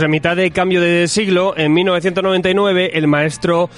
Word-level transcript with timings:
Pues 0.00 0.06
en 0.06 0.12
mitad 0.12 0.34
de 0.34 0.50
cambio 0.50 0.80
de 0.80 1.06
siglo, 1.08 1.52
en 1.58 1.74
1999, 1.74 2.92
el 2.94 3.06
maestro 3.06 3.68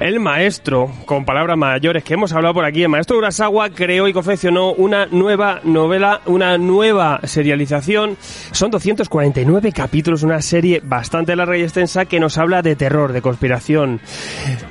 el 0.00 0.18
maestro, 0.18 0.90
con 1.04 1.26
palabras 1.26 1.58
mayores 1.58 2.02
que 2.02 2.14
hemos 2.14 2.32
hablado 2.32 2.54
por 2.54 2.64
aquí, 2.64 2.82
el 2.82 2.88
maestro 2.88 3.18
Urasawa 3.18 3.68
creó 3.68 4.08
y 4.08 4.14
confeccionó 4.14 4.72
una 4.72 5.04
nueva 5.04 5.60
novela, 5.62 6.22
una 6.24 6.56
nueva 6.56 7.20
serialización. 7.24 8.16
Son 8.50 8.70
249 8.70 9.72
capítulos, 9.72 10.22
una 10.22 10.40
serie 10.40 10.80
bastante 10.82 11.36
larga 11.36 11.58
y 11.58 11.62
extensa 11.62 12.06
que 12.06 12.18
nos 12.18 12.38
habla 12.38 12.62
de 12.62 12.76
terror, 12.76 13.12
de 13.12 13.20
conspiración, 13.20 14.00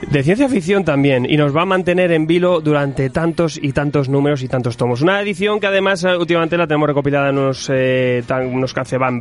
de 0.09 0.23
ciencia 0.23 0.49
ficción 0.49 0.83
también, 0.83 1.27
y 1.29 1.37
nos 1.37 1.55
va 1.55 1.61
a 1.61 1.65
mantener 1.65 2.11
en 2.11 2.25
vilo 2.25 2.59
durante 2.59 3.11
tantos 3.11 3.59
y 3.61 3.71
tantos 3.71 4.09
números 4.09 4.41
y 4.41 4.47
tantos 4.47 4.77
tomos. 4.77 5.01
Una 5.03 5.21
edición 5.21 5.59
que 5.59 5.67
además 5.67 6.03
eh, 6.03 6.17
últimamente 6.17 6.57
la 6.57 6.65
tenemos 6.65 6.87
recopilada 6.87 7.29
en 7.29 7.37
unos, 7.37 7.69
eh, 7.71 8.23
unos 8.51 8.73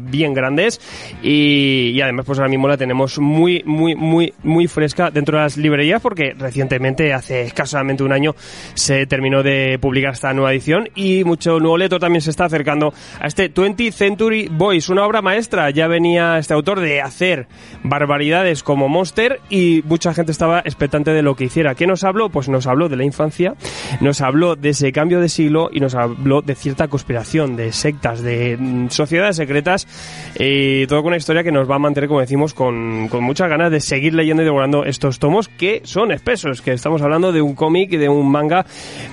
bien 0.03 0.33
grandes 0.33 0.81
y, 1.23 1.91
y 1.91 2.01
además 2.01 2.25
pues 2.25 2.39
ahora 2.39 2.49
mismo 2.49 2.67
la 2.67 2.79
tenemos 2.79 3.19
muy, 3.19 3.63
muy, 3.67 3.95
muy, 3.95 4.33
muy 4.43 4.67
fresca 4.69 5.11
dentro 5.11 5.37
de 5.37 5.45
las 5.45 5.59
librerías 5.59 5.98
porque 6.01 6.35
recientemente, 6.37 7.13
hace 7.13 7.43
escasamente 7.43 8.03
un 8.03 8.13
año, 8.13 8.35
se 8.75 9.07
terminó 9.07 9.43
de 9.43 9.79
publicar 9.81 10.13
esta 10.13 10.33
nueva 10.33 10.53
edición 10.53 10.89
y 10.95 11.25
mucho 11.25 11.59
nuevo 11.61 11.77
leto 11.77 11.99
también 11.99 12.23
se 12.23 12.31
está 12.31 12.45
acercando 12.45 12.93
a 13.21 13.27
este 13.27 13.53
20th 13.53 13.93
Century 13.93 14.49
Boys, 14.51 14.89
una 14.89 15.05
obra 15.07 15.23
maestra. 15.23 15.71
Ya 15.71 15.87
venía 15.87 16.39
este 16.39 16.55
autor 16.55 16.81
de 16.81 17.01
hacer 17.01 17.47
barbaridades 17.83 18.63
como 18.63 18.89
Monster 18.89 19.41
y 19.51 19.83
mucha 19.85 20.15
gente 20.15 20.33
estaba 20.33 20.61
expectante 20.61 21.13
de 21.13 21.23
lo 21.23 21.35
que 21.35 21.45
hiciera. 21.45 21.75
¿Qué 21.75 21.87
nos 21.87 22.05
habló? 22.05 22.31
Pues 22.31 22.49
nos 22.49 22.67
habló 22.67 22.89
de 22.89 22.97
la 22.97 23.05
infancia, 23.05 23.55
nos 24.01 24.21
habló 24.21 24.57
de 24.57 24.71
ese 24.71 24.93
cambio 24.93 25.21
de 25.21 25.29
siglo 25.29 25.71
y 25.73 25.81
nos 25.81 25.95
habló 25.95 26.43
de 26.43 26.55
cierta 26.55 26.89
conspiración, 26.89 27.57
de 27.57 27.73
sectas, 27.73 28.23
de 28.23 28.57
mm, 28.59 28.89
sociedades 28.91 29.37
secretas 29.37 29.87
y 30.39 30.87
todo 30.87 31.03
con 31.03 31.09
una 31.09 31.17
historia 31.17 31.43
que 31.43 31.53
nos 31.53 31.71
va 31.71 31.77
a 31.77 31.79
mantener, 31.79 32.09
como 32.09 32.21
decimos, 32.21 32.55
con, 32.55 33.09
con 33.09 33.25
muchas 33.25 33.49
ganas 33.49 33.71
de 33.71 33.81
seguir 33.81 34.15
leyendo 34.15 34.43
y 34.43 34.47
devorando 34.47 34.85
estos 34.85 35.19
tomos 35.19 35.49
que 35.49 35.83
son 35.89 36.13
espesos, 36.13 36.61
que 36.61 36.73
estamos 36.73 37.01
hablando 37.03 37.33
de 37.33 37.41
un 37.41 37.55
cómic, 37.55 37.91
de 37.91 38.09
un 38.09 38.31
manga 38.31 38.67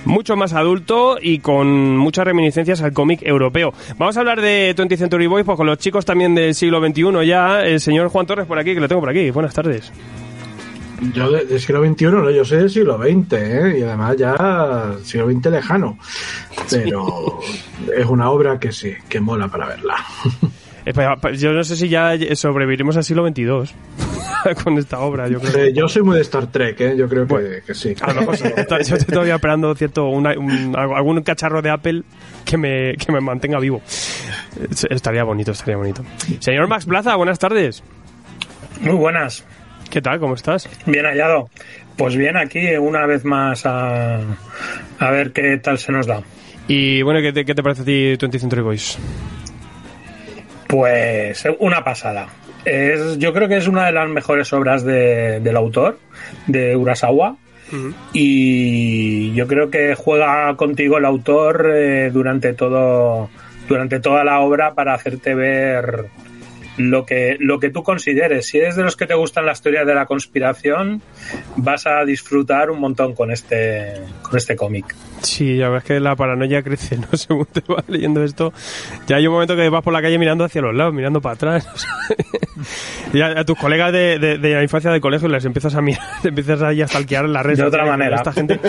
mucho 0.03 0.35
más 0.35 0.53
adulto 0.53 1.17
y 1.21 1.39
con 1.39 1.97
muchas 1.97 2.25
reminiscencias 2.25 2.81
al 2.81 2.93
cómic 2.93 3.21
europeo. 3.23 3.73
Vamos 3.97 4.17
a 4.17 4.19
hablar 4.19 4.41
de 4.41 4.75
20th 4.75 4.97
Century 4.97 5.27
Boys, 5.27 5.45
pues 5.45 5.55
con 5.55 5.67
los 5.67 5.77
chicos 5.77 6.05
también 6.05 6.35
del 6.35 6.53
siglo 6.53 6.85
XXI 6.85 7.25
ya, 7.25 7.61
el 7.61 7.79
señor 7.79 8.09
Juan 8.09 8.25
Torres 8.25 8.45
por 8.45 8.59
aquí, 8.59 8.73
que 8.73 8.81
lo 8.81 8.87
tengo 8.87 9.01
por 9.01 9.09
aquí. 9.09 9.31
Buenas 9.31 9.53
tardes. 9.53 9.91
Yo 11.13 11.31
del 11.31 11.59
siglo 11.59 11.85
XXI, 11.85 12.05
no, 12.05 12.31
yo 12.31 12.45
soy 12.45 12.59
del 12.59 12.69
siglo 12.69 12.97
XX, 12.97 13.33
¿eh? 13.33 13.75
y 13.79 13.83
además 13.83 14.15
ya 14.17 14.95
siglo 15.03 15.29
XX 15.29 15.45
lejano. 15.47 15.97
Pero 16.69 17.39
es 17.95 18.05
una 18.05 18.29
obra 18.29 18.59
que 18.59 18.71
sí, 18.71 18.93
que 19.07 19.19
mola 19.19 19.47
para 19.47 19.67
verla. 19.67 19.95
Eh, 20.85 20.93
yo 21.37 21.51
no 21.51 21.63
sé 21.63 21.75
si 21.75 21.89
ya 21.89 22.13
sobreviviremos 22.35 22.95
al 22.95 23.03
siglo 23.03 23.27
XXII 23.27 23.75
con 24.63 24.77
esta 24.77 24.99
obra. 24.99 25.27
Yo, 25.27 25.39
creo. 25.39 25.69
yo 25.69 25.87
soy 25.87 26.03
muy 26.03 26.15
de 26.15 26.21
Star 26.21 26.47
Trek, 26.51 26.79
¿eh? 26.79 26.95
yo 26.95 27.09
creo 27.09 27.27
que, 27.27 27.73
sí. 27.73 27.95
A 28.01 28.13
lo 28.13 28.21
mejor 28.21 28.37
yo 28.37 28.95
estoy 28.95 29.13
todavía 29.13 29.35
esperando 29.35 29.73
cierto 29.73 30.07
algún 30.07 31.23
cacharro 31.23 31.61
de 31.61 31.71
Apple 31.71 32.03
que 32.45 32.57
me, 32.57 32.93
que 32.95 33.11
me 33.11 33.19
mantenga 33.19 33.59
vivo. 33.59 33.81
Estaría 34.89 35.23
bonito, 35.23 35.51
estaría 35.51 35.77
bonito. 35.77 36.03
Señor 36.39 36.67
Max 36.67 36.85
Plaza, 36.85 37.15
buenas 37.15 37.39
tardes. 37.39 37.83
Muy 38.81 38.95
buenas. 38.95 39.43
¿Qué 39.89 40.01
tal? 40.01 40.19
¿Cómo 40.19 40.35
estás? 40.35 40.69
Bien 40.85 41.05
hallado. 41.05 41.49
Pues 41.97 42.15
bien, 42.15 42.37
aquí 42.37 42.75
una 42.75 43.05
vez 43.05 43.23
más 43.23 43.65
a, 43.65 44.19
a 44.99 45.11
ver 45.11 45.31
qué 45.31 45.57
tal 45.57 45.77
se 45.79 45.91
nos 45.91 46.05
da. 46.05 46.21
Y 46.67 47.01
bueno, 47.03 47.21
¿qué 47.21 47.31
te, 47.31 47.45
qué 47.45 47.55
te 47.55 47.63
parece 47.63 47.83
a 47.83 47.85
ti 47.85 48.15
20 48.19 48.39
Century 48.39 48.61
Boys? 48.61 48.97
Pues 50.75 51.47
una 51.59 51.85
pasada. 51.85 52.27
Es, 52.65 53.17
yo 53.17 53.31
creo 53.31 53.47
que 53.47 53.55
es 53.55 53.69
una 53.69 53.85
de 53.85 53.93
las 53.93 54.09
mejores 54.09 54.51
obras 54.51 54.83
de, 54.83 55.39
del 55.39 55.55
autor, 55.55 55.99
de 56.47 56.75
Urasawa. 56.75 57.37
Y 58.11 59.33
yo 59.33 59.47
creo 59.47 59.69
que 59.69 59.95
juega 59.95 60.53
contigo 60.57 60.97
el 60.97 61.05
autor 61.05 61.71
eh, 61.73 62.09
durante 62.11 62.53
todo 62.53 63.29
durante 63.69 64.01
toda 64.01 64.25
la 64.25 64.41
obra 64.41 64.73
para 64.73 64.93
hacerte 64.93 65.33
ver 65.33 66.07
lo 66.77 67.05
que, 67.05 67.37
lo 67.39 67.59
que 67.59 67.69
tú 67.69 67.83
consideres. 67.83 68.47
Si 68.47 68.57
eres 68.57 68.75
de 68.75 68.83
los 68.83 68.95
que 68.95 69.05
te 69.05 69.13
gustan 69.13 69.45
las 69.45 69.61
teorías 69.61 69.85
de 69.85 69.95
la 69.95 70.05
conspiración, 70.05 71.01
vas 71.57 71.87
a 71.87 72.03
disfrutar 72.05 72.69
un 72.69 72.79
montón 72.79 73.13
con 73.13 73.31
este, 73.31 73.93
con 74.21 74.37
este 74.37 74.55
cómic. 74.55 74.95
Sí, 75.21 75.57
ya 75.57 75.69
ves 75.69 75.83
que 75.83 75.99
la 75.99 76.15
paranoia 76.15 76.61
crece, 76.61 76.97
¿no? 76.97 77.07
Según 77.17 77.45
te 77.45 77.61
vas 77.67 77.87
leyendo 77.87 78.23
esto, 78.23 78.53
ya 79.07 79.17
hay 79.17 79.27
un 79.27 79.33
momento 79.33 79.55
que 79.55 79.67
vas 79.69 79.83
por 79.83 79.93
la 79.93 80.01
calle 80.01 80.17
mirando 80.17 80.43
hacia 80.43 80.61
los 80.61 80.75
lados, 80.75 80.93
mirando 80.93 81.21
para 81.21 81.35
atrás. 81.35 81.87
y 83.13 83.21
a, 83.21 83.43
tus 83.43 83.57
colegas 83.57 83.91
de, 83.91 84.19
de, 84.19 84.37
la 84.37 84.63
infancia 84.63 84.91
del 84.91 85.01
colegio 85.01 85.27
les 85.27 85.45
empiezas 85.45 85.75
a 85.75 85.81
mirar, 85.81 86.03
empiezas 86.23 86.61
ahí 86.61 86.81
a 86.81 86.87
stalkear 86.87 87.25
en 87.25 87.33
la 87.33 87.43
red. 87.43 87.57
De 87.57 87.63
otra 87.63 87.85
manera. 87.85 88.17
Esta 88.17 88.33
gente. 88.33 88.59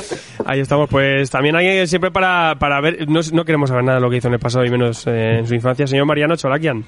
Ahí 0.45 0.61
estamos. 0.61 0.89
Pues 0.89 1.31
también 1.31 1.57
hay 1.57 1.87
siempre 1.87 2.11
para, 2.11 2.57
para 2.59 2.81
ver, 2.81 3.09
no, 3.09 3.21
no 3.33 3.45
queremos 3.45 3.69
saber 3.69 3.85
nada 3.85 3.99
de 3.99 4.03
lo 4.03 4.11
que 4.11 4.17
hizo 4.17 4.29
en 4.29 4.35
el 4.35 4.41
pasado 4.41 4.65
y 4.65 4.71
menos 4.71 5.07
eh, 5.07 5.39
en 5.39 5.47
su 5.47 5.55
infancia. 5.55 5.87
Señor 5.87 6.07
Mariano 6.07 6.37
Cholakian. 6.37 6.85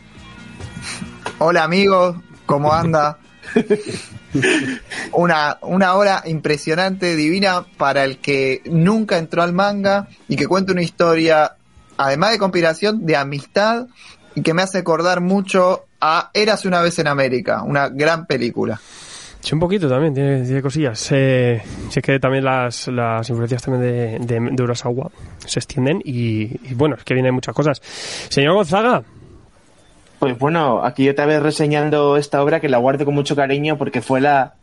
Hola 1.41 1.63
amigos, 1.63 2.17
¿cómo 2.47 2.73
anda? 2.73 3.19
una, 5.13 5.59
una 5.63 5.95
hora 5.95 6.25
impresionante, 6.27 7.15
divina, 7.15 7.65
para 7.77 8.03
el 8.03 8.19
que 8.19 8.61
nunca 8.65 9.19
entró 9.19 9.45
al 9.45 9.53
manga 9.53 10.09
y 10.27 10.35
que 10.35 10.49
cuenta 10.49 10.73
una 10.73 10.83
historia, 10.83 11.55
además 11.97 12.33
de 12.33 12.39
conspiración, 12.39 13.07
de 13.07 13.15
amistad 13.15 13.87
y 14.35 14.43
que 14.43 14.53
me 14.53 14.63
hace 14.63 14.79
acordar 14.79 15.21
mucho 15.21 15.87
a 16.01 16.33
Eras 16.35 16.65
una 16.65 16.81
vez 16.81 16.99
en 16.99 17.07
América, 17.07 17.63
una 17.63 17.89
gran 17.89 18.27
película. 18.27 18.81
Sí, 19.41 19.55
un 19.55 19.61
poquito 19.61 19.89
también, 19.89 20.15
tiene, 20.15 20.61
cosillas. 20.61 21.07
Eh, 21.13 21.63
es 21.95 22.03
que 22.03 22.19
también 22.19 22.45
las, 22.45 22.89
las 22.89 23.31
influencias 23.31 23.63
también 23.63 24.27
de, 24.27 24.39
de, 24.51 24.63
Urasawa 24.65 25.13
se 25.39 25.61
extienden 25.61 26.03
y, 26.05 26.69
y, 26.69 26.75
bueno, 26.75 26.97
es 26.97 27.05
que 27.05 27.15
vienen 27.15 27.33
muchas 27.33 27.55
cosas. 27.55 27.81
Señor 28.29 28.55
Gonzaga, 28.55 29.05
pues 30.19 30.39
bueno, 30.39 30.85
aquí 30.85 31.09
otra 31.09 31.27
vez 31.27 31.43
reseñando 31.43 32.17
esta 32.17 32.43
obra 32.43 32.61
que 32.61 32.69
la 32.69 32.79
guardo 32.79 33.05
con 33.05 33.15
mucho 33.15 33.37
cariño 33.37 33.79
porque 33.79 34.03
fue 34.03 34.21
la, 34.21 34.55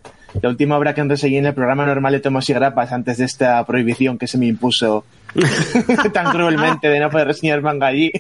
la 0.42 0.50
última 0.50 0.78
obra 0.78 0.94
que 0.94 1.04
reseñé 1.04 1.38
en 1.38 1.46
el 1.46 1.54
programa 1.54 1.86
normal 1.86 2.14
de 2.14 2.20
Tomos 2.20 2.50
y 2.50 2.54
Grapas 2.54 2.92
antes 2.92 3.18
de 3.18 3.26
esta 3.26 3.64
prohibición 3.66 4.18
que 4.18 4.28
se 4.28 4.38
me 4.38 4.48
impuso 4.48 5.06
tan 6.14 6.32
cruelmente 6.32 6.90
de 6.90 7.00
no 7.00 7.10
poder 7.10 7.28
reseñar 7.28 7.62
manga 7.62 7.88
allí. 7.88 8.12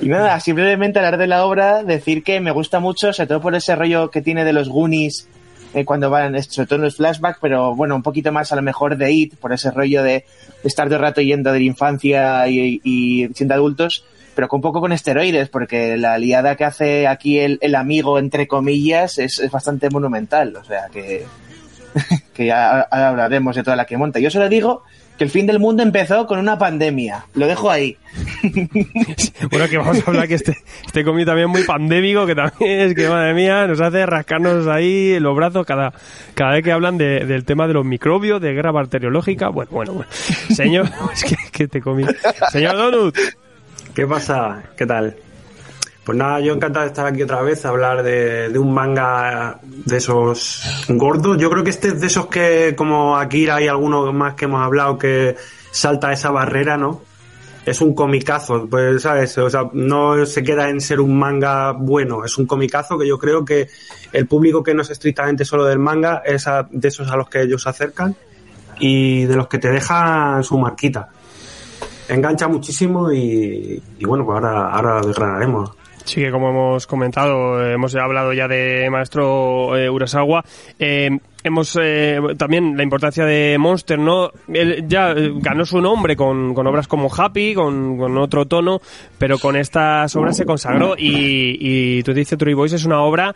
Y 0.00 0.08
nada, 0.08 0.38
simplemente 0.40 0.98
hablar 0.98 1.18
de 1.18 1.26
la 1.26 1.44
obra, 1.44 1.82
decir 1.82 2.22
que 2.22 2.40
me 2.40 2.50
gusta 2.50 2.80
mucho, 2.80 3.12
sobre 3.12 3.28
todo 3.28 3.40
por 3.40 3.54
ese 3.54 3.76
rollo 3.76 4.10
que 4.10 4.22
tiene 4.22 4.44
de 4.44 4.52
los 4.52 4.68
Goonies 4.68 5.28
eh, 5.74 5.84
cuando 5.84 6.10
van, 6.10 6.42
sobre 6.42 6.66
todo 6.66 6.76
en 6.76 6.84
los 6.84 6.96
flashbacks, 6.96 7.38
pero 7.40 7.74
bueno, 7.74 7.94
un 7.94 8.02
poquito 8.02 8.32
más 8.32 8.50
a 8.52 8.56
lo 8.56 8.62
mejor 8.62 8.96
de 8.96 9.12
It, 9.12 9.36
por 9.36 9.52
ese 9.52 9.70
rollo 9.70 10.02
de 10.02 10.24
estar 10.64 10.88
de 10.88 10.98
rato 10.98 11.20
yendo 11.20 11.52
de 11.52 11.60
la 11.60 11.64
infancia 11.64 12.48
y, 12.48 12.80
y 12.82 13.28
siendo 13.34 13.54
adultos 13.54 14.04
pero 14.40 14.56
un 14.56 14.62
poco 14.62 14.80
con 14.80 14.92
esteroides, 14.92 15.50
porque 15.50 15.98
la 15.98 16.16
liada 16.16 16.56
que 16.56 16.64
hace 16.64 17.06
aquí 17.06 17.38
el, 17.38 17.58
el 17.60 17.74
amigo, 17.74 18.18
entre 18.18 18.48
comillas, 18.48 19.18
es, 19.18 19.38
es, 19.38 19.50
bastante 19.50 19.90
monumental. 19.90 20.56
O 20.56 20.64
sea 20.64 20.86
que, 20.90 21.26
que 22.32 22.46
ya 22.46 22.80
hablaremos 22.80 23.54
de 23.54 23.62
toda 23.62 23.76
la 23.76 23.84
que 23.84 23.98
monta. 23.98 24.18
Yo 24.18 24.30
solo 24.30 24.48
digo 24.48 24.82
que 25.18 25.24
el 25.24 25.30
fin 25.30 25.46
del 25.46 25.58
mundo 25.58 25.82
empezó 25.82 26.26
con 26.26 26.38
una 26.38 26.56
pandemia. 26.56 27.26
Lo 27.34 27.46
dejo 27.46 27.70
ahí. 27.70 27.98
bueno, 29.50 29.68
que 29.68 29.76
vamos 29.76 29.98
a 29.98 30.10
hablar 30.10 30.26
que 30.26 30.36
este, 30.36 30.56
este 30.86 31.04
cómic 31.04 31.26
también 31.26 31.50
muy 31.50 31.62
pandémico, 31.64 32.24
que 32.24 32.34
también 32.34 32.80
es 32.80 32.94
que, 32.94 33.06
madre 33.10 33.34
mía, 33.34 33.66
nos 33.66 33.82
hace 33.82 34.06
rascarnos 34.06 34.66
ahí 34.68 35.20
los 35.20 35.36
brazos 35.36 35.66
cada, 35.66 35.92
cada 36.32 36.52
vez 36.52 36.64
que 36.64 36.72
hablan 36.72 36.96
de, 36.96 37.26
del 37.26 37.44
tema 37.44 37.66
de 37.66 37.74
los 37.74 37.84
microbios, 37.84 38.40
de 38.40 38.54
guerra 38.54 38.72
bacteriológica. 38.72 39.50
Bueno, 39.50 39.70
bueno, 39.70 39.92
bueno. 39.92 40.10
Señor, 40.10 40.88
es 41.12 41.24
que, 41.52 41.64
este 41.64 41.82
cómic. 41.82 42.16
Señor 42.50 42.78
Donut. 42.78 43.14
¿Qué 43.94 44.06
pasa? 44.06 44.62
¿Qué 44.76 44.86
tal? 44.86 45.16
Pues 46.04 46.16
nada, 46.16 46.40
yo 46.40 46.54
encantado 46.54 46.84
de 46.84 46.88
estar 46.88 47.06
aquí 47.06 47.22
otra 47.22 47.42
vez 47.42 47.64
a 47.64 47.70
hablar 47.70 48.02
de, 48.02 48.48
de, 48.48 48.58
un 48.58 48.72
manga 48.72 49.58
de 49.62 49.96
esos 49.96 50.62
gordos. 50.88 51.38
Yo 51.38 51.50
creo 51.50 51.64
que 51.64 51.70
este 51.70 51.88
es 51.88 52.00
de 52.00 52.06
esos 52.06 52.26
que, 52.26 52.74
como 52.76 53.16
Akira 53.16 53.56
hay 53.56 53.68
algunos 53.68 54.12
más 54.14 54.34
que 54.34 54.46
hemos 54.46 54.62
hablado, 54.62 54.96
que 54.96 55.36
salta 55.70 56.12
esa 56.12 56.30
barrera, 56.30 56.76
¿no? 56.76 57.02
Es 57.66 57.80
un 57.80 57.94
comicazo, 57.94 58.66
pues, 58.70 59.02
¿sabes? 59.02 59.36
O 59.38 59.50
sea, 59.50 59.68
no 59.72 60.24
se 60.24 60.42
queda 60.42 60.70
en 60.70 60.80
ser 60.80 61.00
un 61.00 61.18
manga 61.18 61.72
bueno, 61.72 62.24
es 62.24 62.38
un 62.38 62.46
comicazo 62.46 62.96
que 62.96 63.06
yo 63.06 63.18
creo 63.18 63.44
que 63.44 63.68
el 64.12 64.26
público 64.26 64.62
que 64.62 64.72
no 64.72 64.82
es 64.82 64.90
estrictamente 64.90 65.44
solo 65.44 65.64
del 65.64 65.78
manga 65.78 66.22
es 66.24 66.46
de 66.70 66.88
esos 66.88 67.10
a 67.10 67.16
los 67.16 67.28
que 67.28 67.42
ellos 67.42 67.62
se 67.62 67.68
acercan 67.68 68.16
y 68.78 69.24
de 69.26 69.36
los 69.36 69.48
que 69.48 69.58
te 69.58 69.68
dejan 69.68 70.42
su 70.42 70.58
marquita 70.58 71.10
engancha 72.10 72.48
muchísimo 72.48 73.10
y, 73.12 73.80
bueno, 74.02 74.24
pues 74.24 74.36
ahora, 74.36 74.70
ahora 74.70 75.00
desgranaremos. 75.00 75.70
Sí, 76.04 76.22
que 76.22 76.30
como 76.30 76.50
hemos 76.50 76.86
comentado, 76.86 77.64
hemos 77.64 77.94
hablado 77.94 78.32
ya 78.32 78.48
de 78.48 78.88
Maestro 78.90 79.76
eh, 79.76 79.88
Urasawa. 79.88 80.44
Eh, 80.78 81.18
hemos 81.42 81.78
eh, 81.80 82.18
también 82.36 82.76
la 82.76 82.82
importancia 82.82 83.24
de 83.24 83.56
Monster, 83.58 83.98
¿no? 83.98 84.30
Ya 84.46 85.12
eh, 85.12 85.32
ganó 85.36 85.64
su 85.64 85.80
nombre 85.80 86.16
con, 86.16 86.54
con 86.54 86.66
obras 86.66 86.88
como 86.88 87.10
Happy, 87.12 87.54
con, 87.54 87.96
con 87.96 88.16
otro 88.18 88.46
tono, 88.46 88.80
pero 89.18 89.38
con 89.38 89.56
estas 89.56 90.14
obras 90.16 90.36
se 90.36 90.44
consagró 90.44 90.94
y, 90.96 91.56
y 91.60 92.02
tú 92.02 92.12
dices 92.12 92.38
True 92.38 92.54
Boys 92.54 92.72
es 92.72 92.84
una 92.84 93.02
obra 93.02 93.34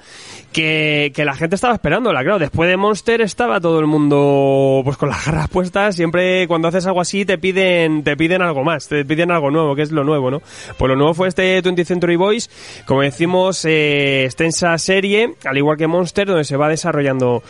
que, 0.53 1.13
que 1.15 1.25
la 1.25 1.35
gente 1.35 1.57
estaba 1.57 1.75
esperándola, 1.75 2.23
claro, 2.23 2.39
después 2.39 2.69
de 2.69 2.77
Monster 2.77 3.21
estaba 3.21 3.61
todo 3.61 3.81
el 3.81 3.87
mundo 3.87 4.83
pues 4.85 4.97
con 4.97 5.09
las 5.09 5.25
garras 5.25 5.49
puestas, 5.49 5.97
siempre 5.97 6.47
cuando 6.47 6.69
haces 6.69 6.87
algo 6.87 7.01
así 7.01 7.25
te 7.25 7.39
piden 7.39 8.05
te 8.05 8.17
piden 8.17 8.43
algo 8.43 8.65
más, 8.65 8.89
te 8.89 9.05
piden 9.05 9.31
algo 9.31 9.51
nuevo, 9.51 9.75
que 9.75 9.83
es 9.83 9.93
lo 9.93 10.05
nuevo, 10.05 10.31
¿no? 10.31 10.43
Pues 10.79 10.89
lo 10.89 10.97
nuevo 10.97 11.15
fue 11.15 11.29
este 11.29 11.63
20th 11.63 11.85
Century 11.85 12.17
Boys, 12.17 12.51
como 12.87 13.03
decimos, 13.03 13.65
eh, 13.65 14.25
extensa 14.25 14.77
serie, 14.79 15.35
al 15.45 15.57
igual 15.57 15.77
que 15.77 15.87
Monster, 15.87 16.27
donde 16.27 16.45
se 16.45 16.57
va 16.57 16.69
desarrollando 16.69 17.43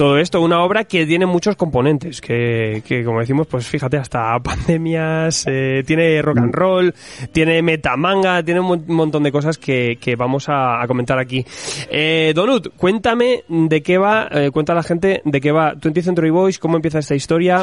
todo 0.00 0.16
esto, 0.16 0.40
una 0.40 0.62
obra 0.64 0.84
que 0.84 1.04
tiene 1.04 1.26
muchos 1.26 1.56
componentes, 1.56 2.22
que, 2.22 2.82
que 2.86 3.04
como 3.04 3.20
decimos, 3.20 3.46
pues 3.46 3.66
fíjate, 3.66 3.98
hasta 3.98 4.38
pandemias, 4.42 5.44
eh, 5.46 5.82
tiene 5.86 6.22
rock 6.22 6.38
and 6.38 6.54
roll, 6.54 6.94
tiene 7.32 7.60
metamanga, 7.60 8.42
tiene 8.42 8.60
un 8.60 8.66
mon- 8.66 8.84
montón 8.86 9.22
de 9.24 9.30
cosas 9.30 9.58
que, 9.58 9.98
vamos 10.16 10.46
a, 10.48 10.82
comentar 10.88 11.18
aquí. 11.18 11.44
Eh, 11.90 12.32
Donut, 12.34 12.74
cuéntame 12.78 13.44
de 13.46 13.82
qué 13.82 13.98
va, 13.98 14.26
eh, 14.30 14.50
cuenta 14.50 14.72
a 14.72 14.76
la 14.76 14.82
gente 14.82 15.20
de 15.22 15.38
qué 15.38 15.52
va 15.52 15.74
20th 15.74 16.00
Century 16.02 16.30
Boys, 16.30 16.58
cómo 16.58 16.76
empieza 16.76 16.98
esta 17.00 17.14
historia, 17.14 17.62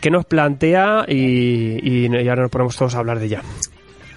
qué 0.00 0.08
nos 0.08 0.24
plantea 0.24 1.04
y, 1.08 1.16
y, 1.82 2.06
y 2.06 2.28
ahora 2.28 2.42
nos 2.42 2.50
ponemos 2.52 2.76
todos 2.76 2.94
a 2.94 3.00
hablar 3.00 3.18
de 3.18 3.26
ella. 3.26 3.42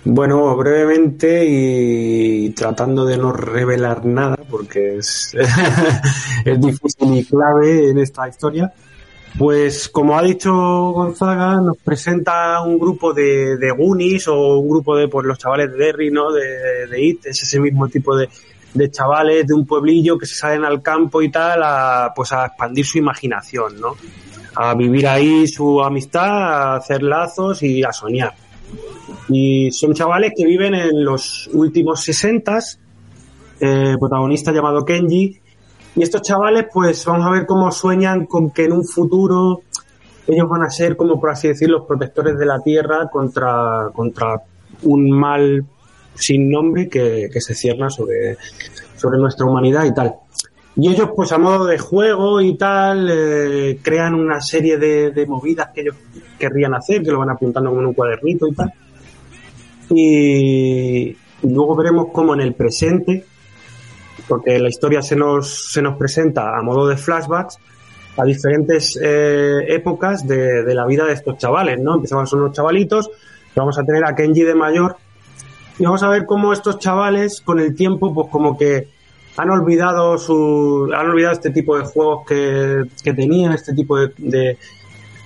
Bueno, 0.07 0.55
brevemente 0.55 1.43
y 1.47 2.51
tratando 2.51 3.05
de 3.05 3.17
no 3.17 3.31
revelar 3.31 4.05
nada, 4.05 4.37
porque 4.47 4.97
es, 4.97 5.35
es 6.45 6.61
difícil 6.61 7.17
y 7.17 7.25
clave 7.25 7.89
en 7.89 7.97
esta 7.97 8.29
historia, 8.29 8.71
pues 9.35 9.89
como 9.89 10.15
ha 10.15 10.21
dicho 10.21 10.53
Gonzaga, 10.53 11.59
nos 11.59 11.77
presenta 11.77 12.61
un 12.61 12.77
grupo 12.77 13.13
de, 13.13 13.57
de 13.57 13.71
Goonies 13.71 14.27
o 14.27 14.59
un 14.59 14.69
grupo 14.69 14.95
de 14.95 15.07
pues, 15.07 15.25
los 15.25 15.39
chavales 15.39 15.71
de 15.71 15.77
Derry, 15.77 16.11
¿no? 16.11 16.31
De, 16.31 16.87
It, 17.01 17.25
es 17.25 17.41
ese 17.41 17.59
mismo 17.59 17.87
tipo 17.87 18.15
de, 18.15 18.29
de 18.75 18.91
chavales 18.91 19.47
de 19.47 19.55
un 19.55 19.65
pueblillo 19.65 20.19
que 20.19 20.27
se 20.27 20.35
salen 20.35 20.65
al 20.65 20.83
campo 20.83 21.19
y 21.23 21.31
tal 21.31 21.63
a, 21.63 22.13
pues 22.15 22.31
a 22.31 22.45
expandir 22.45 22.85
su 22.85 22.99
imaginación, 22.99 23.81
¿no? 23.81 23.95
A 24.53 24.75
vivir 24.75 25.07
ahí 25.07 25.47
su 25.47 25.81
amistad, 25.81 26.29
a 26.29 26.75
hacer 26.75 27.01
lazos 27.01 27.63
y 27.63 27.83
a 27.83 27.91
soñar. 27.91 28.44
Y 29.29 29.71
son 29.71 29.93
chavales 29.93 30.33
que 30.35 30.45
viven 30.45 30.75
en 30.75 31.03
los 31.03 31.49
últimos 31.53 32.03
60 32.03 32.59
eh, 33.59 33.95
protagonista 33.99 34.51
llamado 34.51 34.83
Kenji. 34.83 35.39
Y 35.95 36.03
estos 36.03 36.21
chavales, 36.21 36.65
pues 36.73 37.05
vamos 37.05 37.25
a 37.25 37.31
ver 37.31 37.45
cómo 37.45 37.71
sueñan 37.71 38.25
con 38.25 38.51
que 38.51 38.65
en 38.65 38.73
un 38.73 38.85
futuro 38.85 39.61
ellos 40.27 40.49
van 40.49 40.63
a 40.63 40.69
ser, 40.69 40.97
como 40.97 41.19
por 41.19 41.29
así 41.29 41.47
decir, 41.47 41.69
los 41.69 41.85
protectores 41.85 42.37
de 42.37 42.45
la 42.45 42.59
Tierra 42.59 43.09
contra, 43.11 43.89
contra 43.93 44.41
un 44.83 45.09
mal 45.11 45.65
sin 46.15 46.49
nombre 46.49 46.89
que, 46.89 47.29
que 47.31 47.41
se 47.41 47.53
cierna 47.53 47.89
sobre, 47.89 48.37
sobre 48.97 49.19
nuestra 49.19 49.45
humanidad 49.45 49.85
y 49.85 49.93
tal. 49.93 50.15
Y 50.77 50.89
ellos, 50.89 51.09
pues 51.15 51.31
a 51.31 51.37
modo 51.37 51.65
de 51.65 51.77
juego 51.77 52.41
y 52.41 52.57
tal, 52.57 53.07
eh, 53.09 53.79
crean 53.81 54.13
una 54.13 54.41
serie 54.41 54.77
de, 54.77 55.11
de 55.11 55.25
movidas 55.25 55.69
que 55.73 55.81
ellos 55.81 55.95
querrían 56.37 56.73
hacer, 56.73 57.01
que 57.01 57.11
lo 57.11 57.19
van 57.19 57.29
apuntando 57.29 57.69
como 57.69 57.81
en 57.81 57.87
un 57.87 57.93
cuadernito 57.93 58.47
y 58.47 58.53
tal. 58.53 58.73
Y, 59.89 61.15
luego 61.43 61.75
veremos 61.75 62.07
cómo 62.11 62.33
en 62.33 62.41
el 62.41 62.53
presente, 62.55 63.23
porque 64.27 64.59
la 64.59 64.67
historia 64.67 65.01
se 65.01 65.15
nos, 65.15 65.71
se 65.71 65.81
nos 65.81 65.97
presenta 65.97 66.57
a 66.57 66.61
modo 66.61 66.87
de 66.87 66.97
flashbacks 66.97 67.57
a 68.17 68.23
diferentes 68.23 68.97
eh, 69.01 69.65
épocas 69.67 70.27
de, 70.27 70.63
de 70.63 70.73
la 70.73 70.85
vida 70.85 71.05
de 71.05 71.13
estos 71.13 71.37
chavales, 71.37 71.79
¿no? 71.79 71.95
Empezamos 71.95 72.29
son 72.29 72.41
unos 72.41 72.53
chavalitos, 72.53 73.11
vamos 73.55 73.77
a 73.77 73.83
tener 73.83 74.05
a 74.05 74.15
Kenji 74.15 74.43
de 74.43 74.55
mayor 74.55 74.97
y 75.77 75.83
vamos 75.83 76.01
a 76.03 76.09
ver 76.09 76.25
cómo 76.25 76.53
estos 76.53 76.79
chavales 76.79 77.41
con 77.41 77.59
el 77.59 77.75
tiempo 77.75 78.13
pues 78.13 78.29
como 78.29 78.57
que 78.57 78.94
han 79.37 79.49
olvidado 79.49 80.17
su 80.17 80.89
han 80.95 81.09
olvidado 81.09 81.33
este 81.33 81.49
tipo 81.49 81.77
de 81.77 81.85
juegos 81.85 82.25
que, 82.27 82.83
que 83.03 83.13
tenían 83.13 83.53
este 83.53 83.73
tipo 83.73 83.97
de, 83.97 84.13
de 84.17 84.57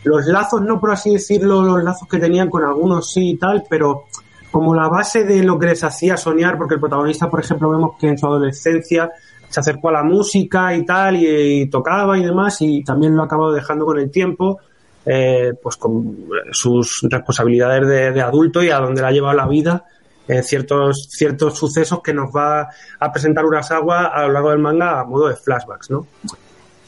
los 0.03 0.25
lazos 0.25 0.61
no 0.61 0.79
por 0.79 0.91
así 0.91 1.13
decirlo 1.13 1.61
los 1.61 1.83
lazos 1.83 2.07
que 2.07 2.17
tenían 2.17 2.49
con 2.49 2.63
algunos 2.63 3.11
sí 3.11 3.31
y 3.31 3.37
tal 3.37 3.63
pero 3.69 4.05
como 4.51 4.73
la 4.73 4.87
base 4.87 5.23
de 5.23 5.43
lo 5.43 5.59
que 5.59 5.67
les 5.67 5.83
hacía 5.83 6.17
soñar 6.17 6.57
porque 6.57 6.75
el 6.75 6.79
protagonista 6.79 7.29
por 7.29 7.39
ejemplo 7.39 7.69
vemos 7.69 7.91
que 7.99 8.07
en 8.07 8.17
su 8.17 8.25
adolescencia 8.25 9.11
se 9.47 9.59
acercó 9.59 9.89
a 9.89 9.93
la 9.93 10.03
música 10.03 10.75
y 10.75 10.85
tal 10.85 11.17
y, 11.17 11.67
tocaba 11.69 12.17
y 12.17 12.23
demás 12.23 12.61
y 12.61 12.83
también 12.83 13.15
lo 13.15 13.23
ha 13.23 13.25
acabado 13.25 13.51
dejando 13.51 13.85
con 13.85 13.99
el 13.99 14.09
tiempo 14.09 14.59
eh, 15.05 15.53
pues 15.61 15.77
con 15.77 16.17
sus 16.51 17.01
responsabilidades 17.09 17.87
de, 17.87 18.11
de 18.11 18.21
adulto 18.21 18.63
y 18.63 18.69
a 18.69 18.79
donde 18.79 19.01
la 19.01 19.07
ha 19.09 19.11
llevado 19.11 19.35
la 19.35 19.47
vida 19.47 19.85
eh, 20.29 20.43
ciertos, 20.43 21.07
ciertos 21.09 21.57
sucesos 21.57 22.01
que 22.03 22.13
nos 22.13 22.29
va 22.29 22.69
a 22.99 23.11
presentar 23.11 23.43
Urasawa 23.43 24.05
a 24.05 24.27
lo 24.27 24.33
largo 24.33 24.51
del 24.51 24.59
manga 24.59 24.99
a 24.99 25.03
modo 25.03 25.27
de 25.27 25.35
flashbacks, 25.35 25.89
¿no? 25.89 26.05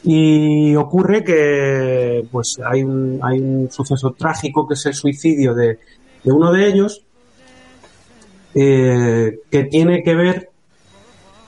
Y 0.04 0.76
ocurre 0.76 1.24
que 1.24 2.24
pues 2.30 2.60
hay 2.64 2.84
un, 2.84 3.18
hay 3.20 3.40
un 3.40 3.68
suceso 3.68 4.12
trágico 4.16 4.68
que 4.68 4.74
es 4.74 4.86
el 4.86 4.94
suicidio 4.94 5.54
de, 5.54 5.80
de 6.22 6.32
uno 6.32 6.52
de 6.52 6.68
ellos 6.68 7.04
eh, 8.54 9.40
que 9.50 9.64
tiene 9.64 10.04
que 10.04 10.14
ver 10.14 10.50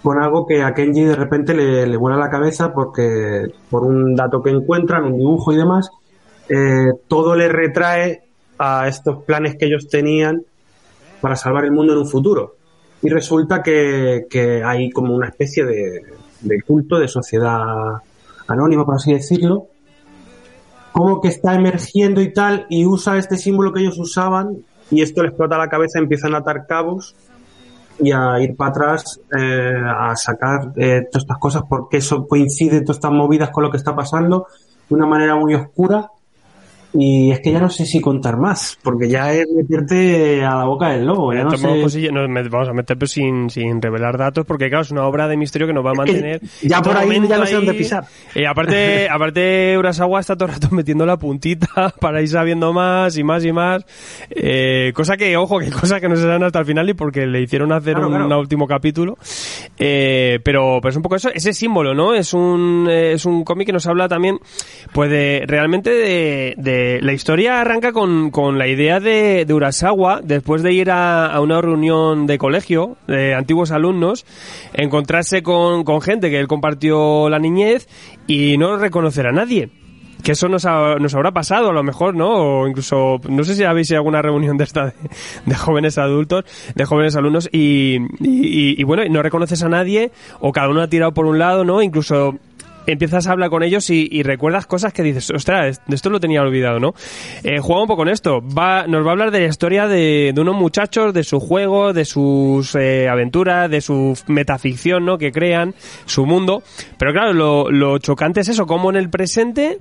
con 0.02 0.20
algo 0.20 0.46
que 0.46 0.64
a 0.64 0.74
Kenji 0.74 1.04
de 1.04 1.14
repente 1.14 1.54
le, 1.54 1.86
le 1.86 1.96
vuela 1.96 2.16
la 2.16 2.28
cabeza 2.28 2.74
porque 2.74 3.52
por 3.70 3.84
un 3.84 4.16
dato 4.16 4.42
que 4.42 4.50
encuentran, 4.50 5.04
un 5.04 5.18
dibujo 5.18 5.52
y 5.52 5.56
demás, 5.56 5.90
eh, 6.48 6.88
todo 7.06 7.36
le 7.36 7.48
retrae 7.48 8.24
a 8.58 8.88
estos 8.88 9.22
planes 9.22 9.54
que 9.54 9.66
ellos 9.66 9.86
tenían 9.88 10.44
para 11.24 11.36
salvar 11.36 11.64
el 11.64 11.72
mundo 11.72 11.94
en 11.94 12.00
un 12.00 12.06
futuro. 12.06 12.56
Y 13.00 13.08
resulta 13.08 13.62
que, 13.62 14.26
hay 14.62 14.90
como 14.90 15.14
una 15.14 15.28
especie 15.28 15.64
de, 15.64 16.02
de, 16.42 16.60
culto, 16.60 16.98
de 16.98 17.08
sociedad 17.08 17.62
anónima, 18.46 18.84
por 18.84 18.96
así 18.96 19.14
decirlo, 19.14 19.68
como 20.92 21.22
que 21.22 21.28
está 21.28 21.54
emergiendo 21.54 22.20
y 22.20 22.30
tal, 22.30 22.66
y 22.68 22.84
usa 22.84 23.16
este 23.16 23.38
símbolo 23.38 23.72
que 23.72 23.80
ellos 23.80 23.98
usaban, 23.98 24.58
y 24.90 25.00
esto 25.00 25.22
les 25.22 25.30
explota 25.30 25.56
la 25.56 25.70
cabeza, 25.70 25.98
empiezan 25.98 26.34
a 26.34 26.38
atar 26.38 26.66
cabos 26.66 27.16
y 27.98 28.12
a 28.12 28.38
ir 28.40 28.54
para 28.54 28.70
atrás 28.72 29.18
eh, 29.34 29.80
a 29.82 30.14
sacar 30.16 30.72
eh, 30.76 31.06
todas 31.10 31.22
estas 31.22 31.38
cosas 31.38 31.62
porque 31.66 31.96
eso 31.96 32.26
coincide, 32.26 32.82
todas 32.82 32.98
estas 32.98 33.12
movidas 33.12 33.48
con 33.48 33.64
lo 33.64 33.70
que 33.70 33.78
está 33.78 33.96
pasando 33.96 34.46
de 34.90 34.94
una 34.94 35.06
manera 35.06 35.36
muy 35.36 35.54
oscura 35.54 36.10
y 36.96 37.30
es 37.32 37.40
que 37.40 37.52
ya 37.52 37.60
no 37.60 37.68
sé 37.68 37.84
si 37.86 38.00
contar 38.00 38.36
más, 38.38 38.78
porque 38.82 39.08
ya 39.08 39.32
es 39.32 39.46
meterte 39.54 40.44
a 40.44 40.56
la 40.56 40.64
boca 40.64 40.90
del 40.90 41.04
lobo. 41.06 41.32
Ya 41.34 41.42
no 41.44 41.50
sé... 41.56 41.66
pues, 41.80 41.92
sí, 41.92 42.08
nos 42.12 42.28
met- 42.28 42.48
vamos 42.48 42.68
a 42.68 42.72
meter 42.72 42.96
pero 42.96 43.08
sin, 43.08 43.50
sin 43.50 43.82
revelar 43.82 44.16
datos, 44.16 44.46
porque 44.46 44.68
claro, 44.68 44.82
es 44.82 44.90
una 44.90 45.04
obra 45.06 45.26
de 45.28 45.36
misterio 45.36 45.66
que 45.66 45.72
nos 45.72 45.84
va 45.84 45.90
a 45.90 45.94
mantener. 45.94 46.40
ya 46.62 46.80
por 46.80 46.96
ahí 46.96 47.08
ya 47.28 47.38
no 47.38 47.46
sé 47.46 47.54
dónde 47.56 47.74
pisar. 47.74 48.04
Y 48.34 48.44
aparte, 48.44 49.08
aparte 49.10 49.76
Urasawa 49.76 50.20
está 50.20 50.36
todo 50.36 50.48
el 50.48 50.54
rato 50.54 50.68
metiendo 50.70 51.04
la 51.04 51.16
puntita 51.18 51.92
para 52.00 52.22
ir 52.22 52.28
sabiendo 52.28 52.72
más 52.72 53.16
y 53.18 53.24
más 53.24 53.44
y 53.44 53.52
más. 53.52 53.84
Eh, 54.30 54.92
cosa 54.94 55.16
que, 55.16 55.36
ojo, 55.36 55.58
que 55.58 55.70
cosa 55.70 56.00
que 56.00 56.08
no 56.08 56.16
se 56.16 56.22
saben 56.22 56.44
hasta 56.44 56.60
el 56.60 56.64
final 56.66 56.88
y 56.88 56.94
porque 56.94 57.26
le 57.26 57.40
hicieron 57.42 57.72
hacer 57.72 57.94
Claro, 57.94 58.08
un, 58.08 58.14
claro. 58.14 58.38
último 58.40 58.66
capítulo. 58.66 59.16
Eh, 59.78 60.38
pero, 60.44 60.78
pero 60.80 60.90
es 60.90 60.96
un 60.96 61.02
poco 61.02 61.16
eso, 61.16 61.30
ese 61.34 61.52
símbolo, 61.52 61.94
¿no? 61.94 62.14
Es 62.14 62.32
un, 62.34 62.86
eh, 62.88 63.12
es 63.14 63.24
un 63.24 63.42
cómic 63.44 63.66
que 63.66 63.72
nos 63.72 63.86
habla 63.86 64.08
también, 64.08 64.38
pues 64.92 65.10
de, 65.10 65.42
realmente 65.46 65.90
de, 65.90 66.54
de 66.56 66.83
la 67.02 67.12
historia 67.12 67.60
arranca 67.60 67.92
con, 67.92 68.30
con 68.30 68.58
la 68.58 68.66
idea 68.68 69.00
de, 69.00 69.44
de 69.44 69.54
Urasawa, 69.54 70.20
después 70.22 70.62
de 70.62 70.72
ir 70.72 70.90
a, 70.90 71.26
a 71.26 71.40
una 71.40 71.60
reunión 71.60 72.26
de 72.26 72.38
colegio, 72.38 72.96
de 73.06 73.34
antiguos 73.34 73.70
alumnos, 73.70 74.24
encontrarse 74.72 75.42
con, 75.42 75.84
con 75.84 76.00
gente 76.00 76.30
que 76.30 76.38
él 76.40 76.48
compartió 76.48 77.28
la 77.28 77.38
niñez 77.38 77.88
y 78.26 78.56
no 78.58 78.76
reconocer 78.76 79.26
a 79.26 79.32
nadie. 79.32 79.70
Que 80.22 80.32
eso 80.32 80.48
nos, 80.48 80.64
ha- 80.64 80.94
nos 80.94 81.14
habrá 81.14 81.32
pasado 81.32 81.68
a 81.68 81.72
lo 81.74 81.82
mejor, 81.82 82.14
¿no? 82.14 82.30
O 82.62 82.66
incluso, 82.66 83.20
no 83.28 83.44
sé 83.44 83.54
si 83.54 83.62
habéis 83.64 83.90
ido 83.90 83.98
a 83.98 84.00
alguna 84.00 84.22
reunión 84.22 84.56
de 84.56 84.64
esta 84.64 84.94
de, 85.44 85.54
jóvenes 85.54 85.98
adultos, 85.98 86.44
de 86.74 86.84
jóvenes 86.86 87.14
alumnos 87.14 87.46
y, 87.52 87.96
y, 88.20 88.80
y, 88.80 88.82
bueno, 88.84 89.04
y 89.04 89.10
no 89.10 89.22
reconoces 89.22 89.62
a 89.62 89.68
nadie 89.68 90.12
o 90.40 90.50
cada 90.50 90.70
uno 90.70 90.80
ha 90.80 90.88
tirado 90.88 91.12
por 91.12 91.26
un 91.26 91.38
lado, 91.38 91.62
¿no? 91.64 91.82
Incluso 91.82 92.38
empiezas 92.86 93.26
a 93.26 93.32
hablar 93.32 93.50
con 93.50 93.62
ellos 93.62 93.88
y, 93.90 94.08
y 94.10 94.22
recuerdas 94.22 94.66
cosas 94.66 94.92
que 94.92 95.02
dices, 95.02 95.30
ostras, 95.30 95.80
de 95.86 95.94
esto 95.94 96.10
lo 96.10 96.20
tenía 96.20 96.42
olvidado, 96.42 96.80
¿no? 96.80 96.94
Eh, 97.42 97.58
juega 97.60 97.82
un 97.82 97.88
poco 97.88 98.02
con 98.02 98.08
esto. 98.08 98.40
Va, 98.40 98.86
nos 98.86 99.04
va 99.04 99.10
a 99.10 99.12
hablar 99.12 99.30
de 99.30 99.40
la 99.40 99.46
historia 99.46 99.86
de, 99.86 100.32
de 100.34 100.40
unos 100.40 100.56
muchachos, 100.56 101.14
de 101.14 101.24
su 101.24 101.40
juego, 101.40 101.92
de 101.92 102.04
sus 102.04 102.74
eh, 102.74 103.08
aventuras, 103.08 103.70
de 103.70 103.80
su 103.80 104.18
metaficción, 104.26 105.04
¿no? 105.04 105.18
Que 105.18 105.32
crean, 105.32 105.74
su 106.06 106.26
mundo. 106.26 106.62
Pero 106.98 107.12
claro, 107.12 107.32
lo, 107.32 107.70
lo 107.70 107.98
chocante 107.98 108.40
es 108.40 108.48
eso, 108.48 108.66
como 108.66 108.90
en 108.90 108.96
el 108.96 109.10
presente 109.10 109.78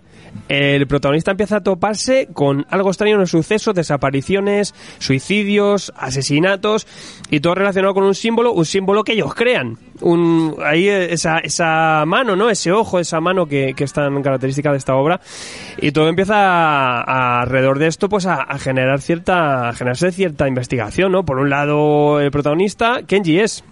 el 0.50 0.88
protagonista 0.88 1.32
empieza 1.32 1.58
a 1.58 1.64
toparse 1.64 2.28
con 2.34 2.66
algo 2.70 2.90
extraño 2.90 3.14
en 3.14 3.22
los 3.22 3.32
sucesos, 3.32 3.76
desapariciones, 3.76 4.74
suicidios, 5.00 5.94
asesinatos 5.96 6.88
y 7.30 7.40
todo 7.40 7.56
relacionado 7.56 7.94
con 7.94 8.04
un 8.04 8.16
símbolo, 8.16 8.52
un 8.52 8.66
símbolo 8.66 9.04
que 9.04 9.14
ellos 9.14 9.34
crean. 9.36 9.78
Un 10.04 10.56
ahí 10.64 10.88
esa, 10.88 11.40
esa 11.40 12.04
mano, 12.06 12.36
¿no? 12.36 12.50
Ese 12.50 12.72
ojo, 12.72 13.00
esa 13.00 13.20
mano 13.20 13.46
que, 13.48 13.74
que 13.76 13.84
es 13.86 13.94
tan 13.94 14.22
característica 14.22 14.72
de 14.72 14.78
esta 14.78 14.96
obra. 14.96 15.20
Y 15.82 15.92
todo 15.92 16.08
empieza 16.10 16.36
a- 16.36 17.02
a- 17.02 17.42
alrededor 17.42 17.80
de 17.80 17.88
esto, 17.88 18.10
pues 18.10 18.26
a, 18.26 18.36
a 18.36 18.60
generar 18.60 19.02
cierta, 19.02 19.70
a 19.70 19.74
generarse 19.74 20.12
cierta 20.12 20.48
investigación, 20.48 21.12
¿no? 21.12 21.24
Por 21.26 21.40
un 21.40 21.50
lado, 21.50 22.20
el 22.20 22.30
protagonista, 22.32 23.02
Kenji 23.08 23.40
es. 23.40 23.64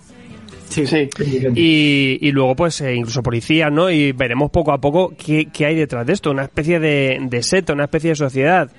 Sí, 0.69 0.87
Sí. 0.87 1.09
Y, 1.53 2.17
y 2.21 2.31
luego, 2.31 2.55
pues, 2.55 2.79
eh, 2.79 2.95
incluso 2.95 3.21
policías, 3.21 3.69
¿no? 3.69 3.89
Y 3.89 4.13
veremos 4.13 4.51
poco 4.51 4.71
a 4.71 4.79
poco 4.79 5.13
qué, 5.17 5.47
qué 5.51 5.65
hay 5.65 5.75
detrás 5.75 6.05
de 6.07 6.13
esto. 6.13 6.31
Una 6.31 6.43
especie 6.43 6.79
de, 6.79 7.17
de 7.21 7.43
seto, 7.43 7.73
una 7.73 7.83
especie 7.83 8.11
de 8.11 8.15
sociedad. 8.15 8.71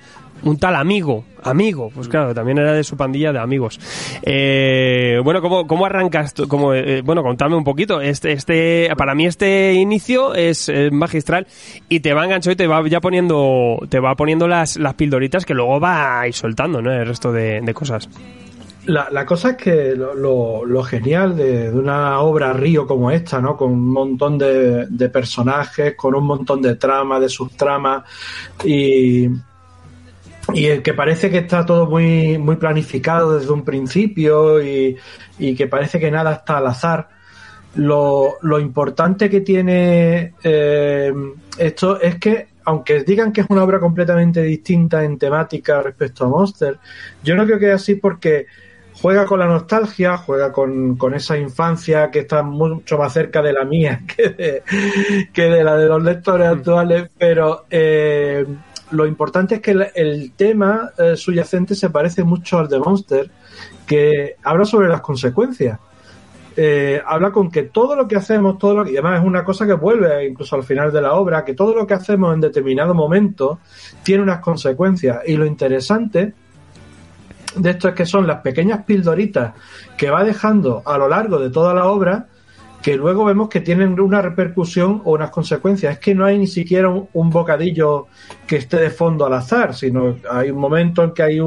Un 0.45 0.57
tal 0.57 0.75
amigo. 0.75 1.23
Amigo. 1.41 1.89
Pues 1.93 2.07
claro, 2.07 2.33
también 2.33 2.57
era 2.57 2.73
de 2.73 2.83
su 2.83 2.95
pandilla 2.97 3.31
de 3.31 3.39
amigos. 3.39 3.79
Eh, 4.23 5.19
bueno, 5.23 5.41
¿cómo, 5.41 5.67
cómo 5.67 5.85
arrancas? 5.85 6.33
tú? 6.33 6.47
Cómo, 6.47 6.73
eh, 6.73 7.01
bueno, 7.01 7.23
contame 7.23 7.55
un 7.55 7.63
poquito. 7.63 8.01
Este, 8.01 8.33
este, 8.33 8.89
para 8.97 9.15
mí 9.15 9.25
este 9.25 9.73
inicio 9.73 10.33
es, 10.35 10.71
magistral 10.91 11.47
y 11.89 12.01
te 12.01 12.13
va 12.13 12.25
enganchando 12.25 12.53
y 12.53 12.55
te 12.57 12.67
va 12.67 12.85
ya 12.87 12.99
poniendo, 13.01 13.77
te 13.89 13.99
va 13.99 14.15
poniendo 14.15 14.47
las, 14.47 14.77
las 14.77 14.93
pildoritas 14.95 15.45
que 15.45 15.53
luego 15.53 15.79
va 15.79 16.19
a 16.21 16.27
ir 16.27 16.33
soltando, 16.33 16.81
¿no? 16.81 16.91
El 16.91 17.05
resto 17.07 17.31
de, 17.31 17.61
de 17.61 17.73
cosas. 17.73 18.09
La, 18.85 19.07
la 19.11 19.25
cosa 19.25 19.51
es 19.51 19.55
que 19.57 19.95
lo, 19.95 20.13
lo- 20.13 20.65
lo 20.65 20.83
genial 20.83 21.37
de, 21.37 21.71
de 21.71 21.77
una 21.79 22.19
obra 22.19 22.51
río 22.51 22.85
como 22.85 23.11
esta, 23.11 23.39
¿no? 23.39 23.55
Con 23.55 23.71
un 23.71 23.89
montón 23.93 24.37
de, 24.37 24.87
de 24.89 25.07
personajes, 25.09 25.95
con 25.95 26.15
un 26.15 26.25
montón 26.25 26.61
de 26.61 26.75
tramas, 26.75 27.21
de 27.21 27.29
subtramas 27.29 28.03
y, 28.65 29.29
y 30.51 30.65
el 30.65 30.81
que 30.81 30.93
parece 30.93 31.29
que 31.29 31.39
está 31.39 31.65
todo 31.65 31.85
muy, 31.87 32.37
muy 32.37 32.57
planificado 32.57 33.37
desde 33.37 33.51
un 33.51 33.63
principio 33.63 34.61
y, 34.61 34.97
y 35.39 35.55
que 35.55 35.67
parece 35.67 35.99
que 35.99 36.11
nada 36.11 36.33
está 36.33 36.57
al 36.57 36.67
azar. 36.67 37.09
Lo, 37.75 38.35
lo 38.41 38.59
importante 38.59 39.29
que 39.29 39.41
tiene 39.41 40.33
eh, 40.43 41.11
esto 41.57 41.99
es 41.99 42.19
que, 42.19 42.47
aunque 42.65 43.03
digan 43.03 43.31
que 43.31 43.41
es 43.41 43.47
una 43.49 43.63
obra 43.63 43.79
completamente 43.79 44.43
distinta 44.43 45.03
en 45.03 45.17
temática 45.17 45.81
respecto 45.81 46.25
a 46.25 46.29
Monster, 46.29 46.77
yo 47.23 47.35
no 47.35 47.45
creo 47.45 47.57
que 47.57 47.69
es 47.69 47.75
así 47.75 47.95
porque 47.95 48.45
juega 49.01 49.25
con 49.25 49.39
la 49.39 49.47
nostalgia, 49.47 50.17
juega 50.17 50.51
con, 50.51 50.97
con 50.97 51.15
esa 51.15 51.35
infancia 51.37 52.11
que 52.11 52.19
está 52.19 52.43
mucho 52.43 52.97
más 52.97 53.11
cerca 53.13 53.41
de 53.41 53.53
la 53.53 53.65
mía 53.65 54.01
que 54.15 54.29
de, 54.29 54.63
que 55.33 55.43
de 55.43 55.63
la 55.63 55.75
de 55.75 55.87
los 55.87 56.03
lectores 56.03 56.47
actuales, 56.47 57.09
pero 57.17 57.65
eh, 57.71 58.45
lo 58.93 59.05
importante 59.05 59.55
es 59.55 59.61
que 59.61 59.71
el, 59.95 60.31
tema 60.33 60.91
eh, 60.97 61.15
subyacente 61.17 61.75
se 61.75 61.89
parece 61.89 62.23
mucho 62.23 62.59
al 62.59 62.67
de 62.67 62.79
Monster, 62.79 63.29
que 63.85 64.35
habla 64.43 64.65
sobre 64.65 64.87
las 64.87 65.01
consecuencias. 65.01 65.79
Eh, 66.55 67.01
habla 67.03 67.31
con 67.31 67.49
que 67.49 67.63
todo 67.63 67.95
lo 67.95 68.07
que 68.07 68.15
hacemos, 68.15 68.59
todo 68.59 68.75
lo 68.75 68.85
que, 68.85 68.91
y 68.91 68.97
además 68.97 69.21
es 69.21 69.25
una 69.25 69.43
cosa 69.43 69.65
que 69.65 69.73
vuelve 69.73 70.27
incluso 70.27 70.55
al 70.55 70.63
final 70.63 70.91
de 70.91 71.01
la 71.01 71.13
obra, 71.13 71.43
que 71.43 71.55
todo 71.55 71.73
lo 71.73 71.87
que 71.87 71.95
hacemos 71.95 72.33
en 72.33 72.41
determinado 72.41 72.93
momento 72.93 73.59
tiene 74.03 74.21
unas 74.21 74.39
consecuencias. 74.39 75.21
Y 75.25 75.35
lo 75.35 75.45
interesante 75.47 76.33
de 77.55 77.69
esto 77.69 77.89
es 77.89 77.95
que 77.95 78.05
son 78.05 78.27
las 78.27 78.41
pequeñas 78.41 78.83
pildoritas 78.83 79.53
que 79.97 80.11
va 80.11 80.23
dejando 80.23 80.83
a 80.85 80.97
lo 80.97 81.07
largo 81.07 81.39
de 81.39 81.49
toda 81.49 81.73
la 81.73 81.85
obra 81.85 82.27
que 82.83 82.97
luego 82.97 83.23
vemos 83.25 83.47
que 83.49 83.61
tienen 83.61 83.99
una 83.99 84.21
repercusión 84.21 85.01
o 85.05 85.13
unas 85.13 85.31
consecuencias. 85.31 85.93
Es 85.93 85.99
que 85.99 86.13
no 86.13 86.25
hay 86.25 86.37
ni 86.37 86.47
siquiera 86.47 86.89
un, 86.89 87.07
un 87.13 87.29
bocadillo 87.29 88.07
que 88.45 88.57
esté 88.57 88.77
de 88.77 88.89
fondo 88.91 89.25
al 89.25 89.33
azar, 89.33 89.73
sino 89.73 90.17
hay 90.29 90.51
un 90.51 90.59
momento 90.59 91.01
en 91.01 91.11
que 91.13 91.23
hay 91.23 91.39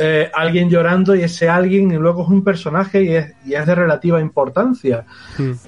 eh, 0.00 0.30
alguien 0.34 0.70
llorando 0.70 1.14
y 1.14 1.22
ese 1.22 1.48
alguien 1.48 1.90
y 1.90 1.96
luego 1.96 2.22
es 2.22 2.28
un 2.28 2.42
personaje 2.42 3.02
y 3.02 3.14
es, 3.14 3.34
y 3.44 3.54
es 3.54 3.66
de 3.66 3.74
relativa 3.74 4.20
importancia. 4.20 5.04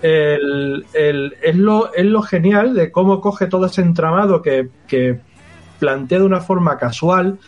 El- 0.02 0.86
el- 0.94 1.34
es, 1.42 1.56
lo, 1.56 1.92
es 1.92 2.04
lo 2.06 2.22
genial 2.22 2.74
de 2.74 2.90
cómo 2.90 3.20
coge 3.20 3.46
todo 3.48 3.66
ese 3.66 3.82
entramado 3.82 4.40
que, 4.40 4.68
que 4.88 5.20
plantea 5.78 6.20
de 6.20 6.24
una 6.24 6.40
forma 6.40 6.78
casual, 6.78 7.38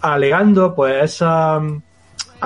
alegando 0.00 0.74
pues 0.74 1.02
esa 1.02 1.60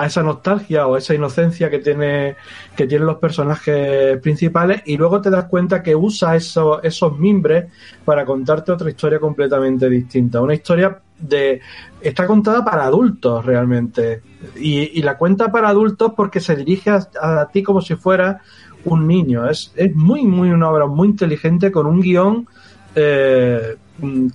a 0.01 0.05
esa 0.05 0.23
nostalgia 0.23 0.87
o 0.87 0.97
esa 0.97 1.13
inocencia 1.13 1.69
que 1.69 1.79
tiene 1.79 2.35
que 2.75 2.87
tienen 2.87 3.07
los 3.07 3.17
personajes 3.17 4.17
principales 4.19 4.81
y 4.85 4.97
luego 4.97 5.21
te 5.21 5.29
das 5.29 5.45
cuenta 5.45 5.83
que 5.83 5.95
usa 5.95 6.35
eso- 6.35 6.81
esos 6.83 7.17
mimbres 7.17 7.65
para 8.05 8.25
contarte 8.25 8.71
otra 8.71 8.89
historia 8.89 9.19
completamente 9.19 9.89
distinta. 9.89 10.41
Una 10.41 10.53
historia 10.53 10.99
de 11.19 11.61
está 12.01 12.25
contada 12.25 12.63
para 12.63 12.85
adultos 12.85 13.45
realmente. 13.45 14.21
Y, 14.55 15.01
la 15.01 15.17
cuenta 15.17 15.51
para 15.51 15.69
adultos 15.69 16.13
porque 16.15 16.39
se 16.39 16.55
dirige 16.55 16.91
a, 16.91 17.49
ti 17.51 17.61
como 17.61 17.81
si 17.81 17.95
fuera 17.95 18.41
un 18.85 19.07
niño. 19.07 19.49
Es, 19.49 19.73
es 19.75 19.93
muy 19.95 20.23
muy 20.23 20.49
una 20.49 20.69
obra 20.69 20.87
muy 20.87 21.09
inteligente 21.09 21.71
con 21.71 21.85
un 21.87 21.99
guion 22.01 22.47
eh, 22.95 23.75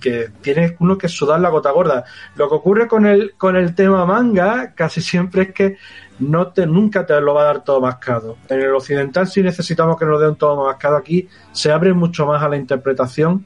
que 0.01 0.29
tiene 0.41 0.75
uno 0.79 0.97
que 0.97 1.07
sudar 1.07 1.39
la 1.39 1.49
gota 1.49 1.71
gorda. 1.71 2.05
Lo 2.35 2.47
que 2.49 2.55
ocurre 2.55 2.87
con 2.87 3.05
el, 3.05 3.33
con 3.37 3.55
el 3.55 3.75
tema 3.75 4.05
manga 4.05 4.73
casi 4.75 5.01
siempre 5.01 5.43
es 5.43 5.53
que 5.53 5.77
no 6.19 6.47
te, 6.47 6.65
nunca 6.65 7.05
te 7.05 7.19
lo 7.19 7.33
va 7.33 7.41
a 7.41 7.45
dar 7.45 7.63
todo 7.63 7.81
mascado. 7.81 8.37
En 8.49 8.61
el 8.61 8.73
occidental 8.73 9.27
sí 9.27 9.41
necesitamos 9.41 9.97
que 9.97 10.05
nos 10.05 10.21
den 10.21 10.35
todo 10.35 10.65
mascado. 10.65 10.97
Aquí 10.97 11.27
se 11.51 11.71
abre 11.71 11.93
mucho 11.93 12.25
más 12.25 12.41
a 12.41 12.49
la 12.49 12.57
interpretación. 12.57 13.45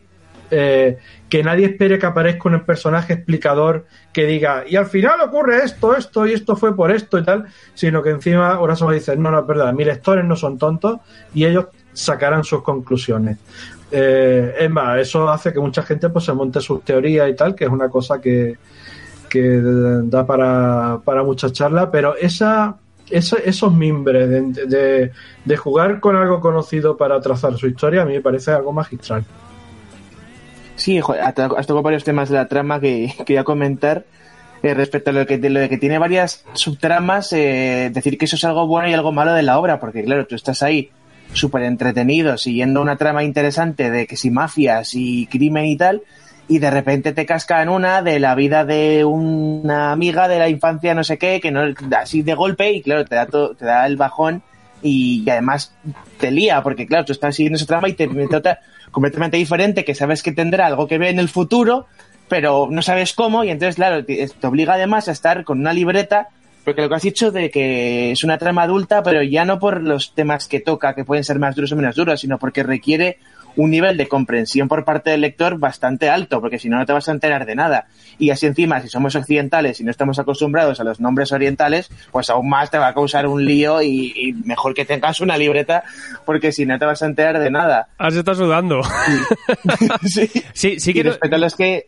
eh, 0.52 0.98
que 1.30 1.44
nadie 1.44 1.68
espere 1.68 2.00
que 2.00 2.08
aparezca 2.08 2.50
un 2.50 2.60
personaje 2.62 3.14
explicador 3.14 3.86
que 4.12 4.26
diga 4.26 4.64
y 4.68 4.76
al 4.78 4.88
final 4.88 5.22
ocurre 5.22 5.64
esto, 5.64 5.96
esto 5.96 6.26
y 6.26 6.34
esto 6.34 6.56
fue 6.56 6.76
por 6.76 6.92
esto 6.92 7.20
y 7.20 7.24
tal, 7.24 7.46
sino 7.76 8.02
que 8.02 8.10
encima 8.10 8.54
ahora 8.54 8.76
se 8.76 8.86
dice 8.92 9.16
no, 9.16 9.30
no 9.30 9.40
es 9.42 9.46
verdad, 9.48 9.74
mis 9.74 9.86
lectores 9.86 10.26
no 10.26 10.36
son 10.36 10.58
tontos 10.58 11.00
y 11.36 11.46
ellos 11.46 11.68
sacarán 11.94 12.44
sus 12.44 12.64
conclusiones. 12.64 13.38
Eh, 13.92 14.54
es 14.60 14.70
más, 14.70 15.00
eso 15.00 15.28
hace 15.30 15.52
que 15.52 15.60
mucha 15.60 15.82
gente 15.84 16.10
pues 16.10 16.26
se 16.26 16.34
monte 16.34 16.62
sus 16.62 16.84
teorías 16.84 17.30
y 17.30 17.36
tal, 17.36 17.56
que 17.56 17.66
es 17.66 17.70
una 17.72 17.90
cosa 17.90 18.22
que, 18.22 18.56
que 19.30 19.60
da 19.62 20.26
para, 20.26 21.00
para 21.04 21.24
mucha 21.24 21.52
charla, 21.52 21.90
pero 21.90 22.16
esa, 22.16 22.76
esa- 23.10 23.38
esos 23.44 23.74
mimbres 23.74 24.30
de, 24.30 25.12
de- 25.46 25.58
jugar 25.58 26.00
con 26.00 26.16
algo 26.16 26.40
conocido 26.40 26.96
para 26.98 27.20
trazar 27.20 27.58
su 27.58 27.66
historia 27.68 28.04
a 28.04 28.06
mí 28.06 28.14
me 28.14 28.22
parece 28.22 28.52
algo 28.52 28.72
magistral. 28.72 29.24
Sí, 30.76 31.00
has 31.00 31.34
to- 31.36 31.58
has 31.58 31.68
tocado 31.68 31.82
varios 31.82 32.04
temas 32.04 32.30
de 32.30 32.36
la 32.36 32.48
trama 32.48 32.80
que 32.80 33.14
quería 33.26 33.44
comentar. 33.44 34.06
Eh, 34.62 34.74
respecto 34.74 35.12
a 35.12 35.14
lo 35.14 35.26
que, 35.26 35.38
de 35.38 35.70
que 35.70 35.78
tiene 35.78 35.98
varias 36.00 36.44
subtramas, 36.54 37.32
eh, 37.32 37.90
decir 37.94 38.18
que 38.18 38.26
eso 38.26 38.36
es 38.36 38.44
algo 38.44 38.68
bueno 38.68 38.90
y 38.90 38.94
algo 38.94 39.14
malo 39.14 39.32
de 39.34 39.42
la 39.42 39.58
obra, 39.58 39.80
porque 39.80 40.04
claro, 40.04 40.28
tú 40.28 40.36
estás 40.36 40.62
ahí 40.64 40.90
súper 41.34 41.64
entretenido, 41.64 42.38
siguiendo 42.38 42.82
una 42.82 42.98
trama 42.98 43.24
interesante 43.24 43.92
de 43.92 44.08
que 44.08 44.18
si 44.18 44.32
mafias 44.32 44.92
y 44.94 45.28
crimen 45.28 45.66
y 45.66 45.78
tal, 45.78 46.02
y 46.48 46.58
de 46.60 46.72
repente 46.72 47.14
te 47.14 47.26
casca 47.28 47.62
en 47.62 47.70
una 47.70 48.02
de 48.02 48.20
la 48.20 48.34
vida 48.36 48.66
de 48.66 49.06
una 49.06 49.92
amiga 49.92 50.28
de 50.28 50.40
la 50.40 50.50
infancia, 50.50 50.94
no 50.96 51.04
sé 51.04 51.18
qué, 51.20 51.40
que 51.40 51.52
no 51.52 51.62
así 51.98 52.24
de 52.24 52.34
golpe, 52.34 52.72
y 52.72 52.82
claro, 52.82 53.06
te 53.06 53.16
da, 53.16 53.28
to- 53.28 53.56
te 53.56 53.66
da 53.66 53.86
el 53.86 53.98
bajón 53.98 54.42
y, 54.82 55.30
además 55.30 55.76
te 56.20 56.32
lía, 56.32 56.64
porque 56.64 56.88
claro, 56.88 57.06
tú 57.06 57.12
estás 57.12 57.36
siguiendo 57.36 57.58
esa 57.58 57.66
trama 57.68 57.90
y 57.90 57.94
te 57.94 58.08
mete 58.08 58.36
otra 58.36 58.60
completamente 58.92 59.38
diferente, 59.38 59.86
que 59.86 59.94
sabes 59.94 60.24
que 60.24 60.32
tendrá 60.32 60.66
algo 60.66 60.88
que 60.88 60.98
ver 60.98 61.10
en 61.10 61.20
el 61.20 61.30
futuro, 61.30 61.86
pero 62.28 62.68
no 62.72 62.82
sabes 62.82 63.14
cómo, 63.14 63.44
y 63.44 63.50
entonces, 63.50 63.76
claro, 63.76 64.04
te 64.06 64.28
obliga 64.48 64.74
además 64.74 65.08
a 65.08 65.12
estar 65.12 65.44
con 65.44 65.60
una 65.60 65.74
libreta, 65.74 66.30
porque 66.64 66.82
lo 66.82 66.90
que 66.90 66.96
has 66.96 67.02
dicho 67.02 67.32
de 67.32 67.50
que 67.50 68.12
es 68.12 68.24
una 68.24 68.38
trama 68.38 68.64
adulta, 68.64 69.02
pero 69.04 69.24
ya 69.24 69.46
no 69.46 69.60
por 69.60 69.82
los 69.82 70.14
temas 70.14 70.48
que 70.48 70.60
toca, 70.60 70.94
que 70.94 71.06
pueden 71.06 71.24
ser 71.24 71.40
más 71.40 71.56
duros 71.56 71.72
o 71.72 71.76
menos 71.76 71.96
duros, 71.96 72.20
sino 72.20 72.38
porque 72.38 72.64
requiere 72.64 73.18
un 73.56 73.72
nivel 73.72 73.98
de 73.98 74.08
comprensión 74.08 74.68
por 74.68 74.86
parte 74.86 75.10
del 75.10 75.22
lector 75.22 75.58
bastante 75.60 76.10
alto, 76.10 76.40
porque 76.42 76.60
si 76.60 76.70
no, 76.70 76.78
no 76.78 76.86
te 76.86 76.94
vas 76.94 77.10
a 77.10 77.12
enterar 77.12 77.46
de 77.46 77.56
nada. 77.56 77.88
Y 78.18 78.30
así 78.30 78.46
encima, 78.46 78.82
si 78.82 78.90
somos 78.90 79.16
occidentales 79.16 79.80
y 79.80 79.84
no 79.84 79.92
estamos 79.92 80.20
acostumbrados 80.20 80.80
a 80.80 80.84
los 80.84 81.00
nombres 81.00 81.32
orientales, 81.32 81.90
pues 82.12 82.30
aún 82.30 82.50
más 82.50 82.72
te 82.72 82.78
va 82.78 82.88
a 82.88 82.94
causar 82.94 83.28
un 83.28 83.44
lío 83.44 83.82
y, 83.82 84.14
y 84.16 84.34
mejor 84.34 84.74
que 84.74 84.86
tengas 84.86 85.20
una 85.20 85.38
libreta, 85.38 85.84
porque 86.26 86.52
si 86.52 86.66
no 86.66 86.78
te 86.80 86.86
vas 86.86 87.02
a 87.02 87.08
enterar 87.08 87.40
de 87.40 87.52
nada. 87.52 87.90
Has 87.98 88.16
estado 88.16 88.38
sudando. 88.38 88.82
sí. 90.04 90.30
Sí, 90.54 90.80
sí 90.80 90.92
Y 90.92 90.94
que 90.94 91.04
no, 91.04 91.10
respecto 91.12 91.36
a 91.36 91.40
los 91.40 91.56
que... 91.56 91.88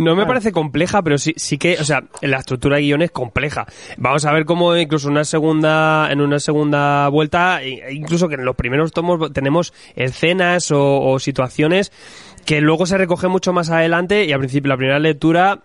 no 0.00 0.16
me 0.16 0.26
parece 0.26 0.52
compleja, 0.52 1.02
pero 1.02 1.18
sí, 1.18 1.32
sí 1.36 1.58
que, 1.58 1.76
o 1.78 1.84
sea, 1.84 2.04
la 2.22 2.38
estructura 2.38 2.76
de 2.76 2.82
guion 2.82 3.02
es 3.02 3.10
compleja. 3.10 3.66
Vamos 3.96 4.24
a 4.24 4.32
ver 4.32 4.44
cómo 4.44 4.76
incluso 4.76 5.08
una 5.08 5.24
segunda, 5.24 6.08
en 6.10 6.20
una 6.20 6.38
segunda 6.40 7.08
vuelta, 7.08 7.62
e- 7.62 7.92
incluso 7.92 8.28
que 8.28 8.34
en 8.36 8.44
los 8.44 8.56
primeros 8.56 8.92
tomos 8.92 9.32
tenemos 9.32 9.72
escenas 9.96 10.70
o, 10.70 11.00
o 11.02 11.18
situaciones 11.18 11.92
que 12.44 12.60
luego 12.60 12.86
se 12.86 12.96
recoge 12.98 13.28
mucho 13.28 13.52
más 13.52 13.70
adelante 13.70 14.24
y 14.24 14.32
al 14.32 14.38
principio 14.38 14.70
la 14.70 14.76
primera 14.76 14.98
lectura 14.98 15.60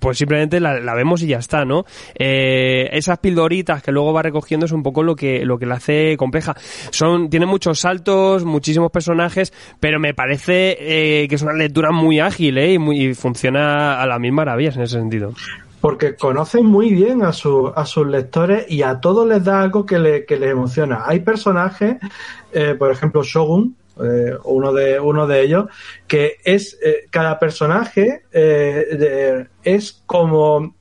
pues 0.00 0.18
simplemente 0.18 0.60
la, 0.60 0.80
la 0.80 0.94
vemos 0.94 1.22
y 1.22 1.28
ya 1.28 1.38
está, 1.38 1.64
¿no? 1.64 1.84
Eh, 2.14 2.88
esas 2.92 3.18
pildoritas 3.18 3.82
que 3.82 3.92
luego 3.92 4.12
va 4.12 4.22
recogiendo 4.22 4.66
es 4.66 4.72
un 4.72 4.82
poco 4.82 5.02
lo 5.02 5.14
que 5.14 5.44
lo 5.44 5.58
que 5.58 5.66
la 5.66 5.76
hace 5.76 6.16
compleja. 6.16 6.54
Son 6.90 7.30
tiene 7.30 7.46
muchos 7.46 7.80
saltos, 7.80 8.44
muchísimos 8.44 8.90
personajes, 8.90 9.52
pero 9.80 10.00
me 10.00 10.14
parece 10.14 10.76
eh, 10.80 11.28
que 11.28 11.34
es 11.34 11.42
una 11.42 11.52
lectura 11.52 11.90
muy 11.90 12.20
ágil, 12.20 12.58
¿eh? 12.58 12.72
Y, 12.74 12.78
muy, 12.78 13.06
y 13.06 13.14
funciona 13.14 14.00
a 14.00 14.06
las 14.06 14.20
mil 14.20 14.32
maravillas 14.32 14.76
en 14.76 14.82
ese 14.82 14.98
sentido. 14.98 15.32
porque 15.80 16.16
conocen 16.16 16.66
muy 16.66 16.92
bien 16.92 17.22
a, 17.22 17.32
su, 17.32 17.72
a 17.74 17.86
sus 17.86 18.06
lectores 18.06 18.66
y 18.68 18.82
a 18.82 19.00
todos 19.00 19.26
les 19.28 19.44
da 19.44 19.62
algo 19.62 19.86
que, 19.86 19.98
le, 19.98 20.24
que 20.24 20.36
les 20.36 20.50
emociona. 20.50 21.02
Hay 21.06 21.20
personajes, 21.20 21.96
eh, 22.52 22.74
por 22.76 22.90
ejemplo, 22.90 23.22
Shogun, 23.22 23.76
eh, 24.02 24.36
uno, 24.44 24.72
de, 24.72 24.98
uno 25.00 25.26
de 25.26 25.42
ellos, 25.42 25.66
que 26.06 26.36
es, 26.44 26.78
eh, 26.82 27.06
cada 27.10 27.38
personaje 27.38 28.22
eh, 28.32 29.46
es 29.62 30.02
como 30.06 30.74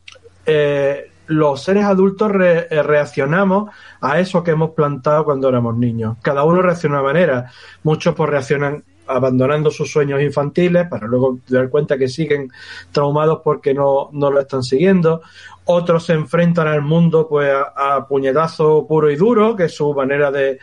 los 1.27 1.61
seres 1.61 1.83
adultos 1.83 2.31
re- 2.31 2.67
reaccionamos 2.69 3.69
a 3.99 4.19
eso 4.19 4.43
que 4.43 4.51
hemos 4.51 4.71
plantado 4.71 5.25
cuando 5.25 5.49
éramos 5.49 5.75
niños. 5.75 6.17
Cada 6.21 6.45
uno 6.45 6.61
reacciona 6.61 6.95
de 6.97 7.01
una 7.03 7.13
manera. 7.13 7.51
Muchos 7.83 8.15
pues 8.15 8.29
reaccionan 8.29 8.83
abandonando 9.07 9.69
sus 9.71 9.91
sueños 9.91 10.21
infantiles 10.21 10.87
para 10.87 11.07
luego 11.07 11.39
dar 11.47 11.69
cuenta 11.69 11.97
que 11.97 12.07
siguen 12.07 12.49
traumados 12.91 13.41
porque 13.43 13.73
no, 13.73 14.09
no 14.13 14.31
lo 14.31 14.39
están 14.39 14.63
siguiendo. 14.63 15.21
Otros 15.65 16.05
se 16.05 16.13
enfrentan 16.13 16.67
al 16.67 16.81
mundo 16.81 17.27
pues 17.27 17.51
a, 17.53 17.95
a 17.95 18.07
puñetazo 18.07 18.85
puro 18.87 19.11
y 19.11 19.17
duro, 19.17 19.55
que 19.55 19.65
es 19.65 19.75
su 19.75 19.93
manera 19.93 20.31
de, 20.31 20.59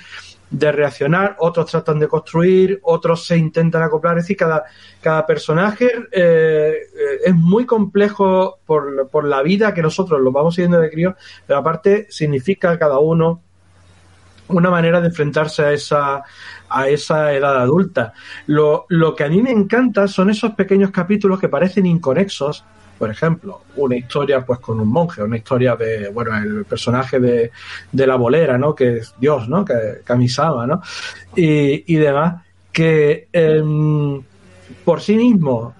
de 0.55 0.71
reaccionar, 0.71 1.35
otros 1.41 1.69
tratan 1.71 1.99
de 1.99 2.07
construir, 2.07 2.79
otros 2.85 3.27
se 3.27 3.37
intentan 3.37 3.83
acoplar, 3.83 4.17
es 4.17 4.25
decir, 4.25 4.37
cada, 4.37 4.65
cada 5.01 5.27
personaje 5.27 5.91
eh, 6.13 6.75
es 7.25 7.35
muy 7.35 7.67
complejo 7.67 8.59
por, 8.65 9.09
por 9.09 9.25
la 9.25 9.43
vida 9.43 9.75
que 9.75 9.83
nosotros 9.83 10.21
lo 10.21 10.31
vamos 10.31 10.55
siguiendo 10.55 10.79
de 10.79 10.91
crío, 10.91 11.17
pero 11.45 11.59
aparte 11.59 12.07
significa 12.09 12.79
cada 12.79 13.01
uno 13.01 13.43
una 14.47 14.71
manera 14.71 15.01
de 15.01 15.09
enfrentarse 15.09 15.63
a 15.65 15.73
esa, 15.73 16.23
a 16.69 16.89
esa 16.89 17.33
edad 17.33 17.61
adulta. 17.61 18.13
Lo, 18.47 18.87
lo 18.91 19.17
que 19.17 19.25
a 19.25 19.29
mí 19.29 19.43
me 19.43 19.51
encanta 19.51 20.07
son 20.07 20.31
esos 20.31 20.53
pequeños 20.53 20.93
capítulos 20.93 21.41
que 21.41 21.49
parecen 21.49 21.87
inconexos, 21.87 22.65
por 22.99 23.11
ejemplo, 23.11 23.63
una 23.77 23.97
historia 23.97 24.45
pues 24.45 24.61
con 24.61 24.81
un 24.81 24.89
monje, 24.89 25.23
una 25.23 25.37
historia 25.37 25.77
de, 25.77 26.09
bueno, 26.09 26.37
el 26.37 26.65
personaje 26.65 27.19
de, 27.19 27.51
de 27.91 28.07
la 28.07 28.17
bolera, 28.17 28.57
¿no? 28.57 28.75
Que 28.75 28.99
es 28.99 29.15
Dios, 29.19 29.49
¿no? 29.49 29.65
Que 29.65 30.01
Kamisama, 30.05 30.67
¿no? 30.67 30.83
Y, 31.35 31.93
y 31.93 31.97
demás, 31.97 32.43
que 32.73 33.29
em, 33.33 34.23
por 34.85 35.01
sí 35.01 35.17
mismo 35.17 35.75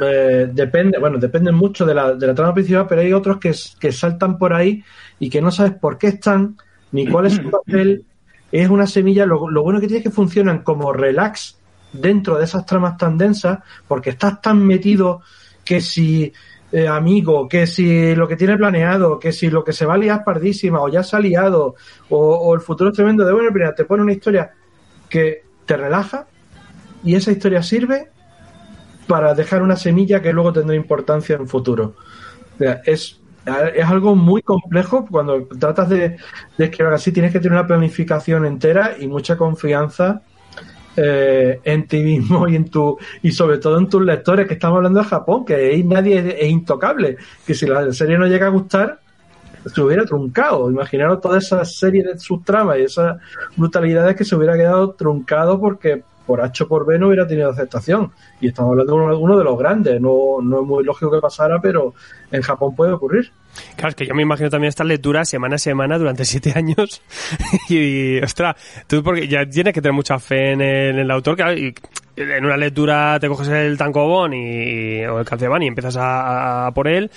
eh, 0.00 0.48
depende, 0.52 0.98
bueno, 0.98 1.18
dependen 1.18 1.54
mucho 1.54 1.84
de 1.84 1.94
la, 1.94 2.14
de 2.14 2.26
la 2.26 2.34
trama 2.34 2.54
principal, 2.54 2.86
pero 2.88 3.00
hay 3.00 3.12
otros 3.12 3.38
que, 3.38 3.54
que 3.78 3.92
saltan 3.92 4.38
por 4.38 4.52
ahí 4.52 4.82
y 5.18 5.28
que 5.28 5.40
no 5.40 5.50
sabes 5.50 5.72
por 5.72 5.98
qué 5.98 6.08
están, 6.08 6.56
ni 6.92 7.06
cuál 7.06 7.26
es 7.26 7.34
su 7.34 7.50
papel. 7.50 8.04
Es 8.50 8.68
una 8.68 8.86
semilla, 8.86 9.26
lo, 9.26 9.50
lo 9.50 9.62
bueno 9.62 9.80
que 9.80 9.86
tiene 9.86 9.98
es 9.98 10.04
que 10.04 10.10
funcionan 10.10 10.62
como 10.62 10.92
relax 10.92 11.58
dentro 11.92 12.38
de 12.38 12.44
esas 12.44 12.64
tramas 12.66 12.96
tan 12.96 13.18
densas, 13.18 13.58
porque 13.86 14.10
estás 14.10 14.40
tan 14.40 14.64
metido 14.66 15.22
que 15.64 15.80
si 15.80 16.32
eh, 16.70 16.86
amigo, 16.86 17.48
que 17.48 17.66
si 17.66 18.14
lo 18.14 18.28
que 18.28 18.36
tiene 18.36 18.56
planeado, 18.56 19.18
que 19.18 19.32
si 19.32 19.48
lo 19.48 19.64
que 19.64 19.72
se 19.72 19.86
va 19.86 19.94
a 19.94 19.98
liar 19.98 20.22
pardísima, 20.22 20.80
o 20.80 20.88
ya 20.88 21.02
se 21.02 21.16
ha 21.16 21.20
liado, 21.20 21.74
o, 22.10 22.54
el 22.54 22.60
futuro 22.60 22.90
es 22.90 22.96
tremendo 22.96 23.24
de 23.24 23.32
bueno, 23.32 23.50
mira, 23.52 23.74
te 23.74 23.84
pone 23.84 24.02
una 24.02 24.12
historia 24.12 24.50
que 25.08 25.44
te 25.64 25.76
relaja 25.76 26.26
y 27.02 27.14
esa 27.14 27.32
historia 27.32 27.62
sirve 27.62 28.10
para 29.06 29.34
dejar 29.34 29.62
una 29.62 29.76
semilla 29.76 30.20
que 30.20 30.32
luego 30.32 30.52
tendrá 30.52 30.76
importancia 30.76 31.36
en 31.36 31.48
futuro. 31.48 31.94
O 32.54 32.58
sea, 32.58 32.82
es, 32.84 33.18
es 33.74 33.86
algo 33.86 34.14
muy 34.14 34.42
complejo 34.42 35.06
cuando 35.10 35.46
tratas 35.46 35.88
de, 35.88 36.16
de 36.58 36.64
escribir 36.64 36.92
así, 36.92 37.12
tienes 37.12 37.32
que 37.32 37.40
tener 37.40 37.58
una 37.58 37.66
planificación 37.66 38.44
entera 38.44 38.96
y 38.98 39.06
mucha 39.06 39.38
confianza 39.38 40.22
eh, 41.00 41.60
en 41.62 41.86
ti 41.86 42.00
mismo 42.02 42.48
y 42.48 42.56
en 42.56 42.68
tu 42.68 42.98
y 43.22 43.30
sobre 43.30 43.58
todo 43.58 43.78
en 43.78 43.88
tus 43.88 44.02
lectores 44.02 44.48
que 44.48 44.54
estamos 44.54 44.78
hablando 44.78 44.98
de 44.98 45.06
Japón 45.06 45.44
que 45.44 45.54
ahí 45.54 45.84
nadie 45.84 46.36
es, 46.40 46.50
intocable. 46.50 47.16
Que 47.46 47.54
si 47.54 47.66
la 47.66 47.92
serie 47.92 48.18
no 48.18 48.26
llega 48.26 48.46
a 48.46 48.50
gustar 48.50 48.98
se 49.64 49.80
hubiera 49.80 50.04
truncado. 50.04 50.68
Imaginaros 50.70 51.20
toda 51.20 51.38
esa 51.38 51.64
serie 51.64 52.02
de 52.02 52.18
sus 52.18 52.42
tramas 52.42 52.78
y 52.78 52.82
esas 52.82 53.18
brutalidades 53.56 54.16
que 54.16 54.24
se 54.24 54.34
hubiera 54.34 54.56
quedado 54.56 54.90
truncado 54.92 55.60
porque 55.60 56.02
por 56.26 56.40
H 56.40 56.66
por 56.66 56.84
B 56.84 56.98
no 56.98 57.06
hubiera 57.06 57.28
tenido 57.28 57.50
aceptación. 57.50 58.10
Y 58.40 58.48
estamos 58.48 58.72
hablando 58.72 58.92
de 58.92 59.00
uno, 59.00 59.18
uno 59.18 59.38
de 59.38 59.44
los 59.44 59.56
grandes. 59.56 60.00
No, 60.00 60.38
no 60.42 60.62
es 60.62 60.66
muy 60.66 60.82
lógico 60.82 61.12
que 61.12 61.20
pasara 61.20 61.60
pero 61.60 61.94
en 62.32 62.42
Japón 62.42 62.74
puede 62.74 62.92
ocurrir 62.92 63.30
Claro, 63.76 63.90
es 63.90 63.94
que 63.94 64.06
yo 64.06 64.14
me 64.14 64.22
imagino 64.22 64.50
también 64.50 64.68
estas 64.68 64.86
lecturas 64.86 65.28
semana 65.28 65.56
a 65.56 65.58
semana 65.58 65.98
durante 65.98 66.24
siete 66.24 66.52
años. 66.54 67.02
y, 67.68 68.18
ostras, 68.20 68.56
tú 68.86 69.02
porque 69.02 69.28
ya 69.28 69.46
tienes 69.46 69.72
que 69.74 69.80
tener 69.80 69.94
mucha 69.94 70.18
fe 70.18 70.52
en 70.52 70.60
el, 70.60 71.10
autor. 71.10 71.36
Claro, 71.36 71.54
y 71.54 71.74
en 72.16 72.44
una 72.44 72.56
lectura 72.56 73.18
te 73.20 73.28
coges 73.28 73.48
el 73.48 73.78
tancobón 73.78 74.34
y, 74.34 75.04
o 75.04 75.20
el 75.20 75.24
calceban 75.24 75.62
y 75.62 75.68
empiezas 75.68 75.96
a, 75.96 76.66
a 76.66 76.72
por 76.72 76.88
él 76.88 77.10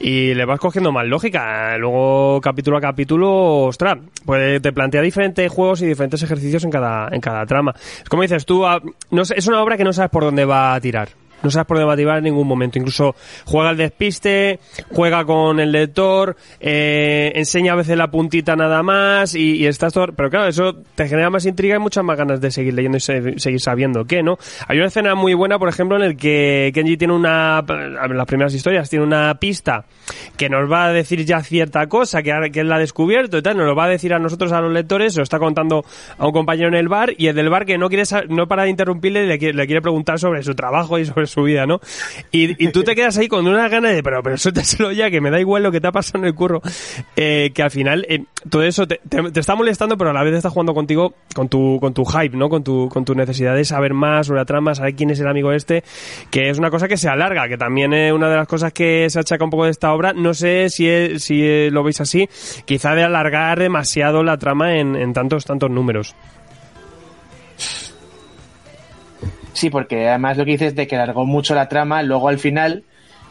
y 0.00 0.34
le 0.34 0.44
vas 0.44 0.60
cogiendo 0.60 0.92
más 0.92 1.06
lógica. 1.06 1.76
Luego, 1.76 2.40
capítulo 2.40 2.76
a 2.76 2.80
capítulo, 2.80 3.64
ostras, 3.64 3.98
pues 4.24 4.62
te 4.62 4.72
plantea 4.72 5.02
diferentes 5.02 5.50
juegos 5.50 5.82
y 5.82 5.86
diferentes 5.86 6.22
ejercicios 6.22 6.64
en 6.64 6.70
cada, 6.70 7.08
en 7.10 7.20
cada 7.20 7.44
trama. 7.46 7.74
Es 8.02 8.08
como 8.08 8.22
dices 8.22 8.46
tú, 8.46 8.66
ah, 8.66 8.80
no 9.10 9.24
sé, 9.24 9.34
es 9.36 9.46
una 9.46 9.62
obra 9.62 9.76
que 9.76 9.84
no 9.84 9.92
sabes 9.92 10.10
por 10.10 10.24
dónde 10.24 10.44
va 10.44 10.74
a 10.74 10.80
tirar. 10.80 11.08
No 11.44 11.50
dónde 11.50 11.84
va 11.84 11.92
a 11.92 11.96
tirar 11.96 12.18
en 12.18 12.24
ningún 12.24 12.46
momento. 12.48 12.78
Incluso 12.78 13.14
juega 13.44 13.68
al 13.70 13.76
despiste, 13.76 14.58
juega 14.90 15.24
con 15.24 15.60
el 15.60 15.70
lector, 15.72 16.36
eh, 16.60 17.32
enseña 17.34 17.72
a 17.72 17.76
veces 17.76 17.96
la 17.96 18.10
puntita 18.10 18.56
nada 18.56 18.82
más 18.82 19.34
y, 19.34 19.56
y 19.56 19.66
estás 19.66 19.92
todo... 19.92 20.06
Pero 20.16 20.30
claro, 20.30 20.48
eso 20.48 20.74
te 20.94 21.06
genera 21.08 21.30
más 21.30 21.46
intriga 21.46 21.76
y 21.76 21.78
muchas 21.78 22.04
más 22.04 22.16
ganas 22.16 22.40
de 22.40 22.50
seguir 22.50 22.74
leyendo 22.74 22.96
y 22.98 23.00
se- 23.00 23.38
seguir 23.38 23.60
sabiendo 23.60 24.04
qué, 24.04 24.22
¿no? 24.22 24.38
Hay 24.68 24.78
una 24.78 24.86
escena 24.86 25.14
muy 25.14 25.34
buena, 25.34 25.58
por 25.58 25.68
ejemplo, 25.68 25.96
en 25.96 26.02
el 26.02 26.16
que 26.16 26.70
Kenji 26.74 26.96
tiene 26.96 27.14
una... 27.14 27.62
Las 27.62 28.26
primeras 28.26 28.54
historias 28.54 28.88
tiene 28.90 29.04
una 29.04 29.34
pista 29.38 29.84
que 30.36 30.48
nos 30.48 30.70
va 30.70 30.86
a 30.86 30.92
decir 30.92 31.24
ya 31.24 31.42
cierta 31.42 31.86
cosa, 31.88 32.22
que, 32.22 32.32
que 32.52 32.60
él 32.60 32.68
la 32.68 32.76
ha 32.76 32.78
descubierto 32.78 33.38
y 33.38 33.42
tal, 33.42 33.56
nos 33.56 33.66
lo 33.66 33.74
va 33.74 33.84
a 33.84 33.88
decir 33.88 34.14
a 34.14 34.18
nosotros, 34.18 34.52
a 34.52 34.60
los 34.60 34.72
lectores, 34.72 35.12
se 35.14 35.20
lo 35.20 35.24
está 35.24 35.38
contando 35.38 35.84
a 36.18 36.26
un 36.26 36.32
compañero 36.32 36.68
en 36.68 36.74
el 36.74 36.88
bar 36.88 37.12
y 37.16 37.26
el 37.28 37.34
del 37.36 37.50
bar 37.50 37.64
que 37.66 37.78
no 37.78 37.88
quiere 37.88 38.04
no 38.28 38.46
para 38.46 38.64
de 38.64 38.70
interrumpirle 38.70 39.26
le 39.26 39.38
le 39.52 39.66
quiere 39.66 39.82
preguntar 39.82 40.18
sobre 40.18 40.42
su 40.42 40.54
trabajo 40.54 40.98
y 40.98 41.04
sobre 41.04 41.26
su 41.26 41.33
vida, 41.42 41.66
¿no? 41.66 41.80
Y, 42.30 42.64
y 42.64 42.70
tú 42.70 42.82
te 42.84 42.94
quedas 42.94 43.18
ahí 43.18 43.26
con 43.28 43.46
una 43.46 43.68
gana 43.68 43.88
de, 43.90 44.02
pero, 44.02 44.22
pero 44.22 44.36
suéltaselo 44.38 44.92
ya, 44.92 45.10
que 45.10 45.20
me 45.20 45.30
da 45.30 45.40
igual 45.40 45.62
lo 45.64 45.72
que 45.72 45.80
te 45.80 45.88
ha 45.88 45.92
pasado 45.92 46.20
en 46.20 46.26
el 46.26 46.34
curro, 46.34 46.62
eh, 47.16 47.50
que 47.54 47.62
al 47.62 47.70
final 47.70 48.06
eh, 48.08 48.24
todo 48.48 48.62
eso 48.62 48.86
te 48.86 49.00
está 49.34 49.54
molestando, 49.54 49.96
pero 49.98 50.10
a 50.10 50.12
la 50.12 50.22
vez 50.22 50.34
está 50.34 50.50
jugando 50.50 50.74
contigo, 50.74 51.14
con 51.34 51.48
tu, 51.48 51.78
con 51.80 51.92
tu 51.94 52.04
hype, 52.04 52.36
¿no? 52.36 52.48
Con 52.48 52.62
tu, 52.62 52.88
con 52.88 53.04
tu 53.04 53.14
necesidad 53.14 53.54
de 53.54 53.64
saber 53.64 53.94
más 53.94 54.26
sobre 54.26 54.40
la 54.40 54.44
trama, 54.44 54.74
saber 54.74 54.94
quién 54.94 55.10
es 55.10 55.20
el 55.20 55.26
amigo 55.28 55.52
este, 55.52 55.82
que 56.30 56.50
es 56.50 56.58
una 56.58 56.70
cosa 56.70 56.88
que 56.88 56.96
se 56.96 57.08
alarga, 57.08 57.48
que 57.48 57.56
también 57.56 57.92
es 57.92 58.12
una 58.12 58.28
de 58.28 58.36
las 58.36 58.46
cosas 58.48 58.72
que 58.72 59.08
se 59.10 59.18
achaca 59.18 59.44
un 59.44 59.50
poco 59.50 59.64
de 59.64 59.70
esta 59.70 59.92
obra. 59.92 60.12
No 60.12 60.34
sé 60.34 60.68
si, 60.70 60.88
es- 60.88 61.24
si 61.24 61.42
eh, 61.42 61.70
lo 61.72 61.82
veis 61.82 62.00
así, 62.00 62.28
quizá 62.64 62.94
de 62.94 63.02
alargar 63.02 63.58
demasiado 63.58 64.22
la 64.22 64.36
trama 64.36 64.76
en, 64.76 64.94
en 64.96 65.12
tantos, 65.12 65.44
tantos 65.44 65.70
números. 65.70 66.14
Sí, 69.54 69.70
porque 69.70 70.08
además 70.08 70.36
lo 70.36 70.44
que 70.44 70.50
dices 70.52 70.74
de 70.74 70.86
que 70.86 70.96
alargó 70.96 71.24
mucho 71.24 71.54
la 71.54 71.68
trama, 71.68 72.02
luego 72.02 72.28
al 72.28 72.38
final 72.38 72.84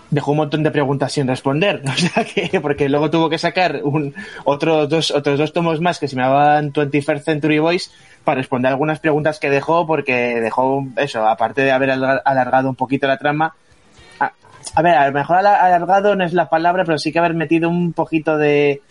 dejó 0.10 0.32
un 0.32 0.38
montón 0.38 0.64
de 0.64 0.72
preguntas 0.72 1.12
sin 1.12 1.28
responder. 1.28 1.82
O 1.88 1.94
sea 1.94 2.24
que, 2.26 2.60
porque 2.62 2.90
luego 2.90 3.10
tuvo 3.12 3.30
que 3.30 3.38
sacar 3.38 3.82
un, 3.84 4.14
otros, 4.46 4.90
dos, 4.90 5.12
otros 5.12 5.38
dos 5.38 5.54
tomos 5.54 5.80
más 5.82 6.00
que 6.00 6.08
se 6.08 6.16
llamaban 6.16 6.72
21st 6.74 7.20
Century 7.24 7.60
Boys 7.60 7.92
para 8.24 8.38
responder 8.38 8.72
algunas 8.72 9.00
preguntas 9.00 9.38
que 9.40 9.50
dejó, 9.50 9.86
porque 9.86 10.40
dejó 10.40 10.86
eso, 10.96 11.28
aparte 11.28 11.62
de 11.62 11.72
haber 11.72 11.92
alar- 11.92 12.22
alargado 12.26 12.70
un 12.70 12.76
poquito 12.76 13.06
la 13.08 13.18
trama. 13.18 13.54
A, 14.20 14.32
a 14.76 14.82
ver, 14.82 14.96
a 14.96 15.08
lo 15.08 15.14
mejor 15.14 15.38
ala- 15.38 15.62
alargado 15.62 16.16
no 16.16 16.24
es 16.24 16.34
la 16.34 16.48
palabra, 16.48 16.86
pero 16.86 16.98
sí 16.98 17.12
que 17.12 17.20
haber 17.20 17.34
metido 17.34 17.68
un 17.70 17.92
poquito 17.92 18.38
de, 18.38 18.82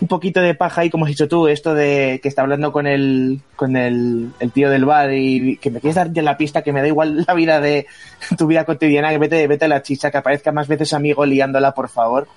un 0.00 0.08
poquito 0.08 0.40
de 0.40 0.54
paja 0.54 0.82
ahí, 0.82 0.90
como 0.90 1.04
has 1.04 1.10
dicho 1.10 1.28
tú, 1.28 1.48
esto 1.48 1.74
de 1.74 2.20
que 2.22 2.28
está 2.28 2.42
hablando 2.42 2.72
con 2.72 2.86
el, 2.86 3.40
con 3.56 3.76
el, 3.76 4.32
tío 4.52 4.70
del 4.70 4.84
bar 4.84 5.12
y 5.12 5.56
que 5.58 5.70
me 5.70 5.80
quieres 5.80 5.96
dar 5.96 6.10
la 6.14 6.36
pista 6.36 6.62
que 6.62 6.72
me 6.72 6.80
da 6.80 6.88
igual 6.88 7.24
la 7.26 7.34
vida 7.34 7.60
de 7.60 7.86
tu 8.38 8.46
vida 8.46 8.64
cotidiana, 8.64 9.10
que 9.10 9.18
vete, 9.18 9.46
vete 9.46 9.64
a 9.66 9.68
la 9.68 9.82
chicha, 9.82 10.10
que 10.10 10.18
aparezca 10.18 10.52
más 10.52 10.68
veces 10.68 10.92
amigo 10.92 11.24
liándola, 11.24 11.72
por 11.72 11.88
favor. 11.88 12.28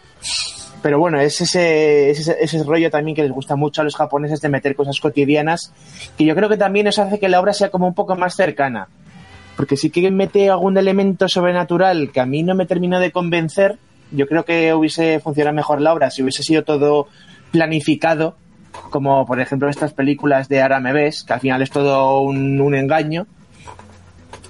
Pero 0.82 1.00
bueno, 1.00 1.20
es 1.20 1.41
ese, 1.41 2.12
es 2.12 2.20
ese, 2.20 2.38
ese 2.39 2.63
rollo 2.63 2.91
también 2.91 3.15
que 3.15 3.24
les 3.24 3.32
gusta 3.32 3.56
mucho 3.56 3.82
a 3.82 3.84
los 3.84 3.96
japoneses 3.96 4.41
de 4.41 4.50
meter 4.50 4.76
cosas 4.76 5.00
cotidianas, 5.00 5.74
que 6.17 6.26
yo 6.26 6.36
creo 6.36 6.50
que 6.50 6.58
también 6.58 6.88
eso 6.88 7.02
hace 7.02 7.20
que 7.20 7.30
la 7.30 7.39
obra 7.39 7.54
sea 7.54 7.70
como 7.70 7.88
un 7.88 7.96
poco 7.96 8.15
más 8.15 8.36
cercana. 8.36 8.88
Porque 9.56 9.76
sí 9.76 9.89
que 9.89 10.12
mete 10.12 10.52
algún 10.52 10.78
elemento 10.78 11.28
sobrenatural 11.28 12.12
que 12.12 12.20
a 12.20 12.28
mí 12.28 12.43
no 12.43 12.54
me 12.54 12.67
terminó 12.67 13.00
de 13.00 13.12
convencer, 13.12 13.80
yo 14.12 14.28
creo 14.28 14.46
que 14.46 14.74
hubiese 14.74 15.20
funcionado 15.20 15.56
mejor 15.56 15.82
la 15.82 15.93
obra 15.93 16.10
si 16.10 16.22
hubiese 16.22 16.43
sido 16.43 16.63
todo 16.63 17.08
planificado, 17.51 18.36
como 18.89 19.25
por 19.25 19.39
ejemplo 19.39 19.69
estas 19.69 19.93
películas 19.93 20.49
de 20.49 20.62
Ahora 20.62 20.79
me 20.79 20.93
ves, 20.93 21.23
que 21.23 21.33
al 21.33 21.39
final 21.39 21.62
es 21.62 21.69
todo 21.71 22.21
un, 22.21 22.75
engaño. 22.75 23.27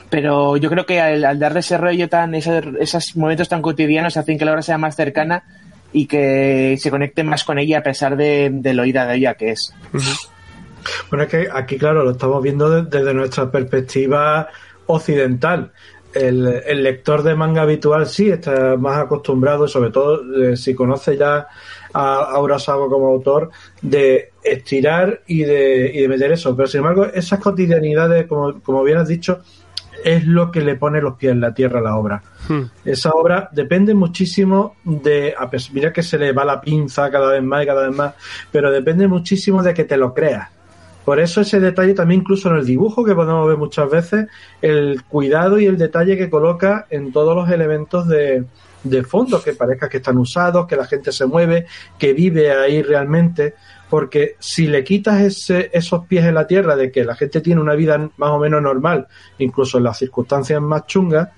Pero 0.10 0.56
yo 0.58 0.70
creo 0.70 0.86
que 0.86 1.02
al, 1.02 1.26
al 1.26 1.38
darle 1.40 1.60
ese 1.60 1.78
rollo 1.78 2.08
tan, 2.08 2.34
esos 2.34 3.16
momentos 3.18 3.50
tan 3.50 3.62
cotidianos 3.62 4.16
hacen 4.16 4.38
que 4.38 4.46
la 4.46 4.52
obra 4.52 4.62
sea 4.62 4.78
más 4.78 4.96
cercana 4.96 5.44
y 5.92 6.06
que 6.06 6.78
se 6.80 6.90
conecte 6.90 7.24
más 7.24 7.44
con 7.44 7.60
ella 7.60 7.80
a 7.80 7.84
pesar 7.84 8.16
de, 8.16 8.50
lo 8.74 8.86
ida 8.86 9.06
de 9.06 9.16
ella 9.16 9.34
que 9.34 9.52
es. 9.52 9.74
Bueno, 11.10 11.24
es 11.24 11.30
que 11.30 11.48
aquí, 11.54 11.78
claro, 11.78 12.04
lo 12.04 12.12
estamos 12.12 12.42
viendo 12.42 12.70
de- 12.70 12.84
desde 12.84 13.14
nuestra 13.14 13.52
perspectiva 13.52 14.48
occidental. 14.86 15.72
el, 16.14 16.48
el 16.66 16.84
lector 16.84 17.22
de 17.24 17.36
manga 17.36 17.64
habitual 17.64 18.08
sí 18.08 18.30
está 18.30 18.78
más 18.78 18.98
acostumbrado, 19.00 19.68
sobre 19.68 19.92
todo 19.92 20.22
eh, 20.42 20.56
si 20.56 20.74
conoce 20.74 21.18
ya 21.18 21.48
a, 21.98 22.40
Urasawa 22.40 22.90
como 22.90 23.08
autor, 23.08 23.50
de 23.82 24.32
estirar 24.44 25.22
y 25.28 25.44
de, 25.44 25.92
y 25.94 26.02
de 26.02 26.08
meter 26.08 26.32
eso. 26.32 26.56
Pero 26.56 26.68
sin 26.68 26.80
embargo, 26.80 27.06
esas 27.06 27.40
cotidianidades, 27.40 28.28
como, 28.28 28.62
como 28.62 28.84
bien 28.84 28.98
has 28.98 29.08
dicho, 29.08 29.42
es 30.04 30.26
lo 30.26 30.52
que 30.52 30.62
le 30.62 30.76
pone 30.76 31.02
los 31.02 31.16
pies 31.16 31.32
en 31.32 31.42
la 31.42 31.54
tierra 31.54 31.80
a 31.80 31.84
la 31.84 31.98
obra. 31.98 32.22
Hmm. 32.48 32.64
Esa 32.86 33.12
obra 33.12 33.50
depende 33.52 33.94
muchísimo 33.94 34.76
de, 34.84 35.34
a 35.38 35.50
pesar, 35.50 35.74
mira 35.74 35.92
que 35.92 36.04
se 36.04 36.18
le 36.18 36.32
va 36.32 36.46
la 36.46 36.62
pinza 36.62 37.10
cada 37.10 37.32
vez 37.32 37.44
más 37.44 37.64
y 37.64 37.66
cada 37.66 37.88
vez 37.88 37.96
más, 37.96 38.14
pero 38.52 38.72
depende 38.72 39.08
muchísimo 39.08 39.64
de 39.64 39.74
que 39.74 39.84
te 39.84 39.98
lo 39.98 40.14
creas. 40.14 40.50
Por 41.04 41.20
eso 41.22 41.40
ese 41.40 41.62
detalle 41.62 41.94
también 41.94 42.20
incluso 42.20 42.50
en 42.50 42.58
el 42.58 42.66
dibujo 42.66 43.04
que 43.06 43.16
podemos 43.16 43.48
ver 43.48 43.58
muchas 43.58 43.90
veces, 43.90 44.28
el 44.62 45.04
cuidado 45.04 45.58
y 45.58 45.66
el 45.66 45.78
detalle 45.78 46.18
que 46.18 46.30
coloca 46.30 46.86
en 46.90 47.14
todos 47.14 47.34
los 47.34 47.50
elementos 47.50 48.10
de, 48.10 48.44
de 48.84 49.04
fondo, 49.04 49.42
que 49.42 49.54
parezca 49.54 49.90
que 49.90 49.98
están 49.98 50.18
usados, 50.18 50.68
que 50.68 50.76
la 50.76 50.86
gente 50.86 51.12
se 51.12 51.26
mueve, 51.26 51.66
que 51.98 52.14
vive 52.14 52.52
ahí 52.52 52.82
realmente, 52.82 53.56
porque 53.90 54.36
si 54.40 54.68
le 54.68 54.84
quitas 54.84 55.22
ese, 55.22 55.70
esos 55.74 56.06
pies 56.06 56.26
en 56.26 56.36
la 56.36 56.48
tierra 56.48 56.76
de 56.76 56.92
que 56.92 57.04
la 57.04 57.16
gente 57.16 57.42
tiene 57.42 57.62
una 57.62 57.76
vida 57.76 57.98
más 58.18 58.30
o 58.32 58.40
menos 58.40 58.62
normal, 58.62 59.08
incluso 59.40 59.78
en 59.78 59.86
las 59.86 59.98
circunstancias 59.98 60.62
más 60.62 60.86
chungas, 60.86 61.30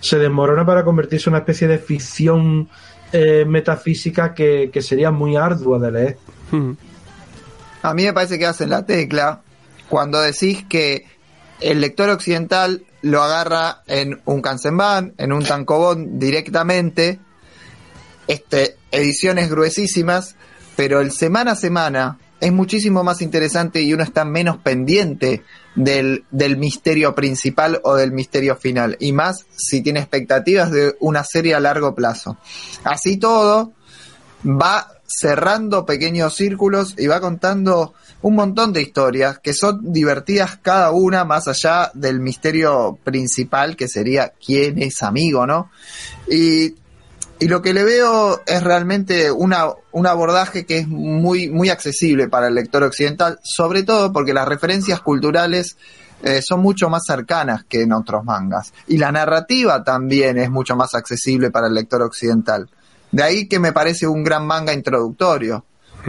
se 0.00 0.18
desmorona 0.18 0.66
para 0.66 0.84
convertirse 0.84 1.30
en 1.30 1.34
una 1.34 1.38
especie 1.40 1.66
de 1.66 1.78
ficción 1.78 2.68
eh, 3.12 3.44
metafísica 3.46 4.34
que, 4.34 4.70
que 4.72 4.82
sería 4.82 5.10
muy 5.10 5.36
ardua 5.36 5.78
de 5.78 5.90
leer. 5.90 6.18
Hmm. 6.50 6.72
A 7.82 7.94
mí 7.94 8.04
me 8.04 8.12
parece 8.12 8.38
que 8.38 8.46
hacen 8.46 8.70
la 8.70 8.84
tecla 8.84 9.42
cuando 9.88 10.20
decís 10.20 10.64
que 10.68 11.06
el 11.60 11.80
lector 11.80 12.10
occidental 12.10 12.82
lo 13.04 13.22
agarra 13.22 13.82
en 13.86 14.20
un 14.24 14.40
Kansenban, 14.40 15.12
en 15.18 15.32
un 15.32 15.44
tankobon 15.44 16.18
directamente, 16.18 17.20
este, 18.26 18.76
ediciones 18.90 19.50
gruesísimas, 19.50 20.36
pero 20.74 21.00
el 21.00 21.12
semana 21.12 21.52
a 21.52 21.56
semana 21.56 22.18
es 22.40 22.50
muchísimo 22.50 23.04
más 23.04 23.20
interesante 23.20 23.82
y 23.82 23.92
uno 23.92 24.02
está 24.02 24.24
menos 24.24 24.56
pendiente 24.56 25.42
del, 25.74 26.24
del 26.30 26.56
misterio 26.56 27.14
principal 27.14 27.78
o 27.84 27.94
del 27.94 28.12
misterio 28.12 28.56
final, 28.56 28.96
y 28.98 29.12
más 29.12 29.44
si 29.54 29.82
tiene 29.82 30.00
expectativas 30.00 30.70
de 30.70 30.96
una 31.00 31.24
serie 31.24 31.54
a 31.54 31.60
largo 31.60 31.94
plazo. 31.94 32.38
Así 32.84 33.18
todo, 33.18 33.74
va 34.46 34.88
cerrando 35.06 35.84
pequeños 35.84 36.34
círculos 36.34 36.94
y 36.96 37.06
va 37.06 37.20
contando 37.20 37.92
un 38.24 38.36
montón 38.36 38.72
de 38.72 38.80
historias 38.80 39.38
que 39.38 39.52
son 39.52 39.92
divertidas 39.92 40.56
cada 40.62 40.92
una 40.92 41.26
más 41.26 41.46
allá 41.46 41.90
del 41.92 42.20
misterio 42.20 42.98
principal 43.04 43.76
que 43.76 43.86
sería 43.86 44.32
quién 44.42 44.78
es 44.82 45.02
amigo, 45.02 45.46
¿no? 45.46 45.70
Y, 46.26 46.74
y 47.38 47.48
lo 47.48 47.60
que 47.60 47.74
le 47.74 47.84
veo 47.84 48.40
es 48.46 48.62
realmente 48.62 49.30
una, 49.30 49.66
un 49.92 50.06
abordaje 50.06 50.64
que 50.64 50.78
es 50.78 50.88
muy, 50.88 51.50
muy 51.50 51.68
accesible 51.68 52.30
para 52.30 52.48
el 52.48 52.54
lector 52.54 52.82
occidental, 52.84 53.38
sobre 53.42 53.82
todo 53.82 54.10
porque 54.10 54.32
las 54.32 54.48
referencias 54.48 55.02
culturales 55.02 55.76
eh, 56.22 56.40
son 56.40 56.60
mucho 56.60 56.88
más 56.88 57.02
cercanas 57.06 57.64
que 57.68 57.82
en 57.82 57.92
otros 57.92 58.24
mangas. 58.24 58.72
Y 58.86 58.96
la 58.96 59.12
narrativa 59.12 59.84
también 59.84 60.38
es 60.38 60.48
mucho 60.48 60.76
más 60.76 60.94
accesible 60.94 61.50
para 61.50 61.66
el 61.66 61.74
lector 61.74 62.00
occidental. 62.00 62.70
De 63.12 63.22
ahí 63.22 63.48
que 63.48 63.58
me 63.58 63.74
parece 63.74 64.06
un 64.06 64.24
gran 64.24 64.46
manga 64.46 64.72
introductorio 64.72 65.66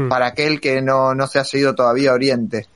Para 0.10 0.28
aquel 0.28 0.60
que 0.60 0.82
no, 0.82 1.16
no 1.16 1.28
se 1.28 1.40
ha 1.40 1.46
ido 1.54 1.76
todavía 1.76 2.12
a 2.12 2.14
Oriente. 2.14 2.68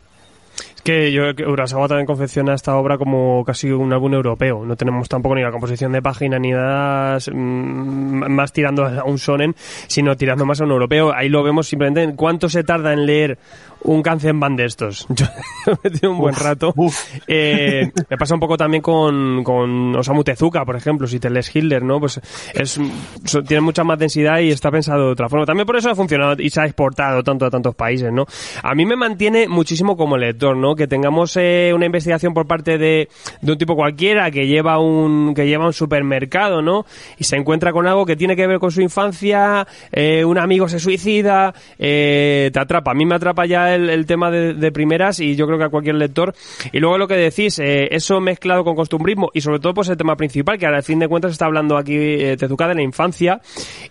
Que 0.89 1.11
yo 1.11 1.21
Urasawa 1.47 1.87
también 1.87 2.07
confecciona 2.07 2.55
esta 2.55 2.75
obra 2.75 2.97
como 2.97 3.43
casi 3.45 3.69
un 3.69 3.93
álbum 3.93 4.11
europeo. 4.11 4.65
No 4.65 4.75
tenemos 4.75 5.07
tampoco 5.07 5.35
ni 5.35 5.43
la 5.43 5.51
composición 5.51 5.91
de 5.91 6.01
página 6.01 6.39
ni 6.39 6.49
nada 6.49 7.19
mm, 7.31 8.27
más 8.27 8.51
tirando 8.51 8.83
a 8.83 9.03
un 9.03 9.17
shonen, 9.17 9.53
sino 9.85 10.17
tirando 10.17 10.47
más 10.47 10.61
a 10.61 10.63
un 10.63 10.71
europeo. 10.71 11.13
Ahí 11.13 11.29
lo 11.29 11.43
vemos 11.43 11.67
simplemente 11.67 12.01
en 12.01 12.15
cuánto 12.15 12.49
se 12.49 12.63
tarda 12.63 12.91
en 12.91 13.05
leer 13.05 13.37
un 13.83 14.01
Kanzenban 14.01 14.55
de 14.55 14.65
estos. 14.65 15.05
Yo 15.15 15.25
me 15.83 15.89
tenido 15.89 16.11
un 16.11 16.17
buen 16.17 16.35
rato. 16.35 16.73
Eh, 17.27 17.91
me 18.09 18.17
pasa 18.17 18.33
un 18.33 18.39
poco 18.39 18.57
también 18.57 18.81
con, 18.81 19.43
con 19.43 19.95
Osamu 19.95 20.23
Tezuka, 20.23 20.65
por 20.65 20.75
ejemplo, 20.75 21.07
si 21.07 21.19
te 21.19 21.29
lees 21.29 21.55
Hitler, 21.55 21.83
¿no? 21.83 21.99
Pues 21.99 22.19
es, 22.53 22.79
tiene 23.47 23.61
mucha 23.61 23.83
más 23.83 23.99
densidad 23.99 24.39
y 24.39 24.49
está 24.49 24.71
pensado 24.71 25.05
de 25.05 25.11
otra 25.11 25.29
forma. 25.29 25.45
También 25.45 25.65
por 25.65 25.77
eso 25.77 25.89
ha 25.89 25.95
funcionado 25.95 26.35
y 26.39 26.49
se 26.49 26.61
ha 26.61 26.65
exportado 26.65 27.23
tanto 27.23 27.45
a 27.45 27.49
tantos 27.49 27.75
países, 27.75 28.11
¿no? 28.11 28.25
A 28.63 28.73
mí 28.75 28.85
me 28.85 28.95
mantiene 28.95 29.47
muchísimo 29.47 29.95
como 29.95 30.17
lector, 30.17 30.57
¿no? 30.57 30.75
Que 30.79 30.87
tengamos 30.87 31.35
eh, 31.35 31.73
una 31.75 31.85
investigación 31.85 32.33
por 32.33 32.47
parte 32.47 32.77
de, 32.77 33.09
de 33.41 33.51
un 33.51 33.57
tipo 33.57 33.75
cualquiera 33.75 34.31
que 34.31 34.47
lleva 34.47 34.79
un, 34.79 35.33
que 35.35 35.45
lleva 35.45 35.65
un 35.65 35.73
supermercado, 35.73 36.61
¿no? 36.61 36.85
Y 37.17 37.25
se 37.25 37.35
encuentra 37.35 37.73
con 37.73 37.85
algo 37.85 38.05
que 38.05 38.15
tiene 38.15 38.37
que 38.37 38.47
ver 38.47 38.59
con 38.59 38.71
su 38.71 38.81
infancia, 38.81 39.67
eh, 39.91 40.23
un 40.23 40.37
amigo 40.37 40.69
se 40.69 40.79
suicida, 40.79 41.53
eh, 41.77 42.49
te 42.53 42.59
atrapa. 42.61 42.91
A 42.91 42.93
mí 42.93 43.05
me 43.05 43.15
atrapa 43.15 43.45
ya 43.45 43.75
el, 43.75 43.89
el 43.89 44.05
tema 44.05 44.31
de, 44.31 44.53
de 44.53 44.71
primeras 44.71 45.19
y 45.19 45.35
yo 45.35 45.45
creo 45.47 45.57
que 45.57 45.65
a 45.65 45.69
cualquier 45.69 45.95
lector. 45.95 46.33
Y 46.71 46.79
luego 46.79 46.97
lo 46.97 47.09
que 47.09 47.15
decís, 47.15 47.59
eh, 47.59 47.89
eso 47.91 48.21
mezclado 48.21 48.63
con 48.63 48.75
costumbrismo 48.75 49.31
y 49.33 49.41
sobre 49.41 49.59
todo 49.59 49.73
pues 49.73 49.89
el 49.89 49.97
tema 49.97 50.15
principal, 50.15 50.57
que 50.57 50.65
al 50.65 50.81
fin 50.81 50.99
de 50.99 51.09
cuentas 51.09 51.31
está 51.33 51.45
hablando 51.45 51.75
aquí 51.75 51.97
eh, 51.97 52.37
Tezuka 52.37 52.69
de 52.69 52.75
la 52.75 52.83
infancia 52.83 53.41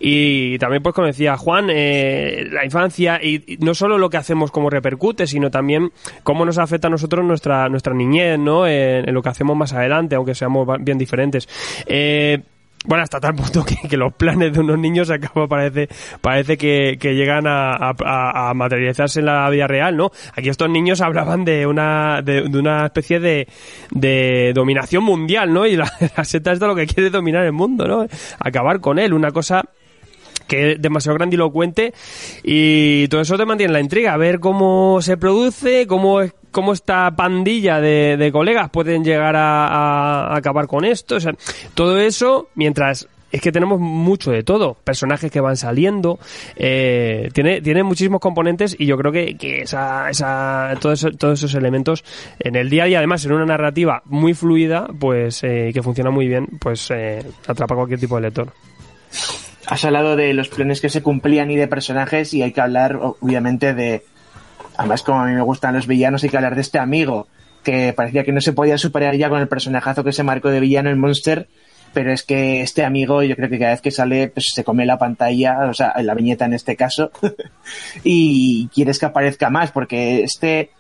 y 0.01 0.57
también 0.59 0.83
pues 0.83 0.95
como 0.95 1.07
decía 1.07 1.37
Juan, 1.37 1.69
eh, 1.71 2.47
la 2.51 2.65
infancia 2.65 3.21
y, 3.23 3.43
y 3.47 3.57
no 3.59 3.75
solo 3.75 3.99
lo 3.99 4.09
que 4.09 4.17
hacemos 4.17 4.51
como 4.51 4.71
repercute, 4.71 5.27
sino 5.27 5.51
también 5.51 5.93
cómo 6.23 6.45
nos 6.45 6.59
a 6.73 6.91
nosotros 6.91 7.25
nuestra, 7.25 7.69
nuestra 7.69 7.95
niñez, 7.95 8.39
¿no? 8.39 8.67
En, 8.67 9.13
lo 9.13 9.23
que 9.23 9.29
hacemos 9.29 9.57
más 9.57 9.73
adelante, 9.73 10.17
aunque 10.17 10.35
seamos 10.35 10.67
bien 10.81 10.99
diferentes. 10.99 11.49
Eh, 11.87 12.43
bueno, 12.85 13.03
hasta 13.03 13.19
tal 13.19 13.35
punto 13.35 13.65
que, 13.89 13.97
los 13.97 14.15
planes 14.15 14.53
de 14.53 14.61
unos 14.61 14.79
niños 14.79 15.11
acaba 15.11 15.49
parece 15.49 15.89
parece 16.21 16.57
que, 16.57 16.97
llegan 17.01 17.45
a, 17.47 18.53
materializarse 18.55 19.21
en 19.21 19.27
la 19.27 19.51
vida 19.51 19.67
real, 19.67 19.97
¿no? 19.97 20.11
Aquí 20.35 20.49
estos 20.49 20.71
niños 20.71 21.01
hablaban 21.01 21.45
de 21.45 21.67
una 21.67 22.23
de, 22.23 22.43
una 22.43 22.87
especie 22.87 23.19
de, 23.21 23.49
de 23.91 24.53
dominación 24.55 25.03
mundial, 25.03 25.53
¿no? 25.53 25.67
Y 25.67 25.77
la, 25.77 25.91
la 26.17 26.25
seta 26.25 26.53
es 26.53 26.61
lo 26.61 26.75
que 26.75 26.87
quiere 26.87 27.11
dominar 27.11 27.45
el 27.45 27.53
mundo, 27.53 27.87
¿no? 27.87 28.07
Acabar 28.39 28.81
con 28.81 28.99
él, 28.99 29.13
una 29.13 29.33
cosa 29.33 29.65
que 30.49 30.73
es 30.73 30.83
demasiado 30.83 31.17
grandilocuente 31.17 31.93
y 32.43 33.07
todo 33.09 33.21
eso 33.21 33.37
te 33.37 33.45
mantiene 33.45 33.69
en 33.69 33.75
la 33.75 33.81
intriga, 33.81 34.15
a 34.15 34.17
ver 34.17 34.41
cómo 34.41 35.01
se 35.03 35.17
produce, 35.17 35.87
cómo, 35.87 36.23
es- 36.23 36.33
cómo 36.51 36.73
esta 36.73 37.11
pandilla 37.15 37.81
de, 37.81 38.17
de 38.17 38.33
colegas 38.33 38.71
pueden 38.71 39.05
llegar 39.05 39.37
a, 39.37 40.35
acabar 40.37 40.67
con 40.67 40.85
esto, 40.85 41.17
o 41.17 41.21
sea, 41.21 41.33
todo 41.75 41.99
eso 41.99 42.49
mientras 42.55 43.09
es 43.31 43.43
que 43.43 43.53
tenemos 43.53 43.79
mucho 43.79 44.31
de 44.31 44.43
todo, 44.43 44.75
personajes 44.85 45.31
que 45.31 45.41
van 45.41 45.57
saliendo, 45.59 46.19
eh, 46.57 47.29
tiene, 47.35 47.61
tiene 47.61 47.83
muchísimos 47.83 48.21
componentes 48.21 48.75
y 48.79 48.87
yo 48.87 48.97
creo 48.97 49.13
que, 49.13 49.37
esa, 49.63 50.09
esa, 50.09 50.73
todos, 50.81 51.05
esos- 51.05 51.55
elementos 51.55 52.05
en 52.41 52.57
el 52.57 52.71
día 52.71 52.85
a 52.85 52.87
día, 52.87 52.99
además 52.99 53.27
en 53.27 53.33
una 53.33 53.45
narrativa 53.45 54.03
muy 54.07 54.33
fluida, 54.33 54.87
pues 54.99 55.45
eh, 55.45 55.73
que 55.75 55.83
funciona 55.83 56.11
muy 56.11 56.27
bien, 56.27 56.47
pues 56.59 56.91
eh, 56.91 57.23
atrapa 57.47 57.75
cualquier 57.75 58.01
tipo 58.01 58.17
de 58.17 58.23
lector. 58.23 58.53
Has 59.67 59.85
hablado 59.85 60.17
de 60.17 60.33
los 60.33 60.49
planes 60.49 60.81
que 60.81 60.89
se 60.89 61.03
cumplían 61.03 61.51
y 61.51 61.57
de 61.57 61.69
personajes 61.69 62.33
y 62.33 62.43
hay 62.43 62.53
que 62.53 62.61
hablar, 62.63 62.97
obviamente, 62.97 63.75
de... 63.75 64.05
Además, 64.79 65.03
como 65.03 65.21
a 65.21 65.27
mí 65.27 65.35
me 65.35 65.43
gustan 65.43 65.75
los 65.75 65.89
villanos, 65.89 66.23
hay 66.23 66.31
que 66.31 66.37
hablar 66.37 66.55
de 66.55 66.61
este 66.61 66.79
amigo 66.79 67.27
que 67.65 67.93
parecía 67.93 68.23
que 68.23 68.33
no 68.33 68.41
se 68.41 68.53
podía 68.53 68.79
superar 68.79 69.17
ya 69.17 69.29
con 69.29 69.41
el 69.41 69.49
personajazo 69.49 70.05
que 70.05 70.13
se 70.13 70.23
marcó 70.23 70.51
de 70.51 70.61
villano 70.61 70.89
en 70.89 71.01
Monster, 71.01 71.49
pero 71.93 72.13
es 72.13 72.23
que 72.23 72.63
este 72.63 72.85
amigo 72.85 73.25
yo 73.25 73.35
creo 73.35 73.51
que 73.51 73.59
cada 73.59 73.73
vez 73.73 73.81
que 73.81 73.91
sale 73.91 74.29
pues 74.29 74.53
se 74.55 74.63
come 74.63 74.87
la 74.87 74.97
pantalla, 74.97 75.67
o 75.69 75.75
sea, 75.75 75.93
la 76.01 76.15
viñeta 76.15 76.45
en 76.45 76.55
este 76.55 76.77
caso, 76.77 77.11
y 78.05 78.69
quieres 78.69 79.01
que 79.01 79.07
aparezca 79.07 79.51
más, 79.51 79.73
porque 79.73 80.23
este 80.23 80.71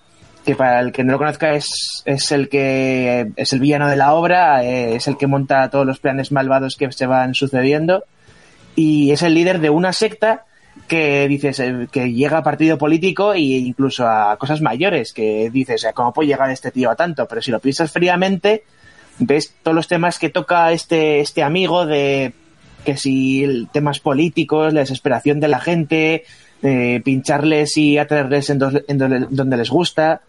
que 0.44 0.54
para 0.54 0.78
el 0.78 0.92
que 0.92 1.02
no 1.02 1.12
lo 1.12 1.18
conozca 1.18 1.54
es, 1.54 2.02
es 2.04 2.30
el 2.30 2.48
que 2.48 3.32
es 3.34 3.52
el 3.52 3.58
villano 3.58 3.88
de 3.88 3.96
la 3.96 4.14
obra, 4.14 4.64
eh, 4.64 4.94
es 4.94 5.08
el 5.08 5.16
que 5.16 5.26
monta 5.26 5.68
todos 5.70 5.84
los 5.84 5.98
planes 5.98 6.30
malvados 6.30 6.76
que 6.76 6.90
se 6.92 7.06
van 7.06 7.34
sucediendo 7.34 8.04
y 8.76 9.10
es 9.10 9.22
el 9.22 9.34
líder 9.34 9.58
de 9.58 9.70
una 9.70 9.92
secta 9.92 10.44
que 10.88 11.28
dices 11.28 11.60
eh, 11.60 11.86
que 11.92 12.12
llega 12.12 12.38
a 12.38 12.42
partido 12.42 12.78
político 12.78 13.34
e 13.34 13.40
incluso 13.40 14.08
a 14.08 14.36
cosas 14.38 14.60
mayores 14.60 15.12
que 15.12 15.50
dices 15.52 15.86
cómo 15.94 16.12
puede 16.12 16.28
llegar 16.28 16.50
este 16.50 16.70
tío 16.72 16.90
a 16.90 16.96
tanto 16.96 17.26
pero 17.28 17.40
si 17.42 17.50
lo 17.52 17.60
piensas 17.60 17.92
fríamente 17.92 18.64
ves 19.18 19.54
todos 19.62 19.74
los 19.74 19.86
temas 19.86 20.18
que 20.18 20.30
toca 20.30 20.72
este 20.72 21.20
este 21.20 21.42
amigo 21.42 21.86
de 21.86 22.32
que 22.84 22.96
si 22.96 23.68
temas 23.72 24.00
políticos 24.00 24.72
la 24.72 24.80
desesperación 24.80 25.38
de 25.40 25.48
la 25.48 25.60
gente 25.60 26.24
pincharles 27.04 27.76
y 27.76 27.98
atraerles 27.98 28.50
en, 28.50 28.58
dos- 28.58 28.82
en 28.88 28.98
donde, 28.98 29.26
donde 29.30 29.56
les 29.56 29.70
gusta. 29.70 30.22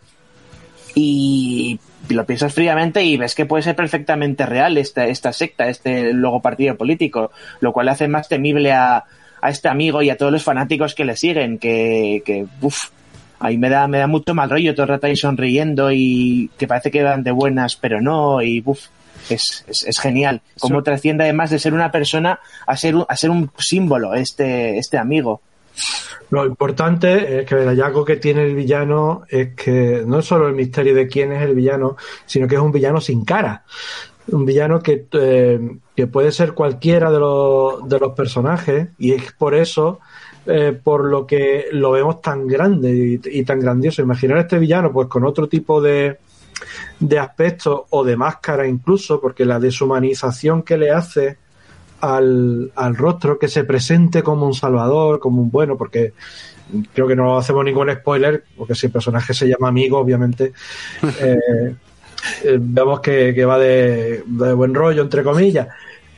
Y 0.95 1.80
lo 2.10 2.26
piensas 2.26 2.54
fríamente 2.54 3.04
y 3.04 3.17
ves 3.17 3.36
que 3.36 3.45
puede 3.45 3.63
ser 3.63 3.76
perfectamente 3.76 4.45
real 4.45 4.78
esta, 4.78 5.06
esta 5.08 5.32
secta, 5.34 5.69
este 5.69 6.13
luego 6.13 6.41
partido 6.41 6.76
político, 6.76 7.32
lo 7.62 7.72
cual 7.74 7.89
hace 7.89 8.08
más 8.08 8.28
temible 8.28 8.72
a, 8.74 9.06
a 9.41 9.49
este 9.49 9.67
amigo 9.67 10.02
y 10.02 10.10
a 10.10 10.17
todos 10.17 10.32
los 10.32 10.43
fanáticos 10.43 10.95
que 10.95 11.06
le 11.06 11.15
siguen, 11.15 11.58
que, 11.58 12.21
que 12.25 12.45
uff, 12.62 12.89
ahí 13.39 13.58
me 13.58 13.69
da, 13.69 13.88
me 13.88 13.99
da 13.99 14.08
mucho 14.08 14.34
mal 14.34 14.49
rollo 14.49 14.73
todo 14.73 14.84
el 14.84 14.89
rato 14.89 15.08
ahí 15.08 15.15
sonriendo 15.15 15.91
y 15.91 16.49
que 16.58 16.67
parece 16.67 16.91
que 16.91 17.04
van 17.04 17.23
de 17.23 17.32
buenas, 17.32 17.75
pero 17.75 18.02
no, 18.02 18.41
y 18.41 18.62
uff, 18.65 18.88
es, 19.30 19.65
es, 19.67 19.84
es 19.88 19.99
genial. 19.99 20.41
Cómo 20.60 20.84
trasciende 20.84 21.23
además 21.23 21.49
de 21.49 21.60
ser 21.60 21.73
una 21.73 21.91
persona 21.91 22.39
a 22.65 22.78
ser 22.78 22.95
un, 22.95 23.06
a 23.08 23.15
ser 23.15 23.30
un 23.30 23.52
símbolo, 23.58 24.13
este, 24.13 24.78
este 24.78 24.97
amigo. 24.97 25.41
Lo 26.32 26.45
importante 26.45 27.39
es 27.39 27.45
que 27.45 27.56
el 27.56 27.67
hallazgo 27.67 28.06
que 28.06 28.17
tiene 28.17 28.43
el 28.43 28.56
villano 28.56 29.23
es 29.30 29.56
que 29.56 30.04
no 30.06 30.19
es 30.19 30.25
solo 30.25 30.47
el 30.47 30.54
misterio 30.54 30.93
de 30.93 31.08
quién 31.08 31.32
es 31.32 31.41
el 31.41 31.56
villano, 31.56 31.97
sino 32.25 32.47
que 32.47 32.56
es 32.56 32.62
un 32.62 32.71
villano 32.71 33.02
sin 33.02 33.25
cara. 33.25 33.63
Un 34.28 34.45
villano 34.45 34.80
que, 34.80 35.06
eh, 35.12 35.60
que 35.99 36.07
puede 36.07 36.31
ser 36.31 36.53
cualquiera 36.53 37.12
de 37.12 37.19
los, 37.19 37.89
de 37.89 37.99
los 37.99 38.13
personajes 38.13 38.88
y 38.97 39.12
es 39.12 39.33
por 39.33 39.53
eso 39.53 39.99
eh, 40.45 40.71
por 40.81 41.03
lo 41.03 41.27
que 41.27 41.65
lo 41.73 41.91
vemos 41.91 42.21
tan 42.21 42.47
grande 42.47 43.19
y, 43.21 43.39
y, 43.39 43.43
tan 43.43 43.59
grandioso. 43.59 44.01
Imaginar 44.01 44.38
este 44.38 44.59
villano 44.59 44.93
pues 44.93 45.09
con 45.09 45.25
otro 45.25 45.49
tipo 45.49 45.81
de, 45.81 46.19
de 47.01 47.19
aspectos 47.19 47.81
o 47.89 48.05
de 48.05 48.15
máscara 48.15 48.65
incluso, 48.65 49.19
porque 49.19 49.43
la 49.43 49.59
deshumanización 49.59 50.63
que 50.63 50.77
le 50.77 50.91
hace 50.91 51.35
al, 51.99 52.71
al 52.77 52.95
rostro, 52.95 53.38
que 53.38 53.49
se 53.49 53.65
presente 53.65 54.23
como 54.23 54.45
un 54.45 54.53
salvador, 54.53 55.19
como 55.19 55.41
un 55.41 55.51
bueno, 55.51 55.75
porque 55.75 56.13
creo 56.93 57.09
que 57.09 57.15
no 57.17 57.38
hacemos 57.38 57.65
ningún 57.65 57.91
spoiler, 57.91 58.45
porque 58.57 58.73
si 58.73 58.85
el 58.85 58.93
personaje 58.93 59.33
se 59.33 59.49
llama 59.49 59.67
amigo, 59.67 59.97
obviamente, 59.97 60.53
eh, 61.19 61.75
eh, 62.43 62.57
vemos 62.59 62.99
que, 62.99 63.33
que 63.33 63.45
va 63.45 63.57
de, 63.59 64.23
de, 64.25 64.53
buen 64.53 64.73
rollo, 64.73 65.01
entre 65.01 65.23
comillas. 65.23 65.67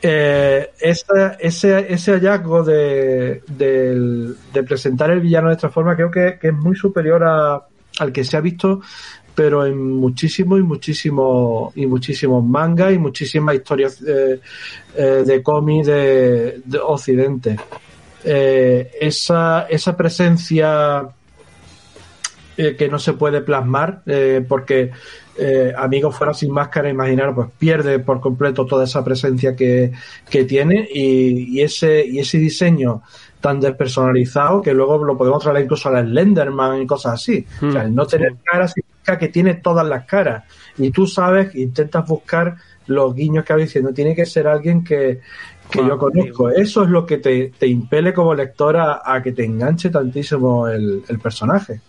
Eh, 0.04 0.70
ese, 0.80 1.36
ese 1.38 2.12
hallazgo 2.12 2.64
de, 2.64 3.40
presentar 4.66 5.12
el 5.12 5.20
villano 5.20 5.48
de 5.48 5.54
esta 5.54 5.70
forma 5.70 5.94
creo 5.94 6.10
que, 6.10 6.38
es 6.42 6.52
muy 6.52 6.74
superior 6.74 7.22
al 7.22 8.12
que 8.12 8.24
se 8.24 8.36
ha 8.36 8.40
visto 8.40 8.80
pero 9.34 9.64
en 9.64 9.78
muchísimos 9.78 10.58
y 10.58 10.62
muchísimos 10.62 11.76
y 11.76 11.86
muchísimos 11.86 12.44
mangas 12.44 12.92
y 12.92 12.98
muchísimas 12.98 13.54
historias 13.54 14.00
de, 14.00 14.40
eh, 14.96 15.24
de 15.24 15.42
de, 15.84 16.62
de, 16.64 16.78
Occidente. 16.78 17.56
Eh, 18.24 18.90
esa, 19.00 19.66
esa 19.68 19.96
presencia 19.96 21.08
eh, 22.56 22.76
que 22.76 22.88
no 22.88 22.98
se 22.98 23.14
puede 23.14 23.40
plasmar, 23.40 24.02
eh, 24.06 24.44
porque 24.46 24.90
eh, 25.38 25.72
Amigos 25.76 26.16
fuera 26.16 26.34
sin 26.34 26.52
máscara, 26.52 26.88
imaginar, 26.88 27.34
pues 27.34 27.48
pierde 27.58 27.98
por 27.98 28.20
completo 28.20 28.66
toda 28.66 28.84
esa 28.84 29.04
presencia 29.04 29.56
que, 29.56 29.92
que 30.28 30.44
tiene 30.44 30.88
y, 30.92 31.58
y, 31.58 31.62
ese, 31.62 32.04
y 32.06 32.18
ese 32.18 32.38
diseño 32.38 33.02
tan 33.40 33.60
despersonalizado 33.60 34.62
que 34.62 34.72
luego 34.72 35.04
lo 35.04 35.18
podemos 35.18 35.42
traer 35.42 35.64
incluso 35.64 35.88
a 35.88 35.92
la 35.92 36.02
Slenderman 36.02 36.82
y 36.82 36.86
cosas 36.86 37.14
así. 37.14 37.44
Mm. 37.60 37.68
O 37.68 37.72
sea, 37.72 37.82
el 37.82 37.94
no 37.94 38.06
tener 38.06 38.36
cara 38.44 38.68
significa 38.68 39.18
que 39.18 39.28
tiene 39.28 39.54
todas 39.54 39.86
las 39.86 40.06
caras. 40.06 40.44
Y 40.78 40.90
tú 40.90 41.06
sabes, 41.06 41.54
intentas 41.54 42.06
buscar 42.06 42.56
los 42.86 43.14
guiños 43.14 43.44
que 43.44 43.52
va 43.52 43.58
diciendo. 43.58 43.92
Tiene 43.92 44.14
que 44.14 44.26
ser 44.26 44.46
alguien 44.46 44.84
que, 44.84 45.20
que 45.70 45.80
ah, 45.80 45.88
yo 45.88 45.98
conozco. 45.98 46.50
Eso 46.50 46.84
es 46.84 46.90
lo 46.90 47.04
que 47.04 47.18
te, 47.18 47.52
te 47.58 47.66
impele 47.66 48.14
como 48.14 48.34
lector 48.34 48.76
a, 48.76 49.02
a, 49.04 49.22
que 49.22 49.32
te 49.32 49.44
enganche 49.44 49.90
tantísimo 49.90 50.68
el, 50.68 51.02
el 51.08 51.18
personaje. 51.18 51.80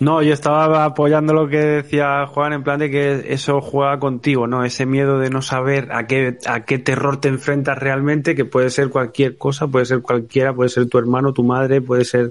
No, 0.00 0.22
yo 0.22 0.32
estaba 0.32 0.84
apoyando 0.84 1.34
lo 1.34 1.48
que 1.48 1.58
decía 1.58 2.24
Juan 2.26 2.52
en 2.52 2.62
plan 2.62 2.78
de 2.78 2.88
que 2.88 3.32
eso 3.32 3.60
juega 3.60 3.98
contigo, 3.98 4.46
¿no? 4.46 4.64
Ese 4.64 4.86
miedo 4.86 5.18
de 5.18 5.28
no 5.28 5.42
saber 5.42 5.90
a 5.90 6.06
qué, 6.06 6.38
a 6.46 6.64
qué 6.64 6.78
terror 6.78 7.20
te 7.20 7.26
enfrentas 7.26 7.76
realmente, 7.76 8.36
que 8.36 8.44
puede 8.44 8.70
ser 8.70 8.90
cualquier 8.90 9.36
cosa, 9.36 9.66
puede 9.66 9.86
ser 9.86 10.00
cualquiera, 10.00 10.54
puede 10.54 10.70
ser 10.70 10.86
tu 10.86 10.98
hermano, 10.98 11.32
tu 11.32 11.42
madre, 11.42 11.80
puede 11.80 12.04
ser 12.04 12.30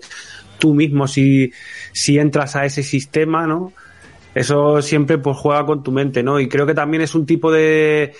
tú 0.60 0.74
mismo 0.74 1.08
si, 1.08 1.52
si 1.92 2.18
entras 2.18 2.56
a 2.56 2.64
ese 2.64 2.84
sistema, 2.84 3.46
¿no? 3.48 3.74
Eso 4.34 4.82
siempre 4.82 5.18
pues 5.18 5.36
juega 5.36 5.66
con 5.66 5.84
tu 5.84 5.92
mente, 5.92 6.24
¿no? 6.24 6.40
Y 6.40 6.48
creo 6.48 6.66
que 6.66 6.74
también 6.74 7.04
es 7.04 7.16
un 7.16 7.26
tipo 7.26 7.52
de, 7.52 8.14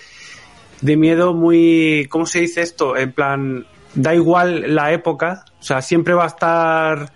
de 0.82 0.96
miedo 0.98 1.32
muy, 1.32 2.06
¿cómo 2.10 2.26
se 2.26 2.40
dice 2.40 2.60
esto? 2.60 2.98
En 2.98 3.12
plan, 3.12 3.64
da 3.94 4.14
igual 4.14 4.74
la 4.74 4.92
época, 4.92 5.44
o 5.58 5.62
sea, 5.62 5.80
siempre 5.80 6.12
va 6.12 6.24
a 6.24 6.28
estar 6.28 7.12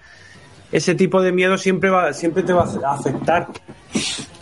ese 0.73 0.95
tipo 0.95 1.21
de 1.23 1.33
miedo 1.33 1.59
siempre 1.59 1.91
va, 1.91 2.13
siempre 2.13 2.43
te 2.43 2.53
va 2.53 2.63
a 2.63 2.95
afectar. 2.95 3.49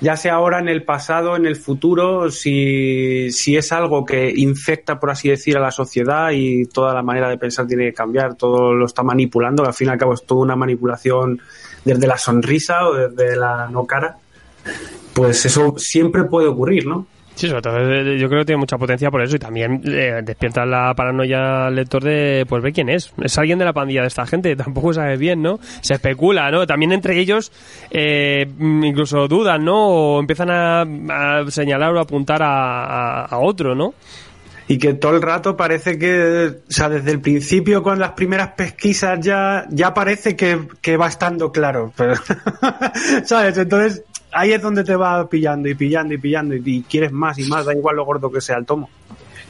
Ya 0.00 0.16
sea 0.16 0.34
ahora 0.34 0.60
en 0.60 0.68
el 0.68 0.84
pasado, 0.84 1.36
en 1.36 1.44
el 1.44 1.56
futuro, 1.56 2.30
si, 2.30 3.30
si 3.32 3.56
es 3.56 3.72
algo 3.72 4.04
que 4.04 4.32
infecta, 4.34 4.98
por 4.98 5.10
así 5.10 5.28
decir, 5.28 5.58
a 5.58 5.60
la 5.60 5.72
sociedad 5.72 6.30
y 6.32 6.64
toda 6.66 6.94
la 6.94 7.02
manera 7.02 7.28
de 7.28 7.36
pensar 7.36 7.66
tiene 7.66 7.86
que 7.86 7.94
cambiar, 7.94 8.36
todo 8.36 8.72
lo 8.72 8.86
está 8.86 9.02
manipulando, 9.02 9.66
al 9.66 9.74
fin 9.74 9.88
y 9.88 9.90
al 9.90 9.98
cabo 9.98 10.14
es 10.14 10.24
toda 10.24 10.40
una 10.40 10.56
manipulación 10.56 11.40
desde 11.84 12.06
la 12.06 12.16
sonrisa 12.16 12.86
o 12.86 12.94
desde 12.94 13.36
la 13.36 13.68
no 13.68 13.84
cara, 13.84 14.16
pues 15.12 15.44
eso 15.44 15.74
siempre 15.76 16.24
puede 16.24 16.48
ocurrir, 16.48 16.86
¿no? 16.86 17.06
Sí, 17.40 17.48
sobre 17.48 17.62
todo 17.62 17.78
eh, 17.78 18.18
yo 18.18 18.28
creo 18.28 18.42
que 18.42 18.48
tiene 18.48 18.58
mucha 18.58 18.76
potencia 18.76 19.10
por 19.10 19.22
eso 19.22 19.36
y 19.36 19.38
también 19.38 19.80
eh, 19.86 20.20
despierta 20.22 20.66
la 20.66 20.92
paranoia 20.94 21.68
al 21.68 21.74
lector 21.74 22.04
de 22.04 22.44
pues 22.46 22.62
ver 22.62 22.74
quién 22.74 22.90
es. 22.90 23.14
Es 23.22 23.38
alguien 23.38 23.58
de 23.58 23.64
la 23.64 23.72
pandilla 23.72 24.02
de 24.02 24.08
esta 24.08 24.26
gente, 24.26 24.54
tampoco 24.56 24.92
sabes 24.92 25.18
bien, 25.18 25.40
¿no? 25.40 25.58
Se 25.80 25.94
especula, 25.94 26.50
¿no? 26.50 26.66
También 26.66 26.92
entre 26.92 27.18
ellos 27.18 27.50
eh, 27.90 28.46
incluso 28.58 29.26
dudan, 29.26 29.64
¿no? 29.64 29.88
O 29.88 30.20
empiezan 30.20 30.50
a, 30.50 30.82
a 30.82 31.50
señalar 31.50 31.94
o 31.94 32.00
apuntar 32.00 32.42
a, 32.42 33.22
a, 33.22 33.24
a 33.24 33.38
otro, 33.38 33.74
¿no? 33.74 33.94
y 34.70 34.78
que 34.78 34.94
todo 34.94 35.16
el 35.16 35.22
rato 35.22 35.56
parece 35.56 35.98
que, 35.98 36.60
o 36.68 36.72
sea, 36.72 36.88
desde 36.88 37.10
el 37.10 37.20
principio 37.20 37.82
con 37.82 37.98
las 37.98 38.12
primeras 38.12 38.52
pesquisas 38.52 39.18
ya, 39.18 39.66
ya 39.68 39.92
parece 39.92 40.36
que, 40.36 40.68
que 40.80 40.96
va 40.96 41.08
estando 41.08 41.50
claro. 41.50 41.92
Pero, 41.96 42.14
¿Sabes? 43.24 43.58
Entonces, 43.58 44.04
ahí 44.32 44.52
es 44.52 44.62
donde 44.62 44.84
te 44.84 44.96
va 44.96 45.28
pillando 45.28 45.68
y 45.68 45.74
pillando 45.74 46.14
y 46.14 46.18
pillando 46.18 46.54
y, 46.54 46.82
quieres 46.88 47.12
más 47.12 47.38
y 47.38 47.44
más, 47.44 47.66
da 47.66 47.74
igual 47.74 47.96
lo 47.96 48.04
gordo 48.04 48.30
que 48.30 48.40
sea 48.40 48.56
el 48.56 48.66
tomo. 48.66 48.88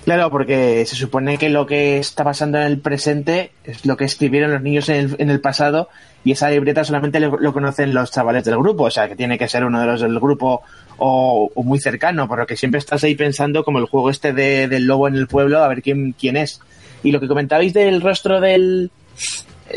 Claro, 0.05 0.31
porque 0.31 0.87
se 0.87 0.97
supone 0.97 1.37
que 1.37 1.51
lo 1.51 1.67
que 1.67 1.99
está 1.99 2.25
pasando 2.25 2.59
en 2.59 2.65
el 2.65 2.79
presente 2.79 3.53
es 3.65 3.85
lo 3.85 3.99
que 3.99 4.07
escribieron 4.07 4.51
los 4.51 4.63
niños 4.63 4.89
en 4.89 4.97
el, 4.97 5.17
en 5.19 5.31
el 5.31 5.41
pasado 5.41 5.89
y 6.25 6.33
esa 6.33 6.51
libreta 6.51 6.85
solamente 6.85 7.21
lo, 7.21 7.39
lo, 7.39 7.53
conocen 7.53 7.93
los 7.93 8.11
chavales 8.11 8.45
del 8.45 8.57
grupo, 8.57 8.85
o 8.85 8.91
sea, 8.91 9.09
que 9.09 9.17
tiene 9.17 9.39
que 9.39 9.49
ser 9.49 9.65
uno 9.65 9.79
de 9.79 9.87
los 9.87 10.01
del 10.01 10.19
grupo 10.19 10.63
o, 10.97 11.51
o 11.55 11.63
muy 11.63 11.79
cercano, 11.79 12.27
por 12.29 12.39
lo 12.39 12.47
que 12.47 12.57
siempre 12.57 12.79
estás 12.79 13.05
ahí 13.05 13.15
pensando 13.15 13.63
como 13.63 13.79
el 13.79 13.87
juego 13.87 14.09
este 14.09 14.33
de, 14.33 14.69
del 14.69 14.87
lobo 14.87 15.07
en 15.07 15.17
el 15.17 15.27
pueblo, 15.27 15.63
a 15.63 15.69
ver 15.69 15.83
quién, 15.83 16.13
quién 16.19 16.37
es. 16.37 16.61
Y 17.03 17.13
lo 17.13 17.21
que 17.21 17.29
comentabais 17.29 17.73
del 17.73 18.01
rostro 18.01 18.41
del... 18.41 18.91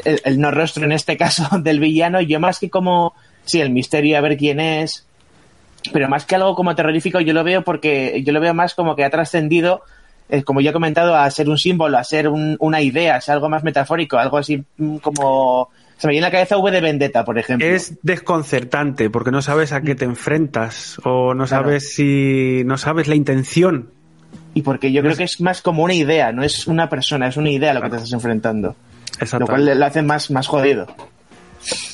El, 0.05 0.21
el 0.25 0.39
no 0.39 0.49
rostro 0.49 0.85
en 0.85 0.91
este 0.91 1.17
caso 1.17 1.47
del 1.59 1.79
villano, 1.79 2.21
yo 2.21 2.39
más 2.39 2.59
que 2.59 2.69
como 2.69 3.13
sí, 3.45 3.62
el 3.62 3.69
misterio 3.69 4.17
a 4.17 4.21
ver 4.21 4.38
quién 4.38 4.60
es, 4.60 5.06
pero 5.91 6.08
más 6.08 6.25
que 6.25 6.36
algo 6.36 6.56
como 6.56 6.75
terrorífico, 6.75 7.19
yo 7.19 7.34
lo 7.34 7.43
veo 7.43 7.63
porque 7.63 8.21
yo 8.25 8.32
lo 8.32 8.39
veo 8.39 8.53
más 8.53 8.73
como 8.73 8.95
que 8.95 9.03
ha 9.03 9.10
trascendido, 9.10 9.82
eh, 10.29 10.43
como 10.43 10.62
ya 10.62 10.69
he 10.69 10.73
comentado, 10.73 11.15
a 11.15 11.29
ser 11.29 11.49
un 11.49 11.58
símbolo, 11.58 11.97
a 11.97 12.03
ser 12.03 12.27
un, 12.27 12.56
una 12.60 12.82
idea, 12.82 13.15
a 13.15 13.21
ser 13.21 13.34
algo 13.34 13.49
más 13.49 13.63
metafórico, 13.63 14.17
algo 14.17 14.38
así 14.38 14.63
como... 15.01 15.69
Se 15.97 16.08
me 16.08 16.12
viene 16.12 16.25
a 16.25 16.29
la 16.29 16.34
cabeza 16.34 16.58
V 16.58 16.71
de 16.71 16.82
Vendetta, 16.82 17.23
por 17.23 17.38
ejemplo. 17.38 17.65
Es 17.65 17.97
desconcertante 18.01 19.10
porque 19.10 19.32
no 19.32 19.41
sabes 19.41 19.71
a 19.71 19.82
qué 19.82 19.95
te 19.95 20.06
enfrentas 20.06 20.99
o 21.03 21.34
no 21.34 21.47
sabes 21.47 21.84
claro. 21.95 21.95
si... 21.95 22.63
no 22.65 22.77
sabes 22.77 23.08
la 23.08 23.15
intención. 23.15 23.91
Y 24.53 24.63
porque 24.63 24.91
yo 24.91 25.01
creo 25.01 25.15
que 25.15 25.23
es 25.23 25.39
más 25.39 25.62
como 25.62 25.84
una 25.84 25.93
idea, 25.93 26.32
no 26.32 26.43
es 26.43 26.67
una 26.67 26.89
persona, 26.89 27.27
es 27.27 27.38
una 27.38 27.51
idea 27.51 27.73
lo 27.73 27.82
que 27.82 27.89
te 27.89 27.95
estás 27.97 28.13
enfrentando. 28.13 28.75
Lo 29.39 29.45
cual 29.45 29.79
lo 29.79 29.86
hace 29.86 30.01
más, 30.01 30.32
más 30.32 30.47
jodido. 30.47 30.88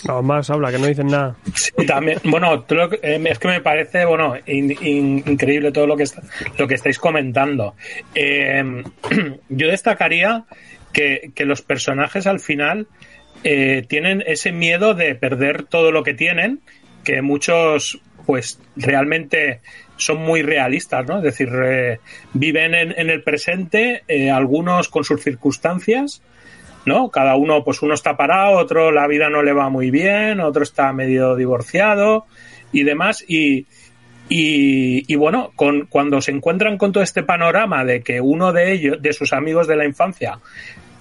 No, 0.07 0.21
más 0.21 0.49
habla, 0.49 0.71
que 0.71 0.79
no 0.79 0.87
dicen 0.87 1.07
nada. 1.07 1.35
Sí, 1.53 1.85
también, 1.85 2.19
bueno, 2.23 2.65
eh, 3.01 3.23
es 3.25 3.39
que 3.39 3.47
me 3.47 3.61
parece, 3.61 4.05
bueno, 4.05 4.35
in, 4.45 4.75
in, 4.81 5.23
increíble 5.25 5.71
todo 5.71 5.87
lo 5.87 5.95
que, 5.95 6.03
está, 6.03 6.21
lo 6.57 6.67
que 6.67 6.75
estáis 6.75 6.97
comentando. 6.99 7.75
Eh, 8.15 8.83
yo 9.49 9.67
destacaría 9.67 10.45
que, 10.93 11.31
que, 11.35 11.45
los 11.45 11.61
personajes 11.61 12.25
al 12.27 12.39
final 12.39 12.87
eh, 13.43 13.85
tienen 13.87 14.23
ese 14.25 14.51
miedo 14.51 14.93
de 14.93 15.15
perder 15.15 15.63
todo 15.63 15.91
lo 15.91 16.03
que 16.03 16.13
tienen, 16.13 16.61
que 17.03 17.21
muchos, 17.21 17.99
pues, 18.25 18.59
realmente 18.75 19.61
son 19.97 20.17
muy 20.17 20.41
realistas, 20.41 21.05
¿no? 21.07 21.17
Es 21.17 21.23
decir, 21.23 21.49
viven 22.33 22.73
en, 22.73 22.93
en, 22.97 23.09
el 23.09 23.21
presente, 23.21 24.03
algunos 24.31 24.87
con 24.87 25.03
sus 25.03 25.21
circunstancias, 25.21 26.21
¿no? 26.85 27.09
Cada 27.09 27.35
uno, 27.35 27.63
pues 27.63 27.81
uno 27.81 27.93
está 27.93 28.17
parado, 28.17 28.57
otro 28.57 28.91
la 28.91 29.07
vida 29.07 29.29
no 29.29 29.43
le 29.43 29.53
va 29.53 29.69
muy 29.69 29.91
bien, 29.91 30.39
otro 30.39 30.63
está 30.63 30.91
medio 30.93 31.35
divorciado 31.35 32.25
y 32.71 32.83
demás. 32.83 33.23
Y, 33.27 33.65
y, 34.29 35.11
y 35.11 35.15
bueno, 35.15 35.51
con, 35.55 35.85
cuando 35.87 36.21
se 36.21 36.31
encuentran 36.31 36.77
con 36.77 36.91
todo 36.91 37.03
este 37.03 37.23
panorama 37.23 37.83
de 37.83 38.01
que 38.01 38.21
uno 38.21 38.53
de 38.53 38.71
ellos, 38.71 39.01
de 39.01 39.13
sus 39.13 39.33
amigos 39.33 39.67
de 39.67 39.75
la 39.75 39.85
infancia, 39.85 40.39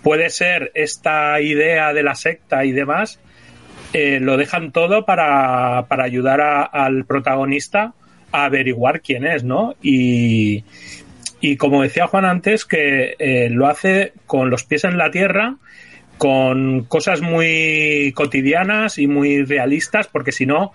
puede 0.02 0.30
ser 0.30 0.70
esta 0.74 1.40
idea 1.40 1.92
de 1.92 2.02
la 2.02 2.14
secta 2.14 2.64
y 2.64 2.72
demás, 2.72 3.20
eh, 3.92 4.20
lo 4.20 4.36
dejan 4.36 4.72
todo 4.72 5.04
para, 5.04 5.86
para 5.88 6.04
ayudar 6.04 6.40
a, 6.40 6.62
al 6.62 7.04
protagonista 7.04 7.94
a 8.32 8.44
averiguar 8.44 9.00
quién 9.00 9.26
es, 9.26 9.44
¿no? 9.44 9.74
Y, 9.82 10.64
y 11.40 11.56
como 11.56 11.82
decía 11.82 12.06
Juan 12.06 12.24
antes, 12.24 12.64
que 12.64 13.14
eh, 13.18 13.48
lo 13.50 13.66
hace 13.66 14.12
con 14.26 14.50
los 14.50 14.64
pies 14.64 14.84
en 14.84 14.98
la 14.98 15.10
tierra, 15.10 15.56
con 16.16 16.84
cosas 16.84 17.20
muy 17.20 18.12
cotidianas 18.14 18.98
y 18.98 19.06
muy 19.06 19.44
realistas, 19.44 20.08
porque 20.08 20.32
si 20.32 20.46
no, 20.46 20.72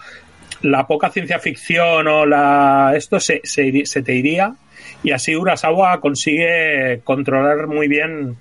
la 0.61 0.87
poca 0.87 1.09
ciencia 1.09 1.39
ficción 1.39 2.07
o 2.07 2.25
la 2.25 2.93
esto 2.95 3.19
se, 3.19 3.41
se, 3.43 3.85
se 3.85 4.01
te 4.01 4.15
iría. 4.15 4.55
Y 5.03 5.11
así 5.11 5.35
Urasawa 5.35 5.99
consigue 5.99 7.01
controlar 7.03 7.67
muy 7.67 7.89
bien 7.89 8.37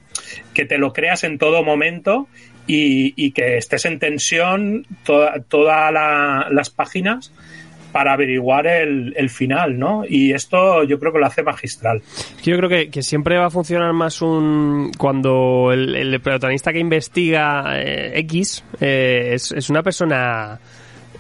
que 0.55 0.65
te 0.65 0.79
lo 0.79 0.93
creas 0.93 1.25
en 1.25 1.39
todo 1.39 1.65
momento 1.65 2.29
y, 2.67 3.33
que 3.33 3.57
estés 3.57 3.85
en 3.85 3.99
tensión 3.99 4.87
todas 5.05 5.45
toda 5.49 5.91
las 5.91 6.71
páginas 6.71 7.33
para 7.93 8.15
averiguar 8.15 8.67
el, 8.67 9.31
final, 9.31 9.79
¿no? 9.79 10.03
Y 10.09 10.33
esto 10.33 10.83
yo 10.85 10.99
creo 10.99 11.13
que 11.13 11.19
lo 11.19 11.27
hace 11.27 11.43
magistral. 11.43 12.03
Yo 12.43 12.57
creo 12.57 12.69
que, 12.69 13.03
siempre 13.03 13.39
va 13.39 13.47
a 13.47 13.51
funcionar 13.51 13.93
más 13.93 14.23
un 14.23 14.91
cuando 14.97 15.71
el, 15.73 16.21
protagonista 16.21 16.73
que 16.73 16.79
investiga 16.79 17.81
eh, 17.81 18.19
X 18.21 18.65
eh, 18.81 19.31
es, 19.35 19.53
es, 19.53 19.71
una 19.71 19.83
persona 19.83 20.59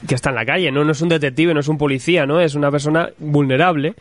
que 0.06 0.14
está 0.14 0.30
en 0.30 0.36
la 0.36 0.44
calle, 0.44 0.70
¿no? 0.70 0.84
No 0.84 0.92
es 0.92 1.00
un 1.00 1.08
detective, 1.08 1.54
no 1.54 1.60
es 1.60 1.68
un 1.68 1.78
policía, 1.78 2.26
¿no? 2.26 2.40
Es 2.40 2.54
una 2.54 2.70
persona 2.70 3.10
vulnerable 3.18 3.94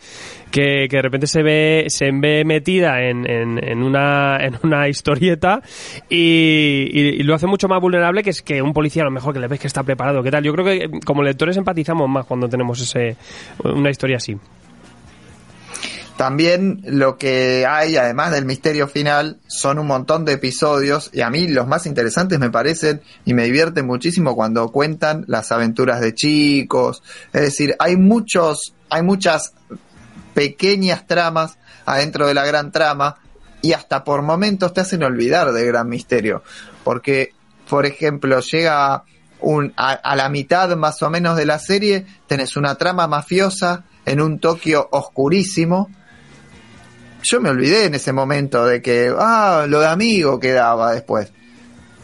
que, 0.49 0.87
que 0.89 0.95
de 0.97 1.01
repente 1.01 1.27
se 1.27 1.43
ve, 1.43 1.85
se 1.89 2.11
ve 2.11 2.43
metida 2.45 3.01
en, 3.01 3.29
en, 3.29 3.83
una, 3.83 4.37
en 4.41 4.57
una 4.63 4.87
historieta 4.87 5.61
y, 6.09 6.89
y, 6.91 7.23
lo 7.23 7.35
hace 7.35 7.47
mucho 7.47 7.67
más 7.67 7.79
vulnerable 7.81 8.23
que 8.23 8.31
es 8.31 8.41
que 8.41 8.61
un 8.61 8.73
policía 8.73 9.03
a 9.03 9.05
lo 9.05 9.11
mejor 9.11 9.33
que 9.33 9.39
le 9.39 9.47
ves 9.47 9.59
que 9.59 9.67
está 9.67 9.83
preparado, 9.83 10.23
¿qué 10.23 10.31
tal? 10.31 10.43
Yo 10.43 10.53
creo 10.53 10.65
que 10.65 10.99
como 11.05 11.23
lectores 11.23 11.57
empatizamos 11.57 12.09
más 12.09 12.25
cuando 12.25 12.49
tenemos 12.49 12.81
ese, 12.81 13.15
una 13.63 13.89
historia 13.89 14.17
así. 14.17 14.35
También 16.21 16.81
lo 16.83 17.17
que 17.17 17.65
hay, 17.67 17.97
además 17.97 18.29
del 18.29 18.45
misterio 18.45 18.87
final, 18.87 19.39
son 19.47 19.79
un 19.79 19.87
montón 19.87 20.23
de 20.23 20.33
episodios 20.33 21.09
y 21.11 21.21
a 21.21 21.31
mí 21.31 21.47
los 21.47 21.65
más 21.65 21.87
interesantes 21.87 22.37
me 22.37 22.51
parecen 22.51 23.01
y 23.25 23.33
me 23.33 23.45
divierten 23.45 23.87
muchísimo 23.87 24.35
cuando 24.35 24.71
cuentan 24.71 25.25
las 25.27 25.51
aventuras 25.51 25.99
de 25.99 26.13
chicos. 26.13 27.01
Es 27.33 27.41
decir, 27.41 27.75
hay 27.79 27.97
muchos, 27.97 28.75
hay 28.91 29.01
muchas 29.01 29.55
pequeñas 30.35 31.07
tramas 31.07 31.57
adentro 31.87 32.27
de 32.27 32.35
la 32.35 32.45
gran 32.45 32.71
trama 32.71 33.17
y 33.63 33.73
hasta 33.73 34.03
por 34.03 34.21
momentos 34.21 34.75
te 34.75 34.81
hacen 34.81 35.01
olvidar 35.01 35.51
del 35.51 35.65
gran 35.65 35.89
misterio. 35.89 36.43
Porque, 36.83 37.33
por 37.67 37.87
ejemplo, 37.87 38.41
llega 38.41 38.93
a, 38.93 39.03
a 39.75 40.15
la 40.15 40.29
mitad 40.29 40.75
más 40.75 41.01
o 41.01 41.09
menos 41.09 41.35
de 41.35 41.47
la 41.47 41.57
serie, 41.57 42.05
tenés 42.27 42.57
una 42.57 42.75
trama 42.75 43.07
mafiosa 43.07 43.85
en 44.05 44.21
un 44.21 44.37
Tokio 44.37 44.87
oscurísimo 44.91 45.89
yo 47.23 47.41
me 47.41 47.49
olvidé 47.49 47.85
en 47.85 47.95
ese 47.95 48.13
momento 48.13 48.65
de 48.65 48.81
que, 48.81 49.13
ah, 49.17 49.65
lo 49.67 49.79
de 49.79 49.87
amigo 49.87 50.39
quedaba 50.39 50.93
después. 50.93 51.31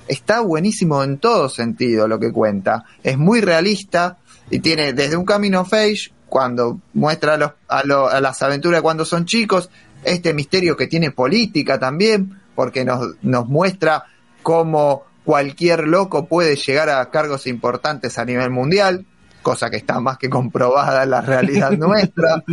Está 0.07 0.39
buenísimo 0.41 1.03
en 1.03 1.17
todo 1.17 1.49
sentido 1.49 2.07
lo 2.07 2.19
que 2.19 2.31
cuenta. 2.31 2.85
Es 3.03 3.17
muy 3.17 3.41
realista 3.41 4.17
y 4.49 4.59
tiene 4.59 4.93
desde 4.93 5.17
un 5.17 5.25
camino 5.25 5.65
face, 5.65 6.11
cuando 6.29 6.79
muestra 6.93 7.55
a, 7.67 7.79
a, 7.79 8.21
las 8.21 8.41
aventuras 8.41 8.81
cuando 8.81 9.05
son 9.05 9.25
chicos, 9.25 9.69
este 10.03 10.33
misterio 10.33 10.77
que 10.77 10.87
tiene 10.87 11.11
política 11.11 11.79
también, 11.79 12.39
porque 12.55 12.85
nos, 12.85 13.15
nos 13.21 13.47
muestra 13.47 14.05
cómo 14.43 15.03
cualquier 15.23 15.87
loco 15.87 16.25
puede 16.25 16.55
llegar 16.55 16.89
a 16.89 17.09
cargos 17.09 17.47
importantes 17.47 18.17
a 18.17 18.25
nivel 18.25 18.49
mundial, 18.49 19.05
cosa 19.41 19.69
que 19.69 19.77
está 19.77 19.99
más 19.99 20.17
que 20.17 20.29
comprobada 20.29 21.03
en 21.03 21.09
la 21.09 21.21
realidad 21.21 21.71
nuestra 21.77 22.43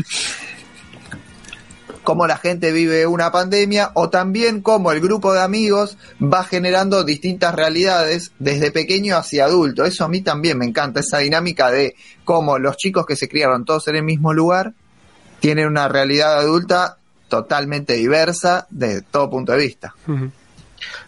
cómo 2.04 2.26
la 2.26 2.36
gente 2.36 2.70
vive 2.70 3.06
una 3.06 3.32
pandemia 3.32 3.90
o 3.94 4.10
también 4.10 4.60
cómo 4.60 4.92
el 4.92 5.00
grupo 5.00 5.32
de 5.32 5.40
amigos 5.40 5.98
va 6.22 6.44
generando 6.44 7.02
distintas 7.02 7.54
realidades 7.54 8.32
desde 8.38 8.70
pequeño 8.70 9.16
hacia 9.16 9.46
adulto. 9.46 9.84
Eso 9.84 10.04
a 10.04 10.08
mí 10.08 10.20
también 10.20 10.58
me 10.58 10.66
encanta, 10.66 11.00
esa 11.00 11.18
dinámica 11.18 11.70
de 11.70 11.96
cómo 12.24 12.58
los 12.58 12.76
chicos 12.76 13.06
que 13.06 13.16
se 13.16 13.28
criaron 13.28 13.64
todos 13.64 13.88
en 13.88 13.96
el 13.96 14.04
mismo 14.04 14.32
lugar 14.32 14.74
tienen 15.40 15.66
una 15.66 15.88
realidad 15.88 16.38
adulta 16.38 16.98
totalmente 17.28 17.94
diversa 17.94 18.66
desde 18.70 19.02
todo 19.02 19.30
punto 19.30 19.52
de 19.52 19.58
vista. 19.58 19.94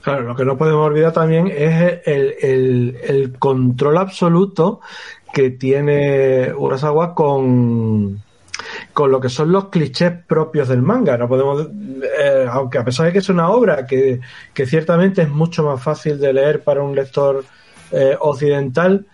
Claro, 0.02 0.22
lo 0.22 0.34
que 0.34 0.44
no 0.44 0.56
podemos 0.56 0.86
olvidar 0.86 1.12
también 1.12 1.46
es 1.48 2.00
el, 2.06 2.96
el 3.02 3.38
control 3.38 3.98
absoluto 3.98 4.80
que 5.32 5.50
tiene 5.50 6.52
Urasawa 6.54 7.14
con, 7.14 8.22
con 8.96 9.10
lo 9.10 9.20
que 9.20 9.28
son 9.28 9.52
los 9.52 9.68
clichés 9.68 10.10
propios 10.26 10.68
del 10.68 10.80
manga. 10.80 11.18
No 11.18 11.28
podemos, 11.28 11.68
eh, 12.18 12.46
aunque 12.50 12.78
a 12.78 12.84
pesar 12.84 13.04
de 13.04 13.12
que 13.12 13.18
es 13.18 13.28
una 13.28 13.50
obra 13.50 13.84
que, 13.84 14.20
ciertamente 14.64 15.20
es 15.20 15.28
mucho 15.28 15.64
más 15.64 15.82
fácil 15.82 16.18
de 16.18 16.32
leer 16.32 16.62
para 16.62 16.82
un 16.82 16.96
lector 16.96 17.44
eh, 17.92 18.16
occidental, 18.18 19.04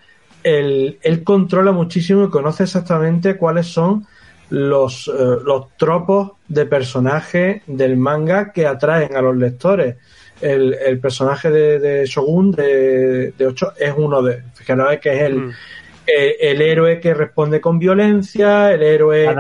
él, 0.45 1.01
controla 1.25 1.73
muchísimo 1.73 2.23
y 2.23 2.31
conoce 2.31 2.63
exactamente 2.63 3.37
cuáles 3.37 3.67
son 3.67 4.07
los, 4.51 5.09
eh, 5.09 5.39
los 5.45 5.77
tropos 5.77 6.31
de 6.47 6.65
personaje 6.65 7.63
del 7.67 7.97
manga 7.97 8.53
que 8.53 8.69
atraen 8.69 9.17
a 9.17 9.21
los 9.21 9.37
lectores. 9.37 9.97
El, 10.41 11.01
personaje 11.01 11.51
de, 11.51 12.07
Shogun 12.07 12.53
de, 12.53 13.33
de 13.33 13.47
8 13.47 13.73
es 13.81 13.95
uno 13.97 14.23
de, 14.23 14.45
fíjate 14.55 15.01
que 15.01 15.13
es 15.13 15.23
el, 15.23 15.39
mm. 15.39 15.53
Eh, 16.05 16.37
el 16.41 16.61
héroe 16.61 16.99
que 16.99 17.15
responde 17.15 17.61
con 17.61 17.79
violencia, 17.79 18.73
el 18.73 18.83
héroe 18.83 19.37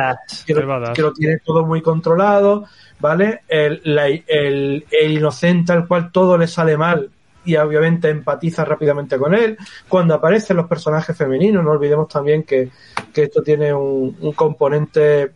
que 0.47 0.55
lo, 1.03 1.13
tiene 1.13 1.39
todo 1.45 1.67
muy 1.67 1.83
controlado, 1.83 2.67
¿vale? 3.01 3.41
El, 3.49 3.81
el, 3.85 4.85
inocente 5.11 5.73
al 5.73 5.89
cual 5.89 6.13
todo 6.13 6.39
le 6.39 6.47
sale 6.47 6.77
mal 6.77 7.11
y 7.45 7.57
obviamente 7.57 8.11
empatiza 8.11 8.65
rápidamente 8.65 9.19
con 9.19 9.35
él. 9.35 9.59
Cuando 9.89 10.15
aparecen 10.15 10.57
los 10.57 10.69
personajes 10.69 11.17
femeninos, 11.17 11.65
no 11.65 11.73
olvidemos 11.73 12.09
también 12.09 12.45
que, 12.45 12.71
esto 13.13 13.43
tiene 13.43 13.75
un, 13.75 14.33
componente 14.33 15.33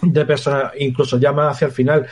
de 0.00 0.24
persona, 0.24 0.72
incluso 0.78 1.18
ya 1.18 1.32
más 1.32 1.54
hacia 1.54 1.66
el 1.66 1.72
final, 1.72 2.06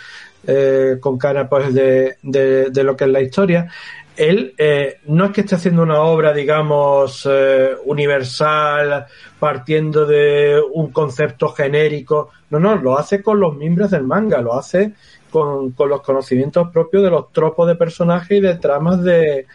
eh, 0.47 0.99
con 1.01 1.17
cara 1.17 1.49
pues 1.49 1.73
de, 1.73 2.19
de, 2.23 2.85
lo 2.85 2.95
que 2.95 3.05
es 3.05 3.11
la 3.11 3.21
historia 3.23 3.71
él 4.17 4.55
eh, 4.59 4.99
no 5.07 5.27
es 5.27 5.31
que 5.33 5.41
esté 5.43 5.55
haciendo 5.55 5.83
una 5.83 6.01
obra, 6.03 6.33
digamos, 6.33 7.29
eh, 7.31 7.71
universal, 7.85 9.07
partiendo 9.39 10.07
de 10.07 10.61
un 10.73 10.91
concepto 10.93 11.49
genérico. 11.49 12.31
No, 12.51 12.61
no, 12.61 12.77
lo 12.77 12.99
hace 12.99 13.23
con 13.23 13.41
los 13.41 13.57
miembros 13.57 13.91
del 13.91 14.05
manga, 14.05 14.41
lo 14.41 14.55
hace 14.55 14.93
con, 15.31 15.75
los 15.79 16.03
conocimientos 16.03 16.69
propios 16.71 17.03
de 17.03 17.11
los 17.11 17.33
tropos 17.33 17.67
de 17.67 17.77
personajes 17.77 18.39
y 18.39 18.41
de 18.41 18.57
tramas 18.57 19.03
de, 19.03 19.47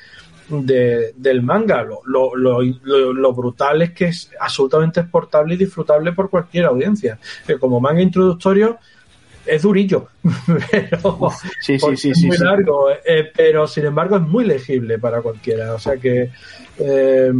del 0.49 1.43
manga. 1.43 1.83
Lo, 1.83 2.01
lo, 2.05 2.35
lo, 2.35 2.61
lo, 3.13 3.33
brutal 3.33 3.83
es 3.83 3.91
que 3.91 4.05
es 4.05 4.31
absolutamente 4.39 5.01
exportable 5.01 5.53
y 5.53 5.57
disfrutable 5.57 6.13
por 6.13 6.29
cualquier 6.29 6.65
audiencia. 6.65 7.19
Que 7.45 7.59
como 7.59 7.79
manga 7.79 8.01
introductorio 8.01 8.79
es 9.47 9.61
durillo, 9.61 10.09
pero 10.71 11.31
sí, 11.61 11.79
sí, 11.79 11.97
sí, 11.97 12.09
es 12.11 12.23
muy 12.23 12.37
largo, 12.37 12.89
eh, 12.91 13.31
pero 13.35 13.67
sin 13.67 13.85
embargo 13.85 14.17
es 14.17 14.23
muy 14.23 14.45
legible 14.45 14.99
para 14.99 15.21
cualquiera. 15.21 15.73
O 15.73 15.79
sea 15.79 15.97
que 15.97 16.29
eh, 16.79 17.31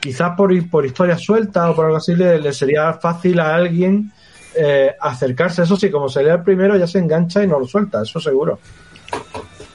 quizás 0.00 0.36
por, 0.36 0.70
por 0.70 0.86
historia 0.86 1.18
suelta 1.18 1.70
o 1.70 1.74
por 1.74 1.86
algo 1.86 1.96
así 1.96 2.14
le, 2.14 2.52
sería 2.52 2.92
fácil 2.94 3.40
a 3.40 3.54
alguien 3.54 4.12
eh, 4.54 4.94
acercarse. 5.00 5.62
Eso 5.62 5.76
sí, 5.76 5.90
como 5.90 6.08
se 6.08 6.20
el 6.20 6.42
primero 6.42 6.76
ya 6.76 6.86
se 6.86 6.98
engancha 6.98 7.42
y 7.42 7.46
no 7.46 7.58
lo 7.58 7.66
suelta, 7.66 8.02
eso 8.02 8.20
seguro. 8.20 8.58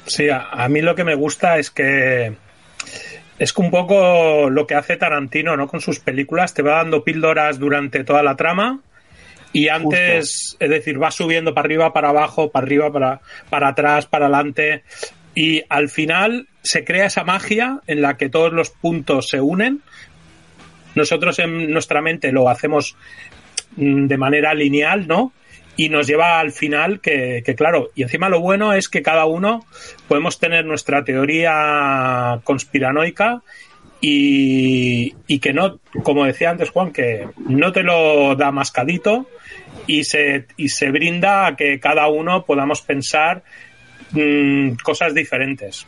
Sí, 0.05 0.27
a, 0.29 0.67
mí 0.67 0.81
lo 0.81 0.95
que 0.95 1.03
me 1.03 1.15
gusta 1.15 1.57
es 1.57 1.71
que 1.71 2.35
es 3.39 3.57
un 3.57 3.71
poco 3.71 4.49
lo 4.49 4.67
que 4.67 4.75
hace 4.75 4.97
Tarantino, 4.97 5.55
¿no? 5.55 5.67
Con 5.67 5.79
sus 5.79 5.99
películas, 5.99 6.53
te 6.53 6.63
va 6.63 6.77
dando 6.77 7.03
píldoras 7.03 7.59
durante 7.59 8.03
toda 8.03 8.23
la 8.23 8.35
trama 8.35 8.81
y 9.53 9.67
antes, 9.67 10.55
es 10.59 10.69
decir, 10.69 11.01
va 11.01 11.11
subiendo 11.11 11.53
para 11.53 11.65
arriba, 11.65 11.93
para 11.93 12.09
abajo, 12.09 12.51
para 12.51 12.65
arriba, 12.65 12.91
para, 12.91 13.21
para 13.49 13.69
atrás, 13.69 14.05
para 14.05 14.25
adelante. 14.25 14.83
Y 15.35 15.63
al 15.69 15.89
final 15.89 16.47
se 16.61 16.83
crea 16.85 17.07
esa 17.07 17.23
magia 17.23 17.79
en 17.87 18.01
la 18.01 18.17
que 18.17 18.29
todos 18.29 18.53
los 18.53 18.69
puntos 18.69 19.27
se 19.29 19.41
unen. 19.41 19.81
Nosotros 20.95 21.39
en 21.39 21.71
nuestra 21.71 22.01
mente 22.01 22.31
lo 22.31 22.49
hacemos 22.49 22.95
mm, 23.75 24.07
de 24.07 24.17
manera 24.17 24.53
lineal, 24.53 25.07
¿no? 25.07 25.33
Y 25.75 25.89
nos 25.89 26.07
lleva 26.07 26.39
al 26.39 26.51
final 26.51 26.99
que, 26.99 27.43
que, 27.45 27.55
claro, 27.55 27.91
y 27.95 28.03
encima 28.03 28.29
lo 28.29 28.41
bueno 28.41 28.73
es 28.73 28.89
que 28.89 29.01
cada 29.01 29.25
uno 29.25 29.65
podemos 30.07 30.37
tener 30.37 30.65
nuestra 30.65 31.03
teoría 31.03 32.39
conspiranoica 32.43 33.41
y, 34.01 35.13
y, 35.27 35.39
que 35.39 35.53
no, 35.53 35.79
como 36.03 36.25
decía 36.25 36.49
antes 36.49 36.71
Juan, 36.71 36.91
que 36.91 37.27
no 37.37 37.71
te 37.71 37.83
lo 37.83 38.35
da 38.35 38.51
mascadito 38.51 39.27
y 39.87 40.03
se, 40.03 40.47
y 40.57 40.69
se 40.69 40.89
brinda 40.89 41.45
a 41.45 41.55
que 41.55 41.79
cada 41.79 42.07
uno 42.07 42.43
podamos 42.43 42.81
pensar 42.81 43.43
mm, 44.11 44.73
cosas 44.83 45.13
diferentes. 45.13 45.85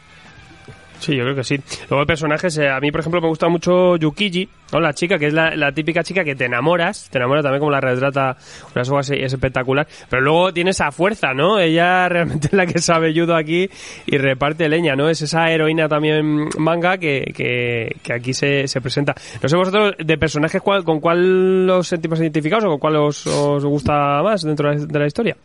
Sí, 1.03 1.17
yo 1.17 1.23
creo 1.23 1.35
que 1.35 1.43
sí. 1.43 1.57
Luego 1.89 1.99
el 2.01 2.07
personaje, 2.07 2.49
se- 2.49 2.69
a 2.69 2.79
mí 2.79 2.89
por 2.89 3.01
ejemplo 3.01 3.19
me 3.19 3.27
gusta 3.27 3.49
mucho 3.49 3.97
Yukiji, 3.97 4.47
¿no? 4.71 4.79
La 4.79 4.93
chica, 4.93 5.19
que 5.19 5.27
es 5.27 5.33
la, 5.33 5.71
típica 5.73 6.01
chica 6.01 6.23
que 6.23 6.33
te 6.33 6.45
enamoras, 6.45 7.09
te 7.11 7.17
enamora 7.17 7.41
también 7.41 7.59
como 7.59 7.71
la 7.71 7.81
retrata 7.81 8.37
una 8.73 8.85
soga 8.85 9.01
es 9.01 9.09
espectacular, 9.11 9.85
pero 10.09 10.21
luego 10.21 10.53
tiene 10.53 10.69
esa 10.69 10.93
fuerza, 10.93 11.33
¿no? 11.33 11.59
Ella 11.59 12.07
realmente 12.09 12.47
es 12.47 12.53
la 12.53 12.65
que 12.65 12.79
sabe 12.79 13.11
judo 13.13 13.35
aquí 13.35 13.69
y 14.05 14.17
reparte 14.17 14.69
leña, 14.69 14.95
¿no? 14.95 15.09
Es 15.09 15.21
esa 15.21 15.51
heroína 15.51 15.89
también 15.89 16.47
manga 16.57 16.97
que, 16.97 17.33
que, 17.35 17.97
que 18.01 18.13
aquí 18.13 18.33
se, 18.33 18.69
se 18.69 18.79
presenta. 18.79 19.13
No 19.41 19.49
sé 19.49 19.57
vosotros, 19.57 19.95
de 19.97 20.17
personajes, 20.17 20.61
cuál, 20.61 20.85
¿con 20.85 21.01
cuál 21.01 21.69
os 21.69 21.85
sentimos 21.85 22.19
identificados 22.21 22.63
o 22.63 22.69
con 22.69 22.79
cuál 22.79 22.95
os, 22.95 23.27
os 23.27 23.65
gusta 23.65 24.23
más 24.23 24.43
dentro 24.43 24.69
de 24.69 24.77
la- 24.79 24.85
de 24.85 24.99
la 24.99 25.05
historia? 25.07 25.35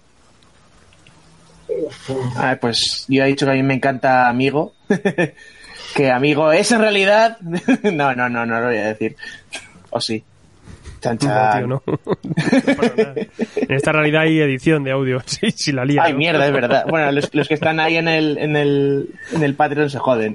Ah, 2.36 2.56
pues 2.60 3.04
yo 3.08 3.24
he 3.24 3.28
dicho 3.28 3.46
que 3.46 3.52
a 3.52 3.54
mí 3.54 3.62
me 3.62 3.74
encanta 3.74 4.28
Amigo. 4.28 4.74
que 5.94 6.10
Amigo 6.10 6.52
es 6.52 6.70
en 6.72 6.80
realidad. 6.80 7.38
no, 7.82 8.14
no, 8.14 8.28
no, 8.28 8.46
no 8.46 8.60
lo 8.60 8.66
voy 8.66 8.76
a 8.76 8.86
decir. 8.88 9.16
O 9.90 10.00
sí. 10.00 10.22
Chan, 11.00 11.16
No, 11.22 11.28
chan. 11.28 11.58
tío, 11.58 11.66
no. 11.68 11.82
No 11.86 11.98
en 13.56 13.72
esta 13.76 13.92
realidad 13.92 14.22
hay 14.22 14.40
edición 14.40 14.82
de 14.82 14.90
audio, 14.90 15.22
sí, 15.26 15.50
si 15.52 15.70
la 15.72 15.84
lía. 15.84 16.02
Ay, 16.04 16.12
¿no? 16.12 16.18
mierda, 16.18 16.46
es 16.46 16.52
verdad. 16.52 16.86
Bueno, 16.88 17.12
los, 17.12 17.32
los 17.34 17.46
que 17.46 17.54
están 17.54 17.78
ahí 17.78 17.96
en 17.96 18.08
el, 18.08 18.36
en 18.38 18.56
el, 18.56 19.08
en 19.32 19.42
el 19.44 19.54
Patreon 19.54 19.90
se 19.90 19.98
joden. 19.98 20.34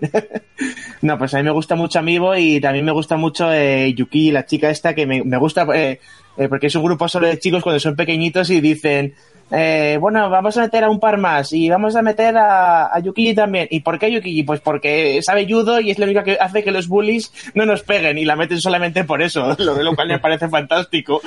no, 1.02 1.18
pues 1.18 1.34
a 1.34 1.38
mí 1.38 1.44
me 1.44 1.52
gusta 1.52 1.76
mucho 1.76 2.00
Amigo 2.00 2.36
y 2.38 2.62
también 2.62 2.86
me 2.86 2.94
gusta 2.94 3.18
mucho 3.18 3.52
eh, 3.52 3.94
Yuki, 3.94 4.32
la 4.32 4.46
chica 4.46 4.70
esta, 4.70 4.94
que 4.96 5.06
me, 5.06 5.24
me 5.24 5.38
gusta 5.38 5.68
eh, 5.76 6.00
eh, 6.38 6.48
porque 6.48 6.68
es 6.68 6.76
un 6.76 6.84
grupo 6.84 7.08
solo 7.10 7.28
de 7.28 7.40
chicos 7.40 7.62
cuando 7.62 7.80
son 7.80 7.96
pequeñitos 7.98 8.50
y 8.50 8.62
dicen, 8.62 9.14
eh, 9.56 9.98
bueno, 10.02 10.32
vamos 10.32 10.58
a 10.58 10.62
meter 10.62 10.84
a 10.84 10.90
un 10.90 11.00
par 11.00 11.18
más 11.20 11.54
y 11.54 11.70
vamos 11.70 11.96
a 11.96 12.02
meter 12.02 12.36
a, 12.36 12.88
a 12.94 13.00
Yuki 13.00 13.36
también. 13.36 13.68
¿Y 13.70 13.82
por 13.82 14.00
qué 14.00 14.12
Yuki? 14.12 14.44
Pues 14.44 14.60
porque 14.62 15.22
sabe 15.22 15.46
judo 15.48 15.80
y 15.80 15.92
es 15.92 16.00
la 16.00 16.06
única 16.06 16.24
que 16.24 16.38
hace 16.42 16.64
que 16.64 16.72
los 16.72 16.88
bullies 16.88 17.32
no 17.54 17.64
nos 17.68 17.84
peguen 17.84 18.18
y 18.18 18.26
la 18.26 18.36
meten 18.36 18.60
solamente 18.60 19.04
por 19.04 19.22
eso, 19.22 19.56
lo, 19.60 19.82
lo 19.84 19.94
cual 19.96 20.08
me 20.08 20.18
parece 20.18 20.50
fantástico. 20.50 21.22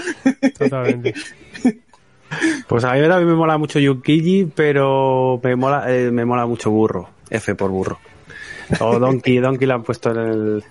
Totalmente. 0.59 1.15
Pues 2.67 2.83
a 2.85 2.93
mí 2.95 3.01
también 3.03 3.29
me 3.29 3.35
mola 3.37 3.57
mucho 3.57 3.79
Yukiji, 3.79 4.47
pero 4.55 5.41
me 5.43 5.55
mola, 5.55 5.85
eh, 5.87 6.11
me 6.11 6.25
mola 6.25 6.47
mucho 6.47 6.71
Burro. 6.73 7.09
F 7.31 7.55
por 7.55 7.71
Burro. 7.71 7.99
O 8.81 8.99
Donkey, 8.99 9.39
Donkey 9.39 9.67
lo 9.69 9.75
han 9.75 9.85
puesto 9.85 10.11
en 10.11 10.17
el... 10.19 10.65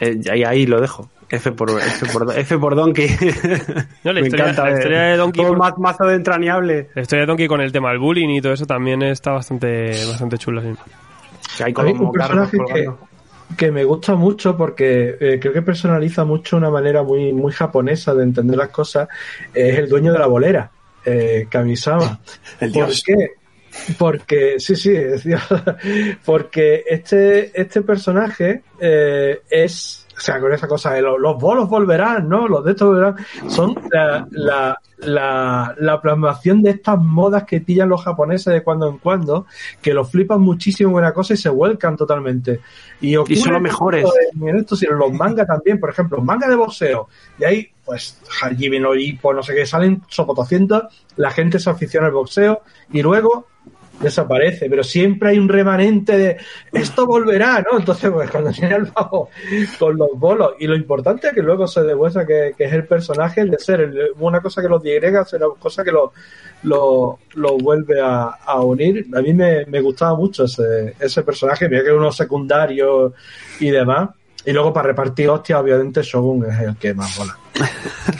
eh, 0.00 0.20
ahí, 0.30 0.44
ahí 0.44 0.66
lo 0.66 0.80
dejo. 0.80 1.08
F 1.30 1.52
por, 1.52 1.70
F 1.70 2.06
por, 2.12 2.38
F 2.38 2.58
por 2.58 2.76
Donkey. 2.76 3.08
No, 4.04 4.12
la 4.12 4.20
me 4.20 4.26
historia- 4.26 4.44
encanta. 4.50 4.64
la 4.64 4.70
eh, 4.70 4.74
historia 4.74 5.00
de 5.02 5.16
Donkey 5.16 5.42
todo 5.42 5.48
por- 5.52 5.58
más, 5.58 5.78
mazo 5.78 6.04
de 6.04 6.14
entrañable. 6.16 6.90
La 6.94 7.02
historia 7.02 7.20
de 7.22 7.26
Donkey 7.26 7.46
con 7.48 7.60
el 7.60 7.72
tema 7.72 7.90
del 7.90 7.98
bullying 7.98 8.28
y 8.30 8.40
todo 8.40 8.52
eso 8.52 8.66
también 8.66 9.02
está 9.02 9.32
bastante, 9.32 9.90
bastante 10.08 10.38
chula, 10.38 10.62
sí. 10.62 10.68
Que 11.58 11.64
hay 11.64 11.72
como 11.72 11.90
un 12.08 12.12
personaje 12.12 12.56
que, 12.72 12.90
que 13.56 13.70
me 13.70 13.84
gusta 13.84 14.14
mucho 14.14 14.56
porque 14.56 15.16
eh, 15.20 15.38
creo 15.40 15.52
que 15.52 15.62
personaliza 15.62 16.24
mucho 16.24 16.56
una 16.56 16.70
manera 16.70 17.02
muy, 17.02 17.32
muy 17.32 17.52
japonesa 17.52 18.14
de 18.14 18.24
entender 18.24 18.56
las 18.56 18.70
cosas 18.70 19.08
es 19.52 19.78
el 19.78 19.88
dueño 19.88 20.12
de 20.12 20.18
la 20.18 20.26
bolera, 20.26 20.70
eh, 21.04 21.46
Kamisama. 21.48 22.20
El 22.60 22.72
¿Por 22.72 22.86
dios. 22.86 23.02
qué? 23.04 23.14
Porque, 23.98 24.54
sí, 24.58 24.76
sí, 24.76 24.94
es 24.94 25.24
Dios. 25.24 25.42
porque 26.24 26.84
este, 26.88 27.50
este 27.60 27.82
personaje 27.82 28.62
eh, 28.80 29.40
es, 29.50 30.03
o 30.16 30.20
sea, 30.20 30.40
con 30.40 30.52
esa 30.52 30.68
cosa 30.68 30.92
de 30.92 31.02
los, 31.02 31.18
los 31.18 31.36
bolos 31.38 31.68
volverán, 31.68 32.28
¿no? 32.28 32.46
Los 32.46 32.64
de 32.64 32.72
estos 32.72 32.88
volverán, 32.88 33.16
son 33.48 33.74
la, 33.90 34.26
la, 34.30 34.80
la, 34.98 35.74
la 35.78 36.00
plasmación 36.00 36.62
de 36.62 36.70
estas 36.70 36.98
modas 36.98 37.44
que 37.44 37.60
pillan 37.60 37.88
los 37.88 38.02
japoneses 38.02 38.52
de 38.52 38.62
cuando 38.62 38.88
en 38.88 38.98
cuando, 38.98 39.46
que 39.82 39.92
los 39.92 40.10
flipan 40.10 40.40
muchísimo 40.40 40.90
en 40.90 40.96
una 40.96 41.12
cosa 41.12 41.34
y 41.34 41.36
se 41.36 41.48
vuelcan 41.48 41.96
totalmente. 41.96 42.60
Y, 43.00 43.16
ocurre 43.16 43.36
son 43.36 43.52
los 43.54 43.62
mejores. 43.62 44.06
En, 44.34 44.56
esto, 44.56 44.76
sino 44.76 44.94
los 44.94 45.12
mangas 45.12 45.46
también, 45.46 45.80
por 45.80 45.90
ejemplo, 45.90 46.20
manga 46.20 46.48
de 46.48 46.56
boxeo. 46.56 47.08
Y 47.38 47.44
ahí, 47.44 47.68
pues, 47.84 48.20
Hajime 48.42 48.80
no 48.80 48.94
Ippo, 48.94 49.34
no 49.34 49.42
sé 49.42 49.54
qué, 49.54 49.66
salen 49.66 50.02
sopotocientos, 50.08 50.84
la 51.16 51.30
gente 51.30 51.58
se 51.58 51.70
aficiona 51.70 52.06
al 52.06 52.12
boxeo 52.12 52.62
y 52.92 53.02
luego 53.02 53.46
desaparece, 54.00 54.68
pero 54.68 54.82
siempre 54.82 55.30
hay 55.30 55.38
un 55.38 55.48
remanente 55.48 56.16
de 56.16 56.36
esto 56.72 57.06
volverá, 57.06 57.64
¿no? 57.70 57.78
Entonces, 57.78 58.10
pues 58.10 58.30
cuando 58.30 58.50
tiene 58.52 58.76
el 58.76 58.86
pavo 58.88 59.30
con 59.78 59.96
los 59.96 60.10
bolos, 60.14 60.54
y 60.58 60.66
lo 60.66 60.76
importante 60.76 61.28
es 61.28 61.34
que 61.34 61.42
luego 61.42 61.66
se 61.66 61.82
demuestra 61.82 62.26
que, 62.26 62.54
es 62.58 62.72
el 62.72 62.86
personaje 62.86 63.40
el 63.40 63.50
de 63.50 63.58
ser 63.58 64.12
una 64.18 64.40
cosa 64.40 64.62
que 64.62 64.68
los 64.68 64.82
digrega, 64.82 65.24
será 65.24 65.48
una 65.48 65.60
cosa 65.60 65.84
que 65.84 65.92
lo, 65.92 66.12
lo, 66.64 67.18
lo 67.34 67.58
vuelve 67.58 68.00
a, 68.00 68.60
unir. 68.60 69.06
A 69.14 69.20
mí 69.20 69.32
me, 69.32 69.80
gustaba 69.80 70.16
mucho 70.16 70.44
ese, 70.44 70.94
ese 70.98 71.22
personaje, 71.22 71.68
mira 71.68 71.82
que 71.82 71.88
es 71.88 71.96
uno 71.96 72.12
secundario 72.12 73.14
y 73.60 73.70
demás. 73.70 74.10
Y 74.46 74.52
luego 74.52 74.72
para 74.72 74.88
repartir 74.88 75.30
hostias, 75.30 75.58
obviamente 75.58 76.02
Shogun 76.02 76.44
es 76.50 76.60
el 76.60 76.76
que 76.76 76.92
más 76.92 77.18
mola. 77.18 77.38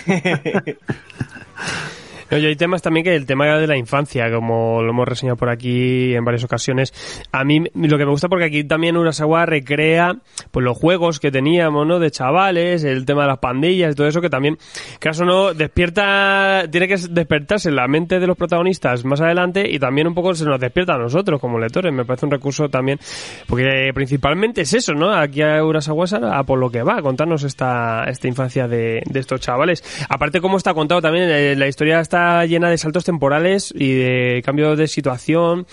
No, 2.34 2.40
y 2.40 2.46
hay 2.46 2.56
temas 2.56 2.82
también 2.82 3.04
que 3.04 3.14
el 3.14 3.26
tema 3.26 3.46
de 3.58 3.68
la 3.68 3.76
infancia, 3.76 4.28
como 4.28 4.82
lo 4.82 4.90
hemos 4.90 5.06
reseñado 5.06 5.36
por 5.36 5.50
aquí 5.50 6.16
en 6.16 6.24
varias 6.24 6.42
ocasiones. 6.42 6.92
A 7.30 7.44
mí 7.44 7.62
lo 7.74 7.96
que 7.96 8.04
me 8.04 8.10
gusta 8.10 8.28
porque 8.28 8.46
aquí 8.46 8.64
también 8.64 8.96
Urasawa 8.96 9.46
recrea 9.46 10.16
pues 10.50 10.64
los 10.64 10.76
juegos 10.76 11.20
que 11.20 11.30
teníamos, 11.30 11.86
¿no? 11.86 12.00
De 12.00 12.10
chavales, 12.10 12.82
el 12.82 13.06
tema 13.06 13.22
de 13.22 13.28
las 13.28 13.38
pandillas 13.38 13.92
y 13.92 13.94
todo 13.94 14.08
eso 14.08 14.20
que 14.20 14.30
también, 14.30 14.58
caso 14.98 15.24
no, 15.24 15.54
despierta, 15.54 16.64
tiene 16.72 16.88
que 16.88 16.96
despertarse 17.08 17.68
en 17.68 17.76
la 17.76 17.86
mente 17.86 18.18
de 18.18 18.26
los 18.26 18.36
protagonistas 18.36 19.04
más 19.04 19.20
adelante 19.20 19.70
y 19.70 19.78
también 19.78 20.08
un 20.08 20.14
poco 20.14 20.34
se 20.34 20.44
nos 20.44 20.58
despierta 20.58 20.94
a 20.94 20.98
nosotros 20.98 21.40
como 21.40 21.60
lectores. 21.60 21.92
Me 21.92 22.04
parece 22.04 22.26
un 22.26 22.32
recurso 22.32 22.68
también, 22.68 22.98
porque 23.46 23.92
principalmente 23.94 24.62
es 24.62 24.74
eso, 24.74 24.92
¿no? 24.92 25.14
Aquí 25.14 25.40
a 25.40 25.62
Urasawa 25.62 26.04
a 26.32 26.42
por 26.42 26.58
lo 26.58 26.68
que 26.68 26.82
va, 26.82 26.96
a 26.96 27.02
contarnos 27.02 27.44
esta, 27.44 28.02
esta 28.08 28.26
infancia 28.26 28.66
de, 28.66 29.04
de 29.06 29.20
estos 29.20 29.40
chavales. 29.40 29.84
Aparte, 30.08 30.40
como 30.40 30.56
está 30.56 30.74
contado 30.74 31.00
también, 31.00 31.28
eh, 31.30 31.54
la 31.54 31.68
historia 31.68 32.00
está 32.00 32.23
llena 32.46 32.70
de 32.70 32.78
saltos 32.78 33.04
temporales 33.04 33.72
y 33.76 33.92
de 33.92 34.42
cambios 34.44 34.76
de 34.78 34.88
situación 34.88 35.66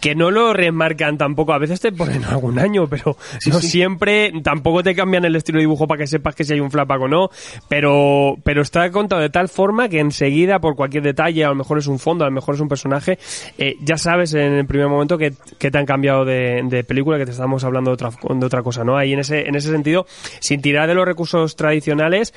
que 0.00 0.14
no 0.14 0.30
lo 0.30 0.52
remarcan 0.52 1.18
tampoco. 1.18 1.52
A 1.52 1.58
veces 1.58 1.80
te 1.80 1.92
ponen 1.92 2.24
algún 2.28 2.58
año, 2.58 2.86
pero 2.88 3.16
no 3.46 3.60
siempre, 3.60 4.32
tampoco 4.42 4.82
te 4.82 4.94
cambian 4.94 5.24
el 5.24 5.36
estilo 5.36 5.58
de 5.58 5.62
dibujo 5.62 5.86
para 5.86 5.98
que 5.98 6.06
sepas 6.06 6.34
que 6.34 6.44
si 6.44 6.52
hay 6.52 6.60
un 6.60 6.70
flashback 6.70 7.02
o 7.02 7.08
no, 7.08 7.30
pero, 7.68 8.36
pero 8.44 8.62
está 8.62 8.90
contado 8.90 9.22
de 9.22 9.30
tal 9.30 9.48
forma 9.48 9.88
que 9.88 10.00
enseguida, 10.00 10.58
por 10.58 10.76
cualquier 10.76 11.02
detalle, 11.02 11.44
a 11.44 11.48
lo 11.48 11.54
mejor 11.54 11.78
es 11.78 11.86
un 11.86 11.98
fondo, 11.98 12.24
a 12.24 12.28
lo 12.28 12.34
mejor 12.34 12.54
es 12.54 12.60
un 12.60 12.68
personaje, 12.68 13.18
eh, 13.58 13.76
ya 13.80 13.96
sabes 13.96 14.34
en 14.34 14.52
el 14.52 14.66
primer 14.66 14.88
momento 14.88 15.18
que, 15.18 15.32
que 15.58 15.70
te 15.70 15.78
han 15.78 15.86
cambiado 15.86 16.24
de, 16.24 16.62
de 16.64 16.84
película, 16.84 17.18
que 17.18 17.26
te 17.26 17.32
estamos 17.32 17.64
hablando 17.64 17.90
de 17.90 17.94
otra, 17.94 18.10
de 18.10 18.46
otra 18.46 18.62
cosa, 18.62 18.84
¿no? 18.84 18.96
Ahí 18.96 19.12
en 19.12 19.20
ese, 19.20 19.48
en 19.48 19.54
ese 19.54 19.70
sentido, 19.70 20.06
sin 20.40 20.60
tirar 20.60 20.88
de 20.88 20.94
los 20.94 21.06
recursos 21.06 21.56
tradicionales, 21.56 22.32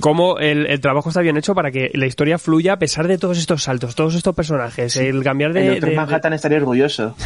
cómo 0.00 0.38
el, 0.38 0.66
el 0.66 0.80
trabajo 0.80 1.08
está 1.10 1.20
bien 1.20 1.36
hecho 1.36 1.54
para 1.54 1.70
que 1.70 1.90
la 1.94 2.06
historia 2.06 2.38
fluya 2.38 2.74
a 2.74 2.78
pesar 2.78 3.06
de 3.08 3.18
todos 3.18 3.38
estos 3.38 3.62
saltos, 3.62 3.94
todos 3.94 4.14
estos 4.14 4.34
personajes, 4.34 4.96
el 4.96 5.22
cambiar 5.22 5.52
de... 5.52 5.74
el 5.76 5.80
de- 5.80 5.90
Manhattan 5.96 6.32
estaría 6.32 6.58
orgulloso. 6.58 7.14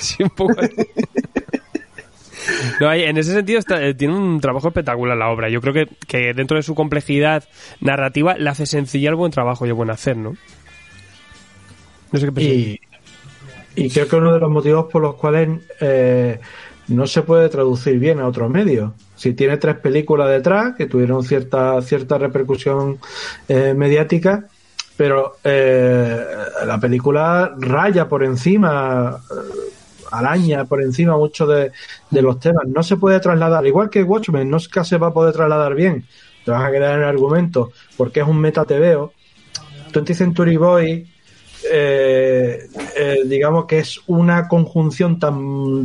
Sí, 0.00 0.22
un 0.22 0.30
poco. 0.30 0.54
No, 2.80 2.88
hay- 2.88 3.02
en 3.02 3.18
ese 3.18 3.32
sentido 3.32 3.58
está- 3.58 3.82
eh, 3.84 3.94
tiene 3.94 4.14
un 4.14 4.40
trabajo 4.40 4.68
espectacular 4.68 5.16
la 5.16 5.28
obra. 5.28 5.48
Yo 5.50 5.60
creo 5.60 5.74
que, 5.74 5.88
que 6.06 6.32
dentro 6.34 6.56
de 6.56 6.62
su 6.62 6.74
complejidad 6.74 7.44
narrativa 7.80 8.36
la 8.38 8.52
hace 8.52 8.64
sencilla 8.66 9.10
el 9.10 9.16
buen 9.16 9.32
trabajo 9.32 9.66
y 9.66 9.70
el 9.70 9.74
buen 9.74 9.90
hacer, 9.90 10.16
¿no? 10.16 10.34
No 12.12 12.18
sé 12.20 12.32
qué. 12.32 12.42
Y, 12.42 12.80
y 13.74 13.90
creo 13.90 14.08
que 14.08 14.16
uno 14.16 14.32
de 14.32 14.40
los 14.40 14.50
motivos 14.50 14.86
por 14.90 15.02
los 15.02 15.16
cuales 15.16 15.48
eh, 15.80 16.40
no 16.88 17.06
se 17.06 17.22
puede 17.22 17.48
traducir 17.48 17.98
bien 17.98 18.18
a 18.20 18.26
otros 18.26 18.50
medios. 18.50 18.92
Si 19.14 19.34
tiene 19.34 19.56
tres 19.58 19.76
películas 19.76 20.28
detrás 20.30 20.74
que 20.76 20.86
tuvieron 20.86 21.22
cierta, 21.22 21.80
cierta 21.82 22.18
repercusión 22.18 22.98
eh, 23.48 23.74
mediática, 23.74 24.46
pero 24.96 25.36
eh, 25.44 26.24
la 26.66 26.80
película 26.80 27.54
raya 27.58 28.08
por 28.08 28.24
encima, 28.24 29.20
eh, 29.30 29.70
araña 30.10 30.64
por 30.64 30.82
encima 30.82 31.16
muchos 31.16 31.48
de, 31.48 31.72
de 32.10 32.22
los 32.22 32.40
temas. 32.40 32.66
No 32.66 32.82
se 32.82 32.96
puede 32.96 33.20
trasladar, 33.20 33.66
igual 33.66 33.90
que 33.90 34.02
Watchmen, 34.02 34.48
no 34.48 34.58
se 34.58 34.98
va 34.98 35.08
a 35.08 35.12
poder 35.12 35.34
trasladar 35.34 35.74
bien. 35.74 36.06
Te 36.44 36.50
vas 36.50 36.64
a 36.64 36.72
quedar 36.72 36.94
en 36.94 37.02
el 37.02 37.08
argumento 37.08 37.72
porque 37.96 38.20
es 38.20 38.26
un 38.26 38.40
meta 38.40 38.64
TVO. 38.64 39.12
20th 39.92 40.14
Century 40.14 40.56
Boy 40.56 41.06
eh, 41.70 42.68
eh, 42.96 43.20
digamos 43.26 43.66
que 43.66 43.78
es 43.80 44.00
una 44.06 44.48
conjunción 44.48 45.18
tan, 45.18 45.84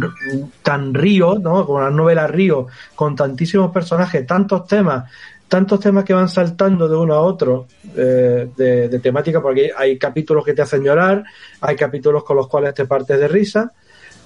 tan 0.62 0.94
río, 0.94 1.38
¿no? 1.40 1.66
Como 1.66 1.80
una 1.80 1.90
novela 1.90 2.28
río, 2.28 2.68
con 2.96 3.16
tantísimos 3.16 3.72
personajes, 3.72 4.26
tantos 4.26 4.68
temas, 4.68 5.10
tantos 5.48 5.80
temas 5.80 6.04
que 6.04 6.14
van 6.14 6.30
saltando 6.30 6.88
de 6.88 6.96
uno 6.96 7.14
a 7.14 7.22
otro 7.22 7.68
eh, 7.96 8.50
de, 8.56 8.90
de 8.90 9.00
temática, 9.00 9.42
porque 9.42 9.72
hay 9.76 9.98
capítulos 9.98 10.44
que 10.44 10.54
te 10.54 10.62
hacen 10.64 10.84
llorar, 10.84 11.24
hay 11.62 11.76
capítulos 11.76 12.24
con 12.24 12.38
los 12.38 12.48
cuales 12.48 12.74
te 12.74 12.86
partes 12.86 13.20
de 13.20 13.28
risa, 13.28 13.72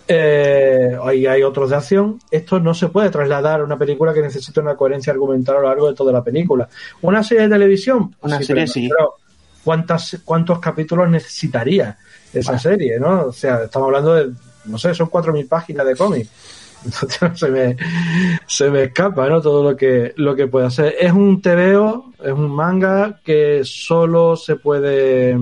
eh, 0.07 0.97
hay, 1.03 1.25
hay 1.25 1.43
otros 1.43 1.69
de 1.69 1.75
acción. 1.75 2.19
Esto 2.31 2.59
no 2.61 2.73
se 2.73 2.87
puede 2.87 3.09
trasladar 3.09 3.59
a 3.59 3.63
una 3.65 3.77
película 3.77 4.13
que 4.13 4.21
necesita 4.21 4.61
una 4.61 4.75
coherencia 4.75 5.11
argumental 5.11 5.57
a 5.57 5.59
lo 5.61 5.67
largo 5.67 5.89
de 5.89 5.95
toda 5.95 6.13
la 6.13 6.23
película. 6.23 6.69
Una 7.01 7.21
serie 7.23 7.43
de 7.43 7.49
televisión, 7.49 8.15
Una 8.21 8.41
serie, 8.41 8.63
pero- 8.63 8.67
sí. 8.73 8.87
pero 8.89 9.13
¿cuántas, 9.67 10.21
¿cuántos 10.23 10.59
capítulos 10.59 11.09
necesitaría 11.09 11.97
esa 12.31 12.57
serie? 12.57 12.97
¿no? 13.01 13.25
O 13.25 13.33
sea, 13.33 13.63
estamos 13.65 13.87
hablando 13.87 14.13
de, 14.13 14.31
no 14.63 14.77
sé, 14.77 14.95
son 14.95 15.09
4.000 15.09 15.45
páginas 15.49 15.85
de 15.85 15.93
cómic. 15.93 16.29
se 17.35 17.49
me, 17.49 17.75
se 18.45 18.69
me 18.69 18.83
escapa, 18.83 19.27
¿no? 19.27 19.41
Todo 19.41 19.69
lo 19.69 19.75
que, 19.75 20.13
lo 20.15 20.37
que 20.37 20.47
puede 20.47 20.67
hacer. 20.67 20.95
Es 20.97 21.11
un 21.11 21.41
TVO, 21.41 22.13
es 22.23 22.31
un 22.31 22.49
manga 22.49 23.19
que 23.25 23.63
solo 23.65 24.37
se 24.37 24.55
puede, 24.55 25.37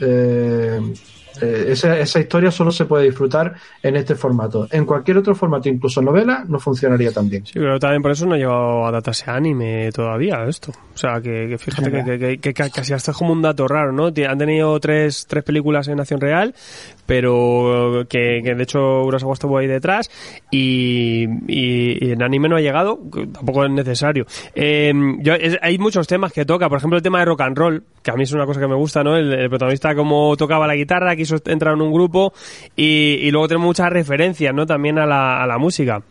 eh, 0.00 0.94
eh, 1.40 1.66
esa, 1.68 1.98
esa, 1.98 2.20
historia 2.20 2.50
solo 2.50 2.70
se 2.70 2.84
puede 2.84 3.04
disfrutar 3.04 3.54
en 3.82 3.96
este 3.96 4.14
formato. 4.14 4.68
En 4.70 4.84
cualquier 4.84 5.18
otro 5.18 5.34
formato, 5.34 5.68
incluso 5.68 6.00
novela, 6.00 6.44
no 6.46 6.58
funcionaría 6.58 7.12
tan 7.12 7.28
bien. 7.28 7.44
Sí, 7.44 7.54
pero 7.54 7.78
también 7.78 8.02
por 8.02 8.12
eso 8.12 8.26
no 8.26 8.34
ha 8.34 8.38
llegado 8.38 8.86
a 8.86 8.90
datarse 8.90 9.30
anime 9.30 9.90
todavía 9.92 10.44
esto. 10.44 10.70
O 10.70 10.96
sea, 10.96 11.20
que, 11.20 11.48
que 11.48 11.58
fíjate 11.58 11.90
que, 11.90 12.18
que, 12.18 12.38
que, 12.38 12.54
casi 12.54 12.92
hasta 12.92 13.10
es 13.10 13.16
como 13.16 13.32
un 13.32 13.42
dato 13.42 13.66
raro, 13.66 13.92
¿no? 13.92 14.06
Han 14.06 14.38
tenido 14.38 14.78
tres, 14.78 15.26
tres 15.28 15.42
películas 15.42 15.88
en 15.88 15.96
Nación 15.96 16.20
Real, 16.20 16.54
pero 17.06 18.04
que, 18.08 18.42
de 18.42 18.62
hecho 18.62 19.02
Urasawa 19.02 19.34
estuvo 19.34 19.58
ahí 19.58 19.66
detrás 19.66 20.10
y, 20.50 21.24
y, 21.48 22.06
y, 22.06 22.12
en 22.12 22.22
anime 22.22 22.48
no 22.48 22.56
ha 22.56 22.60
llegado, 22.60 23.00
tampoco 23.32 23.64
es 23.64 23.70
necesario. 23.72 24.26
Eh, 24.54 24.92
yo, 25.20 25.34
es, 25.34 25.58
hay 25.62 25.78
muchos 25.78 26.06
temas 26.06 26.32
que 26.32 26.44
toca, 26.44 26.68
por 26.68 26.78
ejemplo 26.78 26.96
el 26.96 27.02
tema 27.02 27.18
de 27.18 27.24
rock 27.24 27.40
and 27.42 27.58
roll, 27.58 27.84
que 28.02 28.10
a 28.10 28.14
mí 28.14 28.22
es 28.22 28.32
una 28.32 28.46
cosa 28.46 28.60
que 28.60 28.68
me 28.68 28.76
gusta, 28.76 29.02
¿no? 29.02 29.16
El, 29.16 29.32
el 29.32 29.48
protagonista 29.48 29.94
como 29.94 30.36
tocaba 30.36 30.66
la 30.66 30.76
guitarra, 30.76 31.16
quiso 31.24 31.42
entrar 31.50 31.74
en 31.74 31.82
un 31.82 31.92
grupo 31.92 32.32
y, 32.76 33.18
y 33.20 33.30
luego 33.30 33.48
tenemos 33.48 33.66
muchas 33.66 33.90
referencias, 33.90 34.54
¿no? 34.54 34.66
También 34.66 34.98
a 34.98 35.06
la, 35.06 35.42
a 35.42 35.46
la 35.46 35.58
música. 35.58 36.02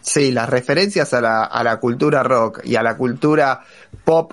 Sí, 0.00 0.32
las 0.32 0.48
referencias 0.48 1.12
a 1.12 1.20
la, 1.20 1.44
a 1.44 1.62
la 1.62 1.78
cultura 1.78 2.22
rock 2.22 2.60
y 2.64 2.76
a 2.76 2.82
la 2.82 2.96
cultura 2.96 3.60
pop 4.04 4.32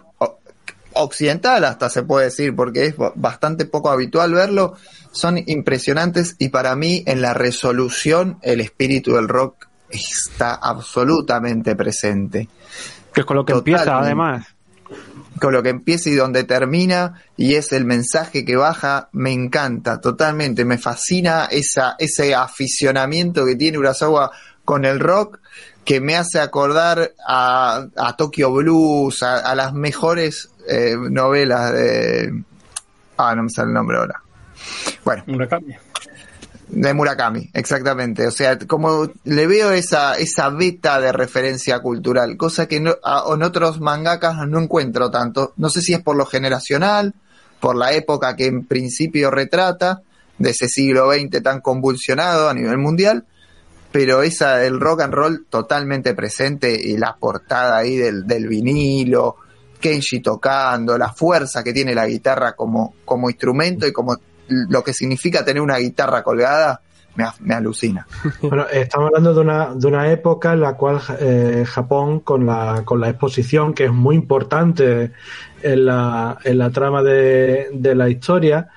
occidental 0.94 1.66
hasta 1.66 1.90
se 1.90 2.04
puede 2.04 2.26
decir, 2.26 2.56
porque 2.56 2.86
es 2.86 2.96
bastante 3.16 3.66
poco 3.66 3.90
habitual 3.90 4.34
verlo, 4.34 4.76
son 5.12 5.38
impresionantes 5.46 6.36
y 6.40 6.50
para 6.50 6.76
mí 6.76 7.04
en 7.06 7.22
la 7.22 7.34
resolución 7.34 8.38
el 8.42 8.62
espíritu 8.62 9.16
del 9.16 9.28
rock 9.28 9.68
está 9.90 10.56
absolutamente 10.56 11.76
presente. 11.76 12.48
Que 13.14 13.22
es 13.22 13.26
con 13.26 13.38
lo 13.38 13.46
que 13.46 13.54
Totalmente. 13.54 13.82
empieza 13.82 14.00
además. 14.00 14.55
Con 15.40 15.54
lo 15.54 15.62
que 15.62 15.70
empieza 15.70 16.10
y 16.10 16.16
donde 16.16 16.46
termina 16.46 17.22
y 17.36 17.56
es 17.56 17.74
el 17.74 17.84
mensaje 17.84 18.46
que 18.46 18.56
baja, 18.56 19.10
me 19.12 19.34
encanta 19.34 20.00
totalmente, 20.00 20.64
me 20.64 20.78
fascina 20.78 21.46
esa, 21.52 21.96
ese 22.00 22.34
aficionamiento 22.34 23.46
que 23.46 23.56
tiene 23.56 23.78
Urasawa 23.78 24.32
con 24.64 24.86
el 24.86 25.00
rock 25.00 25.40
que 25.86 26.02
me 26.02 26.16
hace 26.16 26.40
acordar 26.40 27.12
a, 27.26 27.86
a 27.96 28.16
Tokyo 28.18 28.52
Blues, 28.52 29.22
a, 29.22 29.54
las 29.54 29.74
mejores 29.74 30.50
eh, 30.68 30.96
novelas 30.98 31.72
de... 31.74 32.44
Ah, 33.18 33.36
no 33.36 33.44
me 33.44 33.50
sale 33.50 33.68
el 33.68 33.74
nombre 33.76 33.98
ahora. 33.98 34.22
Bueno. 35.06 35.24
De 36.68 36.94
Murakami, 36.94 37.50
exactamente. 37.54 38.26
O 38.28 38.32
sea, 38.32 38.58
como 38.58 39.08
le 39.24 39.48
veo 39.48 39.72
esa, 39.72 40.16
esa 40.16 40.50
beta 40.50 41.00
de 41.00 41.12
referencia 41.12 41.80
cultural, 41.80 42.38
cosa 42.38 42.68
que 42.68 42.80
no, 42.80 42.96
a, 43.04 43.24
en 43.34 43.44
otros 43.44 43.80
mangakas 43.80 44.48
no 44.48 44.60
encuentro 44.60 45.12
tanto. 45.12 45.54
No 45.58 45.70
sé 45.70 45.82
si 45.82 45.94
es 45.94 46.02
por 46.02 46.16
lo 46.16 46.26
generacional, 46.26 47.14
por 47.60 47.76
la 47.76 47.94
época 47.94 48.36
que 48.36 48.48
en 48.48 48.66
principio 48.66 49.30
retrata, 49.30 50.02
de 50.38 50.50
ese 50.50 50.68
siglo 50.68 51.12
XX 51.12 51.42
tan 51.42 51.62
convulsionado 51.62 52.50
a 52.50 52.54
nivel 52.54 52.78
mundial, 52.78 53.26
pero 53.92 54.24
esa 54.24 54.58
del 54.58 54.80
rock 54.80 55.02
and 55.02 55.14
roll 55.14 55.46
totalmente 55.50 56.14
presente 56.14 56.78
y 56.82 56.98
la 56.98 57.16
portada 57.16 57.78
ahí 57.78 57.96
del, 57.96 58.28
del 58.28 58.48
vinilo, 58.48 59.38
Kenji 59.80 60.20
tocando, 60.20 60.98
la 60.98 61.14
fuerza 61.14 61.64
que 61.64 61.74
tiene 61.74 61.96
la 61.96 62.08
guitarra 62.08 62.54
como, 62.56 62.96
como 63.06 63.30
instrumento 63.30 63.88
y 63.88 63.94
como 63.94 64.18
lo 64.48 64.84
que 64.84 64.94
significa 64.94 65.44
tener 65.44 65.62
una 65.62 65.78
guitarra 65.78 66.24
colgada, 66.24 66.82
me, 67.16 67.26
me 67.42 67.56
alucina. 67.56 68.06
Bueno, 68.42 68.68
estamos 68.68 69.08
hablando 69.08 69.34
de 69.34 69.42
una, 69.42 69.74
de 69.74 69.88
una 69.88 70.12
época 70.12 70.54
en 70.54 70.62
la 70.62 70.76
cual 70.76 71.00
eh, 71.20 71.64
Japón, 71.66 72.20
con 72.20 72.46
la, 72.46 72.84
con 72.86 73.00
la 73.00 73.10
exposición, 73.10 73.74
que 73.74 73.86
es 73.86 73.92
muy 73.92 74.16
importante 74.16 75.12
en 75.62 75.86
la, 75.86 76.38
en 76.44 76.58
la 76.58 76.70
trama 76.70 77.02
de, 77.04 77.70
de 77.72 77.96
la 77.96 78.10
historia, 78.10 78.70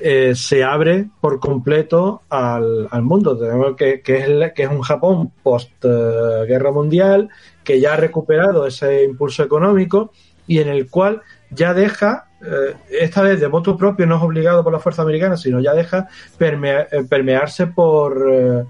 eh, 0.00 0.34
se 0.36 0.62
abre 0.62 1.08
por 1.20 1.40
completo 1.40 2.22
al, 2.28 2.86
al 2.90 3.02
mundo. 3.02 3.36
Tenemos 3.36 3.74
que, 3.76 4.00
que, 4.00 4.18
es, 4.18 4.52
que 4.52 4.62
es 4.62 4.70
un 4.70 4.82
Japón 4.82 5.32
post 5.42 5.84
uh, 5.84 6.44
guerra 6.46 6.70
mundial, 6.70 7.28
que 7.64 7.80
ya 7.80 7.94
ha 7.94 7.96
recuperado 7.96 8.66
ese 8.66 9.02
impulso 9.04 9.42
económico 9.42 10.12
y 10.46 10.60
en 10.60 10.68
el 10.68 10.88
cual 10.88 11.22
ya 11.50 11.74
deja, 11.74 12.27
eh, 12.40 12.74
esta 12.90 13.22
vez 13.22 13.40
de 13.40 13.46
voto 13.46 13.76
propio, 13.76 14.06
no 14.06 14.16
es 14.16 14.22
obligado 14.22 14.62
por 14.62 14.72
la 14.72 14.78
fuerza 14.78 15.02
americana, 15.02 15.36
sino 15.36 15.60
ya 15.60 15.74
deja 15.74 16.08
permea, 16.36 16.86
permearse 17.08 17.66
por, 17.66 18.26
eh, 18.30 18.64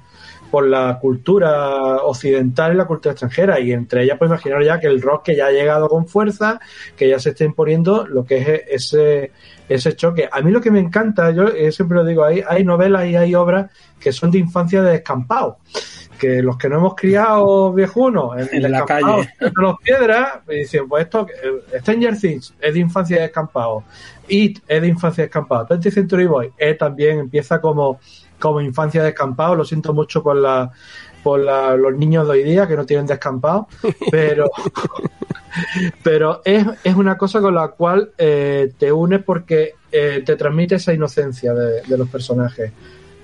por 0.50 0.66
la 0.66 0.98
cultura 1.00 1.96
occidental 2.02 2.74
y 2.74 2.76
la 2.76 2.86
cultura 2.86 3.12
extranjera. 3.12 3.60
Y 3.60 3.72
entre 3.72 4.04
ellas, 4.04 4.18
pues 4.18 4.28
imaginar 4.28 4.64
ya 4.64 4.80
que 4.80 4.86
el 4.86 5.00
rock 5.02 5.26
que 5.26 5.36
ya 5.36 5.46
ha 5.46 5.50
llegado 5.50 5.88
con 5.88 6.06
fuerza, 6.06 6.60
que 6.96 7.08
ya 7.08 7.18
se 7.18 7.30
está 7.30 7.44
imponiendo 7.44 8.06
lo 8.06 8.24
que 8.24 8.38
es 8.38 8.62
ese, 8.68 9.32
ese 9.68 9.94
choque. 9.94 10.28
A 10.30 10.40
mí 10.40 10.50
lo 10.50 10.60
que 10.60 10.70
me 10.70 10.80
encanta, 10.80 11.30
yo 11.30 11.48
siempre 11.70 11.96
lo 11.96 12.04
digo, 12.04 12.24
hay, 12.24 12.42
hay 12.46 12.64
novelas 12.64 13.06
y 13.06 13.16
hay 13.16 13.34
obras 13.34 13.70
que 14.00 14.12
son 14.12 14.30
de 14.30 14.38
infancia 14.38 14.82
de 14.82 14.92
descampado 14.92 15.58
que 16.18 16.42
los 16.42 16.58
que 16.58 16.68
no 16.68 16.76
hemos 16.76 16.94
criado 16.94 17.72
viejunos 17.72 18.36
en, 18.36 18.64
en 18.64 18.72
la 18.72 18.84
calle, 18.84 19.30
en 19.40 19.52
los 19.56 19.78
piedras, 19.78 20.40
me 20.46 20.56
dicen, 20.56 20.88
pues 20.88 21.04
esto, 21.04 21.26
Stranger 21.78 22.18
Things 22.18 22.54
es 22.60 22.74
de 22.74 22.80
infancia 22.80 23.16
de 23.16 23.22
descampado, 23.22 23.84
It 24.26 24.58
es 24.66 24.82
de 24.82 24.88
infancia 24.88 25.22
de 25.22 25.28
descampado, 25.28 25.68
20th 25.68 25.92
Century 25.92 26.26
Boy 26.26 26.50
es 26.58 26.76
también 26.76 27.20
empieza 27.20 27.60
como, 27.60 28.00
como 28.38 28.60
infancia 28.60 29.00
de 29.00 29.08
descampado, 29.08 29.54
lo 29.54 29.64
siento 29.64 29.92
mucho 29.92 30.22
por 30.22 30.36
la 30.36 30.70
por 31.22 31.40
la, 31.40 31.76
los 31.76 31.94
niños 31.96 32.26
de 32.26 32.32
hoy 32.32 32.42
día 32.44 32.66
que 32.68 32.76
no 32.76 32.86
tienen 32.86 33.06
descampado, 33.06 33.68
pero 34.10 34.48
pero 36.02 36.40
es, 36.44 36.66
es 36.84 36.94
una 36.94 37.18
cosa 37.18 37.40
con 37.40 37.54
la 37.54 37.68
cual 37.68 38.12
eh, 38.16 38.72
te 38.78 38.92
unes 38.92 39.22
porque 39.24 39.74
eh, 39.90 40.22
te 40.24 40.36
transmite 40.36 40.76
esa 40.76 40.92
inocencia 40.92 41.52
de, 41.54 41.82
de 41.82 41.98
los 41.98 42.08
personajes 42.08 42.72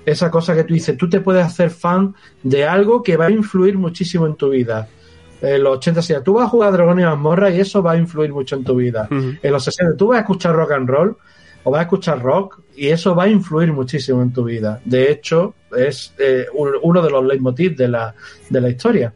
esa 0.05 0.29
cosa 0.29 0.55
que 0.55 0.63
tú 0.63 0.73
dices, 0.73 0.97
tú 0.97 1.09
te 1.09 1.19
puedes 1.19 1.43
hacer 1.43 1.71
fan 1.71 2.13
de 2.43 2.65
algo 2.65 3.01
que 3.01 3.17
va 3.17 3.25
a 3.25 3.31
influir 3.31 3.77
muchísimo 3.77 4.27
en 4.27 4.35
tu 4.35 4.49
vida. 4.49 4.87
En 5.41 5.63
los 5.63 5.77
80 5.77 6.01
sí, 6.01 6.13
tú 6.23 6.33
vas 6.33 6.45
a 6.45 6.49
jugar 6.49 6.71
Dragón 6.71 6.99
y 6.99 7.03
Mazmorra 7.03 7.49
y 7.49 7.59
eso 7.59 7.83
va 7.83 7.93
a 7.93 7.97
influir 7.97 8.31
mucho 8.31 8.55
en 8.55 8.63
tu 8.63 8.75
vida. 8.75 9.07
Uh 9.11 9.15
-huh. 9.15 9.39
En 9.41 9.51
los 9.51 9.63
60 9.63 9.97
tú 9.97 10.07
vas 10.07 10.17
a 10.17 10.21
escuchar 10.21 10.55
rock 10.55 10.71
and 10.71 10.89
roll 10.89 11.17
o 11.65 11.71
vas 11.71 11.79
a 11.79 11.83
escuchar 11.83 12.21
rock 12.21 12.61
y 12.75 12.87
eso 12.87 13.13
va 13.13 13.23
a 13.23 13.27
influir 13.27 13.73
muchísimo 13.73 14.21
en 14.21 14.31
tu 14.31 14.45
vida. 14.45 14.79
De 14.85 15.11
hecho, 15.11 15.55
es 15.75 16.13
eh, 16.17 16.45
uno 16.53 17.01
de 17.01 17.09
los 17.09 17.25
leitmotiv 17.25 17.75
de 17.75 17.87
la, 17.89 18.15
de 18.49 18.61
la 18.61 18.69
historia. 18.69 19.13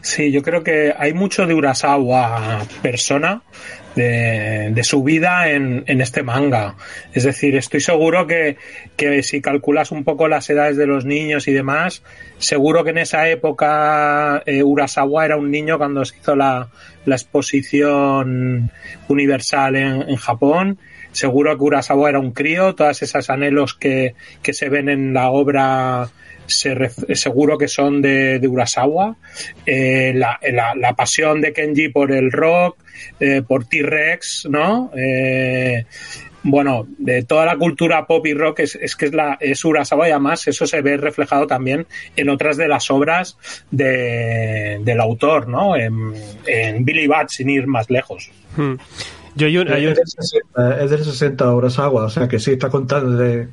Sí, 0.00 0.30
yo 0.30 0.42
creo 0.42 0.62
que 0.62 0.94
hay 0.96 1.12
mucho 1.12 1.46
de 1.46 1.54
Urasawa 1.54 2.62
persona, 2.82 3.42
de, 3.94 4.80
su 4.82 5.02
vida 5.02 5.50
en, 5.50 5.84
en, 5.86 6.00
este 6.00 6.22
manga. 6.22 6.76
Es 7.12 7.24
decir, 7.24 7.56
estoy 7.56 7.80
seguro 7.80 8.26
que, 8.26 8.56
que, 8.96 9.22
si 9.22 9.40
calculas 9.40 9.92
un 9.92 10.04
poco 10.04 10.28
las 10.28 10.48
edades 10.50 10.76
de 10.76 10.86
los 10.86 11.04
niños 11.04 11.48
y 11.48 11.52
demás, 11.52 12.02
seguro 12.38 12.84
que 12.84 12.90
en 12.90 12.98
esa 12.98 13.28
época 13.28 14.42
eh, 14.46 14.62
Urasawa 14.62 15.24
era 15.24 15.36
un 15.36 15.50
niño 15.50 15.78
cuando 15.78 16.04
se 16.04 16.16
hizo 16.16 16.34
la, 16.34 16.68
la 17.04 17.14
exposición 17.14 18.70
universal 19.08 19.76
en, 19.76 20.02
en, 20.08 20.16
Japón. 20.16 20.78
Seguro 21.14 21.56
que 21.56 21.64
Urasawa 21.64 22.10
era 22.10 22.18
un 22.18 22.32
crío, 22.32 22.74
todas 22.74 23.00
esas 23.02 23.30
anhelos 23.30 23.74
que, 23.74 24.14
que 24.42 24.52
se 24.52 24.68
ven 24.68 24.88
en 24.88 25.14
la 25.14 25.30
obra 25.30 26.10
se 26.46 26.90
seguro 27.14 27.56
que 27.58 27.68
son 27.68 28.02
de, 28.02 28.40
Urasawa. 28.46 29.16
Eh, 29.64 30.12
la, 30.14 30.38
la, 30.76 30.94
pasión 30.94 31.40
de 31.40 31.52
Kenji 31.52 31.88
por 31.88 32.12
el 32.12 32.30
rock, 32.30 32.78
eh, 33.20 33.42
por 33.46 33.64
T-Rex, 33.66 34.48
¿no? 34.50 34.90
Eh, 34.96 35.86
bueno, 36.42 36.86
de 36.98 37.22
toda 37.22 37.46
la 37.46 37.56
cultura 37.56 38.06
pop 38.06 38.26
y 38.26 38.34
rock 38.34 38.60
es, 38.60 38.96
que 38.96 39.06
es 39.06 39.14
la 39.14 39.38
es 39.40 39.64
Urasawa 39.64 40.08
y 40.08 40.10
además 40.10 40.46
eso 40.46 40.66
se 40.66 40.82
ve 40.82 40.98
reflejado 40.98 41.46
también 41.46 41.86
en 42.16 42.28
otras 42.28 42.58
de 42.58 42.68
las 42.68 42.90
obras 42.90 43.38
de, 43.70 44.78
del 44.82 45.00
autor, 45.00 45.48
¿no? 45.48 45.74
En, 45.74 46.12
en 46.46 46.84
Billy 46.84 47.06
Bat, 47.06 47.30
sin 47.30 47.48
ir 47.48 47.66
más 47.66 47.88
lejos. 47.88 48.30
Hmm. 48.56 48.74
Yo, 49.36 49.48
yo, 49.48 49.62
yo, 49.64 49.74
es, 49.90 49.96
del 49.96 50.06
60, 50.06 50.82
es 50.84 50.90
del 50.90 51.04
60 51.04 51.54
Urasawa, 51.54 52.04
o 52.04 52.10
sea 52.10 52.28
que 52.28 52.38
sí 52.38 52.52
está 52.52 52.68
contando 52.70 53.16
de 53.16 53.48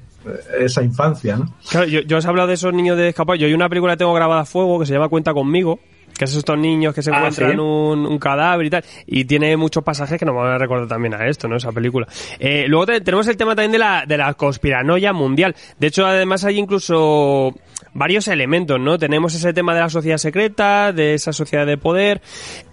esa 0.59 0.83
infancia, 0.83 1.35
¿no? 1.37 1.53
Claro, 1.69 1.87
yo, 1.87 2.01
yo 2.01 2.17
os 2.17 2.25
he 2.25 2.27
hablado 2.27 2.47
de 2.47 2.53
esos 2.53 2.73
niños 2.73 2.97
de 2.97 3.09
escapar. 3.09 3.37
Yo 3.37 3.47
hay 3.47 3.53
una 3.53 3.67
película 3.69 3.93
que 3.93 3.97
tengo 3.97 4.13
grabada 4.13 4.41
a 4.41 4.45
fuego 4.45 4.79
que 4.79 4.85
se 4.85 4.93
llama 4.93 5.09
Cuenta 5.09 5.33
conmigo, 5.33 5.79
que 6.15 6.25
es 6.25 6.35
estos 6.35 6.57
niños 6.59 6.93
que 6.93 7.01
se 7.01 7.09
Ah, 7.11 7.17
encuentran 7.17 7.51
¿sí? 7.53 7.57
un, 7.57 8.05
un 8.05 8.19
cadáver 8.19 8.67
y 8.67 8.69
tal, 8.69 8.83
y 9.07 9.25
tiene 9.25 9.57
muchos 9.57 9.83
pasajes 9.83 10.19
que 10.19 10.25
nos 10.25 10.35
van 10.35 10.51
a 10.51 10.57
recordar 10.59 10.87
también 10.87 11.15
a 11.15 11.25
esto, 11.27 11.47
¿no? 11.47 11.55
Esa 11.55 11.71
película. 11.71 12.07
Eh, 12.39 12.65
luego 12.67 12.85
te- 12.85 13.01
tenemos 13.01 13.27
el 13.27 13.35
tema 13.37 13.55
también 13.55 13.71
de 13.71 13.79
la, 13.79 14.05
de 14.07 14.17
la 14.17 14.33
conspiranoia 14.35 15.13
mundial. 15.13 15.55
De 15.79 15.87
hecho, 15.87 16.05
además 16.05 16.45
hay 16.45 16.59
incluso 16.59 17.55
varios 17.93 18.27
elementos, 18.27 18.79
¿no? 18.79 18.97
Tenemos 18.97 19.33
ese 19.35 19.53
tema 19.53 19.73
de 19.73 19.81
la 19.81 19.89
sociedad 19.89 20.17
secreta, 20.17 20.91
de 20.93 21.13
esa 21.13 21.33
sociedad 21.33 21.65
de 21.65 21.77
poder. 21.77 22.21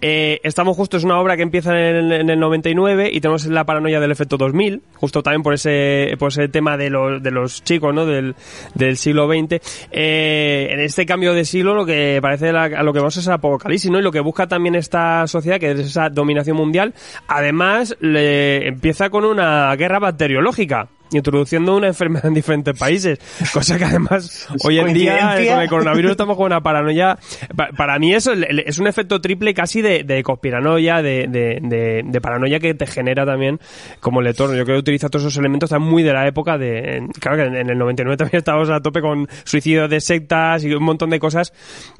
Eh, 0.01 0.39
estamos 0.43 0.75
justo, 0.77 0.97
es 0.97 1.03
una 1.03 1.19
obra 1.19 1.35
que 1.37 1.43
empieza 1.43 1.71
en 1.71 1.95
el, 1.95 2.11
en 2.11 2.29
el 2.29 2.39
99 2.39 3.09
y 3.11 3.21
tenemos 3.21 3.45
la 3.45 3.63
paranoia 3.65 3.99
del 3.99 4.11
efecto 4.11 4.37
2000, 4.37 4.81
justo 4.95 5.21
también 5.23 5.43
por 5.43 5.53
ese, 5.53 6.15
por 6.19 6.29
ese 6.31 6.47
tema 6.47 6.77
de 6.77 6.89
los, 6.89 7.21
de 7.21 7.31
los 7.31 7.63
chicos, 7.63 7.93
¿no? 7.93 8.05
Del, 8.05 8.35
del 8.75 8.97
siglo 8.97 9.27
XX. 9.27 9.59
Eh, 9.91 10.67
en 10.71 10.79
este 10.79 11.05
cambio 11.05 11.33
de 11.33 11.45
siglo 11.45 11.73
lo 11.73 11.85
que 11.85 12.19
parece 12.21 12.51
la- 12.51 12.63
a 12.65 12.83
lo 12.83 12.93
que 12.93 12.99
vamos 12.99 13.17
es 13.17 13.27
apocalipsis, 13.27 13.89
¿no? 13.91 13.99
Y 13.99 14.01
lo 14.03 14.11
que 14.11 14.19
busca 14.19 14.47
también 14.47 14.75
esta 14.75 15.27
sociedad, 15.27 15.59
que 15.59 15.71
es 15.71 15.79
esa 15.79 16.09
dominación 16.09 16.57
mundial, 16.57 16.93
además 17.27 17.95
le 17.99 18.67
empieza 18.67 19.09
con 19.09 19.25
una 19.25 19.75
guerra 19.75 19.99
bacteriológica 19.99 20.87
introduciendo 21.11 21.75
una 21.75 21.87
enfermedad 21.87 22.25
en 22.27 22.33
diferentes 22.33 22.77
países, 22.77 23.19
cosa 23.53 23.77
que 23.77 23.85
además 23.85 24.47
hoy 24.63 24.79
en 24.79 24.93
día 24.93 25.39
eh, 25.41 25.47
con 25.47 25.59
el 25.61 25.69
coronavirus 25.69 26.11
estamos 26.11 26.37
con 26.37 26.45
una 26.47 26.61
paranoia. 26.61 27.17
Pa- 27.55 27.69
Para 27.75 27.97
mí 27.99 28.13
eso 28.13 28.33
es 28.33 28.77
un 28.79 28.87
efecto 28.87 29.19
triple 29.21 29.53
casi 29.53 29.81
de, 29.81 30.03
de 30.03 30.23
conspiranoia, 30.23 31.01
de, 31.01 31.27
de, 31.27 31.59
de- 31.61 32.01
de 32.05 32.21
paranoia 32.21 32.59
que 32.59 32.73
te 32.73 32.85
genera 32.87 33.25
también 33.25 33.59
como 33.99 34.21
lector. 34.21 34.49
Yo 34.55 34.63
creo 34.65 34.77
que 34.77 34.81
utiliza 34.81 35.09
todos 35.09 35.25
esos 35.25 35.37
elementos, 35.37 35.69
están 35.69 35.81
muy 35.81 36.03
de 36.03 36.13
la 36.13 36.27
época 36.27 36.57
de... 36.57 37.07
Claro 37.19 37.37
que 37.37 37.59
en, 37.59 37.69
el 37.69 37.77
99 37.77 38.17
también 38.17 38.37
estábamos 38.37 38.69
a 38.69 38.79
tope 38.81 39.01
con 39.01 39.27
suicidios 39.43 39.89
de 39.89 39.99
sectas 40.01 40.63
y 40.63 40.73
un 40.73 40.83
montón 40.83 41.09
de 41.09 41.19
cosas 41.19 41.53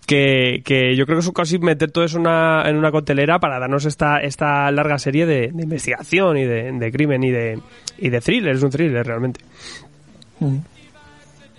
que, 0.07 0.61
que 0.63 0.95
yo 0.95 1.05
creo 1.05 1.19
que 1.19 1.25
es 1.25 1.31
casi 1.31 1.59
meter 1.59 1.91
todo 1.91 2.03
eso 2.03 2.19
una- 2.19 2.63
en 2.65 2.75
una 2.77 2.91
coctelera 2.91 3.39
para 3.39 3.59
darnos 3.59 3.85
esta, 3.85 4.19
esta 4.19 4.71
larga 4.71 4.97
serie 4.99 5.25
de, 5.25 5.45
investigación 5.59 6.37
y 6.37 6.45
de 6.45 6.91
crimen 6.91 7.23
y 7.23 7.31
de, 7.31 7.59
y 8.01 8.09
de 8.09 8.21
thriller, 8.21 8.55
es 8.55 8.63
un 8.63 8.69
thriller 8.69 9.05
realmente. 9.05 9.41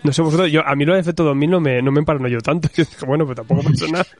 No 0.02 0.12
sé 0.12 0.22
vosotros, 0.22 0.50
yo, 0.50 0.66
a 0.66 0.74
mí 0.74 0.84
lo 0.84 0.94
de 0.94 1.00
efecto 1.00 1.24
2000 1.24 1.50
no 1.50 1.60
me, 1.60 1.82
no 1.82 1.92
me 1.92 2.02
tanto. 2.04 2.68
Yo 2.74 2.84
dije, 2.84 3.06
bueno, 3.06 3.26
pues 3.26 3.36
tampoco 3.36 3.62
pasa 3.62 3.86
nada. 3.88 4.06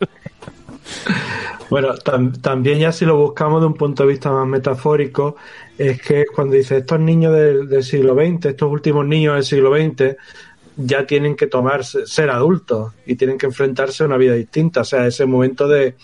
Bueno, 1.70 1.94
tam- 2.04 2.40
también 2.40 2.80
ya 2.80 2.90
si 2.90 3.04
lo 3.04 3.16
buscamos 3.16 3.60
de 3.60 3.68
un 3.68 3.74
punto 3.74 4.02
de 4.02 4.08
vista 4.08 4.32
más 4.32 4.44
metafórico, 4.46 5.36
es 5.78 6.02
que 6.02 6.24
cuando 6.26 6.56
dice 6.56 6.78
estos 6.78 6.98
niños 6.98 7.32
del, 7.32 7.68
del 7.68 7.84
siglo 7.84 8.14
XX, 8.16 8.46
estos 8.46 8.70
últimos 8.72 9.06
niños 9.06 9.34
del 9.34 9.44
siglo 9.44 9.72
XX, 9.76 10.16
ya 10.76 11.06
tienen 11.06 11.36
que 11.36 11.46
tomarse, 11.46 12.06
ser 12.06 12.28
adultos 12.30 12.92
y 13.06 13.14
tienen 13.14 13.38
que 13.38 13.46
enfrentarse 13.46 14.02
a 14.02 14.06
una 14.06 14.16
vida 14.16 14.34
distinta, 14.34 14.80
o 14.80 14.84
sea, 14.84 15.06
ese 15.06 15.26
momento 15.26 15.68
de, 15.68 15.94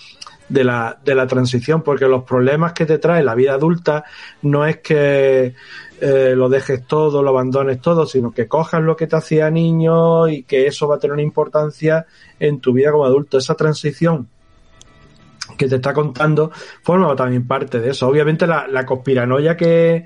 de, 0.49 0.63
la, 0.65 0.99
de 1.05 1.17
la 1.17 1.27
transición, 1.27 1.83
porque 1.83 2.07
los 2.07 2.23
problemas 2.23 2.73
que 2.73 2.87
te 2.87 2.99
trae 2.99 3.25
la 3.25 3.35
vida 3.35 3.55
adulta 3.55 4.05
no 4.43 4.65
es 4.67 4.77
que 4.79 5.55
eh, 6.01 6.35
lo 6.37 6.49
dejes 6.49 6.87
todo, 6.87 7.23
lo 7.23 7.31
abandones 7.31 7.81
todo, 7.81 8.07
sino 8.07 8.33
que 8.33 8.47
cojas 8.47 8.83
lo 8.83 8.97
que 8.97 9.07
te 9.07 9.17
hacía 9.17 9.51
niño 9.51 10.29
y 10.29 10.43
que 10.43 10.67
eso 10.67 10.87
va 10.89 10.97
a 10.97 10.99
tener 10.99 11.15
una 11.15 11.23
importancia 11.23 12.07
en 12.39 12.61
tu 12.61 12.73
vida 12.73 12.93
como 12.93 13.05
adulto. 13.05 13.39
Esa 13.39 13.55
transición 13.55 14.29
que 15.57 15.69
te 15.69 15.77
está 15.77 15.93
contando 15.95 16.51
forma 16.83 17.15
también 17.17 17.47
parte 17.47 17.81
de 17.81 17.91
eso. 17.91 18.09
Obviamente 18.09 18.47
la, 18.47 18.67
la 18.67 18.85
conspiranoia 18.85 19.57
que, 19.57 20.05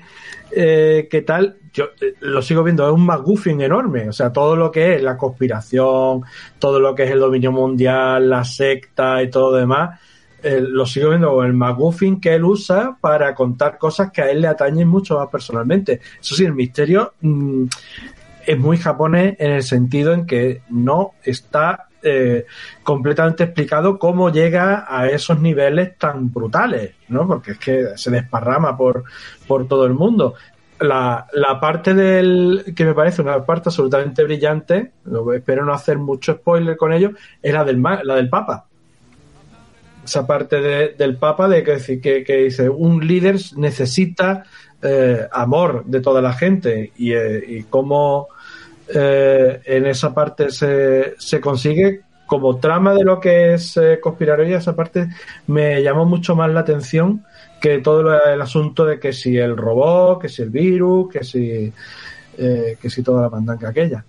eh, 0.51 1.23
tal, 1.25 1.57
yo 1.73 1.85
eh, 1.99 2.15
lo 2.21 2.41
sigo 2.41 2.63
viendo, 2.63 2.87
es 2.87 2.93
un 2.93 3.05
McGuffin 3.05 3.61
enorme. 3.61 4.09
O 4.09 4.13
sea, 4.13 4.31
todo 4.31 4.55
lo 4.55 4.71
que 4.71 4.95
es 4.95 5.03
la 5.03 5.17
conspiración, 5.17 6.23
todo 6.59 6.79
lo 6.79 6.95
que 6.95 7.03
es 7.03 7.11
el 7.11 7.19
dominio 7.19 7.51
mundial, 7.51 8.29
la 8.29 8.43
secta 8.43 9.21
y 9.21 9.29
todo 9.29 9.51
lo 9.51 9.57
demás, 9.57 9.99
eh, 10.43 10.59
lo 10.61 10.85
sigo 10.85 11.09
viendo 11.09 11.29
como 11.29 11.43
el 11.43 11.53
McGuffin 11.53 12.19
que 12.19 12.33
él 12.33 12.43
usa 12.43 12.97
para 12.99 13.35
contar 13.35 13.77
cosas 13.77 14.11
que 14.11 14.21
a 14.21 14.31
él 14.31 14.41
le 14.41 14.47
atañen 14.47 14.87
mucho 14.87 15.17
más 15.19 15.29
personalmente. 15.29 16.01
Eso 16.19 16.35
sí, 16.35 16.45
el 16.45 16.53
misterio 16.53 17.13
mm, 17.21 17.65
es 18.45 18.57
muy 18.57 18.77
japonés 18.77 19.35
en 19.39 19.51
el 19.51 19.63
sentido 19.63 20.13
en 20.13 20.25
que 20.25 20.61
no 20.69 21.11
está 21.23 21.89
eh, 22.03 22.47
completamente 22.81 23.43
explicado 23.43 23.99
cómo 23.99 24.31
llega 24.31 24.85
a 24.89 25.07
esos 25.07 25.39
niveles 25.39 25.97
tan 25.97 26.33
brutales, 26.33 26.95
¿no? 27.09 27.27
Porque 27.27 27.51
es 27.51 27.59
que 27.59 27.85
se 27.95 28.09
desparrama 28.09 28.75
por, 28.75 29.03
por 29.47 29.67
todo 29.67 29.85
el 29.85 29.93
mundo. 29.93 30.33
La, 30.79 31.27
la 31.33 31.59
parte 31.59 31.93
del 31.93 32.73
que 32.75 32.85
me 32.85 32.95
parece 32.95 33.21
una 33.21 33.45
parte 33.45 33.69
absolutamente 33.69 34.23
brillante, 34.23 34.93
espero 35.35 35.63
no 35.63 35.73
hacer 35.73 35.99
mucho 35.99 36.33
spoiler 36.33 36.75
con 36.75 36.91
ello, 36.91 37.11
es 37.43 37.53
la 37.53 37.63
del, 37.63 37.79
la 37.81 38.15
del 38.15 38.29
Papa. 38.29 38.65
Esa 40.03 40.25
parte 40.25 40.61
de- 40.61 40.89
del 40.97 41.17
Papa 41.17 41.47
de 41.47 41.63
que, 41.63 41.99
que, 42.01 42.23
que 42.23 42.35
dice 42.37 42.69
un 42.69 43.05
líder 43.05 43.37
necesita 43.55 44.43
eh, 44.81 45.27
amor 45.31 45.83
de 45.85 46.01
toda 46.01 46.21
la 46.21 46.33
gente 46.33 46.91
y, 46.97 47.13
eh, 47.13 47.43
y 47.47 47.63
cómo 47.63 48.27
eh, 48.93 49.61
en 49.65 49.85
esa 49.85 50.13
parte 50.13 50.49
se, 50.49 51.13
se 51.17 51.39
consigue 51.39 52.01
como 52.25 52.57
trama 52.57 52.93
de 52.93 53.03
lo 53.03 53.19
que 53.19 53.53
es 53.53 53.77
eh, 53.77 53.99
conspiranoia, 54.01 54.57
esa 54.57 54.75
parte 54.75 55.07
me 55.47 55.83
llamó 55.83 56.05
mucho 56.05 56.35
más 56.35 56.49
la 56.49 56.61
atención 56.61 57.23
que 57.59 57.77
todo 57.79 58.01
el 58.23 58.41
asunto 58.41 58.85
de 58.85 58.99
que 58.99 59.13
si 59.13 59.37
el 59.37 59.55
robot, 59.55 60.21
que 60.21 60.29
si 60.29 60.41
el 60.41 60.49
virus, 60.49 61.11
que 61.11 61.23
si 61.23 61.71
que 62.35 62.89
si 62.89 63.03
toda 63.03 63.21
la 63.23 63.29
mandanga 63.29 63.69
aquella. 63.69 64.03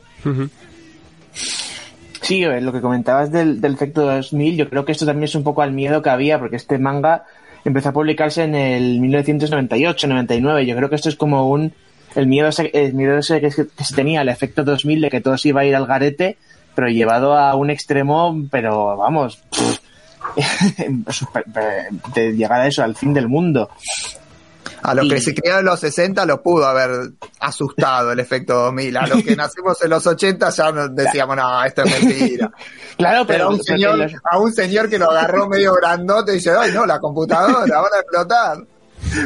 Sí, 2.22 2.42
eh, 2.44 2.60
lo 2.60 2.72
que 2.72 2.80
comentabas 2.80 3.30
del, 3.30 3.60
del 3.60 3.74
efecto 3.74 4.02
2000, 4.06 4.56
yo 4.56 4.68
creo 4.70 4.84
que 4.84 4.92
esto 4.92 5.04
también 5.04 5.24
es 5.24 5.34
un 5.34 5.42
poco 5.44 5.60
al 5.62 5.72
miedo 5.72 6.00
que 6.02 6.10
había, 6.10 6.38
porque 6.38 6.56
este 6.56 6.78
manga 6.78 7.24
empezó 7.64 7.90
a 7.90 7.92
publicarse 7.92 8.44
en 8.44 8.54
el 8.54 9.00
1998-99. 9.00 10.62
Yo 10.64 10.76
creo 10.76 10.88
que 10.88 10.94
esto 10.96 11.08
es 11.08 11.16
como 11.16 11.48
un. 11.50 11.72
El 12.14 12.26
miedo 12.26 12.50
el 12.74 12.94
miedo 12.94 13.18
ese 13.18 13.40
que, 13.40 13.48
que 13.48 13.84
se 13.84 13.94
tenía, 13.94 14.20
el 14.22 14.28
efecto 14.28 14.64
2000 14.64 15.00
de 15.00 15.10
que 15.10 15.20
todo 15.20 15.36
se 15.38 15.48
iba 15.48 15.62
a 15.62 15.64
ir 15.64 15.74
al 15.74 15.86
garete, 15.86 16.36
pero 16.74 16.88
llevado 16.88 17.36
a 17.36 17.54
un 17.54 17.70
extremo, 17.70 18.36
pero 18.50 18.96
vamos. 18.96 19.42
super- 21.10 21.44
de 22.14 22.32
llegar 22.32 22.60
a 22.60 22.66
eso, 22.66 22.82
al 22.82 22.94
fin 22.94 23.14
del 23.14 23.28
mundo. 23.28 23.70
A 24.82 24.94
los 24.94 25.08
que 25.08 25.20
se 25.20 25.34
criaron 25.34 25.60
en 25.60 25.66
los 25.66 25.80
60 25.80 26.26
lo 26.26 26.42
pudo 26.42 26.66
haber 26.66 27.10
asustado 27.40 28.12
el 28.12 28.18
efecto 28.20 28.54
2000. 28.54 28.96
A 28.96 29.06
los 29.06 29.22
que 29.22 29.36
nacimos 29.36 29.82
en 29.82 29.90
los 29.90 30.06
80 30.06 30.50
ya 30.50 30.72
nos 30.72 30.94
decíamos, 30.94 31.36
no, 31.36 31.64
esto 31.64 31.82
es 31.84 32.04
mentira. 32.04 32.50
Claro, 32.96 33.26
Pero 33.26 33.38
pero, 33.38 33.44
a 33.44 33.48
un, 33.50 33.62
señor, 33.62 33.98
los- 33.98 34.12
a 34.30 34.38
un 34.38 34.52
señor 34.52 34.88
que 34.90 34.98
lo 34.98 35.10
agarró 35.10 35.48
medio 35.48 35.72
grandote 35.74 36.32
y 36.32 36.34
dice, 36.36 36.50
ay, 36.56 36.70
no, 36.72 36.84
la 36.86 37.00
computadora, 37.00 37.80
van 37.80 37.94
a 37.94 38.00
explotar. 38.00 38.58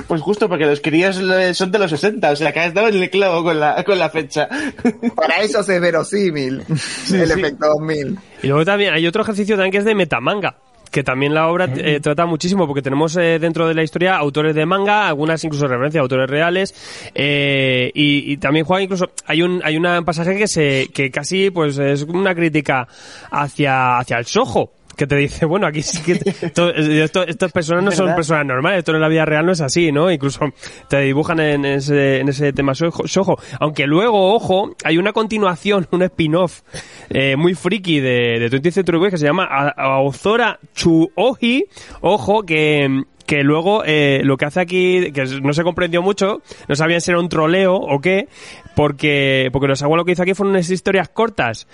pues 0.07 0.23
justo 0.23 0.49
porque 0.49 0.65
los 0.67 0.81
críos 0.81 1.17
son 1.57 1.73
de 1.73 1.79
los 1.79 1.91
60, 1.91 2.31
o 2.31 2.37
sea 2.37 2.53
que 2.53 2.61
has 2.61 2.73
dado 2.73 2.89
en 2.89 2.95
el 3.03 3.11
clavo 3.11 3.43
con 3.43 3.59
la, 3.59 3.83
con 3.85 3.99
la 3.99 4.09
fecha. 4.09 4.49
Para 5.17 5.43
ellos 5.43 5.69
es 5.69 5.81
verosímil 5.81 6.63
el 6.69 6.79
sí. 6.79 7.17
efecto 7.17 7.67
2000. 7.67 8.19
Y 8.43 8.47
luego 8.47 8.65
también 8.65 8.95
hay 8.95 9.07
otro 9.07 9.23
ejercicio 9.23 9.57
también 9.57 9.73
que 9.73 9.79
es 9.79 9.85
de 9.85 9.95
metamanga. 9.95 10.57
Que 10.97 11.05
también 11.05 11.35
la 11.35 11.49
obra 11.49 11.69
eh, 11.77 12.01
trata 12.01 12.25
muchísimo, 12.25 12.67
porque 12.67 12.81
tenemos 12.81 13.15
eh, 13.19 13.39
dentro 13.39 13.69
de 13.69 13.75
la 13.75 13.83
historia 13.83 14.17
autores 14.17 14.55
de 14.55 14.65
manga, 14.65 15.07
algunas 15.07 15.45
incluso 15.45 15.67
referencias 15.67 16.01
a 16.01 16.05
autores 16.05 16.27
reales, 16.27 16.75
eh, 17.15 17.91
y, 17.93 18.33
y 18.33 18.39
también 18.39 18.65
juega 18.65 18.83
incluso, 18.83 19.11
hay 19.27 19.43
un, 19.43 19.61
hay 19.63 19.77
un 19.77 20.05
pasaje 20.07 20.39
que 20.39 20.49
se, 20.49 20.89
que 20.95 21.11
casi 21.11 21.51
pues 21.51 21.77
es 21.77 22.05
una 22.05 22.35
crítica 22.35 22.89
hacia, 23.31 23.99
hacia 23.99 24.17
el 24.17 24.25
sojo. 24.25 24.76
Que 24.97 25.07
te 25.07 25.17
dice, 25.17 25.45
bueno, 25.45 25.67
aquí 25.67 25.83
sí 25.83 26.03
que 26.03 26.15
to- 26.55 26.71
esto- 26.75 27.27
estas 27.27 27.53
personas 27.53 27.85
no 27.85 27.91
son 27.93 28.07
personas 28.17 28.47
normales, 28.47 28.79
esto 28.79 28.95
en 28.95 29.01
la 29.03 29.09
vida 29.09 29.27
real 29.27 29.45
no 29.45 29.53
es 29.53 29.61
así, 29.61 29.93
¿no? 29.93 30.11
Incluso 30.11 30.41
te 30.89 31.01
dibujan 31.01 31.39
en 31.41 31.65
ese, 31.67 32.21
en 32.21 32.29
ese 32.31 32.53
tema 32.55 32.75
sojo, 32.75 33.07
sojo. 33.07 33.39
Aunque 33.61 33.87
luego, 33.87 34.35
ojo, 34.35 34.75
hay 34.85 34.97
una 34.97 35.13
continuación, 35.13 35.87
un 35.93 36.03
spin-off 36.03 36.63
eh, 37.11 37.37
muy 37.37 37.55
friki 37.55 38.01
de, 38.01 38.39
de 38.39 38.51
20th 38.51 38.71
Century 38.73 39.11
que 39.11 39.19
se 39.19 39.27
llama 39.27 39.45
Aozora 39.45 40.59
Chuoji, 40.75 41.65
ojo, 42.01 42.43
que 42.45 43.03
que 43.27 43.43
luego 43.43 43.83
eh, 43.85 44.21
lo 44.23 44.37
que 44.37 44.45
hace 44.45 44.61
aquí, 44.61 45.11
que 45.11 45.25
no 45.43 45.53
se 45.53 45.65
comprendió 45.65 46.01
mucho, 46.01 46.43
no 46.69 46.77
sabían 46.77 47.01
si 47.01 47.11
era 47.11 47.19
un 47.19 47.29
troleo 47.29 47.75
o 47.75 48.01
qué, 48.01 48.29
porque, 48.77 49.49
porque 49.53 49.67
los 49.67 49.83
abuelos 49.83 50.03
lo 50.03 50.05
que 50.07 50.13
hizo 50.13 50.23
aquí 50.23 50.33
fueron 50.35 50.53
unas 50.53 50.71
historias 50.71 51.09
cortas 51.09 51.67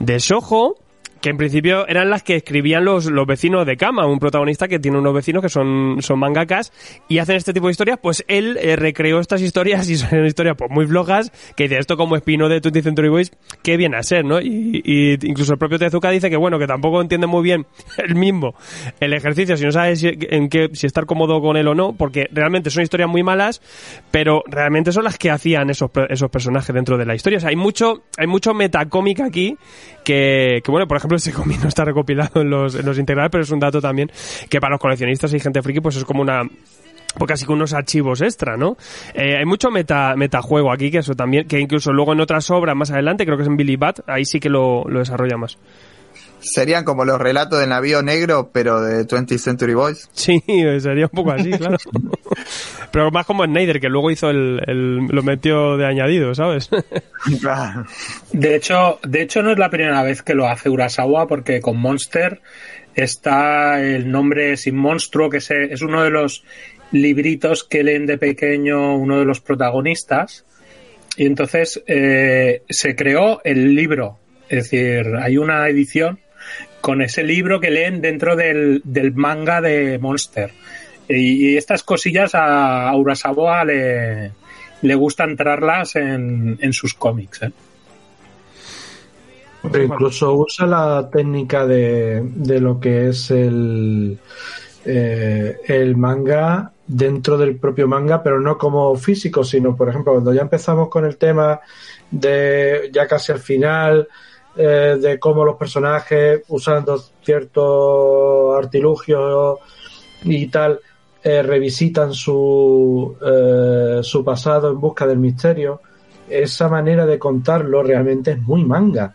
de 0.00 0.20
Soho, 0.20 0.76
que 1.20 1.30
en 1.30 1.36
principio 1.36 1.86
eran 1.88 2.10
las 2.10 2.22
que 2.22 2.36
escribían 2.36 2.84
los, 2.84 3.06
los 3.06 3.26
vecinos 3.26 3.66
de 3.66 3.76
Kama, 3.76 4.06
un 4.06 4.18
protagonista 4.18 4.68
que 4.68 4.78
tiene 4.78 4.98
unos 4.98 5.14
vecinos 5.14 5.42
que 5.42 5.48
son, 5.48 5.98
son 6.00 6.18
mangakas 6.18 6.72
y 7.08 7.18
hacen 7.18 7.36
este 7.36 7.52
tipo 7.52 7.66
de 7.66 7.72
historias, 7.72 7.98
pues 8.00 8.24
él 8.28 8.58
eh, 8.60 8.76
recreó 8.76 9.20
estas 9.20 9.40
historias 9.42 9.88
y 9.88 9.96
son 9.98 10.26
historias 10.26 10.56
pues 10.56 10.70
muy 10.70 10.86
flojas, 10.86 11.32
que 11.56 11.64
dice 11.64 11.78
esto 11.78 11.96
como 11.96 12.16
espino 12.16 12.48
de 12.48 12.60
20th 12.60 12.82
Century 12.82 13.08
Boys, 13.08 13.32
qué 13.62 13.76
viene 13.76 13.96
a 13.96 14.02
ser, 14.02 14.24
¿no? 14.24 14.40
Y, 14.40 14.82
y 14.84 15.12
incluso 15.26 15.52
el 15.52 15.58
propio 15.58 15.78
Tezuka 15.78 16.10
dice 16.10 16.30
que 16.30 16.36
bueno, 16.36 16.58
que 16.58 16.66
tampoco 16.66 17.00
entiende 17.00 17.26
muy 17.26 17.42
bien 17.42 17.66
el 17.98 18.14
mismo 18.14 18.54
el 19.00 19.12
ejercicio, 19.12 19.56
si 19.56 19.64
no 19.64 19.72
sabe 19.72 19.96
si, 19.96 20.10
en 20.30 20.48
qué, 20.48 20.70
si 20.72 20.86
estar 20.86 21.06
cómodo 21.06 21.40
con 21.40 21.56
él 21.56 21.68
o 21.68 21.74
no, 21.74 21.92
porque 21.92 22.28
realmente 22.32 22.70
son 22.70 22.82
historias 22.82 23.08
muy 23.08 23.22
malas, 23.22 23.60
pero 24.10 24.42
realmente 24.46 24.92
son 24.92 25.04
las 25.04 25.18
que 25.18 25.30
hacían 25.30 25.70
esos, 25.70 25.90
esos 26.08 26.30
personajes 26.30 26.74
dentro 26.74 26.98
de 26.98 27.06
la 27.06 27.14
historia. 27.14 27.38
O 27.38 27.40
sea, 27.40 27.50
hay 27.50 27.56
mucho, 27.56 28.04
hay 28.16 28.26
mucho 28.26 28.54
metacómic 28.54 29.20
aquí 29.20 29.56
que, 30.04 30.62
bueno, 30.68 30.86
por 30.88 30.96
ejemplo, 30.96 31.07
ejemplo, 31.16 31.44
no 31.62 31.68
está 31.68 31.84
recopilado 31.84 32.40
en 32.42 32.50
los, 32.50 32.74
en 32.74 32.86
los 32.86 32.98
integrales, 32.98 33.30
pero 33.30 33.42
es 33.42 33.50
un 33.50 33.60
dato 33.60 33.80
también 33.80 34.10
que 34.48 34.60
para 34.60 34.72
los 34.72 34.80
coleccionistas 34.80 35.32
y 35.34 35.40
gente 35.40 35.62
friki, 35.62 35.80
pues 35.80 35.96
es 35.96 36.04
como 36.04 36.22
una 36.22 36.42
pues 37.16 37.28
casi 37.28 37.46
con 37.46 37.56
unos 37.56 37.72
archivos 37.72 38.20
extra, 38.20 38.56
¿no? 38.56 38.76
Eh, 39.14 39.36
hay 39.38 39.44
mucho 39.44 39.70
meta, 39.70 40.14
metajuego 40.14 40.70
aquí, 40.70 40.90
que 40.90 40.98
eso 40.98 41.14
también, 41.14 41.48
que 41.48 41.58
incluso 41.58 41.92
luego 41.92 42.12
en 42.12 42.20
otras 42.20 42.50
obras 42.50 42.76
más 42.76 42.90
adelante, 42.90 43.24
creo 43.24 43.36
que 43.36 43.42
es 43.42 43.48
en 43.48 43.56
Billy 43.56 43.76
Bat, 43.76 44.00
ahí 44.06 44.24
sí 44.24 44.38
que 44.38 44.50
lo, 44.50 44.84
lo 44.84 44.98
desarrolla 45.00 45.36
más. 45.36 45.58
Serían 46.40 46.84
como 46.84 47.04
los 47.04 47.18
relatos 47.18 47.60
del 47.60 47.68
navío 47.68 48.02
negro, 48.02 48.50
pero 48.52 48.80
de 48.80 49.06
20th 49.06 49.38
Century 49.38 49.74
Boys. 49.74 50.08
Sí, 50.12 50.42
sería 50.80 51.06
un 51.06 51.10
poco 51.10 51.32
así, 51.32 51.50
claro. 51.50 51.76
pero 52.92 53.10
más 53.10 53.26
como 53.26 53.44
Snyder, 53.44 53.80
que 53.80 53.88
luego 53.88 54.10
hizo 54.10 54.30
el, 54.30 54.60
el, 54.66 54.96
lo 55.06 55.22
metió 55.22 55.76
de 55.76 55.86
añadido, 55.86 56.34
¿sabes? 56.34 56.70
Claro. 57.40 57.84
De 58.32 58.54
hecho, 58.54 59.00
de 59.02 59.22
hecho 59.22 59.42
no 59.42 59.50
es 59.50 59.58
la 59.58 59.70
primera 59.70 60.02
vez 60.02 60.22
que 60.22 60.34
lo 60.34 60.46
hace 60.46 60.70
Urasawa, 60.70 61.26
porque 61.26 61.60
con 61.60 61.76
Monster 61.76 62.40
está 62.94 63.82
el 63.82 64.10
nombre 64.10 64.56
sin 64.56 64.76
monstruo, 64.76 65.28
que 65.28 65.38
es, 65.38 65.50
es 65.50 65.82
uno 65.82 66.02
de 66.02 66.10
los 66.10 66.44
libritos 66.92 67.64
que 67.64 67.82
leen 67.82 68.06
de 68.06 68.18
pequeño 68.18 68.96
uno 68.96 69.18
de 69.18 69.24
los 69.24 69.40
protagonistas. 69.40 70.44
Y 71.16 71.26
entonces 71.26 71.82
eh, 71.86 72.62
se 72.68 72.94
creó 72.94 73.40
el 73.44 73.74
libro. 73.74 74.18
Es 74.48 74.64
decir, 74.70 75.16
hay 75.20 75.36
una 75.36 75.68
edición 75.68 76.20
con 76.88 77.02
ese 77.02 77.22
libro 77.22 77.60
que 77.60 77.70
leen 77.70 78.00
dentro 78.00 78.34
del, 78.34 78.80
del 78.82 79.12
manga 79.12 79.60
de 79.60 79.98
Monster. 79.98 80.50
Y, 81.06 81.54
estas 81.58 81.82
cosillas 81.82 82.30
a, 82.32 82.90
Urasawa 82.96 83.62
le, 83.66 84.32
le 84.80 84.94
gusta 84.94 85.24
entrarlas 85.24 85.96
en, 85.96 86.58
en 86.62 86.72
sus 86.72 86.94
cómics. 86.94 87.42
¿eh? 87.42 87.52
Incluso 89.84 90.32
usa 90.32 90.66
la 90.66 91.10
técnica 91.12 91.66
de, 91.66 92.22
de 92.24 92.58
lo 92.58 92.80
que 92.80 93.10
es 93.10 93.30
el, 93.32 94.18
eh, 94.86 95.58
el 95.66 95.94
manga 95.94 96.72
dentro 96.86 97.36
del 97.36 97.56
propio 97.56 97.86
manga, 97.86 98.22
pero 98.22 98.40
no 98.40 98.56
como 98.56 98.96
físico, 98.96 99.44
sino, 99.44 99.76
por 99.76 99.90
ejemplo, 99.90 100.12
cuando 100.14 100.32
ya 100.32 100.40
empezamos 100.40 100.88
con 100.88 101.04
el 101.04 101.18
tema 101.18 101.60
de 102.10 102.88
ya 102.94 103.06
casi 103.06 103.32
al 103.32 103.40
final, 103.40 104.08
eh, 104.56 104.96
de 105.00 105.18
cómo 105.18 105.44
los 105.44 105.56
personajes, 105.56 106.42
usando 106.48 106.98
ciertos 107.22 108.56
artilugios 108.56 109.58
y 110.24 110.46
tal, 110.48 110.80
eh, 111.22 111.42
revisitan 111.42 112.12
su, 112.12 113.16
eh, 113.24 114.00
su 114.02 114.24
pasado 114.24 114.70
en 114.70 114.80
busca 114.80 115.06
del 115.06 115.18
misterio, 115.18 115.80
esa 116.28 116.68
manera 116.68 117.06
de 117.06 117.18
contarlo 117.18 117.82
realmente 117.82 118.32
es 118.32 118.38
muy 118.40 118.64
manga. 118.64 119.14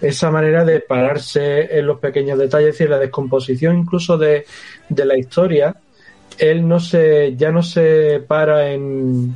Esa 0.00 0.30
manera 0.30 0.64
de 0.64 0.80
pararse 0.80 1.78
en 1.78 1.86
los 1.86 1.98
pequeños 1.98 2.38
detalles 2.38 2.80
y 2.80 2.86
la 2.86 2.98
descomposición 2.98 3.78
incluso 3.78 4.18
de, 4.18 4.44
de 4.88 5.04
la 5.04 5.16
historia, 5.16 5.74
él 6.38 6.66
no 6.66 6.80
se, 6.80 7.34
ya 7.36 7.50
no 7.50 7.62
se 7.62 8.22
para 8.26 8.70
en, 8.72 9.34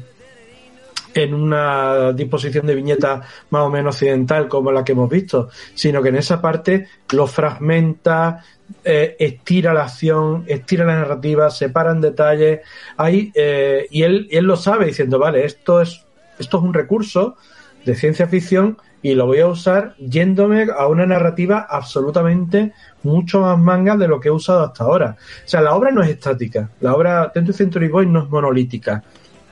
en 1.15 1.35
una 1.35 2.13
disposición 2.13 2.67
de 2.67 2.75
viñeta 2.75 3.23
más 3.51 3.63
o 3.63 3.71
menos 3.71 3.97
occidental 3.97 4.49
como 4.49 4.73
la 4.73 4.85
que 4.85 4.93
hemos 4.93 5.11
visto, 5.11 5.49
sino 5.75 6.03
que 6.03 6.11
en 6.11 6.17
esa 6.17 6.41
parte 6.41 6.87
lo 7.13 7.27
fragmenta, 7.27 8.43
eh, 8.85 9.17
estira 9.19 9.73
la 9.73 9.85
acción, 9.85 10.45
estira 10.47 10.85
la 10.85 10.97
narrativa, 10.97 11.51
separa 11.51 11.93
en 11.93 12.01
detalles, 12.01 12.61
ahí, 12.97 13.33
eh, 13.35 13.87
y 13.91 14.03
él, 14.03 14.29
él 14.31 14.45
lo 14.45 14.57
sabe 14.57 14.87
diciendo, 14.87 15.19
vale, 15.19 15.45
esto 15.45 15.81
es, 15.81 16.05
esto 16.39 16.59
es 16.59 16.63
un 16.63 16.75
recurso 16.75 17.37
de 17.85 17.95
ciencia 17.95 18.27
ficción 18.27 18.77
y 19.01 19.15
lo 19.15 19.27
voy 19.27 19.41
a 19.41 19.47
usar 19.47 19.95
yéndome 19.97 20.67
a 20.77 20.87
una 20.89 21.07
narrativa 21.07 21.67
absolutamente 21.69 22.73
mucho 23.03 23.41
más 23.41 23.59
manga 23.59 23.97
de 23.97 24.09
lo 24.09 24.21
que 24.21 24.29
he 24.29 24.33
usado 24.33 24.65
hasta 24.65 24.85
ahora. 24.85 25.17
O 25.45 25.49
sea, 25.49 25.61
la 25.61 25.75
obra 25.75 25.91
no 25.91 26.03
es 26.03 26.11
estática, 26.11 26.71
la 26.81 26.95
obra 26.95 27.31
Tentu 27.33 27.53
Century 27.53 27.89
Boy 27.89 28.07
no 28.07 28.25
es 28.25 28.29
monolítica. 28.29 29.03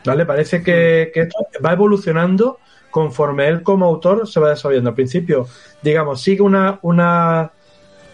¿Vale? 0.07 0.25
Parece 0.25 0.63
que, 0.63 1.11
esto 1.15 1.47
va 1.65 1.73
evolucionando 1.73 2.59
conforme 2.91 3.49
él 3.49 3.63
como 3.63 3.87
autor 3.87 4.27
se 4.27 4.41
va 4.41 4.51
desarrollando. 4.51 4.91
Al 4.91 4.95
principio, 4.95 5.47
digamos, 5.83 6.23
sigue 6.23 6.43
una, 6.43 6.79
una, 6.83 7.51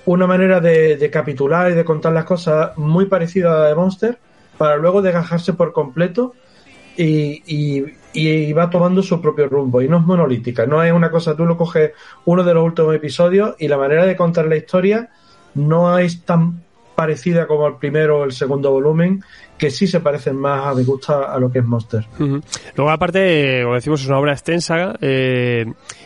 una 0.06 0.26
manera 0.26 0.60
de, 0.60 1.10
capitular 1.12 1.70
y 1.70 1.74
de 1.74 1.84
contar 1.84 2.12
las 2.12 2.24
cosas 2.24 2.76
muy 2.76 3.06
parecida 3.06 3.52
a 3.52 3.58
la 3.60 3.68
de 3.68 3.74
Monster, 3.74 4.18
para 4.58 4.76
luego 4.76 5.02
desgajarse 5.02 5.52
por 5.52 5.72
completo 5.72 6.34
y, 6.96 7.42
y 8.12 8.52
va 8.52 8.70
tomando 8.70 9.02
su 9.02 9.20
propio 9.20 9.48
rumbo 9.48 9.80
y 9.80 9.88
no 9.88 9.98
es 9.98 10.04
monolítica, 10.04 10.66
no 10.66 10.82
es 10.82 10.92
una 10.92 11.10
cosa, 11.10 11.36
tú 11.36 11.44
lo 11.46 11.56
coges 11.56 11.92
uno 12.24 12.42
de 12.44 12.54
los 12.54 12.64
últimos 12.64 12.94
episodios 12.94 13.54
y 13.58 13.68
la 13.68 13.78
manera 13.78 14.04
de 14.04 14.16
contar 14.16 14.46
la 14.46 14.56
historia 14.56 15.10
no 15.54 15.98
es 15.98 16.24
tan 16.24 16.62
parecida 16.94 17.46
como 17.46 17.66
el 17.66 17.76
primero 17.76 18.20
o 18.20 18.24
el 18.24 18.32
segundo 18.32 18.70
volumen, 18.70 19.22
que 19.62 19.70
sí 19.70 19.86
se 19.86 20.00
parecen 20.00 20.34
más 20.34 20.66
a 20.66 20.74
mi 20.74 20.82
gusta 20.82 21.32
a 21.32 21.38
lo 21.38 21.48
que 21.48 21.60
es 21.60 21.64
Monster. 21.64 22.04
Uh 22.18 22.24
-huh. 22.24 22.42
Luego, 22.74 22.90
aparte, 22.90 23.60
como 23.62 23.76
decimos, 23.76 24.00
es 24.00 24.08
una 24.08 24.18
obra 24.18 24.32
extensa, 24.32 24.96
eh, 25.00 25.64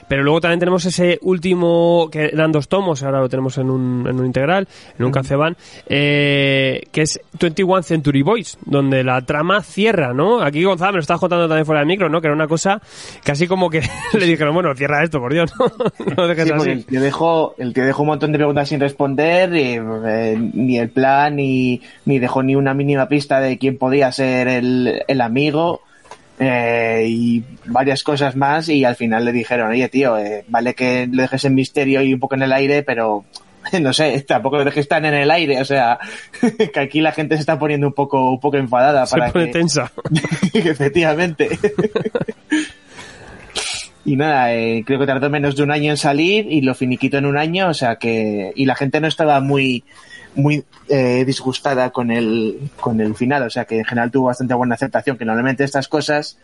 pero 0.08 0.22
luego 0.22 0.42
también 0.42 0.60
tenemos 0.60 0.84
ese 0.84 1.18
último, 1.22 2.10
que 2.12 2.26
eran 2.26 2.52
dos 2.52 2.68
tomos, 2.68 3.02
ahora 3.02 3.20
lo 3.20 3.30
tenemos 3.30 3.56
en 3.56 3.70
un, 3.70 4.06
en 4.06 4.20
un 4.20 4.26
integral, 4.26 4.68
en 4.98 5.06
un 5.06 5.08
uh 5.08 5.10
-huh. 5.10 5.14
Caceban, 5.14 5.56
eh, 5.86 6.82
que 6.92 7.00
es 7.00 7.18
21 7.40 7.82
Century 7.82 8.20
Boys, 8.20 8.58
donde 8.66 9.02
la 9.02 9.22
trama 9.22 9.62
cierra, 9.62 10.12
¿no? 10.12 10.42
Aquí 10.42 10.62
Gonzalo 10.62 10.92
me 10.92 10.96
lo 10.98 11.00
estás 11.00 11.18
contando 11.18 11.48
también 11.48 11.64
fuera 11.64 11.80
del 11.80 11.88
micro, 11.88 12.10
¿no? 12.10 12.20
Que 12.20 12.26
era 12.26 12.34
una 12.34 12.48
cosa 12.48 12.82
casi 13.24 13.46
como 13.46 13.70
que 13.70 13.80
le 14.12 14.26
dijeron, 14.26 14.52
bueno, 14.52 14.74
cierra 14.74 15.02
esto, 15.02 15.18
por 15.18 15.32
Dios, 15.32 15.50
¿no? 15.58 16.14
no 16.14 16.28
dejes 16.28 16.44
sí, 16.44 16.52
así. 16.52 16.70
El 16.72 16.84
tío, 16.84 17.00
dejó, 17.00 17.54
el 17.56 17.72
tío 17.72 17.86
dejó 17.86 18.02
un 18.02 18.08
montón 18.08 18.32
de 18.32 18.38
preguntas 18.38 18.68
sin 18.68 18.80
responder, 18.80 19.54
y, 19.56 19.80
eh, 20.06 20.50
ni 20.52 20.76
el 20.76 20.90
plan, 20.90 21.36
ni, 21.36 21.80
ni 22.04 22.18
dejó 22.18 22.42
ni 22.42 22.54
una 22.54 22.74
mínima 22.74 23.08
pista 23.08 23.40
de 23.40 23.45
quién 23.58 23.78
podía 23.78 24.10
ser 24.12 24.48
el, 24.48 25.02
el 25.06 25.20
amigo. 25.20 25.82
Eh, 26.38 27.06
y 27.08 27.44
varias 27.64 28.02
cosas 28.02 28.36
más 28.36 28.68
y 28.68 28.84
al 28.84 28.94
final 28.94 29.24
le 29.24 29.32
dijeron, 29.32 29.70
oye 29.70 29.88
tío, 29.88 30.18
eh, 30.18 30.44
vale 30.48 30.74
que 30.74 31.08
lo 31.10 31.22
dejes 31.22 31.46
en 31.46 31.54
misterio 31.54 32.02
y 32.02 32.12
un 32.12 32.20
poco 32.20 32.34
en 32.34 32.42
el 32.42 32.52
aire, 32.52 32.82
pero 32.82 33.24
no 33.80 33.92
sé, 33.92 34.20
tampoco 34.22 34.58
lo 34.58 34.64
dejes 34.64 34.88
tan 34.88 35.04
en 35.04 35.14
el 35.14 35.30
aire, 35.30 35.60
o 35.60 35.64
sea, 35.64 35.98
que 36.72 36.80
aquí 36.80 37.00
la 37.00 37.12
gente 37.12 37.36
se 37.36 37.40
está 37.40 37.58
poniendo 37.58 37.86
un 37.86 37.92
poco, 37.92 38.32
un 38.32 38.40
poco 38.40 38.56
enfadada. 38.56 39.06
Se 39.06 39.16
para 39.16 39.32
pone 39.32 39.46
que... 39.46 39.52
tensa. 39.52 39.90
Efectivamente. 40.52 41.58
y 44.04 44.16
nada, 44.16 44.54
eh, 44.54 44.84
creo 44.86 44.98
que 44.98 45.06
tardó 45.06 45.30
menos 45.30 45.56
de 45.56 45.62
un 45.62 45.70
año 45.70 45.90
en 45.90 45.96
salir 45.96 46.46
y 46.50 46.60
lo 46.60 46.74
finiquito 46.74 47.18
en 47.18 47.26
un 47.26 47.36
año, 47.36 47.68
o 47.68 47.74
sea 47.74 47.96
que, 47.96 48.52
y 48.54 48.66
la 48.66 48.74
gente 48.74 49.00
no 49.00 49.08
estaba 49.08 49.40
muy, 49.40 49.84
muy 50.36 50.64
eh, 50.88 51.24
disgustada 51.24 51.90
con 51.90 52.10
el, 52.10 52.70
con 52.78 53.00
el 53.00 53.14
final, 53.14 53.42
o 53.42 53.50
sea 53.50 53.64
que 53.64 53.78
en 53.78 53.84
general 53.84 54.10
tuvo 54.10 54.26
bastante 54.26 54.54
buena 54.54 54.74
aceptación, 54.74 55.16
que 55.16 55.24
normalmente 55.24 55.64
estas 55.64 55.88
cosas, 55.88 56.38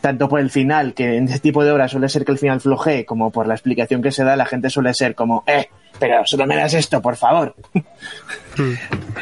tanto 0.00 0.28
por 0.28 0.40
el 0.40 0.50
final, 0.50 0.94
que 0.94 1.16
en 1.16 1.24
este 1.24 1.40
tipo 1.40 1.64
de 1.64 1.72
obras 1.72 1.90
suele 1.90 2.08
ser 2.08 2.24
que 2.24 2.32
el 2.32 2.38
final 2.38 2.60
flojee, 2.60 3.04
como 3.04 3.30
por 3.30 3.46
la 3.46 3.54
explicación 3.54 4.02
que 4.02 4.12
se 4.12 4.24
da, 4.24 4.36
la 4.36 4.46
gente 4.46 4.70
suele 4.70 4.94
ser 4.94 5.14
como, 5.14 5.44
eh, 5.46 5.68
pero 5.98 6.22
solo 6.24 6.46
me 6.46 6.56
das 6.56 6.74
esto, 6.74 7.02
por 7.02 7.16
favor. 7.16 7.54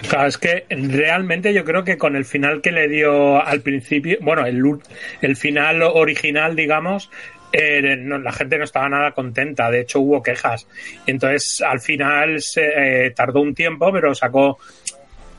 Claro, 0.08 0.28
es 0.28 0.38
que 0.38 0.64
realmente 0.70 1.52
yo 1.52 1.64
creo 1.64 1.84
que 1.84 1.98
con 1.98 2.16
el 2.16 2.24
final 2.24 2.60
que 2.62 2.72
le 2.72 2.88
dio 2.88 3.44
al 3.44 3.60
principio, 3.60 4.18
bueno, 4.20 4.44
el, 4.46 4.62
el 5.20 5.36
final 5.36 5.82
original, 5.82 6.56
digamos, 6.56 7.10
eh, 7.52 7.96
la 7.96 8.32
gente 8.32 8.58
no 8.58 8.64
estaba 8.64 8.88
nada 8.88 9.12
contenta, 9.12 9.70
de 9.70 9.80
hecho 9.80 10.00
hubo 10.00 10.22
quejas. 10.22 10.66
Entonces 11.06 11.62
al 11.66 11.80
final 11.80 12.40
se 12.40 13.06
eh, 13.06 13.10
tardó 13.10 13.40
un 13.40 13.54
tiempo, 13.54 13.92
pero 13.92 14.14
sacó 14.14 14.58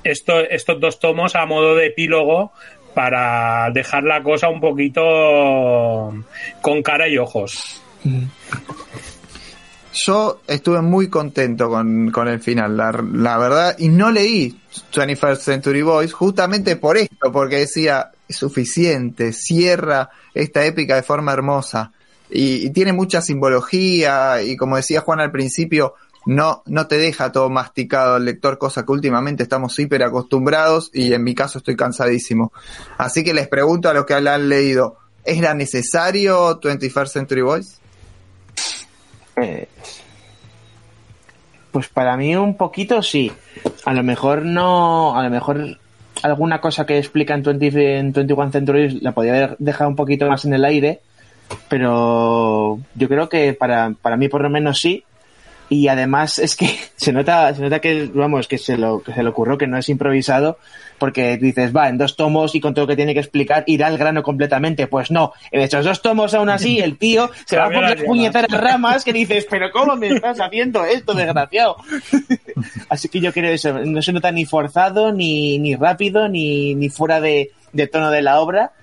esto, 0.04 0.40
estos 0.40 0.80
dos 0.80 1.00
tomos 1.00 1.36
a 1.36 1.46
modo 1.46 1.76
de 1.76 1.88
epílogo 1.88 2.52
para 2.94 3.70
dejar 3.72 4.04
la 4.04 4.22
cosa 4.22 4.50
un 4.50 4.60
poquito 4.60 6.14
con 6.62 6.84
cara 6.84 7.08
y 7.08 7.18
ojos. 7.18 7.82
Yo 9.94 10.42
estuve 10.48 10.82
muy 10.82 11.10
contento 11.10 11.70
con, 11.70 12.12
con 12.12 12.28
el 12.28 12.40
final, 12.40 12.76
la, 12.76 12.92
la, 13.14 13.38
verdad, 13.38 13.76
y 13.78 13.90
no 13.90 14.10
leí 14.10 14.58
21st 14.94 15.36
Century 15.38 15.82
Boys 15.82 16.14
justamente 16.14 16.78
por 16.78 16.98
esto, 16.98 17.32
porque 17.32 17.58
decía, 17.58 18.12
es 18.28 18.38
suficiente, 18.38 19.34
cierra 19.34 20.10
esta 20.34 20.66
épica 20.66 20.96
de 20.96 21.04
forma 21.04 21.34
hermosa 21.34 21.92
y, 22.32 22.70
tiene 22.72 22.94
mucha 22.94 23.22
simbología 23.22 24.42
y 24.42 24.56
como 24.56 24.78
decía 24.78 25.02
Juan 25.02 25.20
al 25.20 25.32
principio, 25.32 25.96
no, 26.26 26.64
no 26.66 26.88
te 26.88 26.98
deja 26.98 27.32
todo 27.32 27.50
masticado 27.50 28.18
el 28.18 28.26
lector, 28.26 28.58
cosa 28.58 28.86
que 28.86 28.92
últimamente 28.92 29.44
estamos 29.44 29.78
hiper 29.78 30.04
acostumbrados 30.04 30.90
y 30.94 31.14
en 31.14 31.24
mi 31.24 31.36
caso 31.36 31.58
estoy 31.58 31.76
cansadísimo. 31.76 32.54
Así 32.98 33.24
que 33.24 33.34
les 33.34 33.48
pregunto 33.48 33.90
a 33.90 33.94
los 33.94 34.06
que 34.06 34.20
la 34.22 34.36
han 34.36 34.48
leído, 34.48 34.98
¿era 35.26 35.54
necesario 35.54 36.60
21st 36.60 37.08
Century 37.08 37.42
Boys? 37.42 37.80
Eh, 39.36 39.68
pues 41.72 41.88
para 41.88 42.18
mí 42.18 42.36
un 42.36 42.56
poquito 42.56 43.02
sí. 43.02 43.32
A 43.86 43.94
lo 43.94 44.04
mejor 44.04 44.44
no, 44.44 45.18
a 45.18 45.24
lo 45.24 45.30
mejor 45.30 45.80
alguna 46.22 46.62
cosa 46.62 46.86
que 46.86 46.98
explica 46.98 47.34
en, 47.34 47.44
20, 47.44 47.98
en 47.98 48.14
21 48.14 48.52
Century 48.52 49.00
la 49.00 49.14
podría 49.14 49.36
haber 49.36 49.56
dejado 49.60 49.90
un 49.90 49.96
poquito 49.96 50.28
más 50.28 50.46
en 50.46 50.54
el 50.54 50.66
aire, 50.66 51.02
pero 51.68 52.80
yo 52.96 53.08
creo 53.08 53.30
que 53.30 53.54
para, 53.54 53.94
para 54.02 54.18
mí 54.18 54.28
por 54.28 54.42
lo 54.42 54.50
menos 54.50 54.80
sí, 54.80 55.04
y 55.72 55.88
además 55.88 56.38
es 56.38 56.58
que 56.58 56.68
se 56.98 57.14
nota, 57.14 57.56
se 57.56 57.62
nota 57.62 57.80
que, 57.80 58.10
vamos, 58.14 58.48
que 58.48 58.58
se 58.58 58.78
lo, 58.78 59.02
que 59.02 59.14
se 59.14 59.24
le 59.24 59.30
ocurrió 59.30 59.58
que 59.58 59.68
no 59.68 59.78
es 59.78 59.88
improvisado, 59.88 60.58
porque 60.98 61.38
dices, 61.38 61.76
va, 61.76 61.88
en 61.88 61.98
dos 61.98 62.18
tomos 62.18 62.54
y 62.54 62.60
con 62.60 62.74
todo 62.74 62.84
lo 62.84 62.90
que 62.90 62.98
tiene 62.98 63.14
que 63.14 63.22
explicar 63.22 63.64
irá 63.68 63.88
al 63.88 63.98
grano 63.98 64.22
completamente. 64.22 64.88
Pues 64.88 65.10
no, 65.12 65.32
en 65.50 65.62
esos 65.62 65.86
dos 65.86 66.02
tomos 66.02 66.34
aún 66.34 66.50
así 66.50 66.80
el 66.80 66.98
tío 66.98 67.32
se 67.46 67.56
va 67.58 67.68
a 67.68 67.72
poner 67.72 68.04
puñetar 68.04 68.46
ramas 68.50 69.06
que 69.06 69.14
dices, 69.14 69.48
pero 69.50 69.72
¿cómo 69.72 69.96
me 69.96 70.10
estás 70.10 70.42
haciendo 70.42 70.84
esto, 70.84 71.14
desgraciado? 71.14 71.78
así 72.90 73.08
que 73.08 73.22
yo 73.22 73.32
creo 73.32 73.52
eso, 73.52 73.74
no 73.80 74.02
se 74.02 74.12
nota 74.12 74.32
ni 74.32 74.46
forzado, 74.46 75.14
ni, 75.14 75.58
ni 75.58 75.76
rápido, 75.76 76.28
ni, 76.28 76.76
ni 76.76 76.90
fuera 76.90 77.22
de, 77.22 77.52
de 77.72 77.88
tono 77.88 78.12
de 78.12 78.22
la 78.22 78.42
obra 78.42 78.74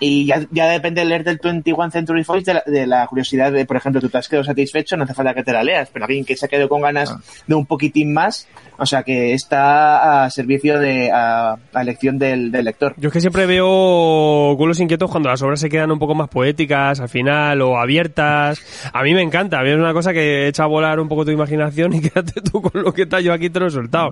y 0.00 0.26
ya, 0.26 0.46
ya 0.50 0.66
depende 0.68 1.00
de 1.00 1.06
leer 1.08 1.24
del 1.24 1.38
21 1.42 1.90
Century 1.90 2.24
Fox 2.24 2.44
de 2.44 2.54
la, 2.54 2.62
de 2.66 2.86
la 2.86 3.06
curiosidad 3.06 3.52
de, 3.52 3.64
por 3.66 3.76
ejemplo, 3.76 4.00
tú 4.00 4.08
te 4.08 4.18
has 4.18 4.28
quedado 4.28 4.44
satisfecho, 4.44 4.96
no 4.96 5.04
hace 5.04 5.14
falta 5.14 5.34
que 5.34 5.42
te 5.42 5.52
la 5.52 5.62
leas, 5.62 5.88
pero 5.92 6.04
alguien 6.04 6.24
que 6.24 6.36
se 6.36 6.46
ha 6.46 6.48
quedado 6.48 6.68
con 6.68 6.82
ganas 6.82 7.10
Ah. 7.10 7.20
de 7.46 7.54
un 7.54 7.66
poquitín 7.66 8.12
más, 8.12 8.48
o 8.78 8.86
sea 8.86 9.02
que 9.02 9.32
está 9.34 10.24
a 10.24 10.30
servicio 10.30 10.78
de, 10.78 11.10
a, 11.10 11.56
a 11.72 11.82
elección 11.82 12.18
del, 12.18 12.50
del 12.52 12.64
lector. 12.64 12.94
Yo 12.96 13.08
es 13.08 13.12
que 13.12 13.20
siempre 13.20 13.46
veo 13.46 14.54
culos 14.56 14.80
inquietos 14.80 15.10
cuando 15.10 15.28
las 15.28 15.42
obras 15.42 15.60
se 15.60 15.68
quedan 15.68 15.90
un 15.90 15.98
poco 15.98 16.14
más 16.14 16.28
poéticas 16.28 17.00
al 17.00 17.08
final 17.08 17.60
o 17.62 17.78
abiertas. 17.78 18.60
A 18.92 19.02
mí 19.02 19.14
me 19.14 19.22
encanta, 19.22 19.58
a 19.60 19.62
mí 19.62 19.70
es 19.70 19.76
una 19.76 19.92
cosa 19.92 20.12
que 20.12 20.48
echa 20.48 20.64
a 20.64 20.66
volar 20.66 21.00
un 21.00 21.08
poco 21.08 21.24
tu 21.24 21.30
imaginación 21.30 21.94
y 21.94 22.00
quédate 22.08 22.40
tú 22.40 22.60
con 22.62 22.82
lo 22.82 22.92
que 22.92 23.02
está 23.02 23.20
yo 23.20 23.32
aquí 23.32 23.50
te 23.50 23.60
lo 23.60 23.66
he 23.66 23.70
soltado. 23.70 24.10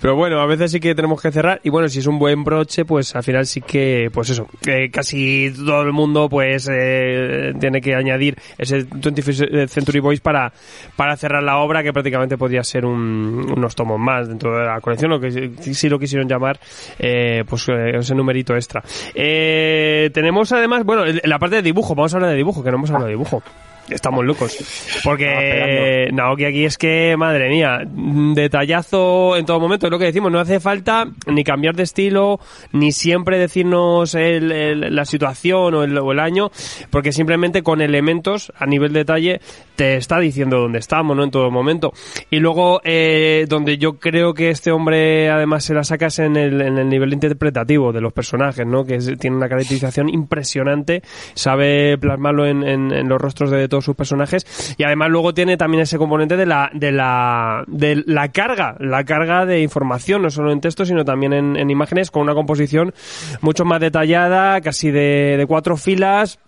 Pero 0.00 0.16
bueno, 0.16 0.40
a 0.40 0.46
veces 0.46 0.72
sí 0.72 0.80
que 0.80 0.94
tenemos 0.94 1.20
que 1.20 1.30
cerrar 1.32 1.60
y 1.64 1.70
bueno, 1.70 1.88
si 1.88 1.98
es 1.98 2.06
un 2.06 2.18
buen 2.18 2.44
broche, 2.44 2.84
pues 2.84 3.14
al 3.16 3.22
final 3.22 3.46
sí 3.46 3.60
que, 3.60 4.10
pues 4.12 4.30
eso, 4.30 4.46
eh, 4.66 4.90
casi 4.90 5.17
todo 5.64 5.82
el 5.82 5.92
mundo 5.92 6.28
pues 6.28 6.68
eh, 6.72 7.52
tiene 7.60 7.80
que 7.80 7.94
añadir 7.94 8.36
ese 8.56 8.86
21st 8.88 9.68
Century 9.68 10.00
Boys 10.00 10.20
para, 10.20 10.52
para 10.96 11.16
cerrar 11.16 11.42
la 11.42 11.58
obra 11.58 11.82
que 11.82 11.92
prácticamente 11.92 12.36
podría 12.36 12.62
ser 12.64 12.84
un- 12.84 13.52
unos 13.56 13.74
tomos 13.74 13.98
más 13.98 14.28
dentro 14.28 14.56
de 14.58 14.64
la 14.66 14.80
colección, 14.80 15.10
lo 15.10 15.20
que 15.20 15.30
sí, 15.60 15.74
sí 15.74 15.88
lo 15.88 15.98
quisieron 15.98 16.28
llamar 16.28 16.58
eh, 16.98 17.44
pues 17.48 17.68
eh, 17.68 17.96
ese 17.98 18.14
numerito 18.14 18.54
extra. 18.54 18.82
Eh, 19.14 20.10
tenemos 20.12 20.52
además, 20.52 20.84
bueno, 20.84 21.04
en 21.06 21.20
la 21.24 21.38
parte 21.38 21.56
de 21.56 21.62
dibujo, 21.62 21.94
vamos 21.94 22.12
a 22.14 22.16
hablar 22.16 22.30
de 22.30 22.36
dibujo, 22.36 22.62
que 22.62 22.70
no 22.70 22.76
hemos 22.76 22.90
hablado 22.90 23.06
de 23.06 23.12
dibujo. 23.12 23.42
Estamos 23.90 24.24
locos. 24.24 24.56
Porque 25.02 26.08
Naoki 26.12 26.44
aquí 26.44 26.64
es 26.64 26.76
que, 26.76 27.16
madre 27.16 27.48
mía, 27.48 27.80
mm, 27.90 28.34
detallazo 28.34 29.36
en 29.36 29.46
todo 29.46 29.60
momento. 29.60 29.86
Es 29.86 29.90
lo 29.90 29.98
que 29.98 30.04
decimos, 30.06 30.30
no 30.30 30.40
hace 30.40 30.60
falta 30.60 31.06
ni 31.26 31.44
cambiar 31.44 31.74
de 31.74 31.84
estilo, 31.84 32.38
ni 32.72 32.92
siempre 32.92 33.38
decirnos 33.38 34.14
el- 34.14 34.52
el- 34.52 34.94
la 34.94 35.04
situación 35.04 35.74
o 35.74 35.82
el, 35.84 35.96
o 35.98 36.12
el 36.12 36.18
año, 36.20 36.50
porque 36.90 37.12
simplemente 37.12 37.62
con 37.62 37.80
elementos 37.80 38.52
a 38.58 38.66
nivel 38.66 38.92
detalle 38.92 39.40
te 39.76 39.96
está 39.96 40.18
diciendo 40.18 40.58
dónde 40.58 40.80
estamos, 40.80 41.16
¿no? 41.16 41.22
En 41.24 41.30
todo 41.30 41.50
momento. 41.50 41.92
Y 42.30 42.40
luego, 42.40 42.80
eh, 42.84 43.46
donde 43.48 43.78
yo 43.78 43.98
creo 43.98 44.34
que 44.34 44.50
este 44.50 44.72
hombre 44.72 45.30
además 45.30 45.64
se 45.64 45.72
la 45.72 45.84
sacas 45.84 46.18
en 46.18 46.36
el, 46.36 46.60
en 46.60 46.78
el 46.78 46.88
nivel 46.88 47.12
interpretativo 47.12 47.92
de 47.92 48.00
los 48.00 48.12
personajes, 48.12 48.66
¿no? 48.66 48.84
Que 48.84 48.96
es- 48.96 49.16
tiene 49.18 49.36
una 49.36 49.48
caracterización 49.48 50.08
impresionante, 50.08 51.02
sabe 51.34 51.96
plasmarlo 51.96 52.44
en, 52.46 52.64
en- 52.64 52.92
en 52.92 53.08
los 53.08 53.20
rostros 53.20 53.50
de 53.50 53.68
todos 53.68 53.77
sus 53.82 53.96
personajes. 53.96 54.74
Y 54.78 54.84
además 54.84 55.10
luego 55.10 55.34
tiene 55.34 55.56
también 55.56 55.82
ese 55.82 55.98
componente 55.98 56.36
de 56.36 56.46
la, 56.46 56.70
de 56.72 56.92
la, 56.92 57.64
de 57.66 58.02
la 58.06 58.28
carga, 58.28 58.76
la 58.80 59.04
carga 59.04 59.46
de 59.46 59.60
información, 59.60 60.22
no 60.22 60.30
solo 60.30 60.52
en 60.52 60.60
texto, 60.60 60.84
sino 60.84 61.04
también 61.04 61.32
en, 61.32 61.56
en 61.56 61.70
imágenes 61.70 62.10
con 62.10 62.22
una 62.22 62.34
composición 62.34 62.94
mucho 63.40 63.64
más 63.64 63.80
detallada, 63.80 64.60
casi 64.60 64.90
de, 64.90 65.44
cuatro 65.48 65.76
filas, 65.76 66.38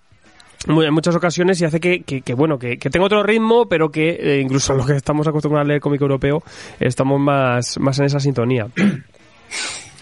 en 0.67 0.93
muchas 0.93 1.15
ocasiones 1.15 1.61
y 1.61 1.65
hace 1.65 1.81
que, 1.81 2.03
que, 2.03 2.35
bueno 2.35 2.59
que, 2.59 2.77
que 2.77 2.91
tenga 2.91 3.07
otro 3.07 3.23
ritmo 3.23 3.67
pero 3.67 3.91
que 3.91 4.11
eh, 4.11 4.41
incluso 4.43 4.75
los 4.75 4.87
que 4.87 4.95
estamos 4.95 5.27
acostumbrados 5.27 5.65
a 5.65 5.69
leer 5.69 5.81
cómic 5.81 6.03
europeo 6.03 6.43
estamos 6.79 7.19
más, 7.19 7.79
más 7.79 7.99
en 7.99 8.05
esa 8.05 8.21
sintonía 8.21 8.67